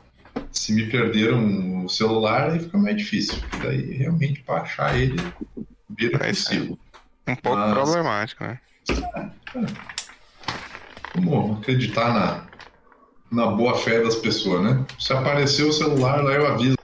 [0.52, 3.38] se me perderam o celular, aí fica mais difícil.
[3.61, 5.15] Daí realmente pra achar ele
[5.89, 6.31] vira É.
[7.31, 8.60] Um pouco Mas- problemático, né?
[11.15, 12.47] Vamos acreditar na,
[13.31, 14.85] na boa fé das pessoas, né?
[14.99, 16.77] Se aparecer o celular, lá eu aviso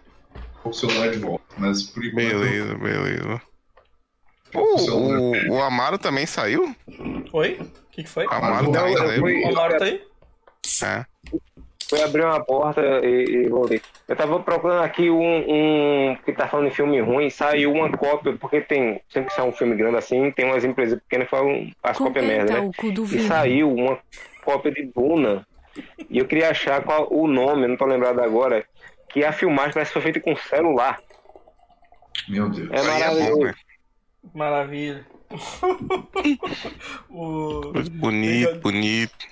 [0.63, 1.43] o celular de volta.
[1.57, 2.15] Mas por enquanto.
[2.25, 3.41] Beleza, beleza.
[4.53, 6.75] o celular O, o, o Amaro também saiu?
[7.33, 7.53] Oi?
[7.61, 8.25] O que, que foi?
[8.25, 9.19] O Amaro eu saiu?
[9.21, 10.01] fui- O Amaro tá aí?
[10.83, 11.05] É.
[11.89, 13.81] Fui abrir uma porta e, e voltei.
[14.07, 15.21] Eu tava procurando aqui um,
[16.11, 19.47] um que tá falando em filme ruim, saiu uma cópia, porque tem, sempre que sai
[19.47, 22.53] um filme grande assim, tem umas empresas pequenas que fazem as Com cópias quem merda,
[22.53, 22.67] tá né?
[22.67, 23.97] o cu do E saiu uma
[24.43, 25.47] cópia de Duna.
[26.09, 28.65] E eu queria achar qual o nome, não tô lembrado agora,
[29.09, 30.99] que a filmagem parece que foi feita com celular.
[32.27, 32.69] Meu Deus.
[32.71, 33.43] É Aí é bom, maravilhoso.
[33.43, 33.53] né?
[34.33, 35.05] Maravilha.
[37.09, 37.73] o...
[37.91, 39.25] Bonito, bonito.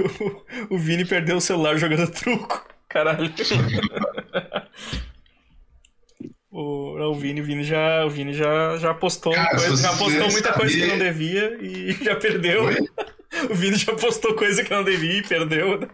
[0.70, 2.64] o Vini perdeu o celular jogando truco.
[2.88, 3.32] Caralho.
[6.54, 9.90] O, não, o Vini, o Vini já, o Vini já, já postou Cara, coisa, já
[9.92, 12.64] você postou muita coisa que não devia e já perdeu.
[12.64, 12.76] Oi?
[13.50, 15.88] O Vini já postou coisa que não devia e perdeu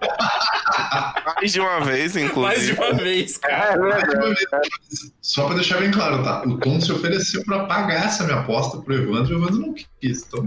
[1.27, 2.79] Mais de uma vez, mais de inclusive.
[2.79, 3.75] uma vez, cara.
[3.75, 4.39] É verdade.
[5.21, 6.43] Só pra deixar bem claro, tá?
[6.43, 9.75] O Tom se ofereceu pra pagar essa minha aposta pro Evandro e o Evandro não
[9.75, 10.25] quis.
[10.27, 10.45] Então,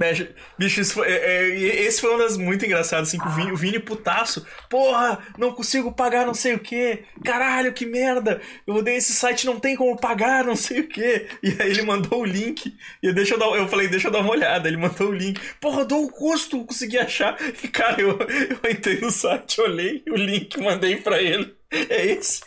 [0.58, 3.56] Bicho, foi, é, é, esse foi uma das muito engraçadas, assim, que o Vini, o
[3.56, 4.46] Vini putaço.
[4.70, 7.04] Porra, não consigo pagar não sei o que.
[7.24, 8.42] Caralho, que merda.
[8.66, 11.28] Eu odeio esse site, não tem como pagar não sei o que.
[11.44, 12.76] E aí ele mandou o link.
[13.02, 14.68] E eu, deixa eu, dar, eu falei, deixa eu dar uma olhada.
[14.68, 15.40] Ele mandou o link.
[15.60, 17.38] Porra, dou o custo, consegui achar.
[17.64, 21.56] E, cara, eu, eu entrei no site, olhei o link, mandei pra ele.
[21.72, 22.42] É esse.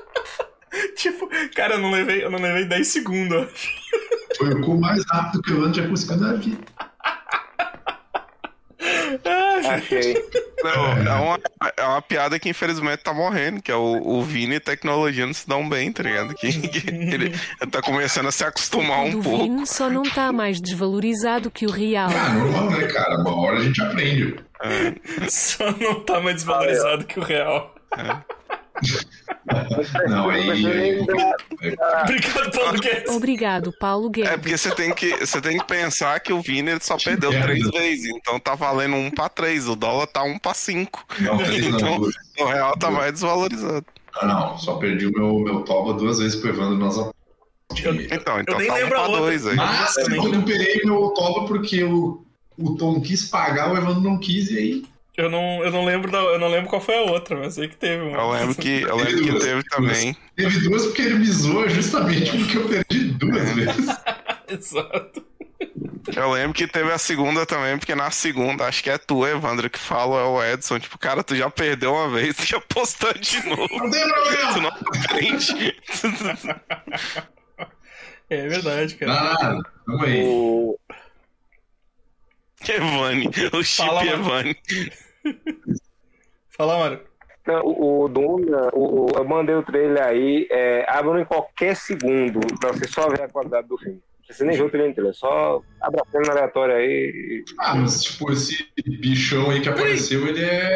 [0.96, 3.48] tipo, cara, eu não levei, eu não levei 10 segundos, eu
[4.36, 6.58] foi o cu mais rápido que o Evandro já conseguiu na vida.
[9.24, 10.14] Ah, Achei.
[10.62, 11.38] Não, é, uma,
[11.76, 15.32] é uma piada que infelizmente tá morrendo, que é o, o Vini e tecnologia não
[15.34, 16.34] se dão bem, tá ligado?
[16.34, 17.32] Que, que ele
[17.70, 19.44] tá começando a se acostumar O um do pouco.
[19.44, 22.10] vinho só não tá mais desvalorizado que o real.
[22.14, 23.16] Ah, normal, né, cara?
[23.20, 24.36] Uma hora a gente aprende.
[25.28, 27.74] Só não tá mais desvalorizado que o real.
[30.08, 30.50] Não, aí.
[30.50, 31.00] aí-
[32.02, 33.10] Obrigado, Paulo Guedes.
[33.14, 34.30] Obrigado, Paulo É Guedes.
[34.40, 37.46] porque você tem que, você tem que pensar que o Vini ele só perdeu merda.
[37.46, 41.04] três vezes, então tá valendo um pra três, o dólar tá um pra cinco.
[41.20, 42.14] Não, não, Então, duas.
[42.38, 43.84] o real tá mais desvalorizado.
[44.16, 46.96] Ah, não, só perdi o meu, meu toba duas vezes pro Evandro nas.
[47.76, 49.20] Então, então nem tá um lembro a pra outra.
[49.20, 49.56] dois aí.
[49.56, 52.24] Mas eu recuperei meu toba porque o,
[52.56, 54.84] o Tom quis pagar, o Evandro não quis, e aí.
[55.16, 57.68] Eu não, eu não lembro da, eu não lembro qual foi a outra, mas sei
[57.68, 58.18] que teve uma.
[58.18, 60.16] Eu lembro que, eu lembro que teve também.
[60.34, 63.96] Teve duas porque ele me zoa justamente porque eu perdi duas vezes.
[64.48, 65.24] Exato.
[66.16, 69.70] Eu lembro que teve a segunda também, porque na segunda, acho que é tu, Evandro,
[69.70, 70.78] que fala, é o Edson.
[70.78, 73.68] Tipo, cara, tu já perdeu uma vez, tu já postou de novo.
[73.70, 74.02] Não tem
[74.52, 75.76] Tu não aprende.
[78.30, 79.12] É verdade, cara.
[79.12, 80.24] Nada, tamo aí.
[80.24, 80.78] O,
[82.66, 84.14] Evani, o chip Fala, mano.
[84.14, 84.56] Evani.
[86.56, 87.00] Fala, mano.
[87.46, 92.40] Não, o, o Duna, o, eu mandei o trailer aí, é, abram em qualquer segundo,
[92.58, 94.00] pra você só ver a qualidade do filme.
[94.18, 97.44] Não precisa nem ver o trailer inteiro, é só abra a cena aleatória aí.
[97.58, 98.66] Ah, mas tipo, esse
[98.98, 100.74] bichão aí que apareceu, ele é.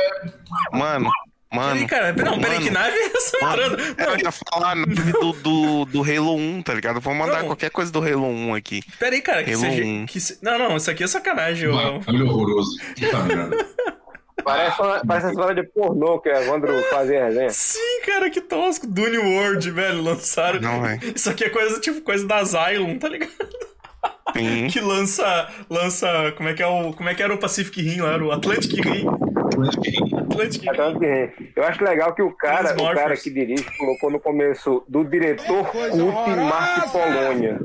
[0.71, 1.11] Mano,
[1.51, 1.73] mano.
[1.73, 4.01] Peraí, cara, não, peraí, mano, que nave é essa mano, entrando?
[4.01, 7.01] Eu ia falar a nave do, do, do Halo 1, tá ligado?
[7.01, 7.47] Vou mandar Não.
[7.47, 8.83] qualquer coisa do Halo 1 aqui.
[8.99, 9.83] Peraí, cara, que Halo seja.
[9.83, 10.05] 1.
[10.05, 10.39] Que se...
[10.45, 11.71] Não, não, isso aqui é sacanagem.
[11.71, 12.01] ô.
[12.01, 12.77] Bagulho horroroso.
[12.95, 13.57] Puta merda.
[14.45, 17.51] Parece, uma, parece a história de pornô que a Evandro fazia resenha.
[17.51, 18.87] Sim, cara, que tosco.
[18.87, 20.61] Dune World, velho, lançaram.
[20.61, 21.01] Não, velho.
[21.15, 23.31] Isso aqui é coisa, tipo, coisa da Zylon, tá ligado?
[23.31, 24.69] Sim.
[24.71, 25.49] Que lança.
[25.71, 26.33] Lança.
[26.37, 26.93] Como é que é o.
[26.93, 28.13] Como é que era o Pacific Rim lá?
[28.13, 29.07] Era o Atlantic Rim.
[30.19, 31.53] Atlantic Rim.
[31.57, 35.67] Eu acho legal que o cara, o cara que dirige colocou no começo do diretor
[35.69, 37.59] Cult Marco Polônia.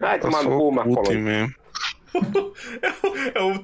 [0.00, 1.20] Ai, tomar no sou cu, Marco Polônia.
[1.20, 1.54] mesmo.
[3.34, 3.62] É o É mesmo,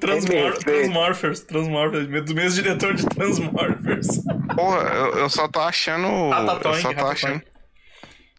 [0.60, 1.40] Transmorphers.
[1.40, 2.24] Transmorphers.
[2.24, 4.08] Do mesmo diretor de Transmorphers.
[4.54, 6.06] Porra, eu, eu só tô achando.
[6.06, 7.12] Eu Ratatouille, só tô Ratatouille.
[7.12, 7.42] achando.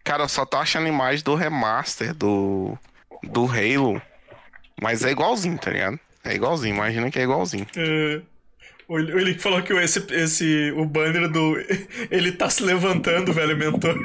[0.03, 2.77] Cara, eu só tô achando imagem do remaster do.
[3.23, 4.01] Do Halo.
[4.81, 5.99] Mas é igualzinho, tá ligado?
[6.23, 7.67] É igualzinho, imagina que é igualzinho.
[7.75, 8.21] É,
[8.91, 11.55] O o Eli falou que o- esse, esse, o banner do.
[12.11, 13.95] Ele tá se levantando, velho, mentor.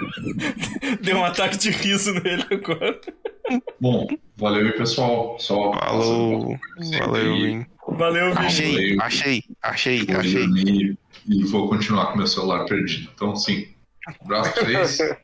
[1.02, 3.00] Deu um ataque de riso nele agora.
[3.80, 4.06] Bom,
[4.36, 5.36] valeu aí, pessoal.
[5.40, 6.56] Só Falou.
[7.00, 7.66] Valeu, Vini.
[7.88, 8.46] Valeu, Vini.
[8.46, 10.96] Achei, achei, achei, achei.
[11.28, 13.10] e vou continuar com meu celular perdido.
[13.14, 13.68] Então, sim.
[14.20, 15.16] Abraço pra vocês.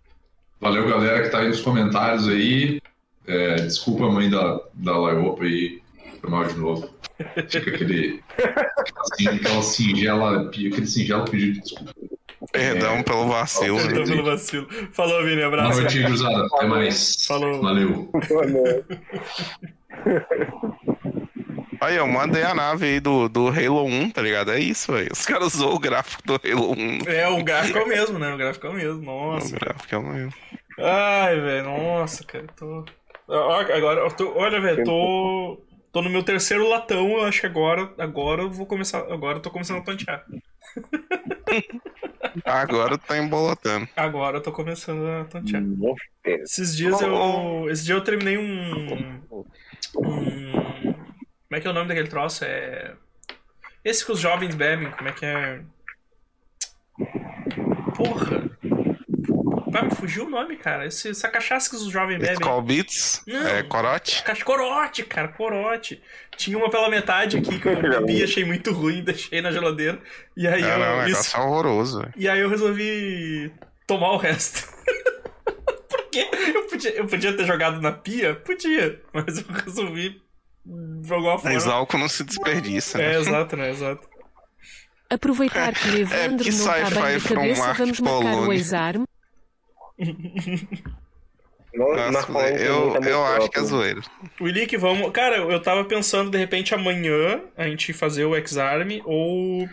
[0.60, 2.80] Valeu, galera que tá aí nos comentários aí.
[3.26, 5.81] É, desculpa a mãe da, da Laiopa aí.
[6.22, 6.88] Foi mal de novo.
[7.48, 8.22] Fica aquele.
[8.96, 11.92] Assim, aquela singela, aquele singelo pedido de desculpa.
[12.52, 13.76] Perdão pelo vacilo.
[13.78, 14.66] Perdão pelo vacilo.
[14.92, 15.36] Falou, Vini.
[15.36, 15.80] Boa Abraço.
[15.80, 16.46] noite, cruzada.
[16.54, 17.24] Até mais.
[17.26, 17.60] Falou.
[17.60, 18.10] Valeu.
[21.80, 24.52] Aí, eu mandei a nave aí do, do Halo 1, tá ligado?
[24.52, 25.10] É isso, velho.
[25.12, 26.98] Os caras usou o gráfico do Halo 1.
[27.08, 28.32] É, o gráfico é o mesmo, né?
[28.32, 29.10] O gráfico é o mesmo.
[29.10, 29.56] O Nossa.
[29.58, 30.32] gráfico é o mesmo.
[30.78, 31.64] Ai, velho.
[31.64, 32.46] Nossa, cara.
[32.56, 32.84] Tô.
[33.28, 35.60] Agora, eu tô- olha, velho, tô.
[35.92, 39.00] Tô no meu terceiro latão, eu acho que agora, agora eu vou começar.
[39.12, 40.24] Agora eu tô começando a tontear.
[42.46, 43.86] Agora tá embolotando.
[43.94, 45.62] Agora eu tô começando a tontear.
[45.62, 46.08] Monstro.
[46.24, 47.68] Esses dias eu.
[47.68, 49.20] Esse dia eu terminei um.
[49.96, 50.72] um
[51.52, 52.42] como é que é o nome daquele troço?
[52.46, 52.94] É.
[53.84, 55.60] Esse que os jovens bebem, como é que é?
[57.94, 58.50] Porra!
[59.72, 60.86] Vai me fugir o nome, cara.
[60.86, 62.34] Esse, essa cachaça que os jovens bebem.
[62.34, 63.46] Skull Beats, Não.
[63.48, 64.22] é corote.
[64.44, 66.02] Corote, cara, corote.
[66.36, 69.98] Tinha uma pela metade aqui que eu bebi, achei muito ruim, deixei na geladeira.
[70.36, 71.02] E aí Não, não, eu.
[71.04, 73.50] negócio Isso, é horroroso, e aí eu resolvi
[73.86, 74.70] tomar o resto.
[75.88, 76.28] Por quê?
[76.54, 78.34] Eu podia, eu podia ter jogado na pia?
[78.34, 80.20] Podia, mas eu resolvi
[81.02, 81.54] jogar fora.
[81.54, 83.20] Mas álcool não se desperdiça, É, né?
[83.20, 83.70] exato, né?
[83.70, 84.06] Exato.
[85.10, 88.64] Aproveitar que o Evandro porque não está sci-fi bem da cabeça, vamos marcar o Poloni.
[91.74, 93.64] Nossa, tem eu, muita eu acho que é próprio.
[93.64, 94.02] zoeira.
[94.40, 95.10] Willick, vamos.
[95.10, 99.66] Cara, eu tava pensando de repente amanhã a gente fazer o X-Arm ou.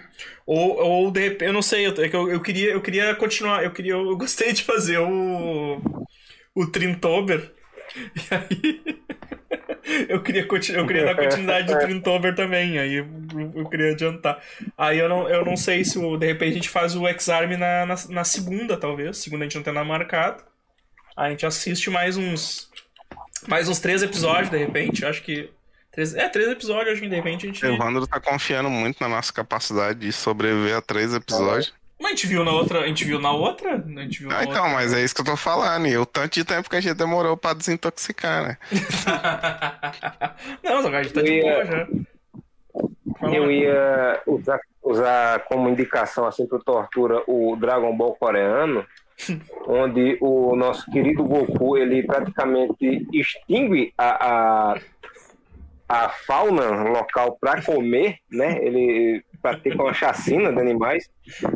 [0.46, 1.48] Ou, ou de repente.
[1.48, 3.64] Eu não sei, é que eu, eu, queria, eu queria continuar.
[3.66, 3.94] Eu queria.
[3.94, 5.82] Eu gostei de fazer o.
[6.56, 7.54] O Trintober.
[8.16, 9.02] E aí.
[10.10, 13.08] Eu queria, continu- eu queria dar continuidade do Trintober também, aí eu,
[13.56, 14.42] eu queria adiantar.
[14.78, 17.52] Aí eu não, eu não sei se o- de repente a gente faz o X-Arm
[17.58, 19.18] na, na, na segunda, talvez.
[19.18, 20.44] Segunda a gente não tem nada marcado.
[21.18, 22.70] Aí a gente assiste mais uns.
[23.48, 25.06] Mais uns três episódios, de repente.
[25.06, 25.50] Acho que.
[25.92, 27.66] Três, é, três episódios, acho que de repente a gente.
[27.66, 31.74] O Evandro tá confiando muito na nossa capacidade de sobreviver a três episódios.
[32.00, 32.80] Mas a gente viu na outra.
[32.82, 33.76] A gente viu na outra?
[33.76, 34.74] A gente viu na Ah, então, outra.
[34.74, 35.86] mas é isso que eu tô falando.
[35.88, 38.58] E o tanto de tempo que a gente demorou pra desintoxicar, né?
[40.64, 41.88] não, a gente tá de boa já.
[43.34, 48.86] Eu ia usar, usar como indicação assim para tortura o Dragon Ball coreano,
[49.68, 54.80] onde o nosso querido Goku ele praticamente extingue a, a,
[55.90, 58.58] a fauna local para comer, né?
[58.62, 61.10] Ele pratica uma chacina de animais.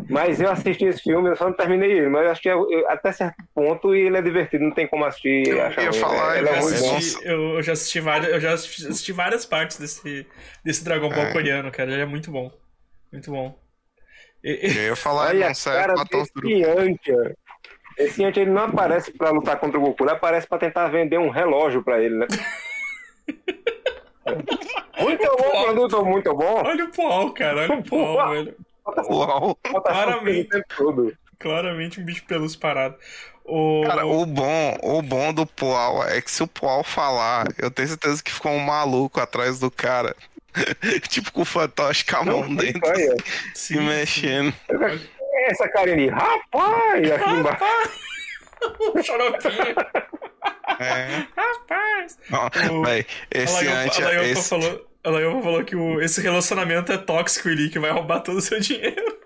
[0.10, 2.54] Mas eu assisti esse filme, eu só não terminei ele, mas eu acho que é-
[2.54, 5.48] eu- até certo ponto ele é divertido, não tem como assistir.
[5.50, 9.46] Eu ia ruim, falar, ele é assisti- Eu, já assisti várias, eu já assisti várias
[9.46, 10.26] partes desse,
[10.64, 11.34] desse Dragon Ball É.
[11.34, 11.92] coreano, cara.
[11.92, 12.52] Ele é muito bom.
[13.12, 13.58] Muito bom.
[14.44, 16.04] E- Eu ia falar, Olha não a serve cara pra.
[17.98, 21.20] Esse Yantia ele não aparece pra lutar contra o Goku, ele aparece pra tentar vender
[21.20, 22.28] um relógio pra ele, né?
[25.00, 26.64] muito bom, produto muito bom.
[26.66, 27.62] Olha o pau, cara.
[27.62, 28.56] Olha o pau, velho.
[29.10, 29.58] Uau.
[29.64, 30.64] Claramente.
[30.76, 31.14] todo.
[31.40, 32.96] Claramente um bicho pelos parado.
[33.46, 33.84] O...
[33.86, 37.90] Cara, o bom, o bom do Poal é que se o Poal falar, eu tenho
[37.90, 40.16] certeza que ficou um maluco atrás do cara
[41.10, 43.16] tipo com o fantoche com a mão dentro, Aí, ó.
[43.54, 44.54] se mexendo.
[45.48, 48.14] Essa carinha de rapaz aqui embaixo.
[48.80, 49.76] O xaropinho.
[50.80, 51.26] É.
[51.36, 52.18] Rapaz.
[52.32, 52.86] O-
[53.32, 54.00] esse a antes.
[54.00, 54.50] Laiopa Esse...
[54.50, 58.38] falou, a Laiopa falou que o, esse relacionamento é tóxico, Eli, que vai roubar todo
[58.38, 59.18] o seu dinheiro.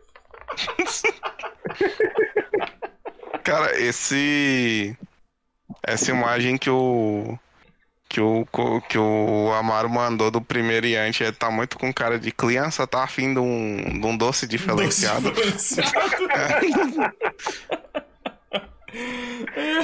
[3.44, 4.98] Cara, esse.
[5.86, 7.38] Essa imagem que o.
[8.10, 8.48] Que o,
[8.88, 13.04] que o Amaro mandou do primeiro Yanti ele tá muito com cara de criança, tá
[13.04, 15.30] afim de um, de um doce diferenciado.
[15.32, 17.14] Doce diferenciado.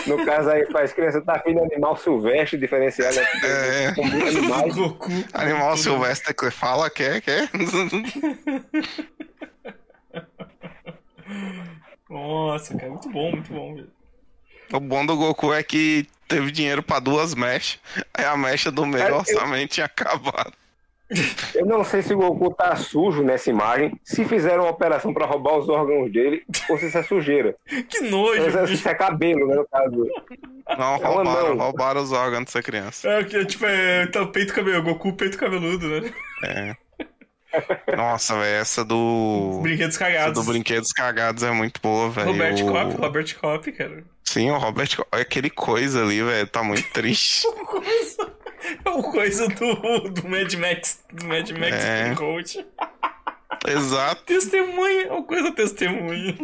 [0.08, 3.16] No caso aí, faz criança tá afim de animal silvestre diferenciado.
[3.16, 3.26] né?
[3.44, 3.88] É.
[4.28, 4.74] Animais.
[4.76, 5.10] Goku.
[5.34, 7.50] Animal silvestre que fala, quer, quer?
[12.10, 13.92] Nossa, cara, muito bom, muito bom, velho.
[14.72, 17.80] O bom do Goku é que teve dinheiro pra duas mechas.
[18.14, 20.54] Aí a mecha do meio É, eu- orçamento tinha acabado.
[21.54, 25.26] Eu não sei se o Goku tá sujo nessa imagem, se fizeram uma operação pra
[25.28, 27.56] roubar os órgãos dele, ou se isso é sujeira.
[27.90, 28.90] Que nojo, Ou se bicho.
[28.90, 30.08] é cabelo, né, no caso.
[30.78, 33.08] Não, É roubaram, roubaram os órgãos dessa criança.
[33.08, 36.14] É, que, tipo, é então, peito cabelo, Goku peito cabeludo, né?
[36.44, 36.76] É.
[37.96, 39.60] Nossa, velho, essa do.
[39.62, 40.44] Brinquedos Essa cagados.
[40.46, 42.32] do Brinquedos Cagados é muito boa, velho.
[42.32, 44.04] Robert O- Kopp, Robert Kopp, cara.
[44.24, 45.08] Sim, o Robert Kopp.
[45.12, 47.46] Aquele coisa ali, velho, tá muito triste.
[47.66, 48.32] Coisa,
[48.85, 49.76] é uma coisa do,
[50.10, 52.15] do Mad Max, do Mad Max É.
[52.15, 52.65] Coach.
[53.68, 54.23] Exato.
[54.26, 56.35] Testemunha, é uma coisa testemunha.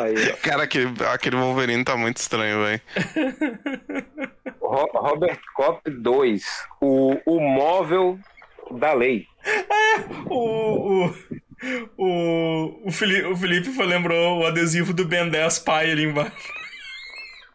[0.00, 2.80] Aí, Cara, aquele, aquele Wolverine tá muito estranho, velho.
[4.60, 6.44] Robert Kopp 2,
[6.80, 8.18] o, o móvel
[8.78, 9.26] da lei.
[10.28, 11.14] O, o,
[11.96, 16.52] o, o, Felipe, o Felipe lembrou o adesivo do Ben 10 pai ali embaixo.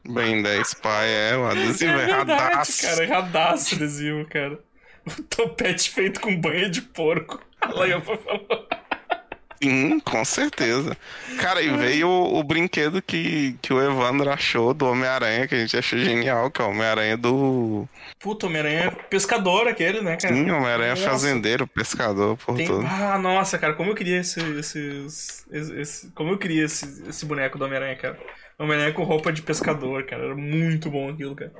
[0.07, 2.81] Bem 10 pai, é, o adesivo é é verdade, radaço.
[2.81, 4.59] cara, erradaço o adesivo, cara.
[5.05, 7.39] O topete feito com banha de porco.
[7.73, 8.47] Lá eu falou.
[9.63, 10.97] Sim, com certeza.
[11.39, 15.59] Cara, e veio o, o brinquedo que, que o Evandro achou do Homem-Aranha, que a
[15.59, 17.87] gente achou genial, que é o Homem-Aranha do.
[18.19, 20.33] Puta, Homem-Aranha é pescador aquele, né, cara?
[20.33, 22.87] Sim, Homem-Aranha fazendeiro, pescador, por Tem- tudo.
[22.87, 27.23] Ah, nossa, cara, como eu queria esse, esses, esse, esse- como eu queria esse, esse
[27.23, 28.17] boneco do Homem-Aranha, cara.
[28.63, 30.25] Homem-Aranha com roupa de pescador, cara.
[30.25, 31.51] Era muito bom aquilo, cara.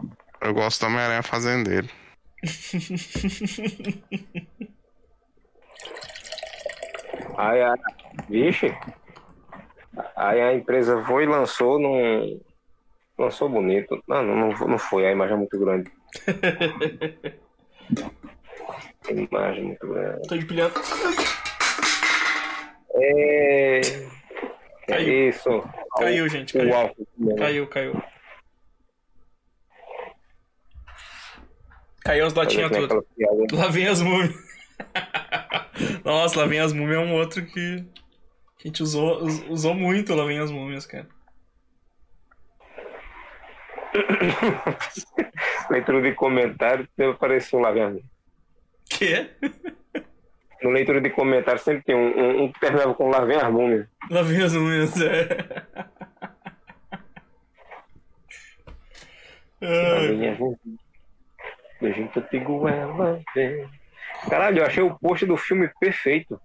[0.41, 1.87] Eu gosto do Homem-Aranha fazendeiro.
[7.37, 7.73] Aí a.
[8.29, 8.75] Vixe.
[10.15, 12.39] Aí a empresa foi e lançou num.
[13.17, 14.01] Lançou bonito.
[14.07, 15.91] Não, não, não- foi, a imagem é muito grande.
[19.07, 20.27] A imagem é muito grande.
[20.27, 20.73] Tô empilhando.
[22.93, 23.81] É.
[24.87, 25.29] Caiu.
[25.29, 25.49] isso.
[25.97, 26.69] Caiu, gente, caiu.
[27.17, 27.35] né?
[27.37, 28.03] Caiu, caiu.
[32.03, 33.03] Caiu as latinhas todas.
[33.15, 33.45] piada.
[33.53, 34.33] Lá vem as múmias.
[36.03, 37.85] Nossa, lá vem as múmias é um outro que
[38.57, 41.07] que a gente usou, us- usou muito lá vem as múmias, cara.
[45.69, 48.03] Leitura de comentário, apareceu lá, velho.
[48.89, 49.29] Que?
[50.63, 53.51] No leitura de comentário sempre tem um, um, um que terminava com lá vem as
[53.51, 53.87] múmias.
[54.09, 55.27] Lá vem as múmias, é.
[59.61, 60.59] Lá Ai, vem as múmias.
[61.81, 63.67] Beijinho que eu digo ela vem.
[64.29, 66.39] Caralho, eu achei o post do filme perfeito.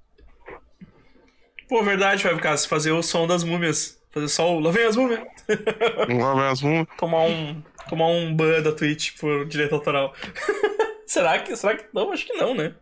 [1.69, 4.01] Pô, verdade, Fábio Caso, fazer o som das múmias.
[4.11, 4.61] Fazer só o.
[4.61, 5.21] Lá vem as múmias.
[6.09, 6.87] Lá vem as múmias.
[6.97, 7.63] Tomar um.
[7.89, 10.15] Tomar um ban da Twitch por direito autoral.
[11.07, 11.55] será que.
[11.55, 12.13] Será que não?
[12.13, 12.75] Acho que não, né?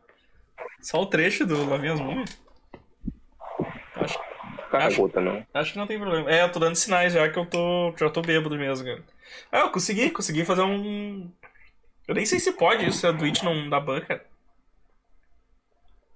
[0.85, 2.39] Só o trecho do Lá vem as múmias.
[3.97, 4.19] Acho,
[4.71, 5.47] Cara, Acho- gota, não.
[5.55, 6.31] acho que não tem problema.
[6.31, 7.95] É, eu tô dando sinais já que eu tô.
[7.97, 9.03] Já tô bêbado mesmo, cara.
[9.51, 11.31] Ah, eu consegui, consegui fazer um.
[12.07, 14.25] Eu nem sei se pode isso, se a Twitch não dá ban, cara.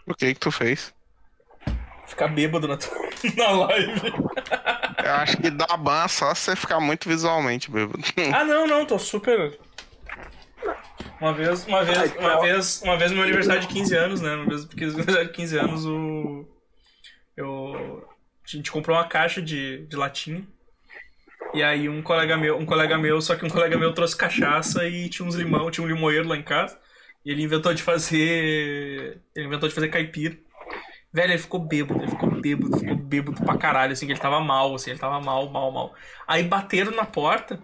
[0.06, 0.92] O que que tu fez?
[2.06, 2.76] Ficar bêbado na,
[3.36, 4.12] na live.
[5.04, 8.02] Eu acho que dá ban só se você ficar muito visualmente bêbado.
[8.34, 9.58] Ah, não, não, tô super.
[11.20, 14.34] Uma vez, uma vez, uma vez, uma vez no meu aniversário de 15 anos, né?
[14.34, 16.46] Uma vez porque no aniversário de 15 anos o.
[17.36, 18.08] Eu.
[18.44, 20.46] A gente comprou uma caixa de, de latinha.
[21.52, 24.86] E aí um colega meu, um colega meu, só que um colega meu trouxe cachaça
[24.86, 26.78] e tinha uns limão, tinha um limoeiro lá em casa.
[27.24, 29.20] E ele inventou de fazer.
[29.34, 30.36] Ele inventou de fazer caipira.
[31.12, 34.40] Velho, ele ficou bêbado, ele ficou bêbado, ficou bêbado pra caralho, assim, que ele tava
[34.40, 35.94] mal, assim, ele tava mal, mal, mal.
[36.26, 37.58] Aí bateram na porta,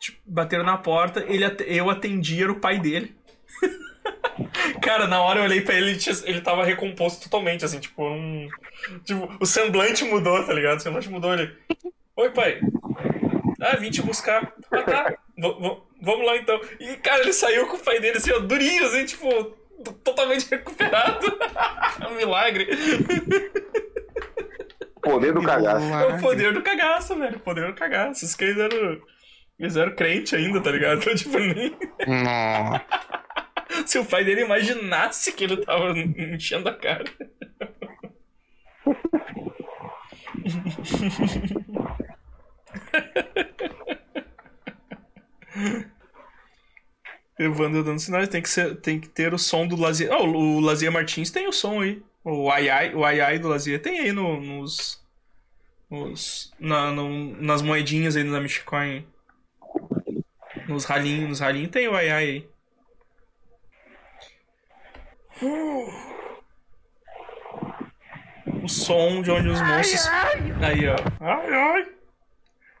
[0.00, 3.14] tipo, bateram na porta, ele, eu atendi, era o pai dele.
[4.82, 8.02] Cara, na hora eu olhei pra ele, ele, tinha- ele tava recomposto totalmente, assim, tipo,
[8.02, 8.48] um,
[9.04, 10.78] tipo, o semblante mudou, tá ligado?
[10.78, 11.52] O semblante mudou, ele...
[12.16, 12.60] Oi, pai.
[13.60, 14.52] Ah, vim te buscar.
[14.70, 15.14] Ah, tá.
[15.36, 16.60] V- vamos lá, então.
[16.80, 19.56] E, cara, ele saiu com o pai dele, assim, ó, durinho, assim, tipo,
[20.02, 21.26] Totalmente recuperado.
[22.00, 22.68] É um milagre.
[25.02, 25.86] Poder do cagaço.
[25.86, 27.38] É o poder do cagaço, velho.
[27.40, 28.24] Poder do cagaço.
[28.24, 29.00] Os caras eram.
[29.58, 31.00] Eles eram crente ainda, tá ligado?
[31.02, 31.76] Então, tipo, nem...
[32.06, 32.84] Nossa.
[33.86, 37.04] Se o pai dele imaginasse que ele tava enchendo a cara.
[47.38, 50.10] Evandro dando sinais, tem que, ser, tem que ter o som do Lazier.
[50.12, 52.02] Ah, o, o Lazier Martins tem o som aí.
[52.24, 55.00] O ai ai, o ai, ai do Lazier tem aí no, nos.
[55.88, 59.06] nos na, no- nas moedinhas aí da Michicoin.
[60.68, 62.48] Nos ralinhos, nos ralinhos tem o ai ai aí.
[68.62, 70.06] O som de onde os monstros.
[70.08, 70.96] Aí, ó.
[71.20, 71.86] Ai, ai.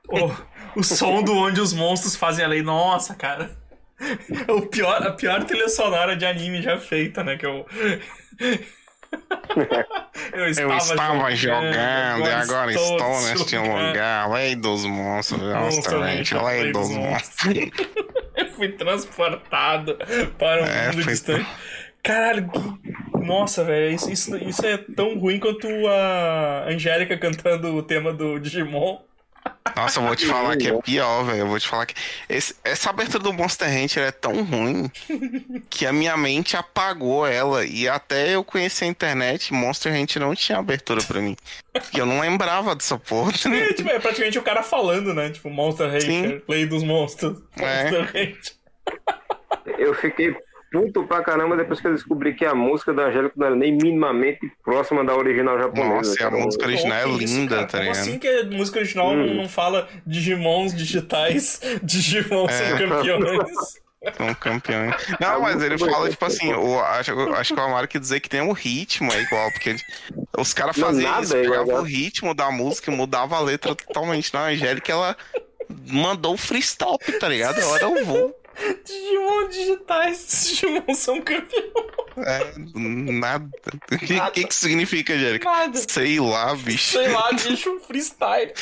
[0.08, 2.62] O, o som do onde os monstros fazem a lei.
[2.62, 3.56] Nossa, cara.
[4.46, 7.36] É o pior, a pior trilha sonora de anime já feita, né?
[7.36, 7.66] Que eu.
[10.32, 13.88] Eu Eu estava jogando e agora estou neste jogando.
[13.88, 14.30] lugar.
[14.30, 15.40] Lei dos monstros,
[15.74, 16.34] justamente.
[16.34, 17.54] Lei dos monstros.
[18.36, 19.96] Eu fui transportado
[20.38, 21.46] para um É, mundo foi- distante.
[22.02, 22.48] Caralho,
[23.14, 28.38] nossa, velho, isso, isso, isso é tão ruim quanto a Angélica cantando o tema do
[28.38, 28.98] Digimon.
[29.76, 31.38] Nossa, eu vou te falar que é pior, velho.
[31.40, 31.94] Eu vou te falar que.
[32.28, 34.90] esse- essa abertura do Monster Hunter é tão ruim
[35.70, 37.64] que a minha mente apagou ela.
[37.64, 41.36] E até eu conhecer a internet, Monster Hunter não tinha abertura pra mim.
[41.72, 43.32] Porque eu não lembrava dessa porra.
[43.48, 45.30] É, tipo, é praticamente o cara falando, né?
[45.30, 46.40] Tipo, Monster Hunter, Sim.
[46.46, 47.38] Play dos Monstros.
[47.56, 47.82] É.
[47.84, 48.38] Monster Hunter.
[49.78, 50.34] Eu fiquei
[50.70, 53.72] puto pra caramba depois que eu descobri que a música da Angélica não era nem
[53.72, 55.88] minimamente próxima da original japonesa.
[55.94, 57.66] Nossa, e a música original é isso, linda, cara?
[57.66, 58.02] tá Como ligado?
[58.02, 59.34] assim que a música original não, Hum.
[59.34, 62.78] não fala Digimons digitais, Digimon são É.
[62.78, 63.50] campeões?
[64.16, 64.94] São campeões.
[65.20, 68.28] Não, mas ele fala, tipo assim, o, acho, acho que o Amaro quer dizer que
[68.28, 69.74] tem um ritmo é igual, porque
[70.38, 71.88] os caras faziam isso, é pegavam o né?
[71.90, 74.32] ritmo da música e mudava a letra totalmente.
[74.32, 75.16] Na Angélica, ela
[75.90, 77.58] mandou o freestyle, tá ligado?
[77.60, 78.34] Ela era o voo.
[78.84, 81.72] Digimon digitais, Digimon são campeões.
[82.18, 83.48] É, nada.
[83.92, 85.48] O que, que que significa, Angélica?
[85.48, 85.78] Nada.
[85.88, 86.92] Sei lá, bicho.
[86.98, 88.52] Sei lá, bicho, freestyle.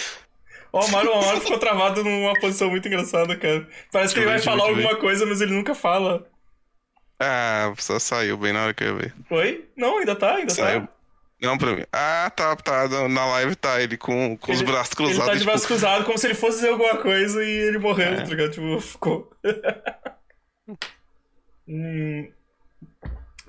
[0.73, 3.66] Ó, o Amaro, o Amaro ficou travado numa posição muito engraçada, cara.
[3.91, 6.28] Parece que ele vai falar alguma coisa, mas ele nunca fala.
[7.18, 9.15] Ah, só saiu bem na hora que eu ia ver.
[9.31, 9.65] Oi?
[9.75, 10.83] Não, ainda tá, ainda Saiu.
[10.83, 10.89] tá.
[11.40, 11.84] Não, pra mim.
[11.92, 12.89] Ah, tá, tá.
[13.08, 15.26] Na live tá ele com, com os Ele- braços Ele cruzados.
[15.26, 18.08] tá de tipo, braço cruzado, como se ele fosse dizer alguma coisa e ele morreu,
[18.12, 18.16] É.
[18.16, 18.50] tá ligado?
[18.52, 19.31] Tipo, ficou.
[21.68, 22.31] Hum,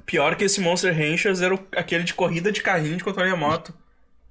[0.05, 3.73] Pior que esse Monster Ranchers era o- aquele de corrida de carrinho de controle remoto.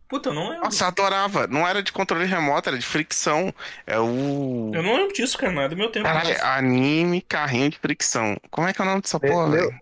[0.08, 0.64] Puta, eu não lembro.
[0.64, 1.46] Nossa, adorava.
[1.48, 3.52] Não era de controle remoto, era de fricção.
[3.86, 4.70] É o.
[4.74, 6.06] Eu não lembro disso, cara, não é do meu tempo.
[6.06, 8.36] Caralho, anime carrinho de fricção.
[8.50, 9.74] Como é que é o nome dessa Meu- porra, meu-?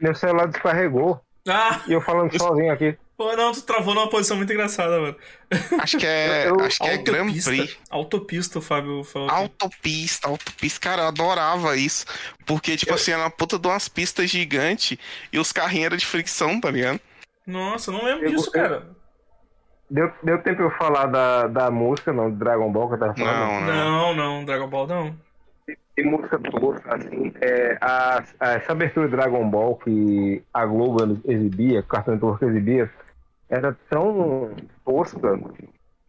[0.00, 2.96] Meu celular descarregou Ah, e eu falando sozinho aqui.
[3.16, 5.16] Pô, não, tu travou numa posição muito engraçada, mano.
[5.80, 6.48] Acho que é.
[6.48, 7.78] Eu- acho que é Grand Prix.
[7.90, 9.28] Autopista, o Fábio falou.
[9.28, 9.36] aqui.
[9.38, 12.04] Autopista, autopista, cara, eu adorava isso.
[12.46, 14.98] Porque, tipo assim, era uma puta de umas pistas gigantes
[15.32, 17.00] e os carrinhos eram de fricção, tá ligado?
[17.46, 18.86] Nossa, eu não lembro Eu- disso, eu- cara.
[19.90, 23.14] Deu, deu tempo eu falar da, da música, não, do Dragon Ball que eu tava
[23.14, 23.36] falando.
[23.36, 23.74] Não, não.
[23.74, 25.16] Não, não, Dragon Ball não.
[25.94, 27.32] Tem música tosca, assim.
[27.40, 32.12] É, a, a- essa abertura de Dragon Ball que a Globo exibia, que o Cartoon
[32.12, 32.90] Network exibia,
[33.48, 35.40] era tão tosca.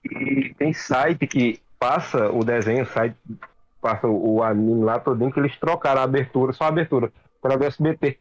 [0.04, 3.16] E tem site que passa o desenho, site
[3.82, 7.60] passa o, o anime lá todinho, que eles trocaram a abertura, só a abertura, para
[7.60, 8.18] o SBT,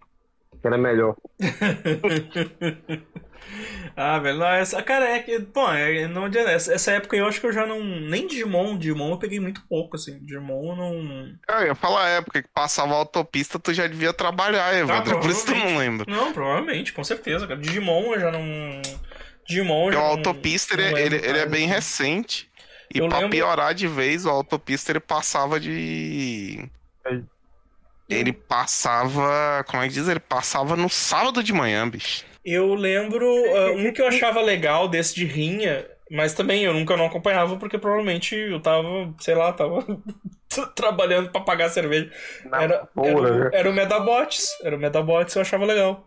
[0.60, 1.17] que era melhor.
[3.97, 6.51] ah, velho, não, essa, cara, é que, bom, é, não adianta.
[6.51, 7.83] Essa, essa época eu acho que eu já não.
[7.83, 10.18] Nem Digimon, Digimon eu peguei muito pouco, assim.
[10.20, 11.33] Digimon eu não.
[11.49, 15.20] Eu ia falar a época que passava a autopista, tu já devia trabalhar, Evandro.
[15.20, 15.91] por isso tu não provavelmente.
[15.91, 16.07] lembra.
[16.15, 17.60] Não, provavelmente, com certeza, cara.
[17.60, 18.43] Digimon eu já não.
[19.47, 22.48] Digimon o autopista, ele, lembro ele, ele é bem recente.
[22.94, 26.68] E Eu pra lembro- piorar de vez, o autopista ele passava de.
[28.08, 29.64] Ele passava.
[29.66, 30.08] Como é que diz?
[30.08, 32.24] Ele passava no sábado de manhã, bicho.
[32.44, 36.97] Eu lembro ah, um que eu achava legal desse de rinha, mas também eu nunca
[36.97, 39.82] não acompanhava porque provavelmente eu tava, sei lá, tava
[40.76, 42.10] trabalhando pra pagar cerveja.
[42.44, 43.50] Na Era, era, porra, o, né?
[43.55, 46.06] era o Medabots, era o Medabots eu achava legal.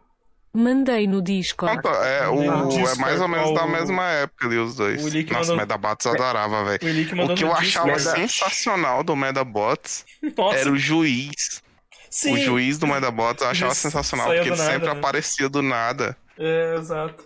[0.58, 1.82] Mandei no Discord.
[1.82, 4.76] Pronto, é, o, Ah, é Discord, mais ou menos da o- mesma época ali, os
[4.76, 5.02] dois.
[5.02, 6.80] o Nossa, mandou- Medabots eu adorava, velho.
[6.82, 7.68] O O que eu no Discord.
[7.68, 10.06] achava Meda- sensacional do Medabots
[10.38, 11.62] Nossa, era o juiz.
[12.10, 12.34] sim.
[12.34, 14.94] O juiz do Medabots eu achava Juiz sensacional, porque ele nada, sempre né?
[14.94, 16.18] aparecia do nada.
[16.40, 17.24] É, exato.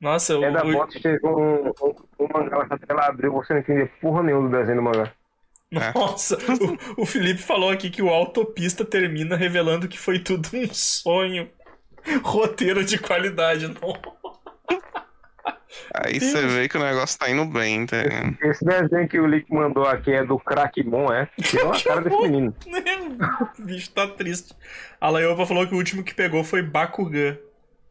[0.00, 3.60] Nossa, o, É da o- Bots teve um, um, um mangá ela abriu, você não
[3.60, 5.12] entender porra nenhuma do desenho do mangá.
[5.72, 5.92] É.
[5.96, 6.36] Nossa,
[6.96, 11.48] o, o Felipe falou aqui que o autopista termina revelando que foi tudo um sonho.
[12.22, 14.20] Roteiro de qualidade, não.
[15.94, 17.96] Aí você vê que o negócio tá indo bem, tá?
[18.42, 21.28] Esse desenho que o Lick mandou aqui é do Crackmon, é?
[21.42, 22.54] Tirou a cara desse menino.
[23.58, 24.54] o bicho tá triste.
[25.00, 27.36] A Laiopa falou que o último que pegou foi Bakugan.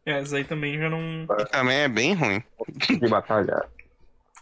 [0.06, 1.26] É, isso aí também já não.
[1.52, 2.42] Também é bem ruim.
[2.88, 3.68] De batalhar.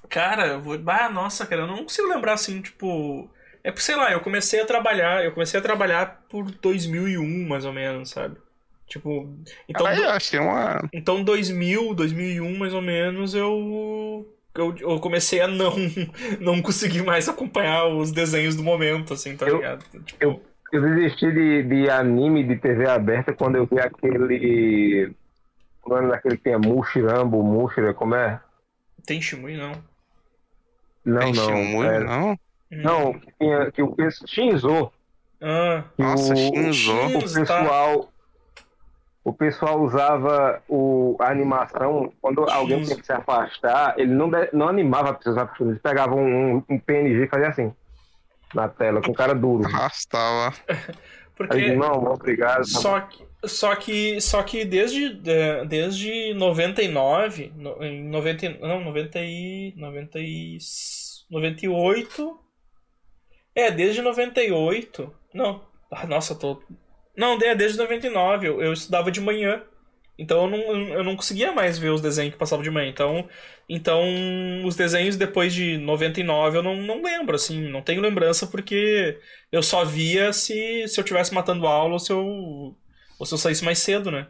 [0.08, 0.80] Cara, vou.
[0.86, 3.28] Ah, nossa, cara, eu não consigo lembrar assim, tipo.
[3.64, 5.24] É porque, sei lá, eu comecei a trabalhar.
[5.24, 8.36] Eu comecei a trabalhar por 2001, mais ou menos, sabe?
[8.88, 9.28] Tipo.
[9.68, 10.88] Então, Aí eu achei uma.
[10.92, 14.26] então 2000, 2001, mais ou menos, eu.
[14.54, 15.72] Eu, eu comecei a não,
[16.40, 19.84] não conseguir mais acompanhar os desenhos do momento, assim, tá Eu- ligado?
[20.04, 20.42] Tipo, eu-
[20.72, 25.12] Eu desisti de, de anime de TV aberta quando eu vi aquele.
[25.84, 28.40] O nome daquele que tem a Mushirambo, Mushira, como é?
[29.06, 29.72] tem Shimui, não.
[31.04, 31.44] Não, Tem não.
[31.46, 32.38] Shimui, é- não?
[32.70, 34.92] Não, que, tinha, que o Shinzo.
[35.40, 36.92] Ah, que Nossa, o, Shinzo.
[36.92, 37.62] o Shinzo, tá.
[39.28, 44.48] O pessoal usava o, a animação, quando alguém tinha que se afastar, ele não, de-
[44.52, 47.72] não animava a pessoa se afastando, eles pegavam um, um PNG e faziam assim,
[48.54, 49.66] na tela, com cara duro.
[49.66, 50.54] Arrastava.
[51.36, 51.56] porque.
[51.56, 52.64] Aí, não, obrigado.
[52.66, 55.10] Só que, só que, só que desde,
[55.68, 60.58] desde 99, no- em 90, não, 90 e, 90 e,
[61.30, 62.38] 98,
[63.54, 66.62] é, desde 98, não, ah, nossa, eu tô,
[67.18, 69.60] não, desde 99, eu, eu estudava de manhã,
[70.16, 73.28] então eu não, eu não conseguia mais ver os desenhos que passavam de manhã, então,
[73.68, 74.04] então
[74.64, 79.18] os desenhos depois de 99 eu não, não lembro, assim, não tenho lembrança porque
[79.50, 82.24] eu só via se, se eu estivesse matando aula ou se eu,
[83.18, 84.28] ou se eu saísse mais cedo, né?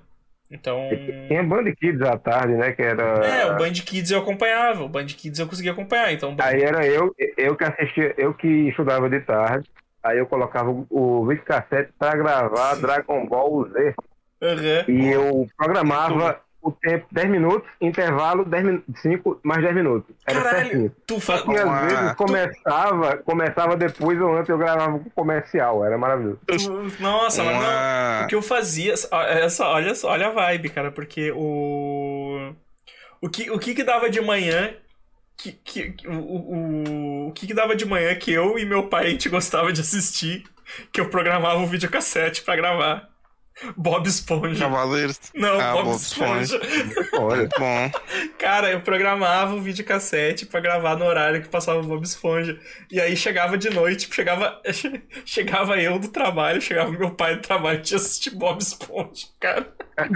[0.50, 0.88] Então.
[1.28, 2.72] Tinha Band Kids à tarde, né?
[2.72, 3.02] Que era.
[3.02, 6.34] É, o Band Kids eu acompanhava, o Band Kids eu conseguia acompanhar, então.
[6.40, 9.68] Aí era eu, eu que assistia, eu que estudava de tarde.
[10.02, 13.94] Aí eu colocava o- videocassete pra gravar Dragon Ball Z.
[14.42, 14.84] Aham.
[14.88, 20.14] E eu programava o tempo 10 minutos, intervalo 10 min 5 mais 10 minutos.
[20.26, 20.92] Era Caralho, certinho.
[21.06, 21.42] tu fa...
[21.48, 26.38] E às vezes começava, começava depois ou antes eu gravava o comercial, era maravilhoso.
[26.46, 28.24] tu- Nossa, mas não.
[28.24, 28.92] O que eu fazia.
[28.92, 32.52] Essa, olha, só- olha a vibe, cara, porque o.
[33.20, 34.72] O que, o que que dava de manhã.
[35.38, 39.06] Que, que, o, o, o que que dava de manhã que eu e meu pai
[39.06, 40.44] a gente gostava de assistir,
[40.92, 43.08] que eu programava o videocassete pra gravar.
[43.76, 44.64] Bob Esponja.
[44.64, 45.18] Cavaleiros.
[45.34, 46.60] Não, Ah, Bob, Bob Esponja.
[47.14, 47.90] Olha, bom.
[48.38, 52.58] Cara, eu programava o videocassete pra gravar no horário que passava o Bob Esponja.
[52.90, 54.60] E aí chegava de noite, chegava,
[55.24, 59.68] chegava eu do trabalho, chegava meu pai do trabalho e tinha assistir Bob Esponja, cara.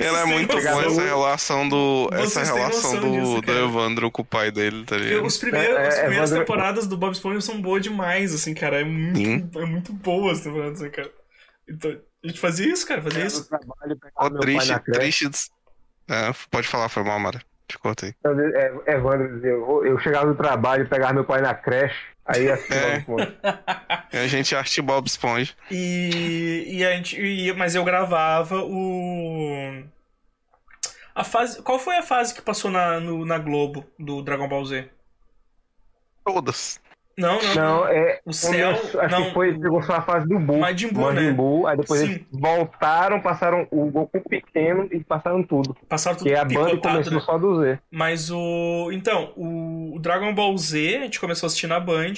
[0.00, 2.10] Ela é muito boa essa relação do.
[2.12, 3.52] Vocês Essa relação do, disso, do?
[3.52, 5.24] Evandro com o pai dele, tá ligado?
[5.24, 8.52] os primeiros, É, as é, primeiras Evandro- temporadas do Bob Esponja são boas demais, assim,
[8.52, 8.80] cara.
[8.80, 9.50] É muito, Sim.
[9.56, 11.10] é muito boa as temporadas, assim, cara.
[11.68, 13.48] Então, a gente fazia isso, cara, fazia isso.
[13.48, 15.50] trabalho, pai triste, triste.
[16.08, 17.40] Ah, pode falar, foi mal, Mara.
[17.66, 17.78] Te.
[18.18, 22.50] Então, é, Evandro dizia, eu, eu chegava do trabalho, pegava meu pai na creche, aí
[22.50, 23.04] assim, É.
[24.12, 25.54] E a gente acha Bob Esponja.
[25.70, 29.84] E, e a gente, e- mas eu gravava o.
[31.14, 34.64] A fase, qual foi a fase que passou na, no- na Globo do Dragon Ball
[34.64, 34.90] Z?
[36.24, 36.80] Todas.
[37.20, 37.54] Não, não.
[37.54, 38.20] Não, é.
[38.24, 38.74] O céu.
[38.74, 40.58] começou- acho não, que foi, pegou só a fase do Buu.
[40.58, 41.30] Majin Buu, né?
[41.32, 42.06] Buu, aí depois Sim.
[42.06, 45.76] eles voltaram, passaram o Goku pequeno e passaram tudo.
[45.88, 47.20] Passaram tudo Que a banda começou né?
[47.20, 47.78] só do Z.
[47.90, 48.90] Mas o.
[48.92, 52.14] Então, o, Dragon Ball Z a gente começou a assistir na Band.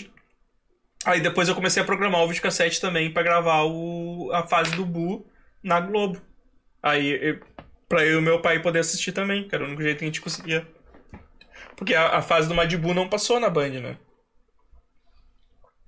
[1.04, 4.86] Aí depois eu comecei a programar o videocassete também pra gravar o, a fase do
[4.86, 5.26] Buu
[5.62, 6.20] na Globo.
[6.80, 7.40] Aí, eu,
[7.88, 10.08] pra eu e meu pai poder assistir também, que era o único jeito que a
[10.08, 10.66] gente conseguia.
[11.76, 13.96] Porque a, a fase do Majin Buu não passou na Band, né?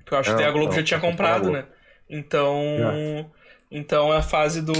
[0.04, 1.64] Porque eu acho que Não, daí a Globo não, já tinha passou comprado, né?
[2.08, 3.30] Então.
[3.70, 4.72] Então a fase do.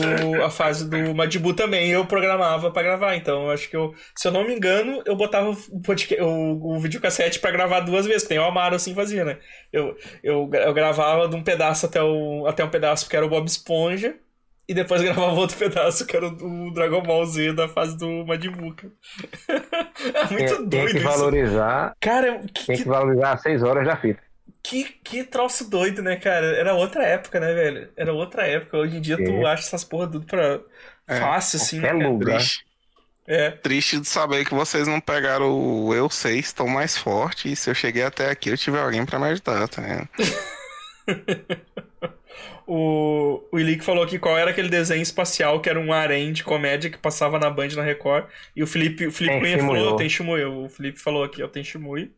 [0.44, 3.16] A fase do Majin Buu também eu programava pra gravar.
[3.16, 3.92] Então eu acho que eu.
[4.14, 8.06] Se eu não me engano, eu botava o, podca- o, o videocassete pra gravar duas
[8.06, 9.38] vezes, que nem o Amaro assim fazia, né?
[9.72, 13.28] Eu, eu, eu gravava de um pedaço até, o, até um pedaço que era o
[13.28, 14.14] Bob Esponja.
[14.66, 18.24] E depois gravava outro pedaço que era o, o Dragon Ball Z da fase do
[18.76, 18.92] cara.
[20.14, 21.06] é muito Tem, tem doido que isso.
[21.08, 24.22] valorizar, Cara, que, tem que valorizar as 6 horas da fita.
[24.64, 26.56] Que, que troço doido, né, cara?
[26.58, 27.92] Era outra época, né, velho?
[27.96, 28.78] Era outra época.
[28.78, 29.44] Hoje em dia tu É.
[29.46, 30.60] acha essas porra tudo pra
[31.06, 32.08] É, fácil, assim, né, cara?
[32.08, 32.38] lugar.
[32.38, 32.66] Triste.
[33.26, 33.60] É.
[33.62, 37.50] Triste de saber que vocês não pegaram o Eu Sei, estão mais forte.
[37.52, 40.08] E se eu cheguei até aqui, eu tive alguém pra me ajudar, tá ligado?
[42.66, 46.42] O, o Ilick falou aqui qual era aquele desenho espacial que era um harém de
[46.42, 48.26] comédia que passava na Band na Record.
[48.56, 50.44] E o Felipe, o Felipe Tem Cunha falou, tem Shimui.
[50.44, 52.14] O Felipe falou aqui, ó, tem Shimui.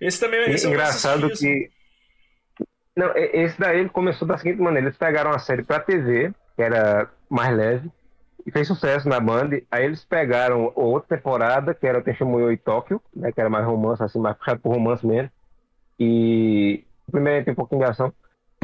[0.00, 1.70] Esse também esse eu não Engraçado que.
[3.00, 6.62] Não, esse daí ele começou da seguinte maneira: eles pegaram a série pra TV, que
[6.62, 7.90] era mais leve,
[8.46, 9.48] e fez sucesso na Band.
[9.70, 13.64] Aí eles pegaram outra temporada, que era o Tenshimuyo e Tóquio, né, que era mais
[13.64, 15.30] romance, assim, mais puxado por romance mesmo.
[15.98, 18.12] E primeiro tem um pouquinho de ação.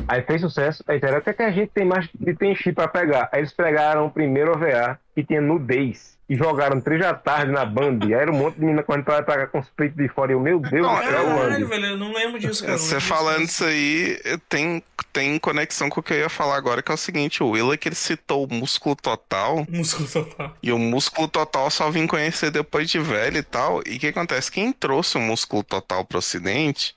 [0.08, 0.84] Aí fez sucesso.
[0.86, 3.28] Aí disseram, o que, é a gente tem mais de Tenchi pra pegar?
[3.32, 6.16] Aí eles pegaram o primeiro OVA, que tinha nudez.
[6.28, 8.00] E jogaram três da tarde na Band.
[8.02, 10.32] Aí era um monte de menina quando pra com os peitos de fora.
[10.32, 11.68] E eu, meu Deus Não, do céu, Caralho, mano.
[11.68, 12.76] velho, eu não lembro disso, cara.
[12.78, 14.18] Você falando isso aí
[14.48, 17.50] tem, tem conexão com o que eu ia falar agora, que é o seguinte, o
[17.50, 20.56] Willa que ele citou o músculo total, Músculo total.
[20.60, 23.80] e o músculo total eu só vim conhecer depois de velho e tal.
[23.86, 24.50] E o que acontece?
[24.50, 26.92] Quem trouxe o músculo total pro ocidente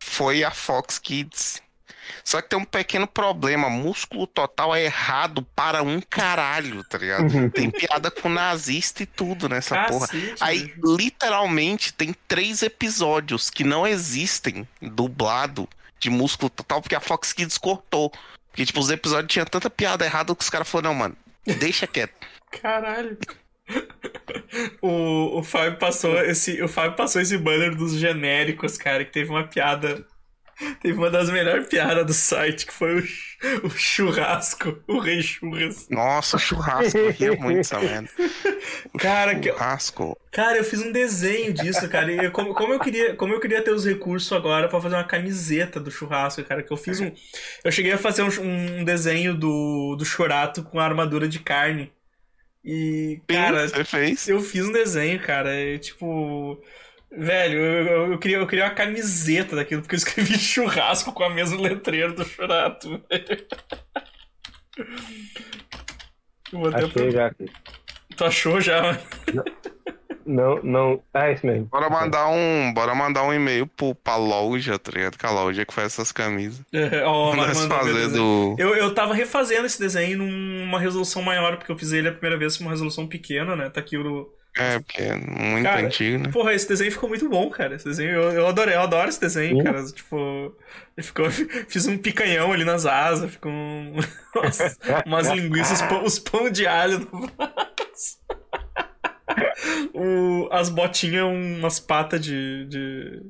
[0.00, 1.62] foi a Fox Kids.
[2.24, 7.50] Só que tem um pequeno problema, músculo total é errado para um caralho, tá ligado?
[7.50, 10.06] Tem piada com nazista e tudo nessa porra.
[10.08, 10.96] Cacete, Aí, bicho.
[10.96, 17.58] literalmente, tem três episódios que não existem dublado de músculo total, porque a Fox Kids
[17.58, 18.12] cortou.
[18.50, 21.16] Porque, tipo, os episódios tinham tanta piada errada que os caras falaram, não, mano,
[21.58, 22.14] deixa quieto.
[22.50, 23.18] Caralho.
[24.80, 26.62] O, o Fábio passou esse.
[26.62, 30.06] O Fábio passou esse banner dos genéricos, cara, que teve uma piada.
[30.82, 35.88] Teve uma das melhores piadas do site, que foi o, o churrasco, o rei churras.
[35.88, 38.08] Nossa, o churrasco, eu ria muito essa merda.
[38.98, 40.18] Cara, que- churrasco.
[40.32, 42.10] Cara, eu fiz um desenho disso, cara.
[42.12, 44.96] E eu- como, como eu queria, como eu queria ter os recursos agora pra fazer
[44.96, 47.12] uma camiseta do churrasco, cara, que eu fiz um.
[47.64, 51.92] Eu cheguei a fazer um, um desenho do, do churato com a armadura de carne.
[52.64, 54.28] E, cara, você fez?
[54.28, 55.54] eu fiz um desenho, cara.
[55.54, 56.60] É, tipo.
[57.10, 61.24] Velho, eu, eu, eu queria, eu queria uma camiseta daquilo, porque eu escrevi churrasco com
[61.24, 63.02] a mesma letreira do churato.
[66.52, 67.46] vou Achei pro- já aqui.
[68.16, 68.98] Tu achou já?
[70.26, 71.02] Não, não.
[71.14, 71.66] Ah, é isso mesmo.
[71.66, 75.16] Bora mandar um, bora mandar um e-mail pro, pra loja, tá ligado?
[75.16, 76.62] Que a loja que faz essas camisas.
[76.72, 78.54] É, ó, Nós fazer do...
[78.58, 82.36] Eu, eu tava refazendo esse desenho numa resolução maior, porque eu fiz ele a primeira
[82.36, 83.70] vez com uma resolução pequena, né?
[83.70, 84.28] Tá aqui o.
[84.58, 86.32] É, porque é muito Cara, antigo, né?
[86.32, 87.74] Porra, esse desenho ficou muito bom, cara.
[87.76, 89.62] Esse desenho, eu, eu adorei, eu adoro esse desenho, Sim.
[89.62, 89.84] cara.
[89.86, 90.56] Tipo,
[90.96, 91.30] ele ficou,
[91.68, 93.94] fiz um picanhão ali nas asas, ficou um,
[94.34, 98.18] umas, umas linguiças, pão- os pão de alho no vaso.
[99.94, 103.22] O, as botinhas, umas patas de, de.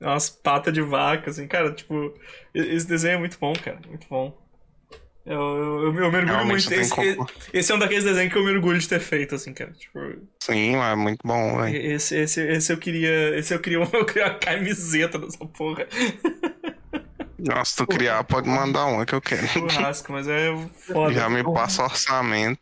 [0.00, 2.14] Umas patas de vaca, assim, cara, tipo,
[2.54, 4.36] esse desenho é muito bom, cara, muito bom.
[5.26, 6.80] Eu, eu, eu, eu mergulho Realmente muito.
[6.80, 9.72] Esse, como- esse é um daqueles desenhos que eu mergulho de ter feito, assim, cara.
[9.72, 9.98] Tipo,
[10.42, 11.74] Sim, é muito bom, velho.
[11.92, 13.36] esse, esse, esse eu queria.
[13.38, 15.86] Esse eu queria, eu queria uma camiseta dessa porra.
[17.38, 19.46] Nossa, tu criar, pode mandar uma que eu quero.
[19.46, 21.12] Churrasco, mas é foda.
[21.12, 22.60] Já me passa orçamento.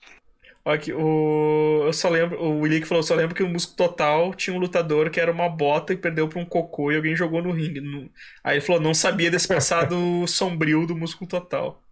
[0.64, 1.82] Olha aqui, o.
[1.86, 2.40] Eu só lembro.
[2.40, 5.18] O Willi que falou, eu só lembro que o Músculo Total tinha um lutador que
[5.20, 7.80] era uma bota e perdeu pra um cocô e alguém jogou no ringue.
[7.80, 8.08] No-
[8.44, 9.96] Aí ele falou, não sabia desse passado
[10.28, 11.82] sombrio do Músculo Total.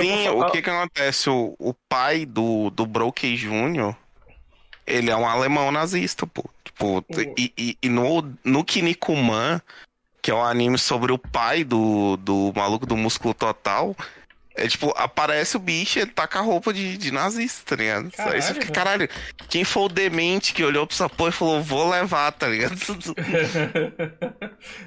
[0.00, 1.30] Sim, o que que acontece?
[1.30, 3.94] O, o pai do, do Brokey Jr.,
[4.86, 6.44] ele é um alemão nazista, pô.
[6.64, 7.04] Tipo,
[7.36, 9.60] e, e, e no, no Kinnikuman,
[10.22, 13.94] que é um anime sobre o pai do, do maluco do músculo total,
[14.58, 17.76] é tipo, aparece o bicho e ele tá com a roupa de, de nazista, tá
[17.76, 18.10] ligado?
[18.18, 19.08] Aí você Caralho, fica, caralho,
[19.48, 22.76] quem foi o demente que olhou pra essa porra e falou, vou levar, tá ligado?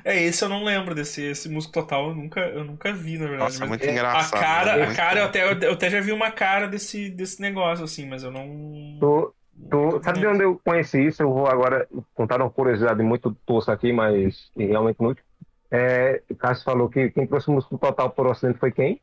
[0.03, 3.27] é, esse eu não lembro desse esse músculo total, eu nunca, eu nunca vi, na
[3.27, 3.43] verdade.
[3.43, 4.39] Nossa, mas muito a engraçado.
[4.39, 4.83] cara, né?
[4.83, 8.23] a cara eu até, eu até já vi uma cara desse, desse negócio, assim, mas
[8.23, 8.97] eu não.
[8.99, 9.33] Tô,
[9.69, 11.23] tô- sabe de onde eu conheci isso?
[11.23, 15.21] Eu vou agora contar uma curiosidade muito tosca aqui, mas realmente muito.
[15.69, 18.99] É, o Cássio falou que quem trouxe o músculo total por ocidente foi quem?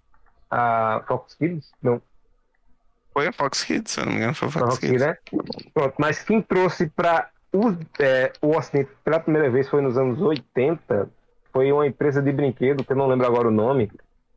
[0.50, 1.72] A Fox Kids?
[1.82, 2.00] Não,
[3.12, 5.00] Foi a Fox Kids, se eu não me engano, foi a Fox Fox Kids.
[5.00, 5.16] Né?
[5.74, 10.20] Pronto, mas quem trouxe para o, é, o ocidente pela primeira vez foi nos anos
[10.20, 11.10] 80.
[11.52, 13.90] Foi uma empresa de brinquedo, que eu não lembro agora o nome,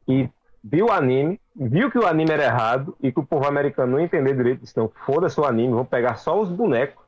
[0.07, 0.29] e
[0.63, 3.99] viu o anime, viu que o anime era errado e que o povo americano não
[3.99, 4.63] ia entender direito.
[4.75, 7.00] Não, foda-se o anime, vão pegar só os bonecos.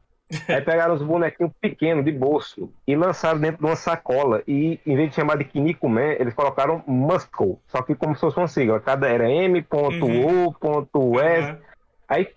[0.48, 4.42] Aí pegaram os bonequinhos pequenos de bolso e lançaram dentro de uma sacola.
[4.48, 7.58] E em vez de chamar de Kinnikuman, eles colocaram Muscle.
[7.68, 8.80] Só que como se fosse uma sigla.
[8.80, 10.02] Cada era M.U.S.
[10.02, 11.58] Uhum.
[12.08, 12.28] Aí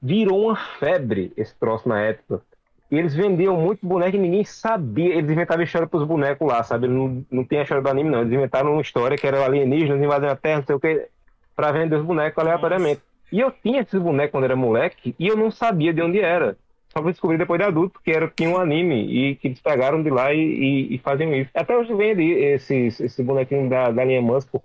[0.00, 2.42] virou uma febre esse troço na época.
[2.90, 5.14] E eles vendiam muito boneco e ninguém sabia.
[5.14, 6.86] Eles inventavam história pros bonecos lá, sabe?
[6.86, 8.20] Não, não tem a história do anime, não.
[8.20, 11.08] Eles inventaram uma história que era alienígenas invadindo a Terra, não sei o que,
[11.56, 13.00] pra vender os bonecos aleatoriamente.
[13.32, 16.54] E eu tinha esses bonecos quando era moleque e eu não sabia de onde era.
[16.92, 20.02] Só fui descobrir depois de adulto que era, tinha um anime e que eles pegaram
[20.02, 21.50] de lá e, e, e fazem isso.
[21.54, 24.60] Até hoje vende esses, esse bonequinho da, da linha Muscle.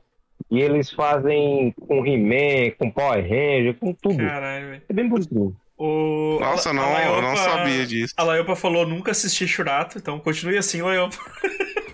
[0.51, 4.17] E eles fazem com He-Man, com Power Ranger, com tudo.
[4.17, 4.81] Caralho, velho.
[4.87, 5.55] É bem bonitinho.
[5.77, 6.37] O...
[6.39, 8.13] Nossa, a- não, a eu não Laiopa- sabia disso.
[8.17, 11.17] A Laiopa falou nunca assisti Churato, então continue assim, Laiopa.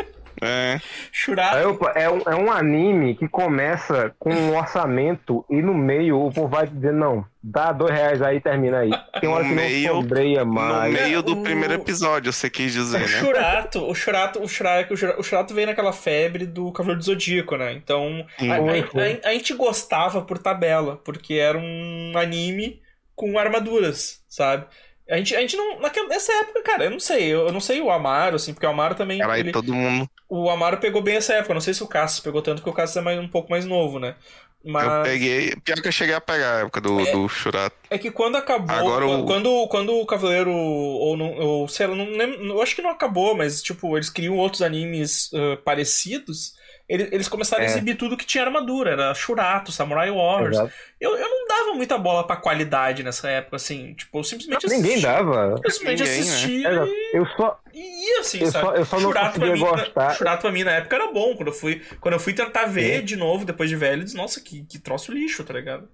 [0.45, 0.81] É.
[1.11, 1.69] Shurato.
[1.69, 6.31] Opa, é, um, é um anime que começa com um orçamento e no meio o
[6.31, 8.91] povo vai dizer, não, dá dois reais aí e termina aí.
[9.19, 10.93] Tem uma hora No que meio- não sombreia No mais.
[10.93, 13.05] meio do o- primeiro episódio, você quis dizer, O né?
[13.05, 17.55] O Shurato, o Shurato, o Shurato, o Shurato veio naquela febre do Cavaleiro do Zodíaco,
[17.57, 17.73] né?
[17.73, 22.81] Então, a, a- a- a gente gostava por tabela, porque era um anime
[23.15, 24.65] com armaduras, sabe?
[25.09, 25.79] A gente, a gente não.
[25.81, 27.25] Naquela, nessa época, cara, eu não sei.
[27.25, 29.19] Eu, eu não sei o Amaro, assim, porque o Amaro também.
[29.19, 30.09] Caralho, ele- todo mundo.
[30.29, 31.51] O Amaro pegou bem essa época.
[31.51, 33.49] eu Não sei se o Cassius pegou tanto, porque o Cassius é mais, um pouco
[33.51, 34.15] mais novo, né?
[34.63, 34.85] Mas.
[34.85, 35.55] Eu peguei.
[35.57, 37.11] Pior que eu cheguei a pegar a época do, É.
[37.11, 37.75] do Shurato.
[37.89, 38.73] É que quando acabou.
[38.73, 40.51] Agora o- quando, quando o Cavaleiro.
[40.51, 42.41] Ou, não, ou sei lá, não lembro.
[42.45, 46.53] Eu acho que não acabou, mas, tipo, eles criam outros animes ah, parecidos.
[46.87, 47.69] Eles, eles começaram a É.
[47.69, 48.91] exibir tudo que tinha armadura.
[48.91, 50.57] Era Shurato, Samurai Warriors.
[50.57, 50.73] Exato.
[50.99, 53.93] Eu, eu não dava muita bola pra qualidade nessa época, assim.
[53.93, 55.55] Tipo, eu simplesmente Ninguém assisti- dava.
[55.63, 56.29] Eu simplesmente Ninguém, né?
[56.29, 56.91] assistia Exato.
[56.91, 58.65] e, Eu só, e ia, assim, eu sabe?
[58.65, 60.09] só, eu só não Shurato conseguia mim, gostar.
[60.15, 61.35] Shurato pra mim na época era bom.
[61.35, 63.05] Quando eu fui, quando eu fui tentar ver Sim.
[63.05, 65.87] de novo, depois de velho, eu disse, nossa, que, que troço lixo, tá ligado?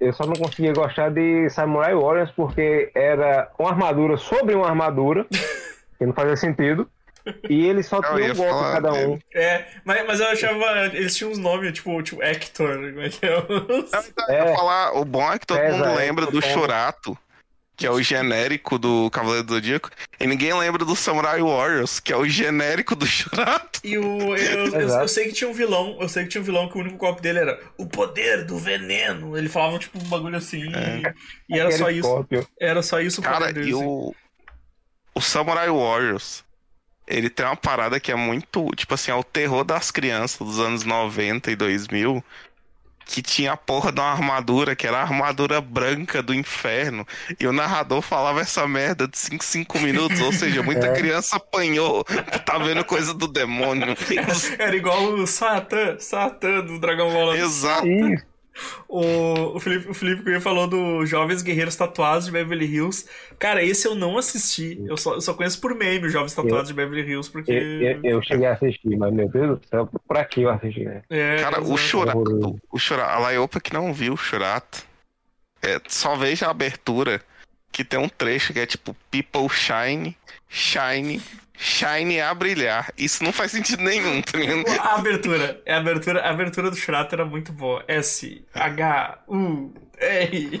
[0.00, 5.26] Eu só não conseguia gostar de Samurai Warriors porque era uma armadura sobre uma armadura,
[5.98, 6.88] que não fazia sentido.
[7.48, 9.10] E eles só tinham um golpe falar cada um.
[9.10, 9.24] dele.
[9.34, 10.86] É, mas, mas eu achava.
[10.86, 13.32] Eles tinham uns nomes, tipo, tipo Hector, como é que é?
[13.34, 13.86] Eu
[14.28, 14.48] É.
[14.50, 16.52] ia falar, o bom é que todo Pesa, mundo é, lembra do todo mundo.
[16.52, 17.18] Shurato,
[17.76, 22.12] que é o genérico do Cavaleiro do Zodíaco, e ninguém lembra do Samurai Warriors, que
[22.12, 23.80] é o genérico do Shurato.
[23.82, 24.36] E o.
[24.36, 26.76] Eu, eu, eu sei que tinha um vilão, eu sei que tinha um vilão que
[26.76, 29.36] o único golpe dele era o poder do veneno.
[29.36, 30.62] Ele falava, tipo, um bagulho assim.
[31.48, 32.26] E era só isso.
[32.60, 33.84] Era só isso o Cara, poder dele, e assim.
[33.84, 34.14] o,
[35.14, 36.44] o Samurai Warriors,
[37.06, 40.58] ele tem uma parada que é muito, tipo assim, é o terror das crianças dos
[40.60, 42.22] anos 90 e 2000,
[43.04, 47.06] que tinha a porra de uma armadura, que era a armadura branca do inferno,
[47.38, 50.92] e o narrador falava essa merda de 5 5 minutos, ou seja, muita É.
[50.92, 52.04] criança apanhou,
[52.46, 53.94] tá vendo coisa do demônio.
[54.58, 57.34] Era igual o Satã, Satã do Dragon Ball.
[57.34, 57.86] Exato.
[57.86, 58.31] Isso.
[58.88, 63.06] O, o, Felipe, o Felipe Cunha falou do Jovens Guerreiros Tatuados de Beverly Hills.
[63.38, 64.80] Cara, esse eu não assisti.
[64.86, 67.52] Eu só, eu só conheço por meme os Jovens Tatuados de Beverly Hills, porque.
[67.52, 70.84] Eu, eu, eu cheguei a assistir, mas meu Deus do céu, pra que eu assisti,
[70.84, 71.02] né?
[71.08, 71.78] É, Cara, o exato.
[71.78, 74.84] Shurato, o Shurato, a Laiopa que não viu o Shurato,
[75.62, 77.22] é, só veja a abertura,
[77.70, 80.16] que tem um trecho que é tipo People Shine,
[80.48, 81.22] Shine,
[81.56, 82.92] Shine a brilhar.
[82.96, 84.64] Isso não faz sentido nenhum, tá ligado?
[84.80, 87.84] A abertura, é a abertura, a abertura do Shurato era muito boa.
[87.86, 90.58] S H U R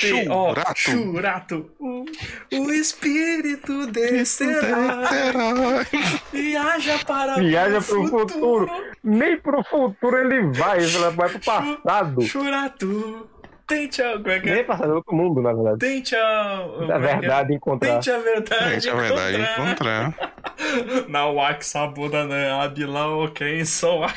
[0.00, 0.80] T O Shurato.
[0.80, 1.70] Shurato.
[1.78, 2.04] O,
[2.52, 5.84] o espírito descerá
[6.32, 8.70] viaja para Viaja o pro futuro.
[9.04, 12.22] Nem pro futuro ele vai, ele vai pro passado.
[12.22, 13.29] Shurato.
[13.70, 14.54] Tente a, como é que é?
[14.56, 15.78] Nem passado, é outro mundo, na verdade.
[15.78, 16.66] Tente a.
[16.88, 17.94] Da verdade encontrar.
[17.94, 18.74] Tente a verdade.
[18.74, 20.08] Gente, a verdade é encontrar.
[20.08, 21.06] encontrar.
[21.08, 24.12] Na Wax Sabuda na Abilão, quem sou a.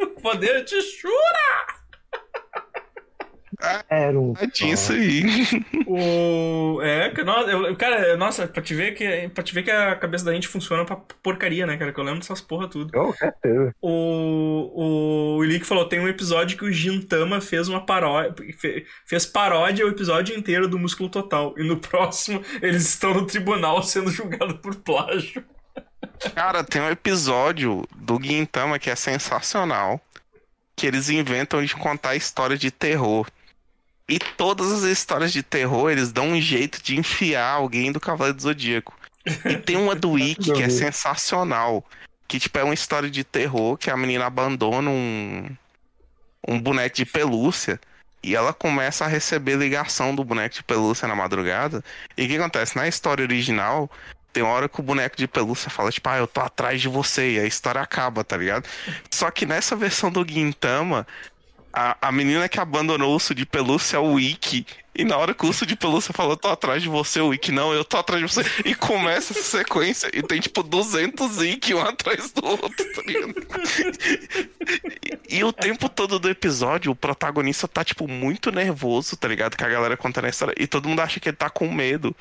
[0.00, 1.79] O poder de Shura!
[3.88, 4.32] Era um.
[4.52, 5.22] Tinha isso aí.
[5.86, 6.80] O.
[6.82, 9.96] É, que- nossa, eu- cara, nossa, pra te ver que, pra te ver que a
[9.96, 11.92] cabeça da gente funciona pra porcaria, né, cara?
[11.92, 12.92] Que eu lembro dessas porra tudo.
[12.92, 13.74] Com certeza.
[13.80, 18.34] O, o Ilick falou: tem um episódio que o Gintama fez uma paródia.
[18.58, 21.54] fe- Fez paródia o episódio inteiro do Músculo Total.
[21.58, 25.44] E no próximo, eles estão no tribunal sendo julgados por plágio.
[26.34, 30.00] Cara, tem um episódio do Gintama que é sensacional,
[30.76, 33.26] que eles inventam de contar história de terror.
[34.10, 38.36] E todas as histórias de terror, eles dão um jeito de enfiar alguém do Cavaleiro
[38.36, 38.98] do Zodíaco.
[39.44, 41.84] E tem uma do Wiki que é sensacional.
[42.26, 45.48] Que, tipo, é uma história de terror que a menina abandona um,
[46.46, 47.80] um boneco de pelúcia.
[48.20, 51.82] E ela começa a receber ligação do boneco de pelúcia na madrugada.
[52.16, 52.74] E o que acontece?
[52.76, 53.88] Na história original,
[54.32, 56.88] tem uma hora que o boneco de pelúcia fala, tipo, ah, eu tô atrás de
[56.88, 57.34] você.
[57.34, 58.68] E a história acaba, tá ligado?
[59.08, 61.06] Só que nessa versão do Gintama,
[61.72, 64.66] a, a menina que abandonou o urso de pelúcia é o Wiki.
[64.94, 67.52] E na hora que o urso de pelúcia falou, tô atrás de você, o Wiki,
[67.52, 68.44] não, eu tô atrás de você.
[68.64, 70.10] E começa essa sequência.
[70.12, 73.02] E tem, tipo, 200 Wiki um atrás do outro, tá?
[75.28, 79.56] E, e o tempo todo do episódio, o protagonista tá, tipo, muito nervoso, tá ligado?
[79.56, 80.54] Que a galera contando a história.
[80.58, 82.14] E todo mundo acha que ele tá com medo.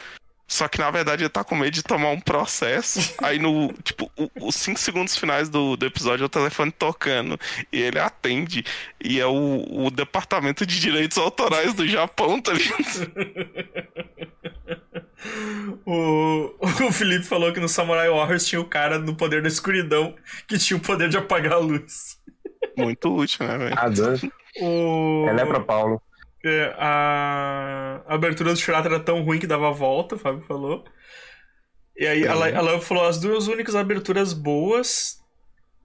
[0.49, 3.13] Só que na verdade ele tá com medo de tomar um processo.
[3.23, 7.39] Aí no, tipo, o- os 5 segundos finais do, do episódio é o telefone tocando.
[7.71, 8.65] E ele atende.
[8.99, 13.11] E é o, o departamento de direitos autorais do Japão, tá ligado?
[15.85, 20.15] O, o Felipe falou que no Samurai Warriors tinha o cara no poder da escuridão
[20.47, 22.17] que tinha o poder de apagar a luz.
[22.77, 23.75] Muito útil, né, velho?
[23.77, 24.21] A Deus.
[24.61, 25.25] O...
[25.27, 26.01] Ela é pra Paulo.
[26.43, 28.01] É, a...
[28.07, 30.85] a abertura do Shurata era tão ruim que dava volta, o Fábio falou.
[31.97, 35.17] E aí ela, ela falou: as duas únicas aberturas boas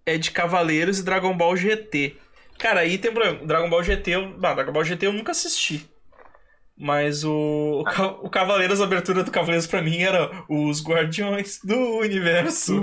[0.06, 2.16] é de Cavaleiros e Dragon Ball GT.
[2.58, 3.44] Cara, aí tem problema.
[3.44, 5.88] Dragon Ball GT, eu, não, Dragon Ball GT eu nunca assisti.
[6.76, 11.60] Mas o, o, Ca- o Cavaleiros, a abertura do Cavaleiros pra mim era os Guardiões
[11.62, 12.80] do Universo,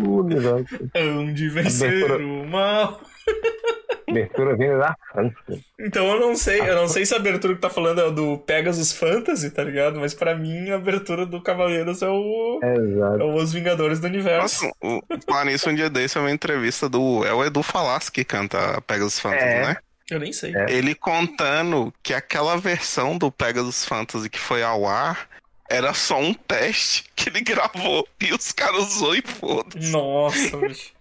[0.96, 3.02] onde vencer Abertura- o mal.
[4.10, 5.36] Abertura vinda da França.
[5.80, 8.38] Então eu não sei, eu não sei se a abertura que tá falando é do
[8.40, 10.00] Pegasus Fantasy, tá ligado?
[10.00, 12.60] Mas pra mim a abertura do Cavaleiros é o.
[12.64, 13.22] Exato.
[13.22, 14.66] É os Vingadores do Universo.
[14.66, 17.26] Nossa, o, falar nisso, um dia desse é uma entrevista do.
[17.26, 19.66] É o Edu Falaschi que canta Pegasus Fantasy, É.
[19.68, 19.78] né?
[20.10, 20.54] Eu nem sei.
[20.56, 20.66] É.
[20.70, 25.30] Ele contando que aquela versão do Pegasus Fantasy que foi ao ar
[25.70, 29.90] era só um teste que ele gravou e os caras usou e foda-se.
[29.90, 30.92] Nossa, bicho.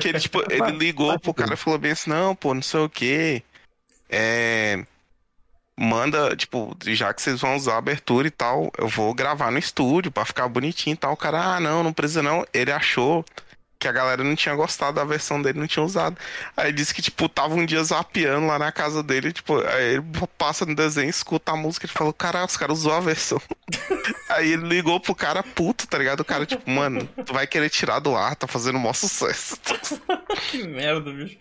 [0.00, 2.80] Que ele, tipo, ele ligou pro cara e falou bem assim, não, pô, não sei
[2.80, 3.42] o quê.
[4.08, 4.84] É.
[5.78, 9.58] Manda, tipo, já que vocês vão usar a abertura e tal, eu vou gravar no
[9.58, 11.12] estúdio pra ficar bonitinho e tal.
[11.14, 12.46] O cara, ah, não, não precisa não.
[12.52, 13.24] Ele achou
[13.82, 16.16] que a galera não tinha gostado da versão dele, não tinha usado.
[16.56, 19.94] Aí ele disse que, tipo, tava um dia zapeando lá na casa dele, tipo, aí
[19.94, 20.04] ele
[20.38, 23.42] passa no desenho, escuta a música, ele falou, caralho, os caras usou a versão.
[24.30, 26.20] aí ele ligou pro cara puto, tá ligado?
[26.20, 29.58] O cara, tipo, mano, tu vai querer tirar do ar, tá fazendo o maior sucesso.
[30.50, 31.36] Que merda, bicho.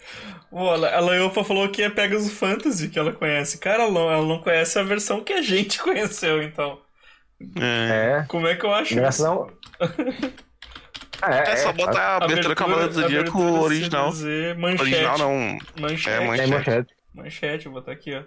[0.50, 3.58] Pô, ela, a Leopa falou que é Pegasus Fantasy que ela conhece.
[3.58, 6.80] Cara, ela não, ela não conhece a versão que a gente conheceu, então.
[7.56, 8.26] É.
[8.28, 9.50] Como é que eu acho não.
[11.24, 14.12] É, É só botar a abertura Cavaleiro do Zodíaco original.
[14.58, 14.82] Manchete.
[14.82, 15.58] Original não.
[15.80, 16.10] Manchete.
[16.10, 16.50] É, É manchete.
[16.52, 16.94] manchete.
[17.14, 18.24] Manchete, vou botar aqui, ó.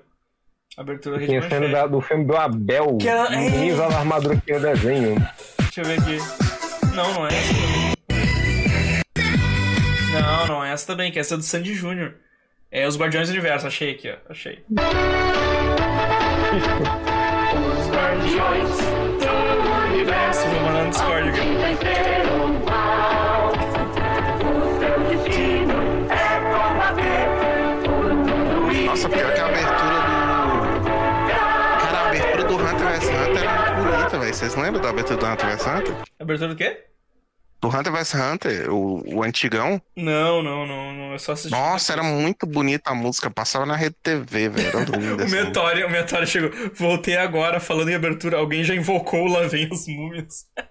[0.81, 1.73] Abertura rede Tinha cena manchete.
[1.73, 2.98] da- do filme do Abel.
[2.98, 5.14] Que ela- o menino usava a armadura que o desenho.
[5.58, 6.18] Deixa eu ver aqui.
[6.94, 7.94] Não, não é essa também.
[10.12, 12.14] Não, não é essa também, que essa é do Sandy Júnior.
[12.70, 14.16] É os Guardiões do Universo, achei aqui, ó.
[14.31, 14.64] Achei.
[17.78, 18.70] Os Guardiões
[19.20, 20.47] do Universo.
[20.48, 21.53] Vou mandar no Discord aqui.
[29.15, 30.15] Pior que a abertura do.
[31.81, 34.34] Cara, a abertura do Hunter vs Hunter era muito bonita, velho.
[34.34, 35.94] Vocês lembram da abertura do Hunter vs Hunter?
[36.20, 36.84] Abertura do quê?
[37.60, 39.81] Do Hunter vs Hunter, o, o antigão.
[39.97, 41.12] Não, não, não, não.
[41.12, 41.51] Eu só assisti.
[41.51, 43.31] Nossa, era muito bonita a música.
[43.31, 44.68] Passava na rede TV, velho.
[44.68, 45.25] Era linda.
[45.25, 45.31] O.
[45.31, 46.51] Metório, o Metório chegou.
[46.75, 48.36] Voltei agora falando em abertura.
[48.36, 50.44] Alguém já invocou o Lá Vem as Múmias.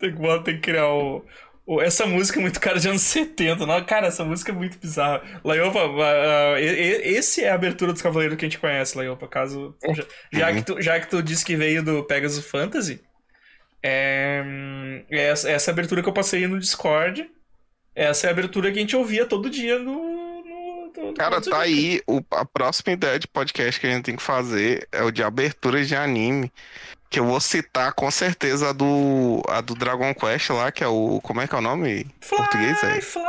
[0.00, 1.24] tem, que, tem que criar o-
[1.82, 3.66] Essa música é muito cara de anos 70.
[3.66, 3.84] Não?
[3.84, 5.22] Cara, essa música é muito bizarra.
[5.44, 9.28] Laiopa, ah, ah, e- esse é a abertura dos Cavaleiros que a gente conhece, Laiopa.
[9.28, 9.76] Caso.
[9.94, 13.00] Já, já que tu, já que tu disse que veio do Pegasus Fantasy,
[13.82, 14.42] é,
[15.10, 17.28] é essa, essa abertura que eu passei no Discord.
[17.94, 20.42] Essa é a abertura que a gente ouvia todo dia no-
[20.96, 22.00] no Cara, tá aí.
[22.08, 25.22] O, a próxima ideia de podcast que a gente tem que fazer é o de
[25.22, 26.50] abertura de anime.
[27.10, 30.88] Que eu vou citar com certeza a do, a do Dragon Quest lá, que é
[30.88, 31.20] o.
[31.22, 32.00] Como é que é o nome?
[32.00, 33.00] em português, Fly, é?
[33.00, 33.22] fly,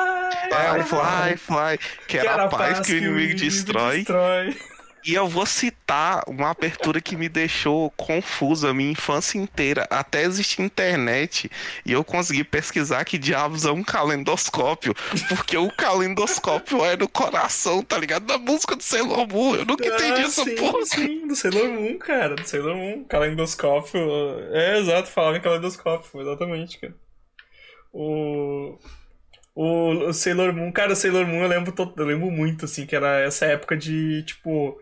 [0.51, 3.98] É, o Fly, Fly, que era a paz que o inimigo destrói.
[3.99, 4.58] destrói.
[5.05, 10.23] E eu vou citar uma abertura que me deixou confusa a minha infância inteira, até
[10.23, 11.49] existir internet,
[11.85, 14.93] e eu consegui pesquisar que diabos é um calendoscópio,
[15.29, 18.25] porque o calendoscópio é no coração, tá ligado?
[18.25, 20.85] Da música do Sailor Moon, eu nunca entendi Ah, essa sim, porra.
[20.85, 22.35] Sim, do Sailor Moon, cara.
[22.35, 23.05] Do Sailor Moon.
[23.05, 23.99] Calendoscópio.
[24.51, 26.95] É, exato, falava em calendoscópio, exatamente, cara.
[27.93, 28.77] O.
[29.55, 33.19] O, Sailor Moon, cara, o Sailor Moon eu lembro, eu lembro muito, assim, que era
[33.19, 34.79] essa época de, tipo.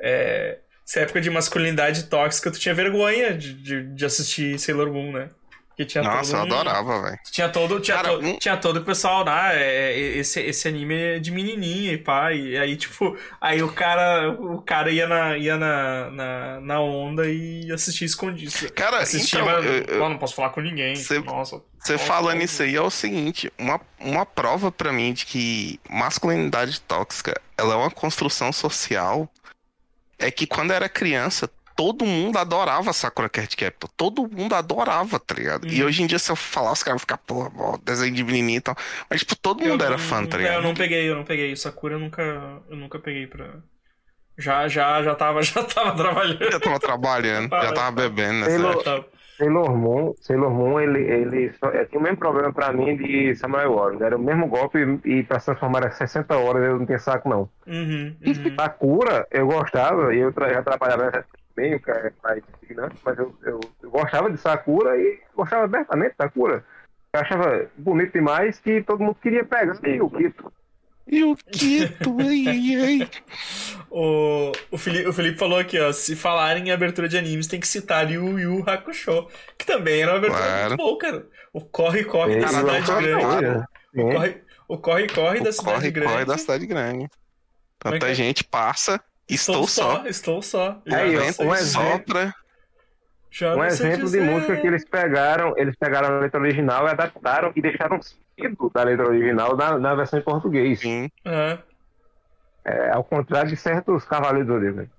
[0.00, 5.12] É, essa época de masculinidade tóxica, tu tinha vergonha de, de, de assistir Sailor Moon,
[5.12, 5.30] né?
[5.76, 7.18] Que tinha Nossa, eu todo um- adorava, velho.
[7.30, 9.60] Tinha todo, tinha, Cara, to- um- tinha todo o pessoal é,
[9.92, 14.30] é, esse, esse anime é de menininha e pá, e aí tipo, aí o cara,
[14.30, 18.50] o cara ia na, ia na, na, na onda e assistia escondido.
[18.72, 20.96] Cara, assistia, então, mas eu- eu- "Ó, não posso falar com ninguém.
[20.96, 21.60] Cê- Nossa.
[21.78, 26.80] Você falando isso aí é o seguinte, uma, uma prova pra mim de que masculinidade
[26.80, 29.28] tóxica, ela é uma construção social,
[30.18, 35.20] é que quando eu era criança, todo mundo adorava Sakura Card Captor, todo mundo adorava,
[35.20, 35.66] tá ligado?
[35.70, 35.84] E Uhum.
[35.84, 38.58] hoje em dia se eu falar, os caras vão ficar, porra, ó, desenho de menininho
[38.58, 38.76] e tal,
[39.10, 40.56] mas tipo, todo mundo Eu era fã, tá é, ligado?
[40.56, 41.54] Eu não peguei, eu não peguei.
[41.56, 42.22] Sakura eu nunca,
[42.68, 43.62] eu nunca peguei pra.
[44.38, 46.40] Já, já, já tava, já tava trabalhando.
[46.50, 48.62] Já tava trabalhando, já tava bebendo nessa
[49.38, 53.34] Sailor- Moon, Sailor Moon ele, ele só, é, tinha o mesmo problema pra mim de
[53.36, 54.00] Samurai Warriors.
[54.00, 57.28] Era o mesmo golpe e pra se transformar em 60 horas eu não tinha saco,
[57.28, 57.48] não.
[57.66, 58.54] Uhum, uhum.
[58.58, 61.24] Sakura, eu gostava, e eu tra já trabalhava
[61.54, 62.42] bem, o cara é mais
[63.04, 66.64] mas eu, eu, eu gostava de Sakura e gostava abertamente de Sakura.
[67.12, 70.52] Eu achava bonito demais que todo mundo queria pegar e o Kito.
[71.06, 73.10] E o Quito, ai, ai, ai.
[73.90, 75.92] O, o, Felipe, o Felipe falou aqui, ó.
[75.92, 79.28] Se falarem em abertura de animes, tem que citar Yu Yu Hakusho.
[79.56, 80.68] Que também era uma abertura Claro.
[80.68, 81.26] muito boa, cara.
[81.52, 83.22] O corre-corre da Esse cidade é grande.
[83.22, 83.68] cara.
[84.68, 86.12] O O corre-corre da O cidade corre, grande.
[86.12, 87.04] corre da cidade grande.
[87.04, 87.08] É
[87.78, 88.14] Tanta é?
[88.14, 90.04] gente passa, estou, só.
[90.06, 90.82] Estou só.
[90.90, 91.90] Aí, Já ó, não sei um exemplo.
[91.92, 92.34] Sopra.
[93.30, 97.52] Já Um exemplo de música que eles pegaram, eles pegaram a letra original e adaptaram
[97.54, 98.00] e deixaram
[98.74, 100.80] da letra original na, na versão em português.
[100.80, 101.10] Sim.
[101.24, 101.58] É.
[102.64, 104.90] É, ao contrário de certos cavaleiros do Zodíaco.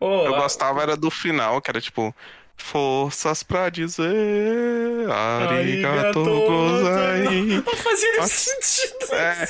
[0.00, 2.14] Ô, Eu gostava era do final, que era tipo.
[2.54, 5.10] Forças pra dizer.
[5.10, 7.24] Arigato gozai.
[7.64, 8.28] Não fazia Nossa.
[8.62, 9.14] sentido.
[9.14, 9.48] É,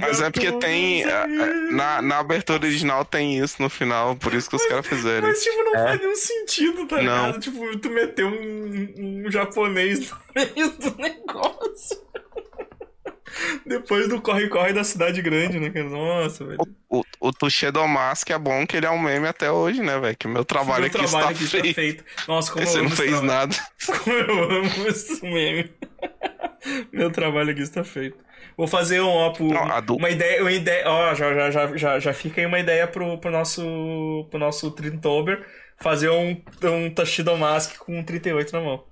[0.00, 1.04] mas é porque tem.
[1.04, 4.86] a- a- Na, na abertura original tem isso no final, por isso que os caras
[4.86, 5.28] fizeram.
[5.28, 5.84] Mas, tipo, não É.
[5.84, 7.02] faz nenhum sentido, tá Não.
[7.26, 7.40] ligado?
[7.40, 12.08] Tipo, tu meteu um, um japonês no meio do negócio.
[13.64, 15.88] Depois do corre-corre da cidade grande, né, cara?
[15.88, 16.58] Nossa, velho.
[16.88, 20.16] O, o Tushido Mask é bom que ele é um meme até hoje, né, velho?
[20.16, 21.74] Que o meu trabalho Meu aqui trabalho está aqui está feito.
[21.74, 22.04] feito.
[22.26, 23.28] Nossa, como Você eu não amo esse fez trabalho.
[23.28, 23.56] nada.
[24.04, 25.70] Como eu amo esse meme.
[26.92, 28.16] Meu trabalho aqui está feito.
[28.58, 32.12] Vou fazer um, ó, pro- Não, uma ideia, uma ideia, ó, já, já, já, já,
[32.12, 35.46] fica aí uma ideia pro, pro nosso, pro nosso Trintober
[35.80, 38.84] fazer um, um Tashido Mask com um 38 na mão.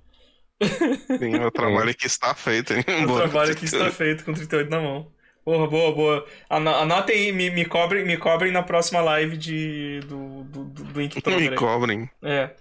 [1.19, 2.73] Sim, meu trabalho aqui está feito.
[2.73, 2.83] hein?
[3.09, 5.11] O trabalho aqui está feito com 38 na mão.
[5.43, 6.25] Porra, boa, boa.
[6.49, 10.83] Ano- Anotem aí, me, me, cobrem, me cobrem na próxima live de, do, do, do,
[10.85, 11.51] do Inktober.
[11.51, 12.09] Me cobrem.
[12.23, 12.51] É.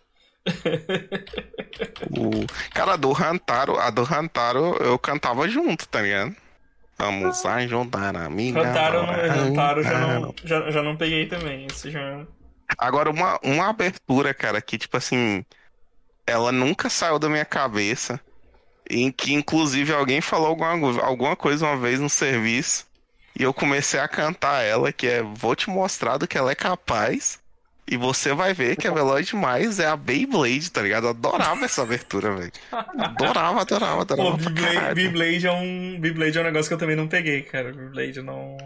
[2.11, 2.47] O...
[2.75, 6.35] Cara, a do Hantaro, a do Hantaro eu cantava junto, tá ligado?
[6.99, 8.63] Vamos ajudar a amiga.
[8.63, 11.67] Rantaro, não, já, não, já, já não peguei também.
[11.71, 12.27] Esse já.
[12.79, 15.45] Agora, uma, uma abertura, cara, que, tipo assim,
[16.27, 18.21] ela nunca saiu da minha cabeça.
[18.89, 22.87] Em que, inclusive, alguém falou alguma, alguma coisa uma vez no serviço.
[23.39, 26.55] E eu comecei a cantar ela, que é Vou te mostrar do que ela é
[26.55, 27.39] capaz.
[27.89, 29.79] E você vai ver que é veloz demais.
[29.79, 31.05] É a Beyblade, tá ligado?
[31.05, 32.51] Eu adorava essa abertura, velho.
[32.99, 34.31] Adorava, adorava, adorava.
[34.33, 34.95] Pô, Beyblade.
[34.95, 36.01] Beyblade é um.
[36.01, 37.73] Beyblade é um negócio que eu também não peguei, cara.
[37.73, 38.57] Beyblade eu não.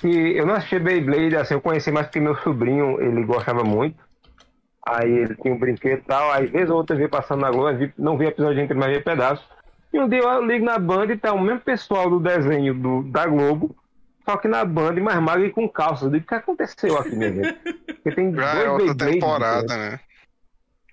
[0.00, 3.96] Que eu não assisti Beyblade, assim, eu conheci mais porque meu sobrinho, ele gostava muito.
[4.86, 7.50] Aí ele tinha um brinquedo e tal, aí vez ou outra eu vi passando na
[7.50, 9.46] Globo, vi- não vi episódio inteiro, mas vi pedaço.
[9.92, 13.02] E um dia eu ligo na Band e tá o mesmo pessoal do desenho do,
[13.04, 13.76] da Globo,
[14.24, 16.04] só que na Band, mais magro e com calça.
[16.06, 17.52] Eu digo, o que aconteceu aqui, minha gente?
[17.86, 19.92] Porque tem Já dois é outra Beyblades temporada, diferentes.
[19.92, 20.00] né?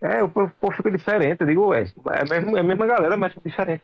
[0.01, 1.41] É, o povo fica diferente.
[1.41, 3.82] Eu digo, ué, é a mesma, é a mesma galera, mas fica diferente.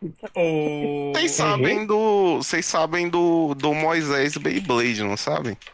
[1.13, 2.37] Vocês sabem do.
[2.37, 5.57] Vocês sabem do, do Moisés Beyblade, não sabem?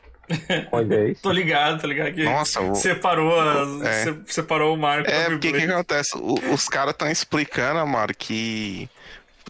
[0.90, 1.22] É isso.
[1.24, 4.04] Tô ligado, tô ligado que Nossa, o- separou, as, É.
[4.06, 6.18] se- separou o Marco É, porque o que, acontece?
[6.18, 8.90] O- os caras estão explicando, Amaro, que.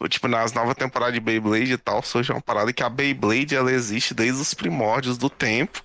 [0.10, 3.72] Tipo, nas novas temporadas de Beyblade e tal, surge uma parada que a Beyblade ela
[3.72, 5.82] existe desde os primórdios do tempo.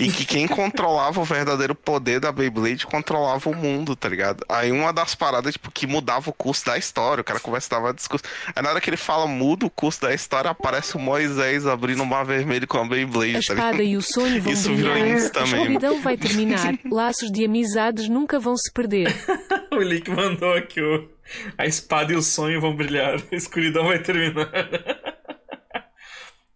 [0.00, 4.44] E que quem controlava o verdadeiro poder da Beyblade controlava o mundo, tá ligado?
[4.48, 7.80] Aí uma das paradas, tipo, que mudava o curso da história, o cara começa a
[7.80, 8.24] dar discurso.
[8.54, 12.00] Aí na hora que ele fala muda o curso da história, aparece o Moisés abrindo
[12.04, 13.82] um mar vermelho com a A Beyblade, tá espada ligado?
[13.82, 15.16] e o sonho vão Isso virou brilhar.
[15.18, 15.54] isso A também.
[15.62, 16.74] escuridão vai terminar.
[16.88, 19.12] Laços de amizades nunca vão se perder.
[19.70, 21.08] O Link mandou aqui o.
[21.56, 23.16] A espada e o sonho vão brilhar.
[23.30, 24.50] A escuridão vai terminar.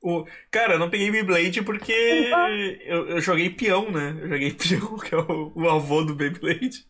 [0.02, 0.26] O...
[0.50, 1.92] Cara, eu não peguei Beyblade porque
[2.84, 4.16] eu, eu joguei peão, né?
[4.20, 6.84] Eu joguei peão, que é o, o avô do Beyblade.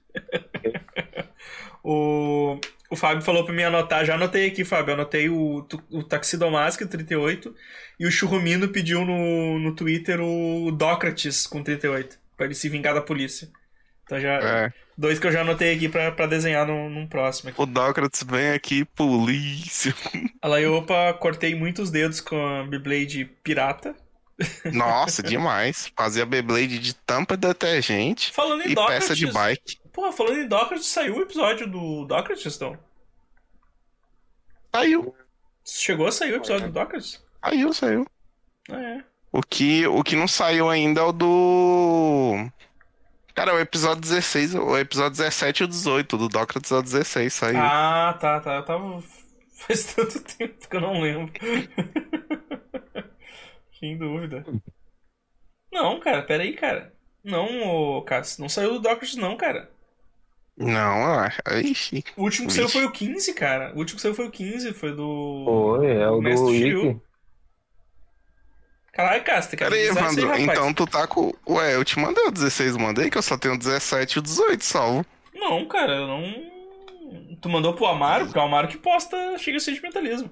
[1.84, 2.58] o,
[2.90, 4.94] o Fábio falou pra mim anotar, já anotei aqui, Fábio.
[4.94, 7.54] Anotei o, o Taxidomask, o 38,
[8.00, 12.94] e o Churrumino pediu no, no Twitter o Dócrates com 38, pra ele se vingar
[12.94, 13.48] da polícia.
[14.12, 14.38] Então já.
[14.40, 14.72] É.
[14.96, 17.48] Dois que eu já anotei aqui pra, pra desenhar num, num próximo.
[17.48, 17.60] Aqui.
[17.60, 19.94] O Dócrates vem aqui, polícia.
[20.42, 23.96] Olha lá, opa, cortei muitos dedos com a Beyblade pirata.
[24.70, 25.90] Nossa, demais.
[25.96, 29.08] Fazia Beyblade de tampa de detergente Falando em e Dócrates.
[29.08, 29.78] peça de bike.
[29.92, 32.78] Pô, falando em Dócrates, saiu o episódio do Dócrates, então.
[34.74, 35.14] Saiu,
[35.64, 37.22] Chegou a sair o episódio do Dócrates?
[37.42, 38.06] saiu, saiu.
[38.70, 39.04] Ah, é.
[39.30, 42.50] O que, o que não saiu ainda é o do.
[43.34, 47.32] Cara, o episódio 16, o episódio 17 e o 18 do Dócrates é o 16,
[47.32, 47.58] saiu.
[47.58, 48.56] Ah, tá, tá.
[48.56, 49.02] Eu tava.
[49.56, 51.32] Faz tanto tempo que eu não lembro.
[53.78, 54.44] Sem dúvida.
[55.72, 56.92] Não, cara, pera aí, cara.
[57.24, 59.70] Não, ô, Cássio, não saiu do Dócrates, não, cara.
[60.56, 61.40] Não, eu acho.
[61.64, 62.04] Ixi.
[62.16, 63.72] O último que saiu foi o 15, cara.
[63.74, 65.44] O último que saiu foi o 15, foi do.
[65.46, 66.90] Foi, é o Mestre do Shiryu.
[66.90, 67.00] Ikki.
[68.92, 70.30] Caralho, tem que Pera aí, Evandro.
[70.32, 71.32] aí, então tu tá com.
[71.48, 74.22] Ué, eu te mandei o 16, mandei, que eu só tenho o 17 e o
[74.22, 75.06] 18 salvo.
[75.34, 76.51] Não, cara, eu não.
[77.40, 80.30] Tu mandou pro Amaro, porque é o Amaro que posta chega sentimentalismo.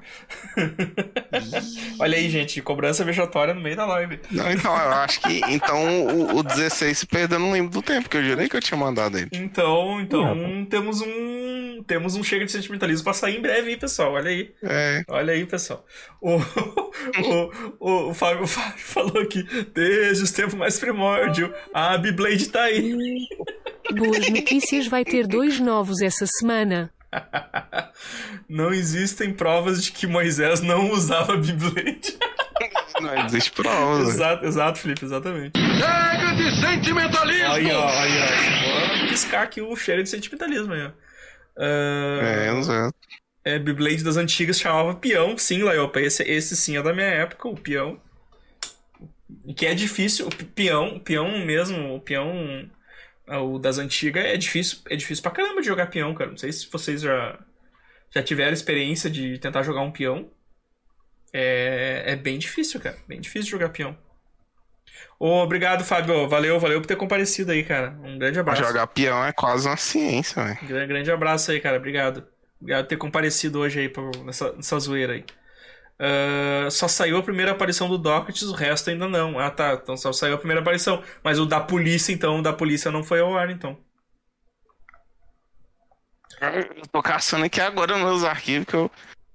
[1.98, 4.20] Olha aí, gente, cobrança vexatória no meio da live.
[4.30, 5.40] Não, então, eu acho que.
[5.48, 8.60] Então o, o 16 se perdeu, não lembro do tempo, que eu jurei que eu
[8.60, 9.28] tinha mandado ele.
[9.32, 11.82] Então, então temos um.
[11.86, 14.12] Temos um chega de sentimentalismo pra sair em breve aí, pessoal.
[14.12, 14.52] Olha aí.
[14.62, 15.02] É.
[15.08, 15.84] Olha aí, pessoal.
[16.20, 17.50] O, o,
[17.80, 19.42] o, o, Fábio, o Fábio falou aqui,
[19.74, 23.26] desde os tempos mais primórdio, a Beyblade tá aí.
[23.96, 26.69] Boas notícias vai ter dois novos essa semana.
[28.48, 32.16] Não existem provas de que Moisés não usava Beyblade.
[33.00, 34.02] Não existe prova.
[34.02, 35.58] exato, exato, Felipe, exatamente.
[35.58, 37.46] Chega de sentimentalismo!
[37.46, 38.98] Aí, ó, aí, ó.
[38.98, 40.90] Vou piscar aqui o cheiro de sentimentalismo aí, ó.
[41.56, 42.74] Ah, É, não sei.
[43.42, 45.98] É, Beyblade das antigas chamava peão, sim, Laiopa.
[45.98, 47.98] Esse, esse sim é da minha época, o peão.
[49.56, 52.68] Que é difícil, o peão, o peão mesmo, o peão
[53.38, 56.30] o das antigas é difícil, é difícil pra caramba de jogar peão, cara.
[56.30, 57.38] Não sei se vocês já,
[58.14, 60.30] já tiveram experiência de tentar jogar um peão.
[61.32, 62.96] É, é bem difícil, cara.
[63.06, 63.96] Bem difícil jogar peão.
[65.18, 66.28] Ô, obrigado, Fábio.
[66.28, 67.90] Valeu, valeu por ter comparecido aí, cara.
[68.02, 68.62] Um grande abraço.
[68.64, 70.58] Jogar peão é quase uma ciência, velho.
[70.66, 71.76] Grande, grande abraço aí, cara.
[71.76, 72.26] Obrigado.
[72.60, 75.24] Obrigado por ter comparecido hoje aí pra- nessa, nessa zoeira aí.
[76.00, 79.38] Ah, só saiu a primeira aparição do Docket, o resto ainda não.
[79.38, 79.78] Ah, tá.
[79.80, 81.02] Então só saiu a primeira aparição.
[81.22, 83.76] Mas o da polícia, então, o da polícia não foi ao ar, então.
[86.40, 88.90] Eu tô caçando aqui agora nos meus arquivos que eu,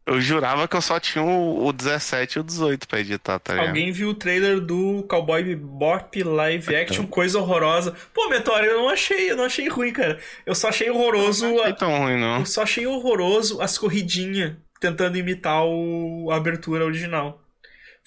[0.08, 3.54] eu jurava que eu só tinha o, o 17 e o 18 pra editar, tá
[3.54, 3.68] ligado?
[3.68, 7.96] Alguém viu o trailer do Cowboy Bebop live action, coisa horrorosa.
[8.12, 10.20] Pô, Meteoro, eu não achei, eu não achei ruim, cara.
[10.48, 11.46] Eu só achei horroroso.
[11.46, 12.40] Não é tão ruim, não.
[12.40, 16.30] Eu só achei horroroso as corridinhas tentando imitar o...
[16.32, 17.42] a abertura original.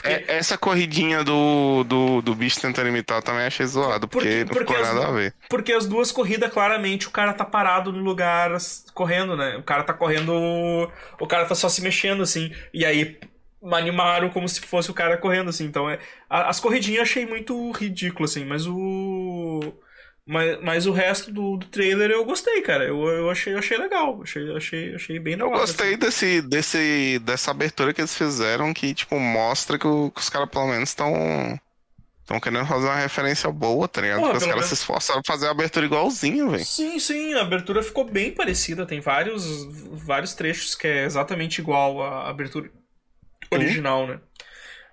[0.05, 4.45] É, essa corridinha do, do, do bicho tentando imitar eu também achei zoado, porque, Porque-
[4.45, 5.35] não ficou porque as- nada a ver.
[5.49, 8.53] Porque as duas corridas, claramente, o cara tá parado no lugar
[8.95, 9.57] correndo, né?
[9.57, 10.33] O cara tá correndo.
[11.19, 12.53] O cara tá só se mexendo, assim.
[12.73, 13.19] E aí
[13.73, 15.65] animaram como se fosse o cara correndo, assim.
[15.65, 15.99] Então é.
[16.31, 19.61] As corridinhas eu achei muito ridículo, assim, mas o.
[20.31, 22.85] Mas, mas o resto do, do trailer eu gostei, cara.
[22.85, 24.21] Eu, eu achei, eu achei legal.
[24.23, 25.99] Achei, achei, achei bem da Eu gostei assim.
[25.99, 30.51] desse, desse, dessa abertura que eles fizeram, que, tipo, mostra que, o- que os caras,
[30.51, 31.59] pelo menos, estão.
[32.21, 34.19] Estão querendo fazer uma referência boa, tá ligado?
[34.19, 36.63] Porra, Porque os caras menos- se esforçaram pra fazer a abertura igualzinho, velho.
[36.63, 38.85] Sim, sim, a abertura ficou bem parecida.
[38.85, 39.47] Tem vários,
[40.05, 42.71] vários trechos que é exatamente igual à abertura
[43.51, 44.21] original, né?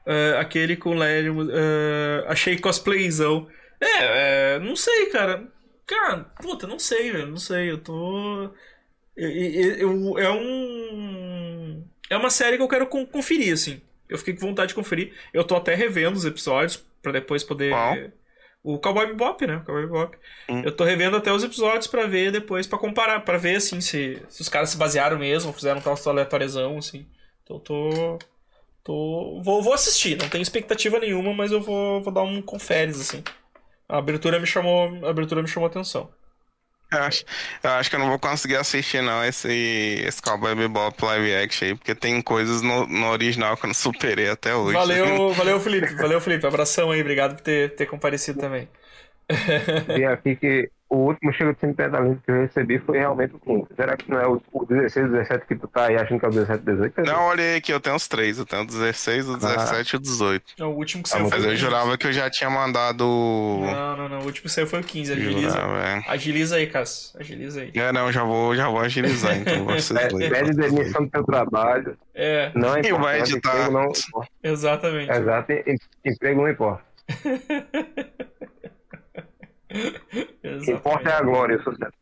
[0.08, 1.36] Ah, aquele com o Lério.
[1.52, 3.50] ah, achei cosplayzão.
[3.82, 5.48] É, é, não sei, cara.
[5.86, 7.28] Cara, puta, não sei, velho.
[7.28, 8.50] Não sei, eu tô.
[9.16, 11.86] Eu, eu- eu- é um.
[12.10, 13.82] É uma série que eu quero con- conferir, assim.
[14.10, 15.14] Eu fiquei com vontade de conferir.
[15.34, 17.72] Eu tô até revendo os episódios pra depois poder.
[17.72, 17.96] Qual?
[18.64, 19.58] O Cowboy Bebop, né?
[19.58, 20.18] O Cowboy Bebop.
[20.50, 20.62] Hum.
[20.66, 24.20] Eu tô revendo até os episódios pra ver depois, pra comparar, pra ver, assim, se,
[24.28, 27.06] se os caras se basearam mesmo, fizeram troço aleatóriozão, assim.
[27.44, 28.20] Então eu tô.
[28.84, 33.00] tô vou, vou assistir, não tenho expectativa nenhuma, mas eu vou, vou dar um conferes,
[33.00, 33.24] assim.
[33.88, 36.12] A abertura me chamou, a abertura me chamou atenção.
[36.92, 37.26] Eu acho,
[37.64, 39.50] eu acho que eu não vou conseguir assistir, não, esse,
[40.06, 43.74] esse Cowboy Bebop live action aí, porque tem coisas no, no original que eu não
[43.74, 44.74] superei até hoje.
[44.74, 45.94] Valeu, valeu, Felipe.
[45.96, 46.46] Valeu, Felipe.
[46.46, 48.70] Abração aí, obrigado por ter, ter comparecido também.
[49.98, 53.66] E aqui que o último chega de sentimentalismo que eu recebi foi realmente o 15.
[53.76, 56.30] Será que não é o, o 16, 17 que tu tá aí achando que é
[56.30, 57.02] o 17, 18?
[57.02, 58.38] Não, olhei aqui, eu tenho os três.
[58.38, 60.44] Eu tenho o 16, o 17 e o 18.
[60.60, 61.62] É o último que Ah, saiu mas foi Mas eu 15.
[61.64, 63.04] jurava que eu já tinha mandado.
[63.04, 64.20] Não, não, não.
[64.20, 65.12] O último que saiu foi o 15.
[65.14, 65.50] Agiliza.
[65.50, 66.04] Jurava, é.
[66.08, 67.20] Agiliza aí, Cássio.
[67.20, 67.72] Agiliza aí.
[67.76, 69.66] É, não, já vou, já vou agilizar, então.
[69.76, 70.30] Vocês É, dois.
[70.30, 71.98] pede demissão do teu trabalho.
[72.14, 73.50] É, Não é Quem vai editar?
[73.56, 74.30] Emprego não importa.
[74.44, 75.12] exatamente.
[75.12, 76.84] Exato, em- emprego não importa.
[80.44, 81.94] O que importa é a glória e o sucesso.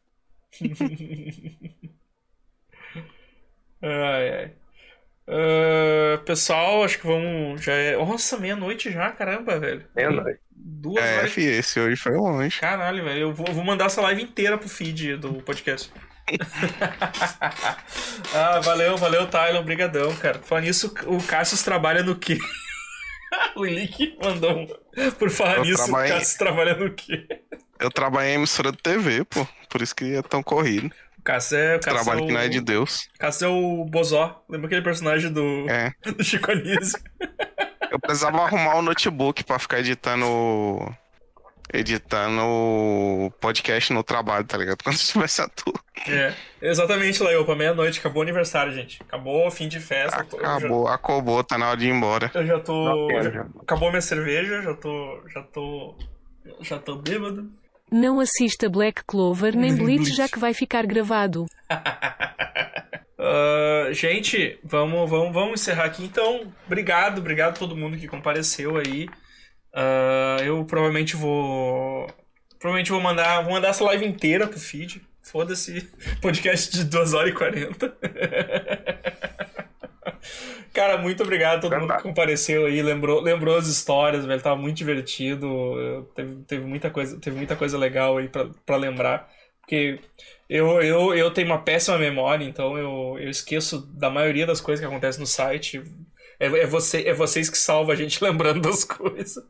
[3.81, 4.51] Ai, ai.
[5.27, 7.63] Ah, pessoal, acho que vamos.
[7.63, 7.95] Já é.
[7.97, 9.85] Nossa, meia-noite já, caramba, velho.
[9.95, 10.23] Não.
[10.51, 11.31] Duas É, horas.
[11.31, 12.59] fi, esse hoje foi longe.
[12.59, 13.21] Caralho, velho.
[13.21, 15.91] Eu vou, vou mandar essa live inteira pro feed do podcast.
[18.33, 19.59] ah, valeu, valeu, Tylon.
[19.59, 20.39] Obrigadão, cara.
[20.39, 22.37] Falando nisso, o Cassius trabalha no quê?
[23.55, 24.67] o Ilick mandou um.
[25.17, 27.25] Por falar Eu nisso, trabalhei- o Cassius trabalha no quê?
[27.79, 29.45] Eu trabalhei em emissora de TV, pô.
[29.69, 30.91] Por isso que é tão corrido.
[31.17, 32.27] O Cassius é, o Cassius Trabalho é o...
[32.27, 33.07] que não é de Deus.
[33.17, 34.43] Cassius é o Bozó.
[34.49, 35.93] Lembra aquele personagem do, É.
[36.11, 36.99] do Chico Anísio?
[37.91, 40.25] Eu precisava arrumar um notebook pra ficar editando.
[41.73, 44.77] Editando podcast no trabalho, tá ligado?
[44.83, 45.73] Quando tivesse a tua.
[46.07, 47.55] É, exatamente, Laiopa.
[47.55, 47.99] Meia-noite.
[47.99, 49.01] Acabou o aniversário, gente.
[49.03, 50.25] Acabou o fim de festa.
[50.33, 52.29] eu já- Acabou, acabou, tá na hora de ir embora.
[52.33, 53.07] Eu já tô.
[53.07, 53.45] Não já- já.
[53.61, 55.21] acabou minha cerveja, já tô.
[55.33, 55.95] Já tô.
[56.61, 57.49] Já tô bêbado.
[57.91, 60.15] Não assista Black Clover nem Nem Bleach Bleach.
[60.17, 61.45] já que vai ficar gravado.
[63.17, 66.03] Uh, gente, vamos, vamos, vamos encerrar aqui.
[66.03, 69.07] Então, obrigado, obrigado a todo mundo que compareceu aí.
[69.73, 72.07] Uh, eu provavelmente vou.
[72.59, 75.01] Provavelmente vou mandar, vou mandar essa live inteira pro feed.
[75.21, 75.89] Foda-se,
[76.21, 77.97] podcast de 2 horas e 40.
[80.73, 84.55] Cara, muito obrigado a todo mundo que compareceu aí, lembrou, lembrou as histórias, velho, tava
[84.55, 89.29] muito divertido, teve, teve, muita, coisa, teve muita coisa legal aí pra, pra lembrar,
[89.61, 89.99] porque
[90.49, 94.83] eu, eu, eu tenho uma péssima memória, então eu, eu esqueço da maioria das coisas
[94.83, 95.83] que acontecem no site,
[96.45, 99.43] é, é, você, é vocês que salvam a gente lembrando das coisas.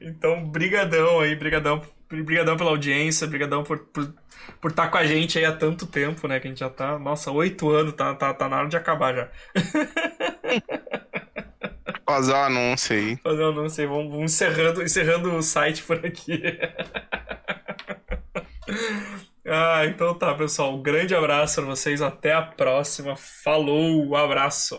[0.00, 4.12] então, brigadão aí, brigadão, brigadão pela audiência, brigadão por, por
[4.60, 6.40] por estar tá com a gente aí há tanto tempo, né?
[6.40, 9.14] Que a gente já tá, nossa, oito anos, tá, tá, tá na hora de acabar
[9.14, 9.28] já.
[12.04, 13.16] Fazer o um anúncio aí.
[13.16, 16.42] Fazer o um anúncio aí, vamos, vamos encerrando, encerrando o site por aqui.
[19.48, 20.74] Ah, então tá, pessoal.
[20.74, 22.02] Um grande abraço pra vocês.
[22.02, 23.16] Até a próxima.
[23.16, 24.76] Falou, um abraço.